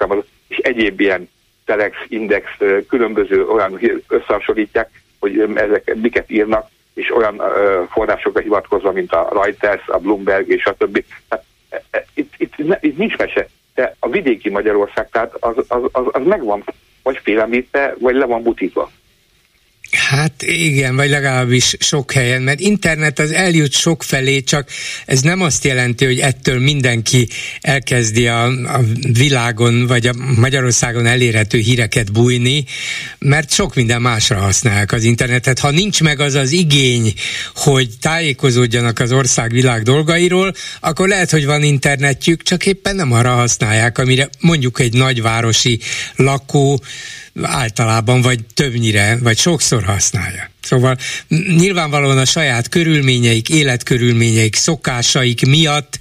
és 0.49 0.57
egyéb 0.57 1.01
ilyen 1.01 1.29
Telex, 1.65 1.97
Index, 2.09 2.47
különböző 2.89 3.47
olyan 3.47 3.81
összehasonlítják, 4.09 5.03
hogy 5.19 5.39
ezek 5.55 5.95
miket 5.95 6.31
írnak, 6.31 6.69
és 6.95 7.15
olyan 7.15 7.43
forrásokra 7.91 8.41
hivatkozva, 8.41 8.93
mint 8.93 9.13
a 9.13 9.29
Reuters, 9.33 9.89
a 9.89 9.99
Bloomberg 9.99 10.49
és 10.49 10.65
a 10.65 10.75
többi. 10.75 11.05
Tehát, 11.29 11.45
e, 11.69 11.83
e, 11.91 12.05
itt, 12.15 12.33
itt, 12.37 12.55
itt 12.81 12.97
nincs 12.97 13.17
mese, 13.17 13.49
de 13.75 13.95
a 13.99 14.09
vidéki 14.09 14.51
Magyarország, 14.51 15.09
tehát 15.11 15.35
az, 15.41 15.57
az, 15.69 15.83
az, 15.93 16.05
az 16.11 16.23
megvan 16.25 16.65
vagy 17.03 17.19
félemlítve, 17.23 17.95
vagy 17.99 18.15
le 18.15 18.25
van 18.25 18.43
butítva. 18.43 18.91
Hát 19.91 20.43
igen, 20.43 20.97
vagy 20.97 21.11
legalábbis 21.11 21.77
sok 21.79 22.13
helyen, 22.13 22.43
mert 22.43 22.61
internet 22.61 23.19
az 23.19 23.33
eljut 23.33 23.73
sok 23.73 24.03
felé, 24.03 24.41
csak 24.41 24.69
ez 25.07 25.21
nem 25.21 25.41
azt 25.41 25.65
jelenti, 25.65 26.05
hogy 26.05 26.19
ettől 26.19 26.61
mindenki 26.61 27.29
elkezdi 27.61 28.27
a, 28.27 28.45
a 28.47 28.81
világon, 29.13 29.87
vagy 29.87 30.07
a 30.07 30.15
Magyarországon 30.37 31.07
elérhető 31.07 31.59
híreket 31.59 32.13
bújni, 32.13 32.65
mert 33.19 33.53
sok 33.53 33.75
minden 33.75 34.03
másra 34.03 34.39
használják 34.39 34.93
az 34.93 35.05
internetet. 35.05 35.59
Ha 35.59 35.71
nincs 35.71 36.03
meg 36.03 36.21
az 36.21 36.35
az 36.35 36.51
igény, 36.51 37.15
hogy 37.55 37.89
tájékozódjanak 38.01 38.99
az 38.99 39.13
ország 39.13 39.51
világ 39.51 39.83
dolgairól, 39.83 40.55
akkor 40.81 41.09
lehet, 41.09 41.31
hogy 41.31 41.45
van 41.45 41.63
internetjük, 41.63 42.43
csak 42.43 42.67
éppen 42.67 42.97
nem 42.97 43.13
arra 43.13 43.35
használják, 43.35 43.99
amire 43.99 44.29
mondjuk 44.41 44.81
egy 44.81 44.93
nagyvárosi 44.93 45.81
lakó 46.17 46.81
általában, 47.43 48.23
vagy 48.23 48.39
többnyire, 48.55 49.19
vagy 49.23 49.39
sokszor 49.39 49.83
használja. 49.83 50.51
Szóval 50.63 50.97
nyilvánvalóan 51.57 52.19
a 52.19 52.25
saját 52.25 52.69
körülményeik, 52.69 53.49
életkörülményeik, 53.49 54.55
szokásaik 54.55 55.47
miatt 55.47 55.99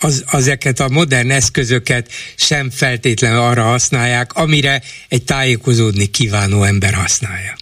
az, 0.00 0.24
ezeket 0.32 0.80
a 0.80 0.88
modern 0.88 1.30
eszközöket 1.30 2.08
sem 2.36 2.70
feltétlenül 2.70 3.38
arra 3.38 3.62
használják, 3.62 4.32
amire 4.32 4.82
egy 5.08 5.24
tájékozódni 5.24 6.06
kívánó 6.06 6.62
ember 6.62 6.92
használja. 6.94 7.54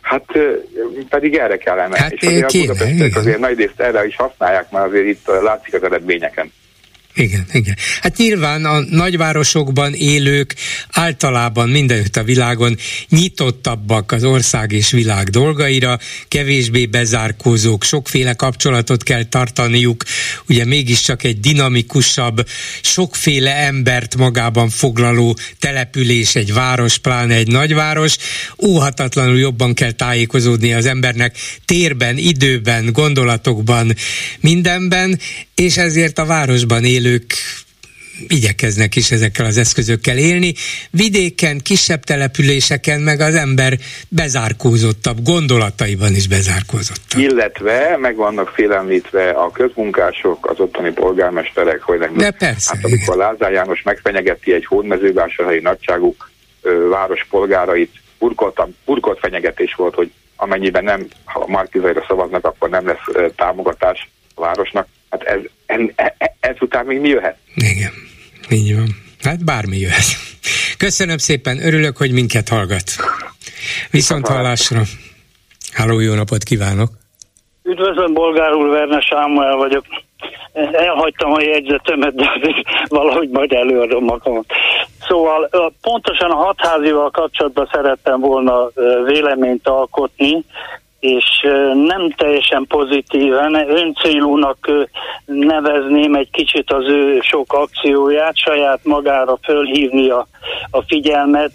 Hát 0.00 0.24
pedig 1.08 1.34
erre 1.34 1.56
kellene. 1.56 1.98
Hát 1.98 2.12
és 2.12 2.26
azért 2.26 2.46
kéne, 2.46 2.72
a 3.12 3.18
azért 3.18 3.38
nagy 3.38 3.56
részt 3.56 3.80
erre 3.80 4.06
is 4.06 4.16
használják, 4.16 4.70
mert 4.70 4.86
azért 4.86 5.06
itt 5.06 5.26
látszik 5.42 5.74
az 5.74 5.82
eredményeken. 5.82 6.52
Igen, 7.16 7.46
igen. 7.52 7.76
Hát 8.00 8.16
nyilván 8.16 8.64
a 8.64 8.80
nagyvárosokban 8.80 9.94
élők 9.94 10.54
általában 10.90 11.68
mindenütt 11.68 12.16
a 12.16 12.22
világon 12.22 12.76
nyitottabbak 13.08 14.12
az 14.12 14.24
ország 14.24 14.72
és 14.72 14.90
világ 14.90 15.28
dolgaira, 15.28 15.98
kevésbé 16.28 16.86
bezárkózók, 16.86 17.84
sokféle 17.84 18.32
kapcsolatot 18.32 19.02
kell 19.02 19.24
tartaniuk, 19.24 20.04
ugye 20.48 20.64
mégiscsak 20.64 21.24
egy 21.24 21.40
dinamikusabb, 21.40 22.46
sokféle 22.82 23.54
embert 23.54 24.16
magában 24.16 24.68
foglaló 24.68 25.38
település, 25.58 26.34
egy 26.34 26.52
város, 26.52 26.98
pláne 26.98 27.34
egy 27.34 27.48
nagyváros, 27.48 28.16
óhatatlanul 28.62 29.38
jobban 29.38 29.74
kell 29.74 29.92
tájékozódni 29.92 30.72
az 30.72 30.86
embernek 30.86 31.36
térben, 31.64 32.18
időben, 32.18 32.92
gondolatokban, 32.92 33.94
mindenben, 34.40 35.18
és 35.54 35.76
ezért 35.76 36.18
a 36.18 36.24
városban 36.24 36.84
élők 37.06 37.32
igyekeznek 38.28 38.96
is 38.96 39.10
ezekkel 39.10 39.46
az 39.46 39.58
eszközökkel 39.58 40.16
élni. 40.16 40.54
Vidéken, 40.90 41.60
kisebb 41.62 42.00
településeken 42.00 43.00
meg 43.00 43.20
az 43.20 43.34
ember 43.34 43.72
bezárkózottabb, 44.08 45.22
gondolataiban 45.22 46.14
is 46.14 46.28
bezárkózottabb. 46.28 47.20
Illetve 47.20 47.96
meg 48.00 48.16
vannak 48.16 48.48
félelmítve 48.48 49.30
a 49.30 49.50
közmunkások, 49.50 50.50
az 50.50 50.60
ottani 50.60 50.90
polgármesterek, 50.90 51.82
hogy 51.82 51.98
nem. 51.98 52.16
De 52.16 52.30
persze. 52.30 52.70
Hát 52.74 52.84
amikor 52.84 53.16
Lázár 53.16 53.52
János 53.52 53.82
megfenyegeti 53.82 54.52
egy 54.52 54.64
hódmezővásárhelyi 54.64 55.60
nagyságú 55.60 56.16
ö, 56.62 56.88
város 56.88 57.26
polgárait, 57.30 57.92
burkoltam, 58.18 58.74
burkolt 58.84 59.18
fenyegetés 59.18 59.74
volt, 59.74 59.94
hogy 59.94 60.10
amennyiben 60.36 60.84
nem, 60.84 61.06
ha 61.24 61.40
a 61.40 61.50
Markizaira 61.50 62.04
szavaznak, 62.08 62.44
akkor 62.44 62.70
nem 62.70 62.86
lesz 62.86 63.06
ö, 63.12 63.26
támogatás 63.36 64.08
a 64.34 64.40
városnak. 64.40 64.86
Hát 65.18 65.36
ez, 65.36 65.40
ez, 65.66 65.80
ez, 65.94 66.28
ezután 66.40 66.86
még 66.86 67.00
mi 67.00 67.08
jöhet? 67.08 67.36
Igen, 67.54 67.92
így 68.50 68.74
van. 68.74 68.86
Hát 69.22 69.44
bármi 69.44 69.76
jöhet. 69.76 70.04
Köszönöm 70.78 71.18
szépen, 71.18 71.66
örülök, 71.66 71.96
hogy 71.96 72.12
minket 72.12 72.48
hallgat. 72.48 72.84
Viszont 73.90 74.28
hallásra. 74.28 74.82
Háló, 75.72 76.00
jó 76.00 76.14
napot 76.14 76.42
kívánok! 76.42 76.90
Üdvözlöm, 77.62 78.14
Bolgár 78.14 78.52
úr, 78.52 78.68
Verne 78.68 79.00
Sámuel 79.00 79.56
vagyok. 79.56 79.84
Elhagytam 80.72 81.32
a 81.32 81.40
jegyzetemet, 81.40 82.14
de 82.14 82.30
valahogy 82.88 83.28
majd 83.28 83.52
előadom 83.52 84.04
magamat. 84.04 84.46
Szóval 85.08 85.50
pontosan 85.80 86.30
a 86.30 86.36
hatházival 86.36 87.10
kapcsolatban 87.10 87.68
szerettem 87.72 88.20
volna 88.20 88.70
véleményt 89.04 89.68
alkotni, 89.68 90.44
és 91.06 91.46
nem 91.86 92.10
teljesen 92.16 92.66
pozitíven, 92.68 93.54
öncélúnak 93.54 94.70
nevezném 95.24 96.14
egy 96.14 96.30
kicsit 96.30 96.72
az 96.72 96.84
ő 96.88 97.18
sok 97.20 97.52
akcióját, 97.52 98.36
saját 98.36 98.80
magára 98.82 99.38
fölhívni 99.42 100.08
a, 100.08 100.26
a 100.70 100.82
figyelmet, 100.82 101.52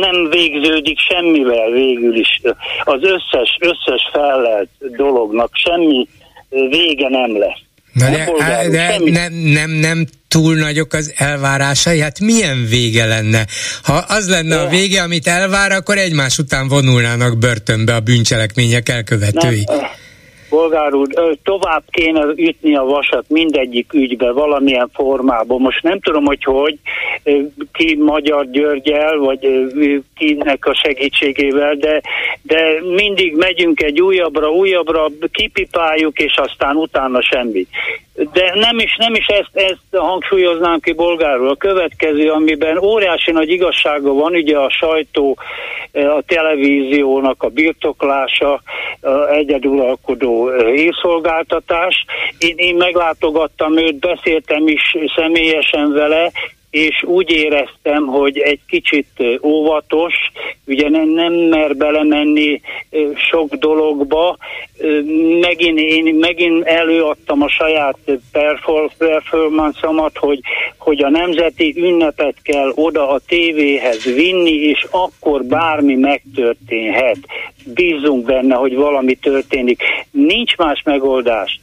nem 0.00 0.28
végződik 0.30 0.98
semmivel 0.98 1.70
végül 1.70 2.16
is. 2.16 2.40
Az 2.84 3.00
összes, 3.02 3.58
összes 3.60 4.08
fellelt 4.12 4.68
dolognak 4.96 5.50
semmi 5.52 6.08
vége 6.48 7.08
nem 7.08 7.38
lesz. 7.38 7.60
Na 7.92 8.10
de, 8.10 8.68
de, 8.70 8.98
nem, 9.10 9.32
nem, 9.32 9.70
nem 9.70 10.06
túl 10.36 10.54
nagyok 10.54 10.92
az 10.92 11.14
elvárásai, 11.16 12.00
hát 12.00 12.20
milyen 12.20 12.66
vége 12.70 13.06
lenne? 13.06 13.44
Ha 13.82 14.04
az 14.08 14.28
lenne 14.28 14.60
a 14.60 14.68
vége, 14.68 15.02
amit 15.02 15.26
elvár, 15.26 15.72
akkor 15.72 15.96
egymás 15.96 16.38
után 16.38 16.68
vonulnának 16.68 17.38
börtönbe 17.38 17.94
a 17.94 18.00
bűncselekmények 18.00 18.88
elkövetői. 18.88 19.64
Nem, 19.66 19.78
Bolgár 20.48 20.94
úr, 20.94 21.08
tovább 21.42 21.82
kéne 21.90 22.24
ütni 22.36 22.76
a 22.76 22.82
vasat 22.82 23.24
mindegyik 23.28 23.92
ügybe 23.92 24.32
valamilyen 24.32 24.90
formában. 24.92 25.60
Most 25.60 25.82
nem 25.82 26.00
tudom, 26.00 26.24
hogy 26.24 26.44
hogy, 26.44 26.78
ki 27.72 27.96
Magyar 28.00 28.50
Györgyel, 28.50 29.16
vagy 29.16 29.48
kinek 30.16 30.66
a 30.66 30.80
segítségével, 30.84 31.74
de, 31.74 32.00
de 32.42 32.60
mindig 32.94 33.36
megyünk 33.36 33.82
egy 33.82 34.00
újabbra, 34.00 34.50
újabbra, 34.50 35.06
kipipáljuk, 35.30 36.18
és 36.18 36.34
aztán 36.36 36.76
utána 36.76 37.22
semmi. 37.22 37.66
De 38.16 38.52
nem 38.54 38.78
is, 38.78 38.96
nem 38.96 39.14
is 39.14 39.26
ezt, 39.26 39.50
ezt 39.52 40.02
hangsúlyoznám 40.02 40.80
ki 40.80 40.92
bolgáról. 40.92 41.48
A 41.48 41.56
következő, 41.56 42.30
amiben 42.30 42.78
óriási 42.78 43.32
nagy 43.32 43.48
igazsága 43.48 44.12
van, 44.12 44.32
ugye 44.32 44.58
a 44.58 44.70
sajtó, 44.70 45.38
a 45.92 46.22
televíziónak 46.26 47.42
a 47.42 47.48
birtoklása, 47.48 48.62
egyeduralkodó 49.30 50.50
hírszolgáltatás. 50.50 52.04
Én, 52.38 52.54
én 52.56 52.74
meglátogattam 52.76 53.76
őt, 53.76 53.98
beszéltem 53.98 54.68
is 54.68 54.96
személyesen 55.16 55.92
vele, 55.92 56.32
és 56.76 57.02
úgy 57.02 57.30
éreztem, 57.30 58.06
hogy 58.06 58.38
egy 58.38 58.60
kicsit 58.68 59.08
óvatos, 59.42 60.14
ugye 60.66 60.88
nem, 60.88 61.08
nem 61.08 61.32
mer 61.32 61.76
belemenni 61.76 62.60
sok 63.30 63.54
dologba, 63.54 64.36
megint 65.40 65.78
én 65.78 66.14
megint 66.14 66.64
előadtam 66.64 67.42
a 67.42 67.48
saját 67.48 67.98
performance 68.98 69.80
hogy, 70.14 70.40
hogy 70.78 71.02
a 71.02 71.10
nemzeti 71.10 71.74
ünnepet 71.76 72.36
kell 72.42 72.72
oda 72.74 73.08
a 73.08 73.20
tévéhez 73.26 74.04
vinni, 74.04 74.54
és 74.54 74.86
akkor 74.90 75.44
bármi 75.44 75.94
megtörténhet. 75.94 77.18
Bízunk 77.74 78.24
benne, 78.24 78.54
hogy 78.54 78.74
valami 78.74 79.14
történik. 79.14 79.82
Nincs 80.10 80.56
más 80.56 80.82
megoldás. 80.84 81.60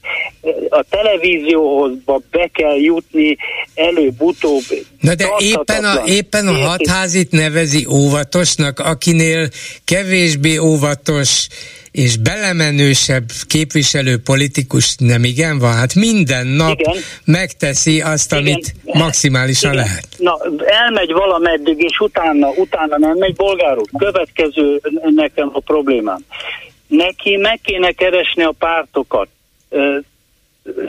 A 0.70 0.84
televízióhoz 0.90 1.92
be 2.32 2.50
kell 2.54 2.76
jutni 2.76 3.38
előbb-utóbb. 3.76 4.64
Na 5.04 5.16
de 5.16 5.26
éppen 5.38 5.84
a, 5.84 6.02
éppen 6.06 6.48
a 6.48 6.54
hatházit 6.54 7.32
nevezi 7.32 7.86
óvatosnak, 7.90 8.80
akinél 8.80 9.50
kevésbé 9.86 10.58
óvatos 10.58 11.48
és 11.92 12.18
belemenősebb 12.18 13.24
képviselő 13.48 14.18
politikus 14.18 14.96
nem 14.98 15.24
igen 15.24 15.60
van? 15.60 15.74
Hát 15.74 15.96
minden 15.96 16.48
nap 16.48 16.80
igen. 16.80 16.96
megteszi 17.26 18.02
azt, 18.02 18.32
igen. 18.32 18.44
amit 18.44 18.74
maximálisan 18.84 19.74
igen. 19.74 19.84
lehet. 19.84 20.08
Na, 20.18 20.38
elmegy 20.66 21.12
valameddig, 21.12 21.80
és 21.80 22.00
utána, 22.00 22.48
utána 22.50 22.98
nem 22.98 23.18
megy 23.18 23.36
bolgárul. 23.36 23.86
Következő 23.98 24.82
nekem 25.16 25.50
a 25.54 25.60
problémám. 25.60 26.26
Neki 26.88 27.36
meg 27.36 27.60
kéne 27.64 27.92
keresni 27.92 28.44
a 28.44 28.54
pártokat 28.60 29.28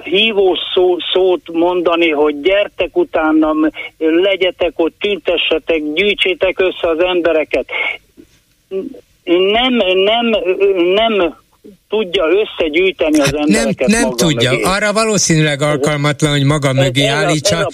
hívó 0.02 0.56
szó, 0.74 0.96
szót 1.12 1.52
mondani, 1.52 2.10
hogy 2.10 2.40
gyertek 2.40 2.96
utána, 2.96 3.54
legyetek 3.98 4.72
ott, 4.76 4.94
tüntessetek, 4.98 5.82
gyűjtsétek 5.92 6.58
össze 6.60 6.88
az 6.88 6.98
embereket. 6.98 7.66
Nem, 9.24 9.74
nem, 9.94 10.26
nem 10.94 11.36
tudja 11.88 12.24
összegyűjteni 12.24 13.20
az 13.20 13.34
embereket 13.34 13.88
Nem, 13.88 14.00
nem 14.00 14.10
tudja. 14.10 14.50
Mögé. 14.50 14.62
Arra 14.62 14.92
valószínűleg 14.92 15.62
alkalmatlan, 15.62 16.30
hogy 16.30 16.44
maga 16.44 16.68
ez, 16.68 16.74
mögé 16.74 17.04
ez 17.04 17.12
állítsa, 17.12 17.56
a, 17.56 17.70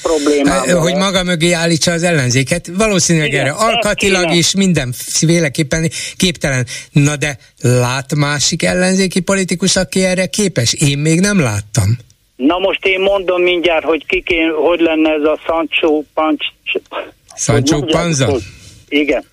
ez 0.66 0.74
a 0.74 0.80
hogy 0.80 0.94
maga 0.94 1.22
mögé 1.22 1.52
állítsa 1.52 1.92
az 1.92 2.02
ellenzéket. 2.02 2.70
Valószínűleg 2.76 3.28
Igen, 3.28 3.40
erre 3.40 3.50
alkatilag 3.50 4.32
is 4.34 4.54
mindenféleképpen 4.54 5.90
képtelen. 6.16 6.66
Na 6.92 7.16
de 7.16 7.38
lát 7.62 8.14
másik 8.14 8.62
ellenzéki 8.62 9.20
politikus, 9.20 9.76
aki 9.76 10.04
erre 10.04 10.26
képes? 10.26 10.72
Én 10.72 10.98
még 10.98 11.20
nem 11.20 11.40
láttam. 11.40 11.98
Na 12.36 12.58
most 12.58 12.86
én 12.86 13.00
mondom 13.00 13.42
mindjárt, 13.42 13.84
hogy 13.84 14.06
kikén, 14.06 14.52
hogy 14.54 14.80
lenne 14.80 15.10
ez 15.10 15.22
a 15.22 15.38
Sancho 15.46 16.02
Panch... 16.14 16.44
Sancho 17.36 17.80
Panza? 17.80 18.36
Igen. 18.88 19.24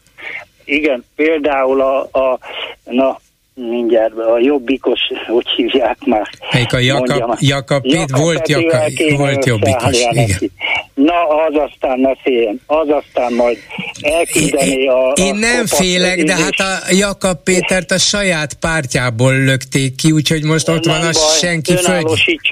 Igen, 0.66 1.06
például 1.16 1.82
a, 1.82 2.00
a 2.02 2.40
na, 2.84 3.22
mindjárt 3.58 4.18
a 4.18 4.40
jobbikos, 4.40 5.00
hogy 5.28 5.48
hívják 5.56 5.98
már. 6.06 6.30
Melyik 6.52 6.74
a 6.74 6.78
Jakab, 6.78 7.38
Jakab, 7.40 7.86
Jakab 7.86 8.18
volt, 8.18 8.48
Jaka, 8.48 8.84
volt 9.18 9.46
jobbikos, 9.46 10.00
igen. 10.12 10.52
Na, 10.94 11.28
az 11.28 11.54
aztán 11.70 12.00
ne 12.00 12.16
féljen, 12.16 12.62
az 12.66 12.88
aztán 12.90 13.34
majd 13.34 13.58
elküldeni 14.02 14.88
a... 14.88 15.14
Én 15.16 15.34
a 15.34 15.38
nem 15.38 15.66
félek, 15.66 16.24
de 16.24 16.36
hát 16.36 16.60
a 16.60 16.94
Jakab 16.94 17.44
Pétert 17.44 17.92
a 17.92 17.98
saját 17.98 18.54
pártjából 18.54 19.44
lökték 19.44 19.96
ki, 19.96 20.12
úgyhogy 20.12 20.44
most 20.44 20.70
ott 20.70 20.86
van 20.86 21.02
a 21.02 21.14
senki 21.14 21.76
föld. 21.76 22.08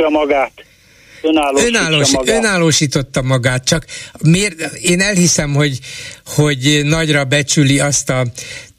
magát 0.09 0.51
önállósítsa 1.25 1.67
Önállós, 1.67 2.11
magát. 2.11 2.37
Önállósította 2.37 3.21
magát, 3.21 3.63
csak 3.65 3.85
miért, 4.21 4.73
én 4.81 5.01
elhiszem, 5.01 5.53
hogy, 5.53 5.79
hogy 6.25 6.81
nagyra 6.83 7.23
becsüli 7.23 7.79
azt 7.79 8.09
a 8.09 8.25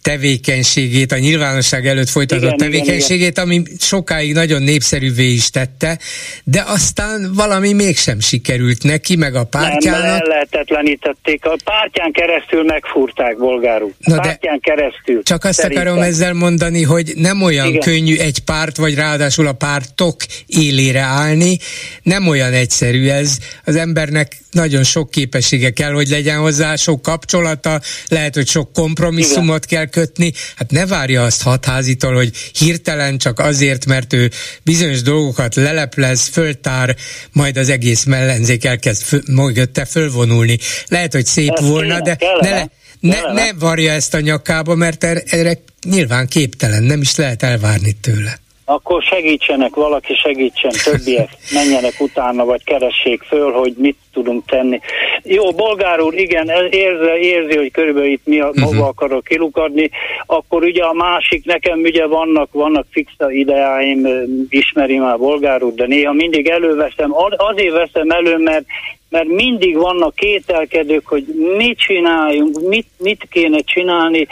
tevékenységét, 0.06 1.12
a 1.12 1.18
nyilvánosság 1.18 1.86
előtt 1.86 2.08
folytatott 2.08 2.44
igen, 2.44 2.56
tevékenységét, 2.56 3.30
igen, 3.30 3.44
ami 3.44 3.62
sokáig 3.78 4.32
nagyon 4.32 4.62
népszerűvé 4.62 5.24
is 5.24 5.50
tette, 5.50 5.98
de 6.44 6.64
aztán 6.66 7.30
valami 7.34 7.72
mégsem 7.72 8.20
sikerült 8.20 8.82
neki, 8.82 9.16
meg 9.16 9.34
a 9.34 9.44
pártjának. 9.44 10.02
Nem, 10.02 10.28
lehetetlenítették. 10.28 11.44
A 11.44 11.56
pártján 11.64 12.12
keresztül 12.12 12.64
megfúrták 12.64 13.38
bolgárul. 13.38 13.94
Na 13.98 14.20
pártján 14.20 14.60
de 14.62 14.72
keresztül. 14.72 15.22
Csak 15.22 15.44
azt 15.44 15.58
szerintem. 15.58 15.86
akarom 15.86 16.02
ezzel 16.02 16.32
mondani, 16.32 16.82
hogy 16.82 17.12
nem 17.16 17.42
olyan 17.42 17.68
igen. 17.68 17.80
könnyű 17.80 18.16
egy 18.16 18.38
párt, 18.38 18.76
vagy 18.76 18.94
ráadásul 18.94 19.46
a 19.46 19.52
pártok 19.52 20.16
élére 20.46 21.00
állni, 21.00 21.58
nem 22.02 22.28
olyan 22.28 22.52
egyszerű 22.52 23.08
ez. 23.08 23.38
Az 23.64 23.76
embernek 23.76 24.36
nagyon 24.56 24.84
sok 24.84 25.10
képessége 25.10 25.70
kell, 25.70 25.92
hogy 25.92 26.08
legyen 26.08 26.38
hozzá, 26.38 26.76
sok 26.76 27.02
kapcsolata, 27.02 27.80
lehet, 28.08 28.34
hogy 28.34 28.48
sok 28.48 28.72
kompromisszumot 28.72 29.64
Igen. 29.64 29.78
kell 29.78 29.86
kötni. 29.86 30.32
Hát 30.56 30.70
ne 30.70 30.86
várja 30.86 31.24
azt 31.24 31.42
hatházitól, 31.42 32.14
hogy 32.14 32.30
hirtelen 32.52 33.18
csak 33.18 33.38
azért, 33.38 33.86
mert 33.86 34.12
ő 34.12 34.30
bizonyos 34.62 35.02
dolgokat 35.02 35.54
leleplez, 35.54 36.26
föltár, 36.26 36.96
majd 37.32 37.56
az 37.56 37.68
egész 37.68 38.04
mellenzék 38.04 38.64
elkezd 38.64 39.02
fő, 39.02 39.22
mögötte 39.26 39.84
fölvonulni. 39.84 40.58
Lehet, 40.88 41.12
hogy 41.12 41.26
szép 41.26 41.52
Ez 41.56 41.64
volna, 41.64 42.00
de 42.00 42.18
ne, 42.40 42.64
ne, 43.00 43.32
ne 43.32 43.52
varja 43.52 43.92
ezt 43.92 44.14
a 44.14 44.20
nyakába, 44.20 44.74
mert 44.74 45.04
erre, 45.04 45.22
erre 45.26 45.58
nyilván 45.88 46.26
képtelen, 46.26 46.82
nem 46.82 47.00
is 47.00 47.16
lehet 47.16 47.42
elvárni 47.42 47.92
tőle 48.00 48.44
akkor 48.68 49.02
segítsenek, 49.02 49.74
valaki 49.74 50.14
segítsen, 50.14 50.72
többiek 50.84 51.28
menjenek 51.52 51.94
utána, 51.98 52.44
vagy 52.44 52.64
keressék 52.64 53.22
föl, 53.22 53.52
hogy 53.52 53.74
mit 53.76 53.96
tudunk 54.12 54.44
tenni. 54.46 54.80
Jó, 55.22 55.50
bolgár 55.50 56.00
úr, 56.00 56.14
igen, 56.14 56.48
érzi, 56.70 57.06
érzi 57.20 57.56
hogy 57.56 57.70
körülbelül 57.70 58.10
itt 58.10 58.26
mi 58.26 58.40
a, 58.40 58.48
uh-huh. 58.48 58.72
maga 58.72 58.86
akarok 58.86 59.24
kilukadni, 59.24 59.90
akkor 60.26 60.62
ugye 60.62 60.84
a 60.84 60.92
másik, 60.92 61.44
nekem 61.44 61.78
ugye 61.80 62.06
vannak, 62.06 62.52
vannak 62.52 62.86
fixa 62.90 63.30
ideáim, 63.30 64.06
ismeri 64.48 64.98
már 64.98 65.18
bolgár 65.18 65.62
úr, 65.62 65.74
de 65.74 65.86
néha 65.86 66.12
mindig 66.12 66.48
előveszem, 66.48 67.14
azért 67.36 67.74
veszem 67.74 68.10
elő, 68.10 68.36
mert 68.36 68.64
mert 69.08 69.28
mindig 69.28 69.76
vannak 69.76 70.14
kételkedők, 70.14 71.06
hogy 71.06 71.24
mit 71.56 71.78
csináljunk, 71.78 72.60
mit, 72.68 72.86
mit 72.98 73.26
kéne 73.30 73.58
csinálni. 73.58 74.26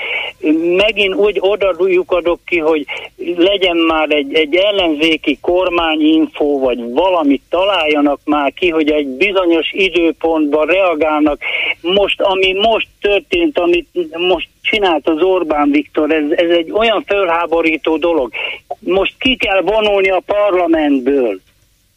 Megint 0.77 1.15
úgy 1.15 1.37
oda 1.41 1.75
adok 2.07 2.41
ki, 2.45 2.59
hogy 2.59 2.87
legyen 3.37 3.77
már 3.77 4.11
egy, 4.11 4.35
egy 4.35 4.55
ellenzéki 4.55 5.39
kormányinfó, 5.41 6.59
vagy 6.59 6.93
valamit 6.93 7.43
találjanak 7.49 8.21
már 8.25 8.53
ki, 8.53 8.69
hogy 8.69 8.91
egy 8.91 9.07
bizonyos 9.07 9.73
időpontban 9.73 10.67
reagálnak. 10.67 11.41
Most, 11.81 12.21
ami 12.21 12.53
most 12.53 12.89
történt, 13.01 13.59
amit 13.59 13.89
most 14.29 14.49
csinált 14.63 15.09
az 15.09 15.23
Orbán 15.23 15.71
Viktor, 15.71 16.11
ez, 16.11 16.31
ez 16.31 16.51
egy 16.51 16.71
olyan 16.71 17.05
fölháborító 17.07 17.97
dolog. 17.97 18.33
Most 18.79 19.15
ki 19.19 19.37
kell 19.37 19.61
vonulni 19.61 20.11
a 20.11 20.23
parlamentből 20.27 21.41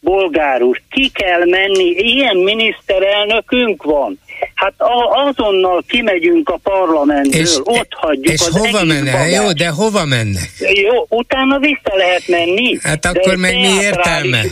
bolgárus, 0.00 0.82
ki 0.90 1.10
kell 1.14 1.44
menni, 1.44 1.84
ilyen 1.84 2.36
miniszterelnökünk 2.36 3.82
van. 3.82 4.18
Hát 4.54 4.74
a, 4.76 5.26
azonnal 5.26 5.82
kimegyünk 5.88 6.48
a 6.48 6.58
parlamentből, 6.62 7.40
és, 7.40 7.58
ott 7.64 7.88
hagyjuk 7.90 8.32
és 8.32 8.40
az 8.40 8.56
hova 8.56 8.84
mennek? 8.84 9.32
Jó, 9.32 9.52
de 9.52 9.68
hova 9.68 10.04
mennek? 10.04 10.50
Jó, 10.58 11.06
utána 11.08 11.58
vissza 11.58 11.96
lehet 11.96 12.28
menni. 12.28 12.78
Hát 12.82 13.04
akkor 13.04 13.36
meg 13.36 13.54
mi 13.54 13.68
értelme? 13.68 14.42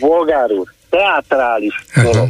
Bolgár 0.00 0.50
úr, 0.50 0.66
teátrális 0.90 1.74
dolog. 1.94 2.28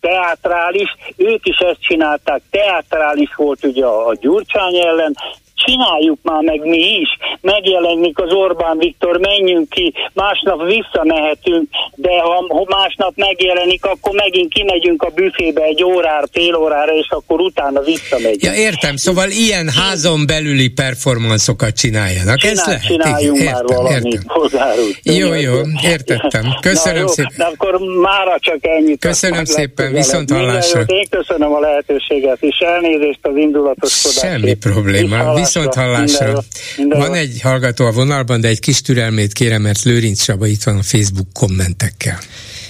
Teátrális, 0.00 0.96
ők 1.16 1.46
is 1.46 1.56
ezt 1.56 1.80
csinálták, 1.80 2.42
teátrális 2.50 3.34
volt 3.36 3.64
ugye 3.64 3.84
a, 3.84 4.06
a 4.08 4.14
Gyurcsány 4.20 4.76
ellen, 4.76 5.16
csináljuk 5.64 6.18
már 6.22 6.42
meg 6.42 6.60
mi 6.60 6.82
is. 7.02 7.08
Megjelenik 7.40 8.18
az 8.18 8.32
Orbán 8.32 8.78
Viktor, 8.78 9.18
menjünk 9.18 9.68
ki, 9.68 9.94
másnap 10.12 10.60
visszamehetünk, 10.66 11.68
de 11.94 12.10
ha 12.20 12.64
másnap 12.68 13.12
megjelenik, 13.16 13.84
akkor 13.84 14.12
megint 14.14 14.52
kimegyünk 14.52 15.02
a 15.02 15.08
büfébe 15.08 15.62
egy 15.62 15.84
órára, 15.84 16.26
fél 16.32 16.54
órára, 16.54 16.94
és 16.94 17.08
akkor 17.10 17.40
utána 17.40 17.80
visszamegyünk. 17.80 18.42
Ja, 18.42 18.54
értem, 18.54 18.96
szóval 18.96 19.30
ilyen 19.30 19.68
házon 19.68 20.26
belüli 20.26 20.68
performanszokat 20.68 21.76
csináljanak. 21.76 22.36
Csinál, 22.36 22.54
Ez 22.54 22.66
lehet. 22.66 22.82
Csináljunk 22.86 23.36
Igen, 23.38 23.52
már 23.52 23.62
értem, 23.62 23.76
valamit, 23.76 24.04
értem. 24.04 24.22
hozzárult. 24.26 24.98
Jó, 25.02 25.34
jó, 25.34 25.54
értettem. 25.82 26.44
Köszönöm 26.60 26.94
Na 26.94 27.00
jó, 27.00 27.06
szépen. 27.06 27.32
De 27.36 27.44
akkor 27.44 27.78
mára 28.02 28.36
csak 28.40 28.58
ennyit. 28.60 29.00
Köszönöm 29.00 29.44
szépen, 29.44 29.92
viszont 29.92 30.30
hallásra. 30.30 30.80
Én 30.86 31.06
köszönöm 31.10 31.54
a 31.54 31.60
lehetőséget, 31.60 32.36
és 32.40 32.58
elnézést 32.58 33.18
az 33.22 33.36
indulatoskodásért. 33.36 34.32
Semmi 34.32 34.54
probléma. 34.54 35.34
Viszont 35.34 35.51
hallásra. 35.74 36.44
Van 36.88 37.14
egy 37.14 37.40
hallgató 37.40 37.86
a 37.86 37.92
vonalban, 37.92 38.40
de 38.40 38.48
egy 38.48 38.60
kis 38.60 38.80
türelmét 38.80 39.32
kérem, 39.32 39.62
mert 39.62 39.82
Lőrinc 39.82 40.22
Saba 40.22 40.46
itt 40.46 40.62
van 40.62 40.78
a 40.78 40.82
Facebook 40.82 41.32
kommentekkel. 41.32 42.18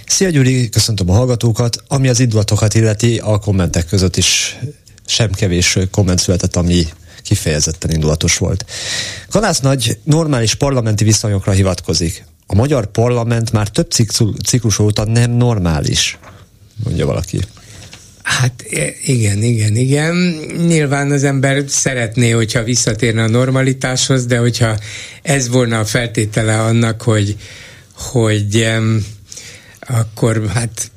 Szia 0.06 0.28
Gyuri, 0.28 0.68
köszöntöm 0.68 1.10
a 1.10 1.12
hallgatókat. 1.12 1.82
Ami 1.88 2.08
az 2.08 2.20
indulatokat 2.20 2.74
illeti, 2.74 3.18
a 3.18 3.38
kommentek 3.38 3.86
között 3.86 4.16
is 4.16 4.58
sem 5.06 5.30
kevés 5.30 5.78
komment 5.90 6.18
született, 6.18 6.56
ami 6.56 6.86
kifejezetten 7.22 7.90
indulatos 7.90 8.38
volt. 8.38 8.64
Kanász 9.30 9.60
Nagy 9.60 9.98
normális 10.04 10.54
parlamenti 10.54 11.04
viszonyokra 11.04 11.52
hivatkozik. 11.52 12.24
A 12.46 12.54
magyar 12.54 12.86
parlament 12.86 13.52
már 13.52 13.68
több 13.68 13.90
ciklu- 13.90 14.46
ciklus 14.46 14.78
óta 14.78 15.04
nem 15.04 15.30
normális, 15.30 16.18
mondja 16.84 17.06
valaki. 17.06 17.40
Hát 18.22 18.64
e, 18.70 18.94
igen, 19.04 19.42
igen, 19.42 19.76
igen. 19.76 20.14
Nyilván 20.66 21.10
az 21.10 21.24
ember 21.24 21.64
szeretné, 21.66 22.30
hogyha 22.30 22.62
visszatérne 22.62 23.22
a 23.22 23.28
normalitáshoz, 23.28 24.26
de 24.26 24.38
hogyha 24.38 24.76
ez 25.22 25.48
volna 25.48 25.78
a 25.78 25.84
feltétele 25.84 26.60
annak, 26.60 27.02
hogy, 27.02 27.36
hogy 27.94 28.68
akkor 29.80 30.46
hát 30.54 30.91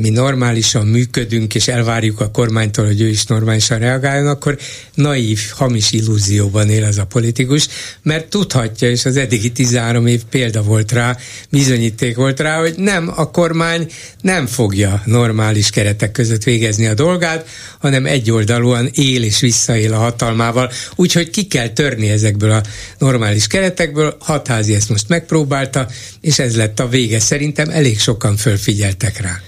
mi 0.00 0.08
normálisan 0.08 0.86
működünk, 0.86 1.54
és 1.54 1.68
elvárjuk 1.68 2.20
a 2.20 2.30
kormánytól, 2.30 2.86
hogy 2.86 3.00
ő 3.00 3.08
is 3.08 3.24
normálisan 3.24 3.78
reagáljon, 3.78 4.26
akkor 4.26 4.58
naív, 4.94 5.40
hamis 5.50 5.92
illúzióban 5.92 6.70
él 6.70 6.84
az 6.84 6.98
a 6.98 7.04
politikus, 7.04 7.68
mert 8.02 8.28
tudhatja, 8.28 8.90
és 8.90 9.04
az 9.04 9.16
eddigi 9.16 9.52
13 9.52 10.06
év 10.06 10.22
példa 10.30 10.62
volt 10.62 10.92
rá, 10.92 11.16
bizonyíték 11.50 12.16
volt 12.16 12.40
rá, 12.40 12.58
hogy 12.58 12.74
nem, 12.76 13.12
a 13.16 13.30
kormány 13.30 13.86
nem 14.20 14.46
fogja 14.46 15.02
normális 15.04 15.70
keretek 15.70 16.12
között 16.12 16.42
végezni 16.42 16.86
a 16.86 16.94
dolgát, 16.94 17.48
hanem 17.78 18.06
egyoldalúan 18.06 18.90
él 18.94 19.22
és 19.22 19.40
visszaél 19.40 19.92
a 19.92 19.98
hatalmával, 19.98 20.70
úgyhogy 20.96 21.30
ki 21.30 21.46
kell 21.46 21.68
törni 21.68 22.08
ezekből 22.08 22.50
a 22.50 22.62
normális 22.98 23.46
keretekből, 23.46 24.16
hatházi 24.20 24.74
ezt 24.74 24.88
most 24.88 25.08
megpróbálta, 25.08 25.88
és 26.20 26.38
ez 26.38 26.56
lett 26.56 26.80
a 26.80 26.88
vége. 26.88 27.20
Szerintem 27.20 27.68
elég 27.68 28.00
sokan 28.00 28.36
fölfigyeltek 28.36 29.20
rá. 29.20 29.40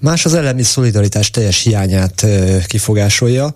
Más 0.00 0.24
az 0.24 0.34
elemi 0.34 0.62
szolidaritás 0.62 1.30
teljes 1.30 1.62
hiányát 1.62 2.26
kifogásolja. 2.66 3.52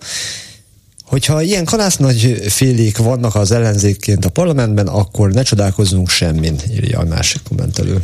Hogyha 1.03 1.41
ilyen 1.41 1.65
kalász 1.65 1.97
nagy 1.97 2.43
félék 2.47 2.97
vannak 2.97 3.35
az 3.35 3.51
ellenzékként 3.51 4.25
a 4.25 4.29
parlamentben, 4.29 4.87
akkor 4.87 5.31
ne 5.31 5.41
csodálkozzunk 5.41 6.09
semmin, 6.09 6.55
írja 6.71 6.99
a 6.99 7.05
másik 7.05 7.41
kommentelő. 7.47 8.03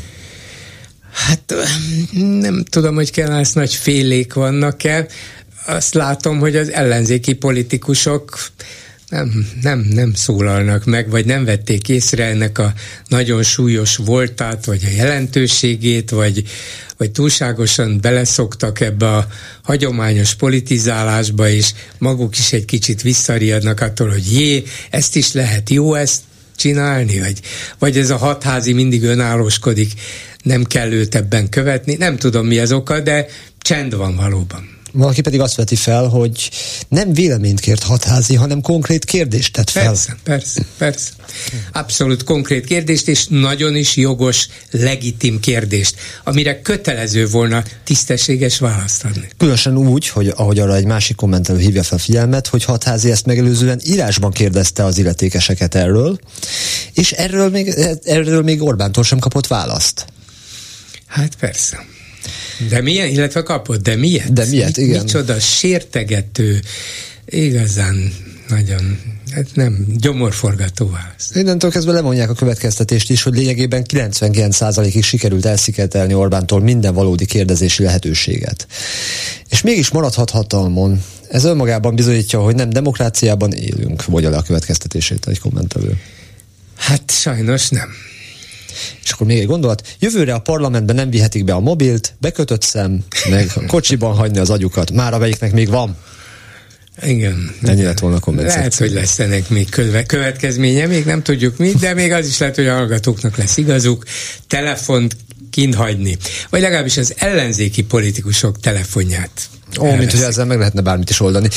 Hát 1.11 1.53
nem 2.13 2.63
tudom, 2.69 2.95
hogy 2.95 3.11
Kelász 3.11 3.53
nagy 3.53 3.73
félék 3.73 4.33
vannak-e. 4.33 5.07
Azt 5.65 5.93
látom, 5.93 6.39
hogy 6.39 6.55
az 6.55 6.71
ellenzéki 6.71 7.33
politikusok 7.33 8.39
nem, 9.09 9.47
nem, 9.61 9.79
nem 9.79 10.13
szólalnak 10.13 10.85
meg, 10.85 11.09
vagy 11.09 11.25
nem 11.25 11.45
vették 11.45 11.89
észre 11.89 12.25
ennek 12.25 12.57
a 12.57 12.73
nagyon 13.07 13.43
súlyos 13.43 13.95
voltát, 13.95 14.65
vagy 14.65 14.83
a 14.85 14.95
jelentőségét, 14.95 16.09
vagy, 16.09 16.43
vagy 16.97 17.11
túlságosan 17.11 18.01
beleszoktak 18.01 18.79
ebbe 18.79 19.15
a 19.15 19.27
hagyományos 19.63 20.35
politizálásba, 20.35 21.49
és 21.49 21.73
maguk 21.97 22.37
is 22.37 22.53
egy 22.53 22.65
kicsit 22.65 23.01
visszariadnak 23.01 23.81
attól, 23.81 24.09
hogy 24.09 24.33
jé, 24.33 24.63
ezt 24.89 25.15
is 25.15 25.31
lehet 25.31 25.69
jó 25.69 25.93
ezt 25.93 26.21
csinálni, 26.55 27.19
vagy, 27.19 27.39
vagy 27.79 27.97
ez 27.97 28.09
a 28.09 28.17
hatházi 28.17 28.73
mindig 28.73 29.03
önállóskodik, 29.03 29.91
nem 30.43 30.63
kell 30.63 30.91
őt 30.91 31.15
ebben 31.15 31.49
követni, 31.49 31.95
nem 31.95 32.17
tudom 32.17 32.45
mi 32.45 32.59
az 32.59 32.71
oka, 32.71 32.99
de 32.99 33.25
csend 33.59 33.95
van 33.95 34.15
valóban. 34.15 34.78
Valaki 34.91 35.21
pedig 35.21 35.39
azt 35.39 35.55
veti 35.55 35.75
fel, 35.75 36.07
hogy 36.07 36.49
nem 36.87 37.13
véleményt 37.13 37.59
kért 37.59 37.83
hatházi, 37.83 38.35
hanem 38.35 38.61
konkrét 38.61 39.05
kérdést 39.05 39.53
tett 39.53 39.69
fel. 39.69 39.83
Persze, 39.83 40.17
persze, 40.23 40.65
persze. 40.77 41.09
Abszolút 41.71 42.23
konkrét 42.23 42.65
kérdést, 42.65 43.07
és 43.07 43.25
nagyon 43.29 43.75
is 43.75 43.95
jogos, 43.95 44.47
legitim 44.71 45.39
kérdést, 45.39 45.95
amire 46.23 46.61
kötelező 46.61 47.27
volna 47.27 47.63
tisztességes 47.83 48.59
választ 48.59 49.03
adni. 49.03 49.27
Különösen 49.37 49.77
úgy, 49.77 50.07
hogy 50.07 50.27
ahogy 50.27 50.59
arra 50.59 50.75
egy 50.75 50.85
másik 50.85 51.15
kommentelő 51.15 51.59
hívja 51.59 51.83
fel 51.83 51.97
figyelmet, 51.97 52.47
hogy 52.47 52.63
hatházi 52.63 53.11
ezt 53.11 53.25
megelőzően 53.25 53.79
írásban 53.85 54.31
kérdezte 54.31 54.83
az 54.83 54.97
illetékeseket 54.97 55.75
erről, 55.75 56.19
és 56.93 57.11
erről 57.11 57.49
még, 57.49 57.73
erről 58.03 58.41
még 58.41 58.61
Orbántól 58.61 59.03
sem 59.03 59.19
kapott 59.19 59.47
választ. 59.47 60.05
Hát 61.05 61.35
persze. 61.35 61.85
De 62.69 62.81
milyen, 62.81 63.07
illetve 63.07 63.43
kapott, 63.43 63.83
de 63.83 63.95
miért? 63.95 64.33
De 64.33 64.45
miért, 64.45 64.77
Mi, 64.77 64.83
igen. 64.83 65.03
Micsoda 65.03 65.39
sértegető, 65.39 66.61
igazán 67.25 68.13
nagyon, 68.49 68.99
hát 69.31 69.47
nem, 69.53 69.85
gyomorforgató 69.97 70.89
válasz. 70.89 71.31
Innentől 71.33 71.71
kezdve 71.71 71.91
lemondják 71.91 72.29
a 72.29 72.33
következtetést 72.33 73.09
is, 73.09 73.23
hogy 73.23 73.35
lényegében 73.35 73.85
99%-ig 73.87 75.03
sikerült 75.03 75.45
elszigetelni 75.45 76.13
Orbántól 76.13 76.61
minden 76.61 76.93
valódi 76.93 77.25
kérdezési 77.25 77.83
lehetőséget. 77.83 78.67
És 79.49 79.61
mégis 79.61 79.89
maradhat 79.89 80.29
hatalmon. 80.29 81.03
Ez 81.29 81.43
önmagában 81.43 81.95
bizonyítja, 81.95 82.39
hogy 82.39 82.55
nem 82.55 82.69
demokráciában 82.69 83.51
élünk, 83.51 84.05
le 84.07 84.37
a 84.37 84.41
következtetését 84.41 85.27
egy 85.27 85.39
kommentelő. 85.39 85.97
Hát 86.75 87.11
sajnos 87.11 87.69
nem. 87.69 87.89
És 89.03 89.11
akkor 89.11 89.27
még 89.27 89.39
egy 89.39 89.47
gondolat. 89.47 89.95
Jövőre 89.99 90.33
a 90.33 90.39
parlamentben 90.39 90.95
nem 90.95 91.09
vihetik 91.09 91.43
be 91.43 91.53
a 91.53 91.59
mobilt, 91.59 92.13
bekötött 92.19 92.61
szem, 92.61 93.03
meg 93.29 93.51
a 93.55 93.65
kocsiban 93.65 94.15
hagyni 94.15 94.39
az 94.39 94.49
agyukat. 94.49 94.91
Már 94.91 95.13
amelyiknek 95.13 95.51
még 95.51 95.69
van. 95.69 95.97
Igen. 97.01 97.55
Ennyi 97.63 97.83
lett 97.83 97.99
volna 97.99 98.15
a 98.15 98.19
komment 98.19 98.47
Lehet, 98.47 98.75
hogy 98.75 98.91
lesz 98.91 99.19
ennek 99.19 99.49
még 99.49 99.69
köve- 99.69 100.05
következménye, 100.05 100.85
még 100.85 101.05
nem 101.05 101.23
tudjuk 101.23 101.57
mi, 101.57 101.71
de 101.79 101.93
még 101.93 102.11
az 102.11 102.27
is 102.27 102.37
lehet, 102.37 102.55
hogy 102.55 102.67
a 102.67 102.73
hallgatóknak 102.75 103.37
lesz 103.37 103.57
igazuk. 103.57 104.03
Telefont 104.47 105.15
kint 105.49 105.75
hagyni. 105.75 106.17
Vagy 106.49 106.61
legalábbis 106.61 106.97
az 106.97 107.13
ellenzéki 107.17 107.83
politikusok 107.83 108.59
telefonját. 108.59 109.49
Ó, 109.79 109.95
mint 109.95 110.11
hogy 110.11 110.21
ezzel 110.21 110.45
meg 110.45 110.57
lehetne 110.57 110.81
bármit 110.81 111.09
is 111.09 111.19
oldani. 111.19 111.49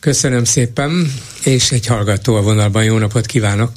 Köszönöm 0.00 0.44
szépen, 0.44 1.12
és 1.44 1.70
egy 1.70 1.86
hallgató 1.86 2.34
a 2.34 2.42
vonalban. 2.42 2.84
Jó 2.84 2.98
napot 2.98 3.26
kívánok! 3.26 3.72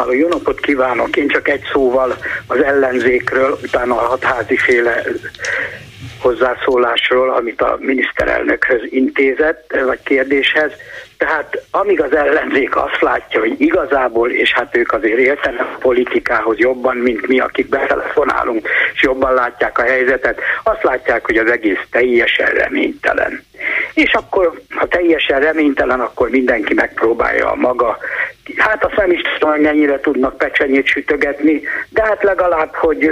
Halló, 0.00 0.12
jó 0.12 0.28
napot 0.28 0.60
kívánok! 0.60 1.16
Én 1.16 1.28
csak 1.28 1.48
egy 1.48 1.62
szóval 1.72 2.16
az 2.46 2.62
ellenzékről, 2.62 3.58
utána 3.62 3.94
a 3.94 4.06
hatházi 4.06 4.56
féle 4.56 5.02
hozzászólásról, 6.20 7.30
amit 7.30 7.62
a 7.62 7.76
miniszterelnökhöz 7.80 8.80
intézett, 8.90 9.76
vagy 9.86 10.02
kérdéshez. 10.02 10.72
Tehát 11.18 11.62
amíg 11.70 12.00
az 12.00 12.14
ellenzék 12.14 12.76
azt 12.76 13.00
látja, 13.00 13.40
hogy 13.40 13.60
igazából, 13.60 14.30
és 14.30 14.52
hát 14.52 14.76
ők 14.76 14.92
azért 14.92 15.18
értenek 15.18 15.60
a 15.60 15.78
politikához 15.78 16.58
jobban, 16.58 16.96
mint 16.96 17.26
mi, 17.26 17.40
akik 17.40 17.68
betelefonálunk, 17.68 18.68
és 18.94 19.02
jobban 19.02 19.34
látják 19.34 19.78
a 19.78 19.82
helyzetet, 19.82 20.40
azt 20.62 20.82
látják, 20.82 21.26
hogy 21.26 21.36
az 21.36 21.50
egész 21.50 21.80
teljesen 21.90 22.46
reménytelen. 22.46 23.44
És 23.94 24.12
akkor, 24.12 24.60
ha 24.68 24.86
teljesen 24.86 25.40
reménytelen, 25.40 26.00
akkor 26.00 26.30
mindenki 26.30 26.74
megpróbálja 26.74 27.50
a 27.50 27.54
maga. 27.54 27.98
Hát 28.56 28.84
azt 28.84 28.96
nem 28.96 29.10
is 29.10 29.20
tudom, 29.20 29.54
hogy 29.54 29.64
mennyire 29.64 30.00
tudnak 30.00 30.36
pecsenyét 30.36 30.86
sütögetni, 30.86 31.62
de 31.88 32.02
hát 32.02 32.22
legalább, 32.22 32.74
hogy 32.74 33.10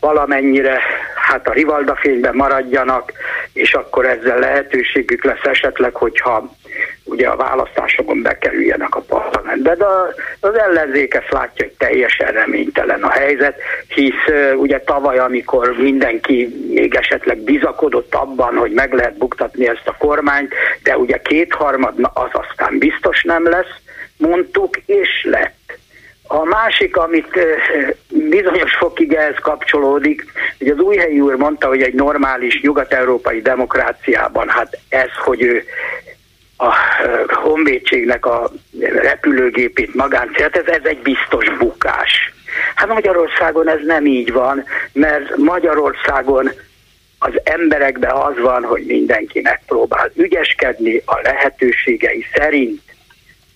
valamennyire 0.00 0.80
hát 1.14 1.48
a 1.48 1.52
rivalda 1.52 1.96
fényben 1.96 2.34
maradjanak, 2.34 3.12
és 3.52 3.74
akkor 3.74 4.06
ezzel 4.06 4.38
lehetőségük 4.38 5.24
lesz 5.24 5.44
esetleg, 5.44 5.94
hogyha 5.94 6.50
ugye 7.04 7.28
a 7.28 7.36
választásokon 7.36 8.22
bekerüljenek 8.22 8.94
a 8.94 9.00
parlamentbe, 9.00 9.74
de 9.74 9.86
az 10.40 10.54
ellenzék 10.54 11.14
ezt 11.14 11.30
látja, 11.30 11.64
hogy 11.64 11.74
teljesen 11.78 12.32
reménytelen 12.32 13.02
a 13.02 13.10
helyzet, 13.10 13.60
hisz 13.88 14.54
ugye 14.56 14.80
tavaly, 14.80 15.18
amikor 15.18 15.76
mindenki 15.78 16.68
még 16.74 16.94
esetleg 16.94 17.38
bizakodott 17.38 18.14
abban, 18.14 18.56
hogy 18.56 18.72
meg 18.72 18.92
lehet 18.92 19.18
buktatni 19.18 19.68
ezt 19.68 19.88
a 19.88 19.96
kormányt, 19.98 20.54
de 20.82 20.96
ugye 20.96 21.20
kétharmad 21.22 21.94
az 22.14 22.30
aztán 22.32 22.78
biztos 22.78 23.22
nem 23.22 23.48
lesz, 23.48 23.74
mondtuk, 24.16 24.76
és 24.86 25.08
lett. 25.22 25.59
A 26.32 26.44
másik, 26.44 26.96
amit 26.96 27.38
bizonyos 28.08 28.74
fokig 28.74 29.12
ehhez 29.12 29.38
kapcsolódik, 29.42 30.24
hogy 30.58 30.68
az 30.68 30.78
újhelyi 30.78 31.20
úr 31.20 31.36
mondta, 31.36 31.66
hogy 31.66 31.82
egy 31.82 31.94
normális 31.94 32.60
nyugat-európai 32.60 33.40
demokráciában, 33.40 34.48
hát 34.48 34.78
ez, 34.88 35.08
hogy 35.24 35.42
ő 35.42 35.64
a 36.56 36.74
honvédségnek 37.34 38.26
a 38.26 38.50
repülőgépét 38.80 39.94
magáncélt, 39.94 40.56
ez, 40.56 40.66
ez 40.66 40.84
egy 40.84 40.98
biztos 40.98 41.48
bukás. 41.58 42.32
Hát 42.74 42.88
Magyarországon 42.88 43.68
ez 43.68 43.80
nem 43.84 44.06
így 44.06 44.32
van, 44.32 44.64
mert 44.92 45.36
Magyarországon 45.36 46.50
az 47.18 47.32
emberekben 47.44 48.10
az 48.10 48.38
van, 48.38 48.64
hogy 48.64 48.84
mindenki 48.86 49.40
megpróbál 49.40 50.10
ügyeskedni 50.14 51.02
a 51.04 51.20
lehetőségei 51.22 52.24
szerint. 52.34 52.80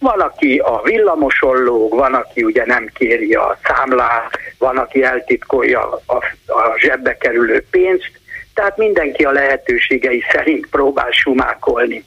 Van, 0.05 0.20
aki 0.20 0.59
a 0.59 0.81
villamoson 0.82 1.62
lóg, 1.62 1.94
van, 1.94 2.14
aki 2.14 2.43
ugye 2.43 2.66
nem 2.66 2.86
kéri 2.94 3.35
a 3.35 3.59
számlát, 3.62 4.39
van, 4.59 4.76
aki 4.76 5.02
eltitkolja 5.02 6.01
a, 6.06 6.14
a 6.47 6.78
zsebbe 6.78 7.16
kerülő 7.16 7.66
pénzt, 7.70 8.10
tehát 8.55 8.76
mindenki 8.76 9.24
a 9.24 9.31
lehetőségei 9.31 10.24
szerint 10.32 10.66
próbál 10.66 11.10
sumákolni. 11.10 12.05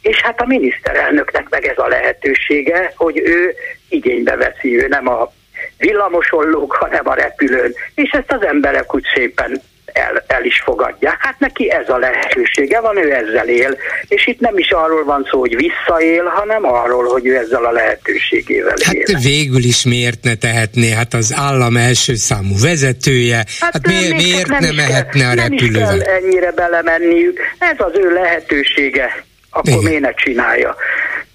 És 0.00 0.20
hát 0.20 0.40
a 0.40 0.46
miniszterelnöknek 0.46 1.48
meg 1.48 1.66
ez 1.66 1.78
a 1.78 1.88
lehetősége, 1.88 2.92
hogy 2.96 3.18
ő 3.18 3.54
igénybe 3.88 4.36
veszi, 4.36 4.82
ő 4.82 4.88
nem 4.88 5.08
a 5.08 5.32
villamoson 5.78 6.50
lóg, 6.50 6.72
hanem 6.72 7.08
a 7.08 7.14
repülőn. 7.14 7.74
És 7.94 8.10
ezt 8.10 8.32
az 8.32 8.42
emberek 8.46 8.94
úgy 8.94 9.06
szépen 9.14 9.60
el, 9.96 10.24
el 10.26 10.44
is 10.44 10.60
fogadják. 10.64 11.16
Hát 11.18 11.38
neki 11.38 11.70
ez 11.70 11.88
a 11.88 11.96
lehetősége 11.96 12.80
van, 12.80 12.96
ő 12.96 13.12
ezzel 13.12 13.48
él, 13.48 13.76
és 14.08 14.26
itt 14.26 14.40
nem 14.40 14.58
is 14.58 14.70
arról 14.70 15.04
van 15.04 15.28
szó, 15.30 15.38
hogy 15.38 15.56
visszaél, 15.56 16.24
hanem 16.24 16.64
arról, 16.64 17.04
hogy 17.04 17.26
ő 17.26 17.36
ezzel 17.36 17.64
a 17.64 17.70
lehetőségével 17.70 18.76
hát 18.82 18.94
él. 18.94 19.04
Hát 19.12 19.22
végül 19.22 19.64
is 19.64 19.84
miért 19.84 20.22
ne 20.22 20.34
tehetné? 20.34 20.90
Hát 20.90 21.14
az 21.14 21.32
állam 21.36 21.76
első 21.76 22.14
számú 22.14 22.54
vezetője, 22.62 23.36
hát, 23.36 23.72
hát 23.72 23.86
miért, 23.86 24.22
miért 24.22 24.48
nem, 24.48 24.60
ne 24.60 24.72
mehetne 24.72 25.28
a 25.28 25.34
repülővel? 25.34 25.86
Nem 25.86 25.96
is 25.96 26.02
kell 26.02 26.14
ennyire 26.14 26.52
belemenniük, 26.52 27.40
ez 27.58 27.76
az 27.78 27.92
ő 27.94 28.12
lehetősége, 28.12 29.24
akkor 29.50 29.82
miért 29.82 30.00
ne 30.00 30.14
csinálja? 30.14 30.76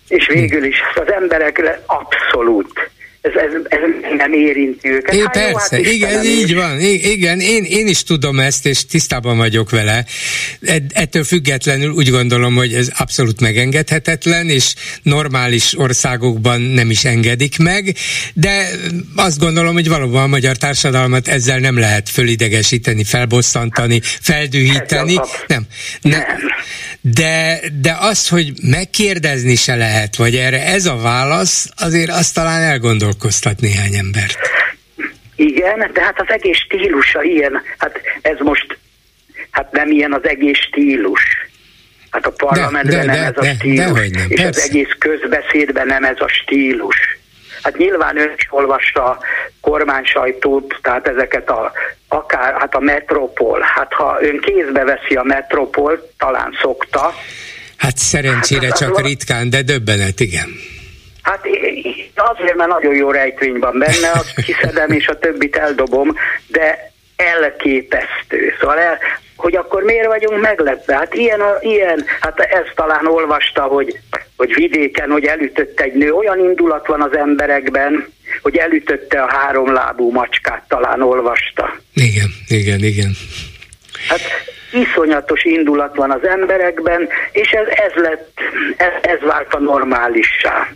És 0.07 0.27
végül 0.27 0.63
is 0.63 0.77
az 0.95 1.11
emberekre 1.11 1.83
abszolút 1.85 2.89
ez, 3.21 3.31
ez, 3.35 3.51
ez 3.69 3.79
nem 4.17 4.33
érinti 4.33 4.89
őket. 4.89 5.15
É, 5.15 5.19
hát 5.19 5.31
persze, 5.31 5.77
jó, 5.77 5.83
hát 5.83 5.93
igen, 5.93 6.23
így 6.23 6.55
van. 6.55 6.79
Igen, 6.79 7.39
én, 7.39 7.63
én 7.63 7.87
is 7.87 8.03
tudom 8.03 8.39
ezt, 8.39 8.65
és 8.65 8.85
tisztában 8.85 9.37
vagyok 9.37 9.69
vele. 9.69 10.05
Ettől 10.93 11.23
függetlenül 11.23 11.91
úgy 11.91 12.09
gondolom, 12.09 12.55
hogy 12.55 12.73
ez 12.73 12.89
abszolút 12.97 13.41
megengedhetetlen, 13.41 14.49
és 14.49 14.73
normális 15.03 15.77
országokban 15.77 16.61
nem 16.61 16.89
is 16.89 17.05
engedik 17.05 17.57
meg, 17.57 17.95
de 18.33 18.69
azt 19.15 19.39
gondolom, 19.39 19.73
hogy 19.73 19.87
valóban 19.87 20.23
a 20.23 20.27
magyar 20.27 20.57
társadalmat 20.57 21.27
ezzel 21.27 21.59
nem 21.59 21.77
lehet 21.77 22.09
fölidegesíteni, 22.09 23.03
felbosszantani, 23.03 24.01
feldühíteni. 24.03 25.19
Nem. 25.47 25.65
nem. 26.01 26.23
De, 27.01 27.59
de 27.81 27.97
az, 27.99 28.27
hogy 28.27 28.53
megkérdezni 28.61 29.55
se 29.55 29.75
lehet, 29.75 30.15
vagy 30.15 30.35
erre 30.35 30.65
ez 30.65 30.85
a 30.85 30.95
válasz, 30.95 31.69
azért 31.75 32.09
azt 32.09 32.33
talán 32.33 32.61
elgondolkoztat 33.11 33.59
néhány 33.59 33.95
embert. 33.95 34.39
Igen, 35.35 35.91
de 35.93 36.01
hát 36.01 36.19
az 36.19 36.29
egész 36.29 36.57
stílusa 36.57 37.23
ilyen, 37.23 37.61
hát 37.77 38.01
ez 38.21 38.37
most, 38.39 38.77
hát 39.51 39.71
nem 39.71 39.91
ilyen 39.91 40.13
az 40.13 40.27
egész 40.27 40.57
stílus. 40.57 41.21
Hát 42.09 42.25
a 42.25 42.31
parlamentben 42.31 43.05
de, 43.05 43.05
de, 43.05 43.19
nem 43.19 43.23
ez 43.23 43.37
a 43.37 43.41
de, 43.41 43.53
stílus, 43.53 44.09
de, 44.09 44.19
nem, 44.19 44.29
és 44.29 44.41
persze. 44.41 44.61
az 44.61 44.69
egész 44.69 44.95
közbeszédben 44.99 45.87
nem 45.87 46.03
ez 46.03 46.19
a 46.19 46.27
stílus. 46.27 47.19
Hát 47.63 47.77
nyilván 47.77 48.17
ön 48.17 48.33
is 48.37 48.47
olvasta 48.49 49.03
a 49.03 49.19
kormánysajtót, 49.61 50.79
tehát 50.81 51.07
ezeket 51.07 51.49
a, 51.49 51.71
akár, 52.07 52.59
hát 52.59 52.75
a 52.75 52.79
metropol. 52.79 53.59
Hát 53.75 53.93
ha 53.93 54.17
ön 54.21 54.39
kézbe 54.39 54.83
veszi 54.83 55.15
a 55.15 55.23
metropol, 55.23 56.11
talán 56.17 56.57
szokta. 56.61 57.13
Hát 57.77 57.97
szerencsére 57.97 58.67
hát, 58.67 58.77
csak 58.77 58.97
az 58.97 59.03
ritkán, 59.03 59.49
de 59.49 59.61
döbbenet, 59.61 60.19
igen. 60.19 60.49
Hát 61.21 61.45
azért, 62.15 62.55
mert 62.55 62.69
nagyon 62.69 62.95
jó 62.95 63.11
rejtvény 63.11 63.59
van 63.59 63.79
benne, 63.79 64.11
azt 64.13 64.33
kiszedem 64.45 64.91
és 64.91 65.07
a 65.07 65.19
többit 65.19 65.55
eldobom, 65.55 66.15
de 66.47 66.91
elképesztő. 67.15 68.55
Szóval 68.59 68.79
el, 68.79 68.97
hogy 69.35 69.55
akkor 69.55 69.83
miért 69.83 70.07
vagyunk 70.07 70.41
meglepve? 70.41 70.95
Hát 70.95 71.13
ilyen, 71.13 71.41
a, 71.41 71.57
ilyen 71.61 72.05
hát 72.19 72.39
ezt 72.39 72.71
talán 72.75 73.05
olvasta, 73.07 73.61
hogy, 73.61 73.99
hogy 74.37 74.53
vidéken, 74.53 75.11
hogy 75.11 75.25
elütött 75.25 75.79
egy 75.79 75.93
nő, 75.93 76.11
olyan 76.11 76.39
indulat 76.39 76.87
van 76.87 77.01
az 77.01 77.15
emberekben, 77.15 78.07
hogy 78.41 78.57
elütötte 78.57 79.21
a 79.21 79.31
háromlábú 79.31 80.11
macskát, 80.11 80.63
talán 80.67 81.01
olvasta. 81.01 81.75
Igen, 81.93 82.29
igen, 82.47 82.79
igen. 82.79 83.11
Hát 84.07 84.21
iszonyatos 84.71 85.43
indulat 85.43 85.95
van 85.95 86.11
az 86.11 86.27
emberekben, 86.27 87.07
és 87.31 87.49
ez, 87.49 87.67
ez 87.67 88.03
lett, 88.03 88.39
ez, 88.77 88.91
ez 89.01 89.19
vált 89.19 89.53
a 89.53 89.59
normálissá. 89.59 90.67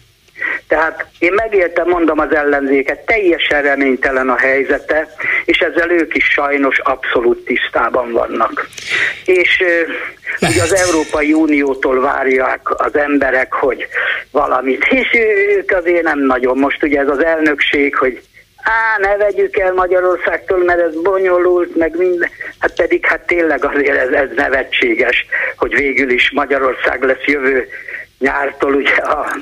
Tehát 0.67 1.05
én 1.19 1.33
megértem, 1.33 1.87
mondom 1.87 2.19
az 2.19 2.35
ellenzéket, 2.35 3.05
teljesen 3.05 3.61
reménytelen 3.61 4.29
a 4.29 4.37
helyzete, 4.37 5.07
és 5.45 5.57
ezzel 5.57 5.89
ők 5.89 6.15
is 6.15 6.23
sajnos 6.23 6.79
abszolút 6.79 7.45
tisztában 7.45 8.11
vannak. 8.11 8.67
És 9.25 9.63
ugye 10.41 10.61
az 10.61 10.73
Európai 10.73 11.33
Uniótól 11.33 12.01
várják 12.01 12.79
az 12.79 12.95
emberek, 12.95 13.53
hogy 13.53 13.87
valamit, 14.31 14.85
és 14.89 15.07
ők 15.57 15.71
azért 15.71 16.03
nem 16.03 16.19
nagyon. 16.19 16.57
Most 16.57 16.83
ugye 16.83 16.99
ez 16.99 17.09
az 17.09 17.23
elnökség, 17.23 17.95
hogy 17.95 18.21
á, 18.63 18.97
ne 18.97 19.17
vegyük 19.17 19.57
el 19.57 19.73
Magyarországtól, 19.73 20.63
mert 20.63 20.79
ez 20.79 21.01
bonyolult, 21.01 21.75
meg 21.75 21.97
minden. 21.97 22.29
Hát 22.59 22.75
pedig 22.75 23.05
hát 23.05 23.25
tényleg 23.25 23.65
azért 23.65 23.97
ez, 23.97 24.09
ez 24.09 24.29
nevetséges, 24.35 25.25
hogy 25.57 25.75
végül 25.75 26.09
is 26.09 26.31
Magyarország 26.31 27.03
lesz 27.03 27.25
jövő 27.25 27.67
nyártól 28.19 28.73
ugye 28.73 28.95
a 28.95 29.37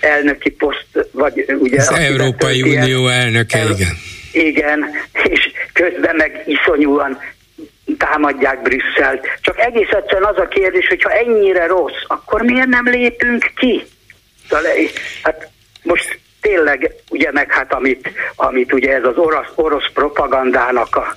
elnöki 0.00 0.50
poszt, 0.50 1.08
vagy 1.12 1.44
ugye... 1.58 1.80
Az 1.80 1.90
Európai 1.90 2.62
Unió 2.62 3.08
elnöke, 3.08 3.58
el, 3.58 3.70
igen. 3.70 3.96
Igen, 4.32 4.84
és 5.12 5.50
közben 5.72 6.16
meg 6.16 6.42
iszonyúan 6.46 7.18
támadják 7.98 8.62
Brüsszelt. 8.62 9.26
Csak 9.40 9.58
egész 9.58 9.90
egyszerűen 9.90 10.30
az 10.34 10.38
a 10.38 10.48
kérdés, 10.48 10.86
hogy 10.88 11.02
ha 11.02 11.10
ennyire 11.10 11.66
rossz, 11.66 12.02
akkor 12.06 12.42
miért 12.42 12.66
nem 12.66 12.88
lépünk 12.88 13.50
ki? 13.56 13.86
Hát 15.22 15.50
most 15.82 16.18
tényleg, 16.40 16.92
ugye 17.10 17.32
meg 17.32 17.52
hát 17.52 17.72
amit, 17.72 18.10
amit 18.36 18.72
ugye 18.72 18.94
ez 18.94 19.04
az 19.04 19.16
orosz, 19.16 19.52
orosz 19.54 19.92
propagandának 19.94 20.96
a 20.96 21.16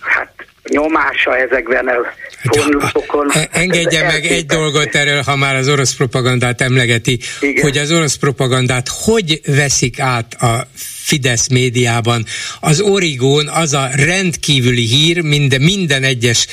hát 0.00 0.46
nyomása 0.68 1.36
ezekben 1.36 1.88
a 1.88 1.94
honlapokon. 2.42 3.30
E, 3.30 3.48
engedje 3.52 4.06
meg 4.06 4.24
egy 4.24 4.46
dolgot 4.46 4.94
erről, 4.94 5.22
ha 5.22 5.36
már 5.36 5.56
az 5.56 5.68
orosz 5.68 5.94
propagandát 5.94 6.60
emlegeti, 6.60 7.18
Igen. 7.40 7.62
hogy 7.62 7.78
az 7.78 7.92
orosz 7.92 8.14
propagandát 8.14 8.88
hogy 8.88 9.40
veszik 9.46 10.00
át 10.00 10.34
a 10.34 10.66
Fidesz 11.06 11.48
médiában. 11.48 12.24
Az 12.60 12.80
Origón 12.80 13.48
az 13.48 13.72
a 13.72 13.88
rendkívüli 13.92 14.86
hír, 14.86 15.20
minden, 15.20 15.60
minden 15.60 16.02
egyes 16.02 16.46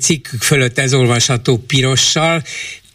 cikk 0.00 0.26
fölött 0.40 0.78
ez 0.78 0.94
olvasható 0.94 1.56
pirossal, 1.66 2.42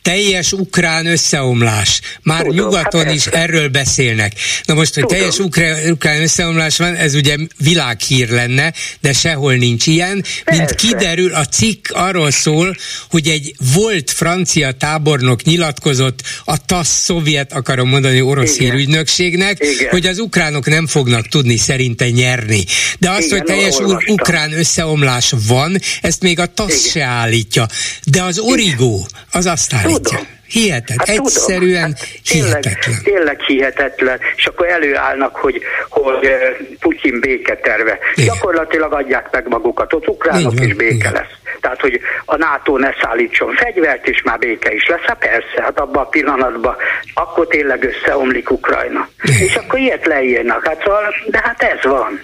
teljes 0.07 0.51
ukrán 0.51 1.05
összeomlás. 1.05 2.01
Már 2.21 2.41
Tudom, 2.41 2.55
nyugaton 2.55 3.05
hát 3.05 3.13
is 3.13 3.25
erről 3.25 3.67
beszélnek. 3.67 4.33
Na 4.65 4.73
most, 4.73 4.93
hogy 4.93 5.03
Tudom. 5.03 5.17
teljes 5.17 5.39
ukrán, 5.39 5.91
ukrán 5.91 6.21
összeomlás 6.21 6.77
van, 6.77 6.95
ez 6.95 7.15
ugye 7.15 7.35
világhír 7.57 8.29
lenne, 8.29 8.73
de 9.01 9.13
sehol 9.13 9.53
nincs 9.53 9.87
ilyen. 9.87 10.23
Persze. 10.43 10.59
Mint 10.61 10.75
kiderül, 10.75 11.33
a 11.33 11.45
cikk 11.45 11.87
arról 11.91 12.31
szól, 12.31 12.75
hogy 13.09 13.27
egy 13.27 13.55
volt 13.73 14.11
francia 14.11 14.71
tábornok 14.71 15.43
nyilatkozott 15.43 16.21
a 16.45 16.65
TASZ 16.65 17.03
szovjet, 17.03 17.53
akarom 17.53 17.89
mondani, 17.89 18.21
orosz 18.21 18.55
Igen. 18.55 18.71
hírügynökségnek, 18.71 19.57
Igen. 19.59 19.89
hogy 19.89 20.05
az 20.05 20.19
ukránok 20.19 20.65
nem 20.65 20.87
fognak 20.87 21.27
tudni 21.27 21.57
szerinte 21.57 22.09
nyerni. 22.09 22.63
De 22.99 23.09
azt, 23.09 23.25
Igen, 23.25 23.37
hogy 23.37 23.47
teljes 23.47 23.75
olvastam. 23.75 24.13
ukrán 24.13 24.53
összeomlás 24.53 25.33
van, 25.47 25.79
ezt 26.01 26.21
még 26.21 26.39
a 26.39 26.45
TASZ 26.45 26.79
Igen. 26.79 26.91
se 26.91 27.03
állítja. 27.03 27.67
De 28.03 28.23
az 28.23 28.39
origó, 28.39 29.07
az 29.31 29.45
azt 29.45 29.73
állítja. 29.73 29.95
Tudom. 30.01 30.27
Hihetetlen, 30.47 30.97
hát 30.97 31.25
egyszerűen 31.25 31.81
hát 31.81 32.07
hihetetlen. 32.23 32.75
Tényleg, 32.81 33.01
tényleg 33.03 33.39
hihetetlen, 33.39 34.19
és 34.35 34.45
akkor 34.45 34.67
előállnak, 34.67 35.35
hogy, 35.35 35.61
hogy 35.89 36.25
eh, 36.25 36.39
Putyin 36.79 37.19
béketerve. 37.19 37.97
Igen. 38.15 38.33
Gyakorlatilag 38.33 38.93
adják 38.93 39.31
meg 39.31 39.47
magukat, 39.47 39.93
ott 39.93 40.07
ukránok 40.07 40.59
is 40.59 40.73
béke 40.73 40.93
igen. 40.93 41.13
lesz. 41.13 41.35
Tehát, 41.61 41.81
hogy 41.81 41.99
a 42.25 42.35
NATO 42.35 42.77
ne 42.77 42.89
szállítson 43.01 43.55
fegyvert, 43.55 44.07
és 44.07 44.21
már 44.23 44.39
béke 44.39 44.73
is 44.73 44.87
lesz. 44.87 45.03
Hát 45.05 45.17
persze, 45.17 45.61
hát 45.61 45.79
abban 45.79 46.03
a 46.03 46.07
pillanatban 46.07 46.75
akkor 47.13 47.47
tényleg 47.47 47.83
összeomlik 47.83 48.51
Ukrajna. 48.51 49.09
Igen. 49.23 49.41
És 49.41 49.55
akkor 49.55 49.79
ilyet 49.79 50.05
leírnak. 50.05 50.67
Hát 50.67 50.81
szóval, 50.83 51.13
de 51.27 51.39
hát 51.43 51.61
ez 51.61 51.83
van. 51.83 52.21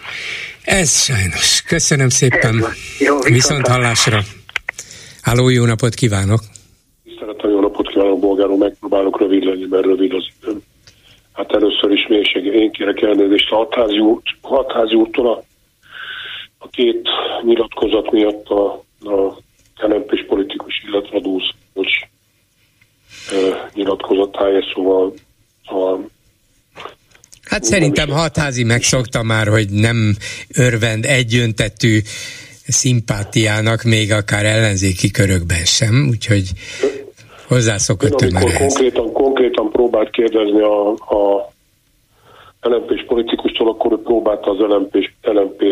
Ez 0.64 1.04
sajnos. 1.04 1.62
Köszönöm 1.68 2.10
szépen. 2.10 2.56
Jó, 2.56 2.66
viszont, 2.98 3.28
viszont 3.28 3.68
hallásra. 3.68 4.20
Háló, 5.22 5.50
jó 5.50 5.66
napot 5.66 5.94
kívánok! 5.94 6.42
Bolgáról, 8.34 8.58
megpróbálok 8.58 9.20
rövid 9.20 9.44
lenni, 9.44 9.66
mert 9.70 9.86
rövid 9.86 10.14
az 10.14 10.26
időm. 10.42 10.64
Hát 11.34 11.52
először 11.52 11.92
is 11.92 12.08
mélység, 12.08 12.46
én 12.46 12.72
kérek 12.72 13.02
elnézést 13.02 13.52
a 13.52 13.56
hatházi, 13.56 14.00
út, 14.00 14.24
hatházi 14.42 14.96
úttól 14.96 15.28
a, 15.28 15.44
a 16.58 16.70
két 16.70 17.10
nyilatkozat 17.44 18.12
miatt 18.12 18.48
a, 18.48 18.84
a 19.00 19.38
kenempés 19.78 20.26
politikus, 20.28 20.84
illetve 20.88 21.18
a 21.18 21.20
dúsz, 21.20 21.50
nyilatkozatáért, 23.74 24.74
szóval, 24.74 25.14
szóval 25.68 26.10
Hát 27.44 27.64
szerintem 27.64 28.10
hatházi 28.10 28.64
megszokta 28.64 29.24
már, 29.24 29.48
hogy 29.48 29.70
nem 29.70 30.16
örvend 30.56 31.06
egyöntetű 31.06 32.00
szimpátiának, 32.68 33.84
még 33.84 34.12
akár 34.12 34.46
ellenzéki 34.46 35.12
körökben 35.12 35.66
sem, 35.66 36.08
úgyhogy 36.10 36.52
hozzászokott 37.54 38.22
Én, 38.22 38.36
amikor 38.36 38.54
konkrétan, 38.58 39.12
konkrétan 39.12 39.70
próbált 39.72 40.10
kérdezni 40.10 40.62
a, 40.62 40.90
a 40.92 41.52
lmp 42.62 43.06
politikustól, 43.06 43.70
akkor 43.70 44.02
próbálta 44.02 44.52
az 44.52 44.58
LMP, 44.58 45.10
LMP 45.22 45.64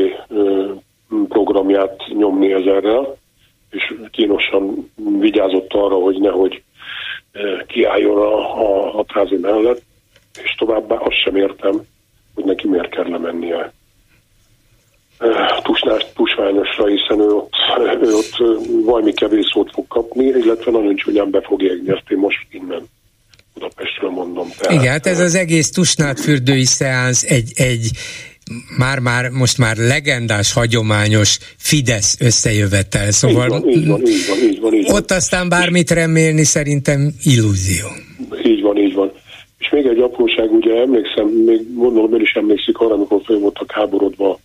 programját 1.29 2.01
nyomni 2.17 2.53
ezerrel, 2.53 3.17
és 3.69 3.93
kínosan 4.11 4.91
vigyázott 5.19 5.73
arra, 5.73 5.95
hogy 5.95 6.19
nehogy 6.19 6.63
kiálljon 7.67 8.17
a, 8.17 8.35
a 8.61 8.89
hatházi 8.89 9.37
mellett, 9.37 9.81
és 10.43 10.55
továbbá 10.57 10.95
azt 10.95 11.21
sem 11.23 11.35
értem, 11.35 11.81
hogy 12.35 12.43
neki 12.43 12.67
miért 12.67 12.89
kell 12.89 13.09
lemennie 13.09 13.73
tusnás, 15.63 16.05
tusványosra, 16.15 16.85
hiszen 16.87 17.19
ő 17.19 17.33
ott, 17.33 17.53
ő 18.01 18.13
ott 18.13 18.59
valami 18.83 19.13
kevés 19.13 19.45
szót 19.53 19.71
fog 19.73 19.87
kapni, 19.87 20.25
illetve 20.25 20.71
nagyon 20.71 20.95
csúnyán 20.95 21.29
be 21.29 21.41
fog 21.41 21.63
égni, 21.63 21.89
ezt 21.91 22.09
én 22.09 22.17
most 22.17 22.47
innen 22.51 22.83
Budapestről 23.53 24.09
mondom. 24.09 24.47
Tehát, 24.57 24.81
Igen, 24.81 24.91
hát 24.91 25.05
ez 25.05 25.19
az 25.19 25.35
egész 25.35 25.71
tusnát 25.71 26.19
fürdői 26.19 26.63
szeánsz 26.63 27.23
egy, 27.23 27.51
egy 27.55 27.89
már-már, 28.77 29.29
most 29.29 29.57
már 29.57 29.77
legendás, 29.77 30.53
hagyományos 30.53 31.37
Fidesz 31.57 32.17
összejövetel, 32.19 33.11
szóval 33.11 33.45
így 33.45 33.51
van, 33.51 33.69
így 33.69 33.87
van, 33.87 34.01
így 34.05 34.27
van, 34.27 34.37
így 34.49 34.59
van, 34.59 34.73
így 34.73 34.85
van. 34.85 34.95
ott 34.95 35.11
aztán 35.11 35.49
bármit 35.49 35.91
remélni 35.91 36.43
szerintem 36.43 37.13
illúzió. 37.23 37.87
Így 38.43 38.61
van, 38.61 38.77
így 38.77 38.93
van. 38.93 39.11
És 39.57 39.69
még 39.69 39.85
egy 39.85 39.99
apróság, 39.99 40.51
ugye 40.51 40.75
emlékszem, 40.75 41.27
még 41.27 41.75
gondolom, 41.75 42.13
ön 42.13 42.21
is 42.21 42.31
emlékszik 42.31 42.77
arra, 42.77 42.93
amikor 42.93 43.21
fel 43.25 43.37
voltak 43.37 43.71
háborodva 43.71 44.39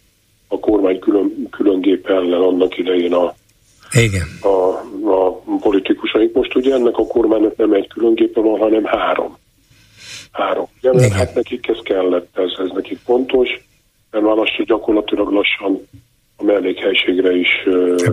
a 0.49 0.59
kormány 0.61 0.99
külön, 0.99 1.49
külön 1.51 1.81
gép 1.81 2.09
ellen 2.09 2.41
annak 2.41 2.79
idején 2.79 3.13
a, 3.13 3.35
Igen. 3.93 4.27
a, 4.41 4.77
a 5.11 5.43
politikusaink. 5.61 6.35
Most 6.35 6.55
ugye 6.55 6.75
ennek 6.75 6.97
a 6.97 7.07
kormánynak 7.07 7.57
nem 7.57 7.73
egy 7.73 7.89
külön 7.89 8.15
gépe 8.15 8.41
van, 8.41 8.59
hanem 8.59 8.85
három. 8.85 9.37
Három. 10.33 10.67
Ugye, 10.83 10.93
mert 10.93 11.13
hát 11.13 11.35
nekik 11.35 11.69
ez 11.69 11.79
kellett, 11.83 12.39
ez, 12.39 12.51
ez 12.65 12.71
nekik 12.75 12.99
fontos, 13.05 13.49
mert 14.11 14.25
már 14.25 14.37
lassan 14.37 14.65
gyakorlatilag 14.65 15.33
lassan 15.33 15.89
a 16.37 16.45
mellékhelységre 16.45 17.37
is. 17.37 17.49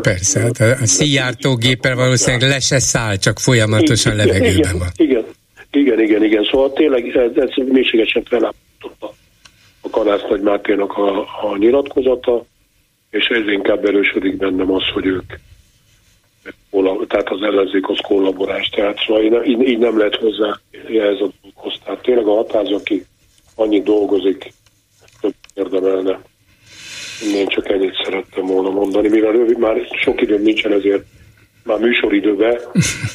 Persze, 0.01 0.39
hát 0.39 0.60
a, 0.60 0.72
a 0.81 0.85
szijjártó 0.85 1.55
géppel 1.55 1.95
valószínűleg 1.95 2.49
le 2.49 2.60
se 2.60 2.80
száll, 2.80 3.15
csak 3.15 3.39
folyamatosan 3.39 4.14
igen, 4.14 4.26
levegőben 4.26 4.57
igen, 4.57 4.77
van. 4.77 4.88
Igen, 4.95 5.26
igen, 5.72 5.99
igen, 5.99 6.23
igen. 6.23 6.43
Szóval 6.51 6.73
tényleg 6.73 7.07
ez, 7.07 7.31
ez 7.35 7.49
mélységesen 7.65 8.23
felállította 8.23 9.14
Kanász 9.94 10.30
Nagy 10.30 10.41
Máténak 10.41 10.98
a, 10.98 11.20
a 11.20 11.57
nyilatkozata, 11.57 12.45
és 13.10 13.26
ez 13.26 13.48
inkább 13.48 13.86
erősödik 13.86 14.38
bennem 14.38 14.72
az, 14.72 14.84
hogy 14.94 15.06
ők 15.06 15.34
tehát 17.07 17.30
az 17.30 17.41
ellenzékhoz 17.41 17.99
kollaborás. 18.07 18.70
Tehát 18.70 18.98
szóval 19.06 19.44
így, 19.44 19.68
így 19.68 19.78
nem 19.78 19.98
lehet 19.98 20.15
hozzá 20.15 20.60
ehhez 20.88 21.20
a 21.20 21.30
dolgokhoz. 21.41 21.80
Tehát 21.84 22.02
tényleg 22.02 22.28
a 22.28 22.36
hatáz, 22.36 22.72
aki 22.72 23.06
annyit 23.56 23.84
dolgozik, 23.84 24.53
több 25.22 25.34
érdemelne. 25.53 26.20
Én 27.36 27.48
csak 27.48 27.70
ennyit 27.70 28.02
szerettem 28.03 28.45
volna 28.45 28.70
mondani, 28.70 29.07
mivel 29.07 29.32
rövid, 29.32 29.57
már 29.57 29.76
sok 30.02 30.22
időm 30.22 30.41
nincsen, 30.41 30.72
ezért 30.72 31.03
már 31.64 31.80
műsoridőbe, 31.80 32.61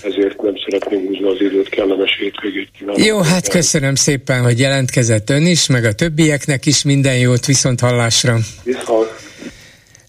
ezért 0.02 0.42
nem 0.42 0.54
szeretném 0.64 1.06
húzni 1.06 1.28
az 1.28 1.40
időt, 1.40 1.68
kellemes 1.68 2.16
hétvégét 2.18 2.68
kívánok. 2.78 3.04
Jó, 3.04 3.20
hát 3.20 3.48
köszönöm 3.48 3.94
szépen, 3.94 4.42
hogy 4.42 4.58
jelentkezett 4.58 5.30
ön 5.30 5.46
is, 5.46 5.66
meg 5.66 5.84
a 5.84 5.92
többieknek 5.92 6.66
is 6.66 6.82
minden 6.82 7.18
jót, 7.18 7.46
viszont 7.46 7.80
hallásra. 7.80 8.38
Viszont. 8.64 9.08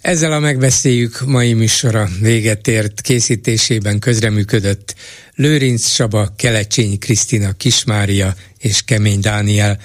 Ezzel 0.02 0.32
a 0.32 0.40
megbeszéljük 0.40 1.20
mai 1.26 1.54
műsora 1.54 2.08
véget 2.22 2.68
ért 2.68 3.02
készítésében 3.02 4.00
közreműködött 4.00 4.96
Lőrinc 5.36 5.88
Saba, 5.88 6.28
Kelecsényi 6.38 6.98
Krisztina 6.98 7.52
Kismária 7.58 8.34
és 8.60 8.82
Kemény 8.86 9.20
Dániel. 9.20 9.80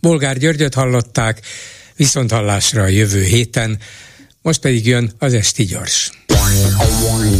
Bolgár 0.00 0.36
Györgyöt 0.36 0.74
hallották, 0.74 1.40
viszont 1.96 2.30
hallásra 2.30 2.82
a 2.82 2.88
jövő 2.88 3.22
héten, 3.22 3.78
most 4.42 4.60
pedig 4.60 4.86
jön 4.86 5.10
az 5.18 5.34
Esti 5.34 5.64
Gyors. 5.64 6.10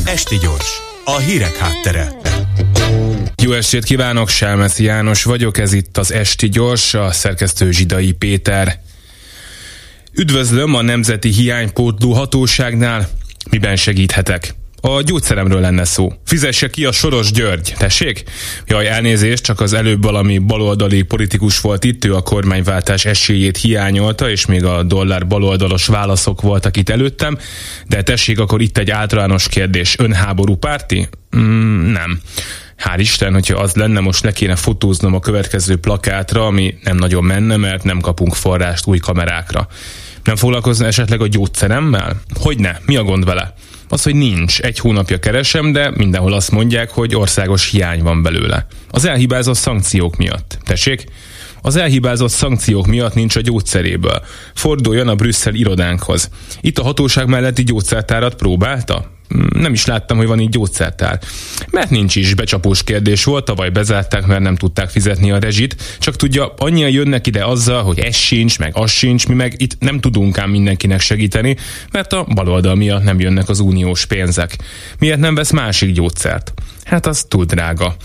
Esti 0.05 0.39
Gyors, 0.39 0.83
a 1.05 1.19
hírek 1.19 1.57
háttere. 1.57 2.13
Jó 3.43 3.53
estét 3.53 3.85
kívánok, 3.85 4.29
Selmeci 4.29 4.85
János 4.85 5.23
vagyok, 5.23 5.59
ez 5.59 5.73
itt 5.73 5.99
az 5.99 6.13
Esti 6.13 6.49
Gyors, 6.49 6.95
a 6.95 7.13
szerkesztő 7.13 7.71
Zsidai 7.71 8.13
Péter. 8.13 8.81
Üdvözlöm 10.13 10.75
a 10.75 10.83
Nemzeti 10.83 11.29
Hiánypótló 11.29 12.13
Hatóságnál. 12.13 13.09
Miben 13.51 13.77
segíthetek? 13.77 14.55
A 14.81 15.03
gyógyszeremről 15.03 15.61
lenne 15.61 15.85
szó. 15.85 16.13
Fizesse 16.25 16.71
ki 16.71 16.85
a 16.85 16.93
Soros 16.93 17.31
György, 17.31 17.75
tessék? 17.79 18.23
Jaj, 18.67 18.89
elnézést, 18.89 19.43
csak 19.43 19.61
az 19.61 19.73
előbb 19.73 20.03
valami 20.03 20.39
baloldali 20.39 21.03
politikus 21.03 21.61
volt 21.61 21.85
itt, 21.85 22.05
ő 22.05 22.15
a 22.15 22.23
kormányváltás 22.23 23.05
esélyét 23.05 23.57
hiányolta, 23.57 24.31
és 24.31 24.47
még 24.47 24.65
a 24.65 24.83
dollár 24.83 25.27
baloldalos 25.27 25.87
válaszok 25.87 26.41
voltak 26.41 26.77
itt 26.77 26.89
előttem, 26.89 27.39
de 27.87 28.03
tessék, 28.03 28.39
akkor 28.39 28.61
itt 28.61 28.79
egy 28.79 28.91
általános 28.91 29.49
kérdés. 29.49 29.99
Önháború 29.99 30.57
párti? 30.57 31.09
Mm, 31.37 31.93
nem. 31.93 32.21
Hál' 32.79 32.99
Isten, 32.99 33.33
hogyha 33.33 33.59
az 33.59 33.75
lenne, 33.75 34.01
most 34.01 34.25
le 34.25 34.33
kéne 34.33 34.57
fotóznom 34.57 35.15
a 35.15 35.21
következő 35.21 35.77
plakátra, 35.77 36.47
ami 36.47 36.75
nem 36.83 36.97
nagyon 36.97 37.25
menne, 37.25 37.57
mert 37.57 37.85
nem 37.85 38.01
kapunk 38.01 38.35
forrást 38.35 38.87
új 38.87 38.99
kamerákra. 38.99 39.69
Nem 40.25 40.37
foglalkozna 40.37 40.87
esetleg 40.87 41.21
a 41.21 41.27
gyógyszeremmel? 41.27 42.21
Hogyne? 42.41 42.81
Mi 42.87 42.97
a 42.97 43.03
gond 43.03 43.25
vele? 43.25 43.55
Az, 43.89 44.03
hogy 44.03 44.15
nincs. 44.15 44.61
Egy 44.61 44.79
hónapja 44.79 45.19
keresem, 45.19 45.73
de 45.73 45.91
mindenhol 45.91 46.33
azt 46.33 46.51
mondják, 46.51 46.91
hogy 46.91 47.15
országos 47.15 47.71
hiány 47.71 48.03
van 48.03 48.23
belőle. 48.23 48.67
Az 48.91 49.05
elhibázott 49.05 49.57
szankciók 49.57 50.17
miatt. 50.17 50.59
Tessék? 50.65 51.05
Az 51.63 51.77
elhibázott 51.77 52.31
szankciók 52.31 52.87
miatt 52.87 53.15
nincs 53.15 53.37
a 53.37 53.41
gyógyszeréből. 53.41 54.23
Forduljon 54.55 55.09
a 55.09 55.15
Brüsszel 55.15 55.55
irodánkhoz. 55.55 56.31
Itt 56.61 56.79
a 56.79 56.83
hatóság 56.83 57.29
melletti 57.29 57.63
gyógyszertárat 57.63 58.35
próbálta? 58.35 59.16
Nem 59.55 59.73
is 59.73 59.87
láttam, 59.87 60.17
hogy 60.17 60.27
van 60.27 60.41
így 60.41 60.49
gyógyszertár. 60.49 61.21
Mert 61.71 61.91
nincs 61.91 62.17
is, 62.17 62.35
becsapós 62.35 62.85
kérdés 62.85 63.25
volt, 63.25 63.45
tavaly 63.45 63.71
bezárták, 63.71 64.27
mert 64.27 64.41
nem 64.41 64.57
tudták 64.57 64.89
fizetni 64.89 65.31
a 65.31 65.39
rezsit, 65.39 65.97
csak 65.99 66.17
tudja, 66.17 66.55
annyian 66.59 66.91
jönnek 66.91 67.27
ide 67.27 67.45
azzal, 67.45 67.83
hogy 67.83 67.99
ez 67.99 68.17
sincs, 68.17 68.59
meg 68.59 68.77
az 68.77 68.91
sincs, 68.91 69.27
mi 69.29 69.35
meg 69.35 69.55
itt 69.57 69.77
nem 69.79 70.01
tudunk 70.01 70.39
ám 70.39 70.51
mindenkinek 70.51 71.01
segíteni, 71.01 71.57
mert 71.93 72.13
a 72.13 72.25
baloldal 72.35 72.75
miatt 72.75 73.05
nem 73.05 73.21
jönnek 73.21 73.49
az 73.49 73.61
uniós 73.61 74.07
pénzek. 74.07 74.57
Miért 74.99 75.19
nem 75.19 75.35
vesz 75.35 75.51
másik 75.51 75.93
gyógyszert? 75.93 76.53
Hát 76.85 77.07
az 77.07 77.25
túl 77.29 77.45
drága. 77.45 77.97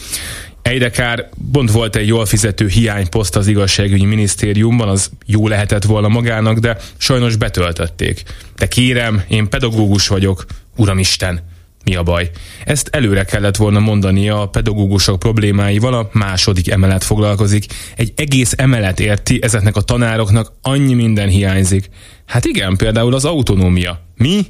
Egyre 0.61 0.89
kár, 0.89 1.29
pont 1.51 1.71
volt 1.71 1.95
egy 1.95 2.07
jól 2.07 2.25
fizető 2.25 2.67
hiányposzt 2.67 3.35
az 3.35 3.47
igazságügyi 3.47 4.05
minisztériumban, 4.05 4.89
az 4.89 5.09
jó 5.25 5.47
lehetett 5.47 5.83
volna 5.83 6.07
magának, 6.07 6.57
de 6.57 6.77
sajnos 6.97 7.35
betöltötték. 7.35 8.23
De 8.55 8.67
kérem, 8.67 9.23
én 9.27 9.49
pedagógus 9.49 10.07
vagyok, 10.07 10.45
Uramisten, 10.81 11.39
mi 11.85 11.95
a 11.95 12.03
baj? 12.03 12.29
Ezt 12.65 12.87
előre 12.91 13.23
kellett 13.23 13.55
volna 13.55 13.79
mondania 13.79 14.41
a 14.41 14.47
pedagógusok 14.47 15.19
problémáival, 15.19 15.93
a 15.93 16.09
második 16.13 16.69
emelet 16.69 17.03
foglalkozik. 17.03 17.65
Egy 17.95 18.13
egész 18.15 18.53
emelet 18.57 18.99
érti, 18.99 19.39
ezeknek 19.41 19.75
a 19.75 19.81
tanároknak 19.81 20.51
annyi 20.61 20.93
minden 20.93 21.29
hiányzik. 21.29 21.89
Hát 22.25 22.45
igen, 22.45 22.75
például 22.75 23.13
az 23.13 23.25
autonómia. 23.25 23.99
Mi? 24.15 24.45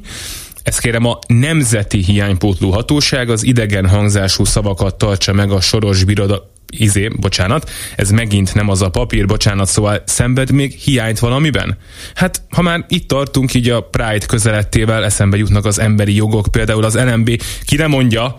Ezt 0.63 0.79
kérem 0.79 1.05
a 1.05 1.19
Nemzeti 1.27 2.03
Hiánypótló 2.03 2.71
Hatóság 2.71 3.29
az 3.29 3.43
idegen 3.43 3.87
hangzású 3.87 4.43
szavakat 4.43 4.97
tartsa 4.97 5.33
meg 5.33 5.51
a 5.51 5.61
soros 5.61 6.03
biroda, 6.03 6.50
izé, 6.71 7.07
bocsánat, 7.19 7.69
ez 7.95 8.11
megint 8.11 8.53
nem 8.53 8.69
az 8.69 8.81
a 8.81 8.89
papír, 8.89 9.25
bocsánat, 9.25 9.67
szóval 9.67 10.03
szenved 10.05 10.51
még 10.51 10.71
hiányt 10.71 11.19
valamiben? 11.19 11.77
Hát, 12.15 12.41
ha 12.49 12.61
már 12.61 12.85
itt 12.87 13.07
tartunk, 13.07 13.53
így 13.53 13.69
a 13.69 13.81
Pride 13.81 14.25
közelettével 14.25 15.03
eszembe 15.03 15.37
jutnak 15.37 15.65
az 15.65 15.79
emberi 15.79 16.15
jogok, 16.15 16.47
például 16.51 16.83
az 16.83 16.95
LMB, 16.95 17.41
ki 17.65 17.75
nem 17.75 17.89
mondja, 17.89 18.35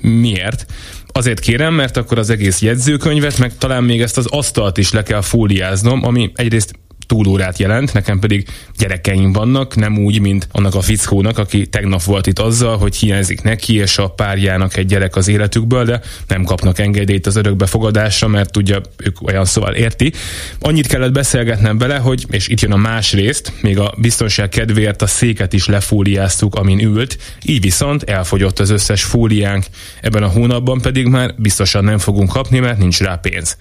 miért? 0.00 0.66
Azért 1.06 1.40
kérem, 1.40 1.74
mert 1.74 1.96
akkor 1.96 2.18
az 2.18 2.30
egész 2.30 2.60
jegyzőkönyvet, 2.60 3.38
meg 3.38 3.58
talán 3.58 3.84
még 3.84 4.02
ezt 4.02 4.18
az 4.18 4.26
asztalt 4.26 4.78
is 4.78 4.92
le 4.92 5.02
kell 5.02 5.20
fóliáznom, 5.20 6.04
ami 6.04 6.32
egyrészt 6.34 6.72
túlórát 7.06 7.58
jelent, 7.58 7.92
nekem 7.92 8.18
pedig 8.18 8.46
gyerekeim 8.78 9.32
vannak, 9.32 9.76
nem 9.76 9.98
úgy, 9.98 10.20
mint 10.20 10.48
annak 10.52 10.74
a 10.74 10.80
fickónak, 10.80 11.38
aki 11.38 11.66
tegnap 11.66 12.02
volt 12.02 12.26
itt 12.26 12.38
azzal, 12.38 12.76
hogy 12.76 12.96
hiányzik 12.96 13.42
neki 13.42 13.74
és 13.74 13.98
a 13.98 14.08
párjának 14.08 14.76
egy 14.76 14.86
gyerek 14.86 15.16
az 15.16 15.28
életükből, 15.28 15.84
de 15.84 16.00
nem 16.28 16.44
kapnak 16.44 16.78
engedélyt 16.78 17.26
az 17.26 17.36
örökbefogadásra, 17.36 18.28
mert 18.28 18.52
tudja, 18.52 18.80
ők 18.96 19.22
olyan 19.22 19.44
szóval 19.44 19.74
érti. 19.74 20.12
Annyit 20.60 20.86
kellett 20.86 21.12
beszélgetnem 21.12 21.78
vele, 21.78 21.96
hogy, 21.96 22.26
és 22.30 22.48
itt 22.48 22.60
jön 22.60 22.72
a 22.72 22.76
más 22.76 23.12
részt, 23.12 23.52
még 23.60 23.78
a 23.78 23.94
biztonság 23.98 24.48
kedvéért 24.48 25.02
a 25.02 25.06
széket 25.06 25.52
is 25.52 25.66
lefóliáztuk, 25.66 26.54
amin 26.54 26.80
ült, 26.80 27.18
így 27.42 27.60
viszont 27.60 28.02
elfogyott 28.02 28.58
az 28.58 28.70
összes 28.70 29.04
fóliánk, 29.04 29.64
ebben 30.00 30.22
a 30.22 30.28
hónapban 30.28 30.80
pedig 30.80 31.06
már 31.06 31.34
biztosan 31.36 31.84
nem 31.84 31.98
fogunk 31.98 32.28
kapni, 32.28 32.58
mert 32.58 32.78
nincs 32.78 33.00
rá 33.00 33.16
pénz. 33.16 33.56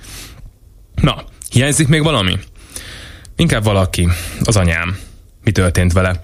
Na, 1.01 1.23
hiányzik 1.49 1.87
még 1.87 2.03
valami? 2.03 2.39
Inkább 3.35 3.63
valaki, 3.63 4.07
az 4.43 4.55
anyám. 4.55 4.97
Mi 5.43 5.51
történt 5.51 5.93
vele? 5.93 6.21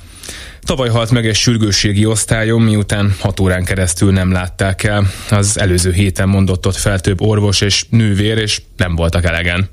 Tavaly 0.62 0.90
halt 0.90 1.12
meg 1.12 1.28
egy 1.28 1.36
sürgősségi 1.36 2.06
osztályon, 2.06 2.62
miután 2.62 3.16
hat 3.20 3.40
órán 3.40 3.64
keresztül 3.64 4.12
nem 4.12 4.32
látták 4.32 4.84
el. 4.84 5.08
Az 5.30 5.60
előző 5.60 5.92
héten 5.92 6.30
mondott 6.30 6.68
ott 6.68 6.76
fel 6.76 7.00
több 7.00 7.22
orvos 7.22 7.62
és 7.62 7.86
nővér, 7.90 8.38
és 8.38 8.62
nem 8.78 8.96
voltak 8.96 9.24
elegen. 9.24 9.70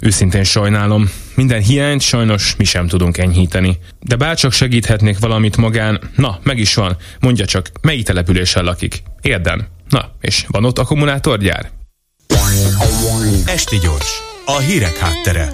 Őszintén 0.00 0.44
sajnálom, 0.44 1.10
minden 1.34 1.62
hiányt 1.62 2.00
sajnos 2.00 2.54
mi 2.56 2.64
sem 2.64 2.86
tudunk 2.86 3.18
enyhíteni. 3.18 3.78
De 4.00 4.16
bárcsak 4.16 4.52
segíthetnék 4.52 5.18
valamit 5.18 5.56
magán, 5.56 6.00
na, 6.16 6.38
meg 6.42 6.58
is 6.58 6.74
van, 6.74 6.96
mondja 7.20 7.44
csak, 7.44 7.70
melyik 7.80 8.04
településen 8.04 8.64
lakik? 8.64 9.02
Érden. 9.22 9.66
Na, 9.88 10.12
és 10.20 10.44
van 10.48 10.64
ott 10.64 10.78
akkumulátorgyár? 10.78 11.70
Esti 13.46 13.78
gyors, 13.78 14.22
a 14.44 14.58
hírek 14.58 14.96
háttere. 14.96 15.52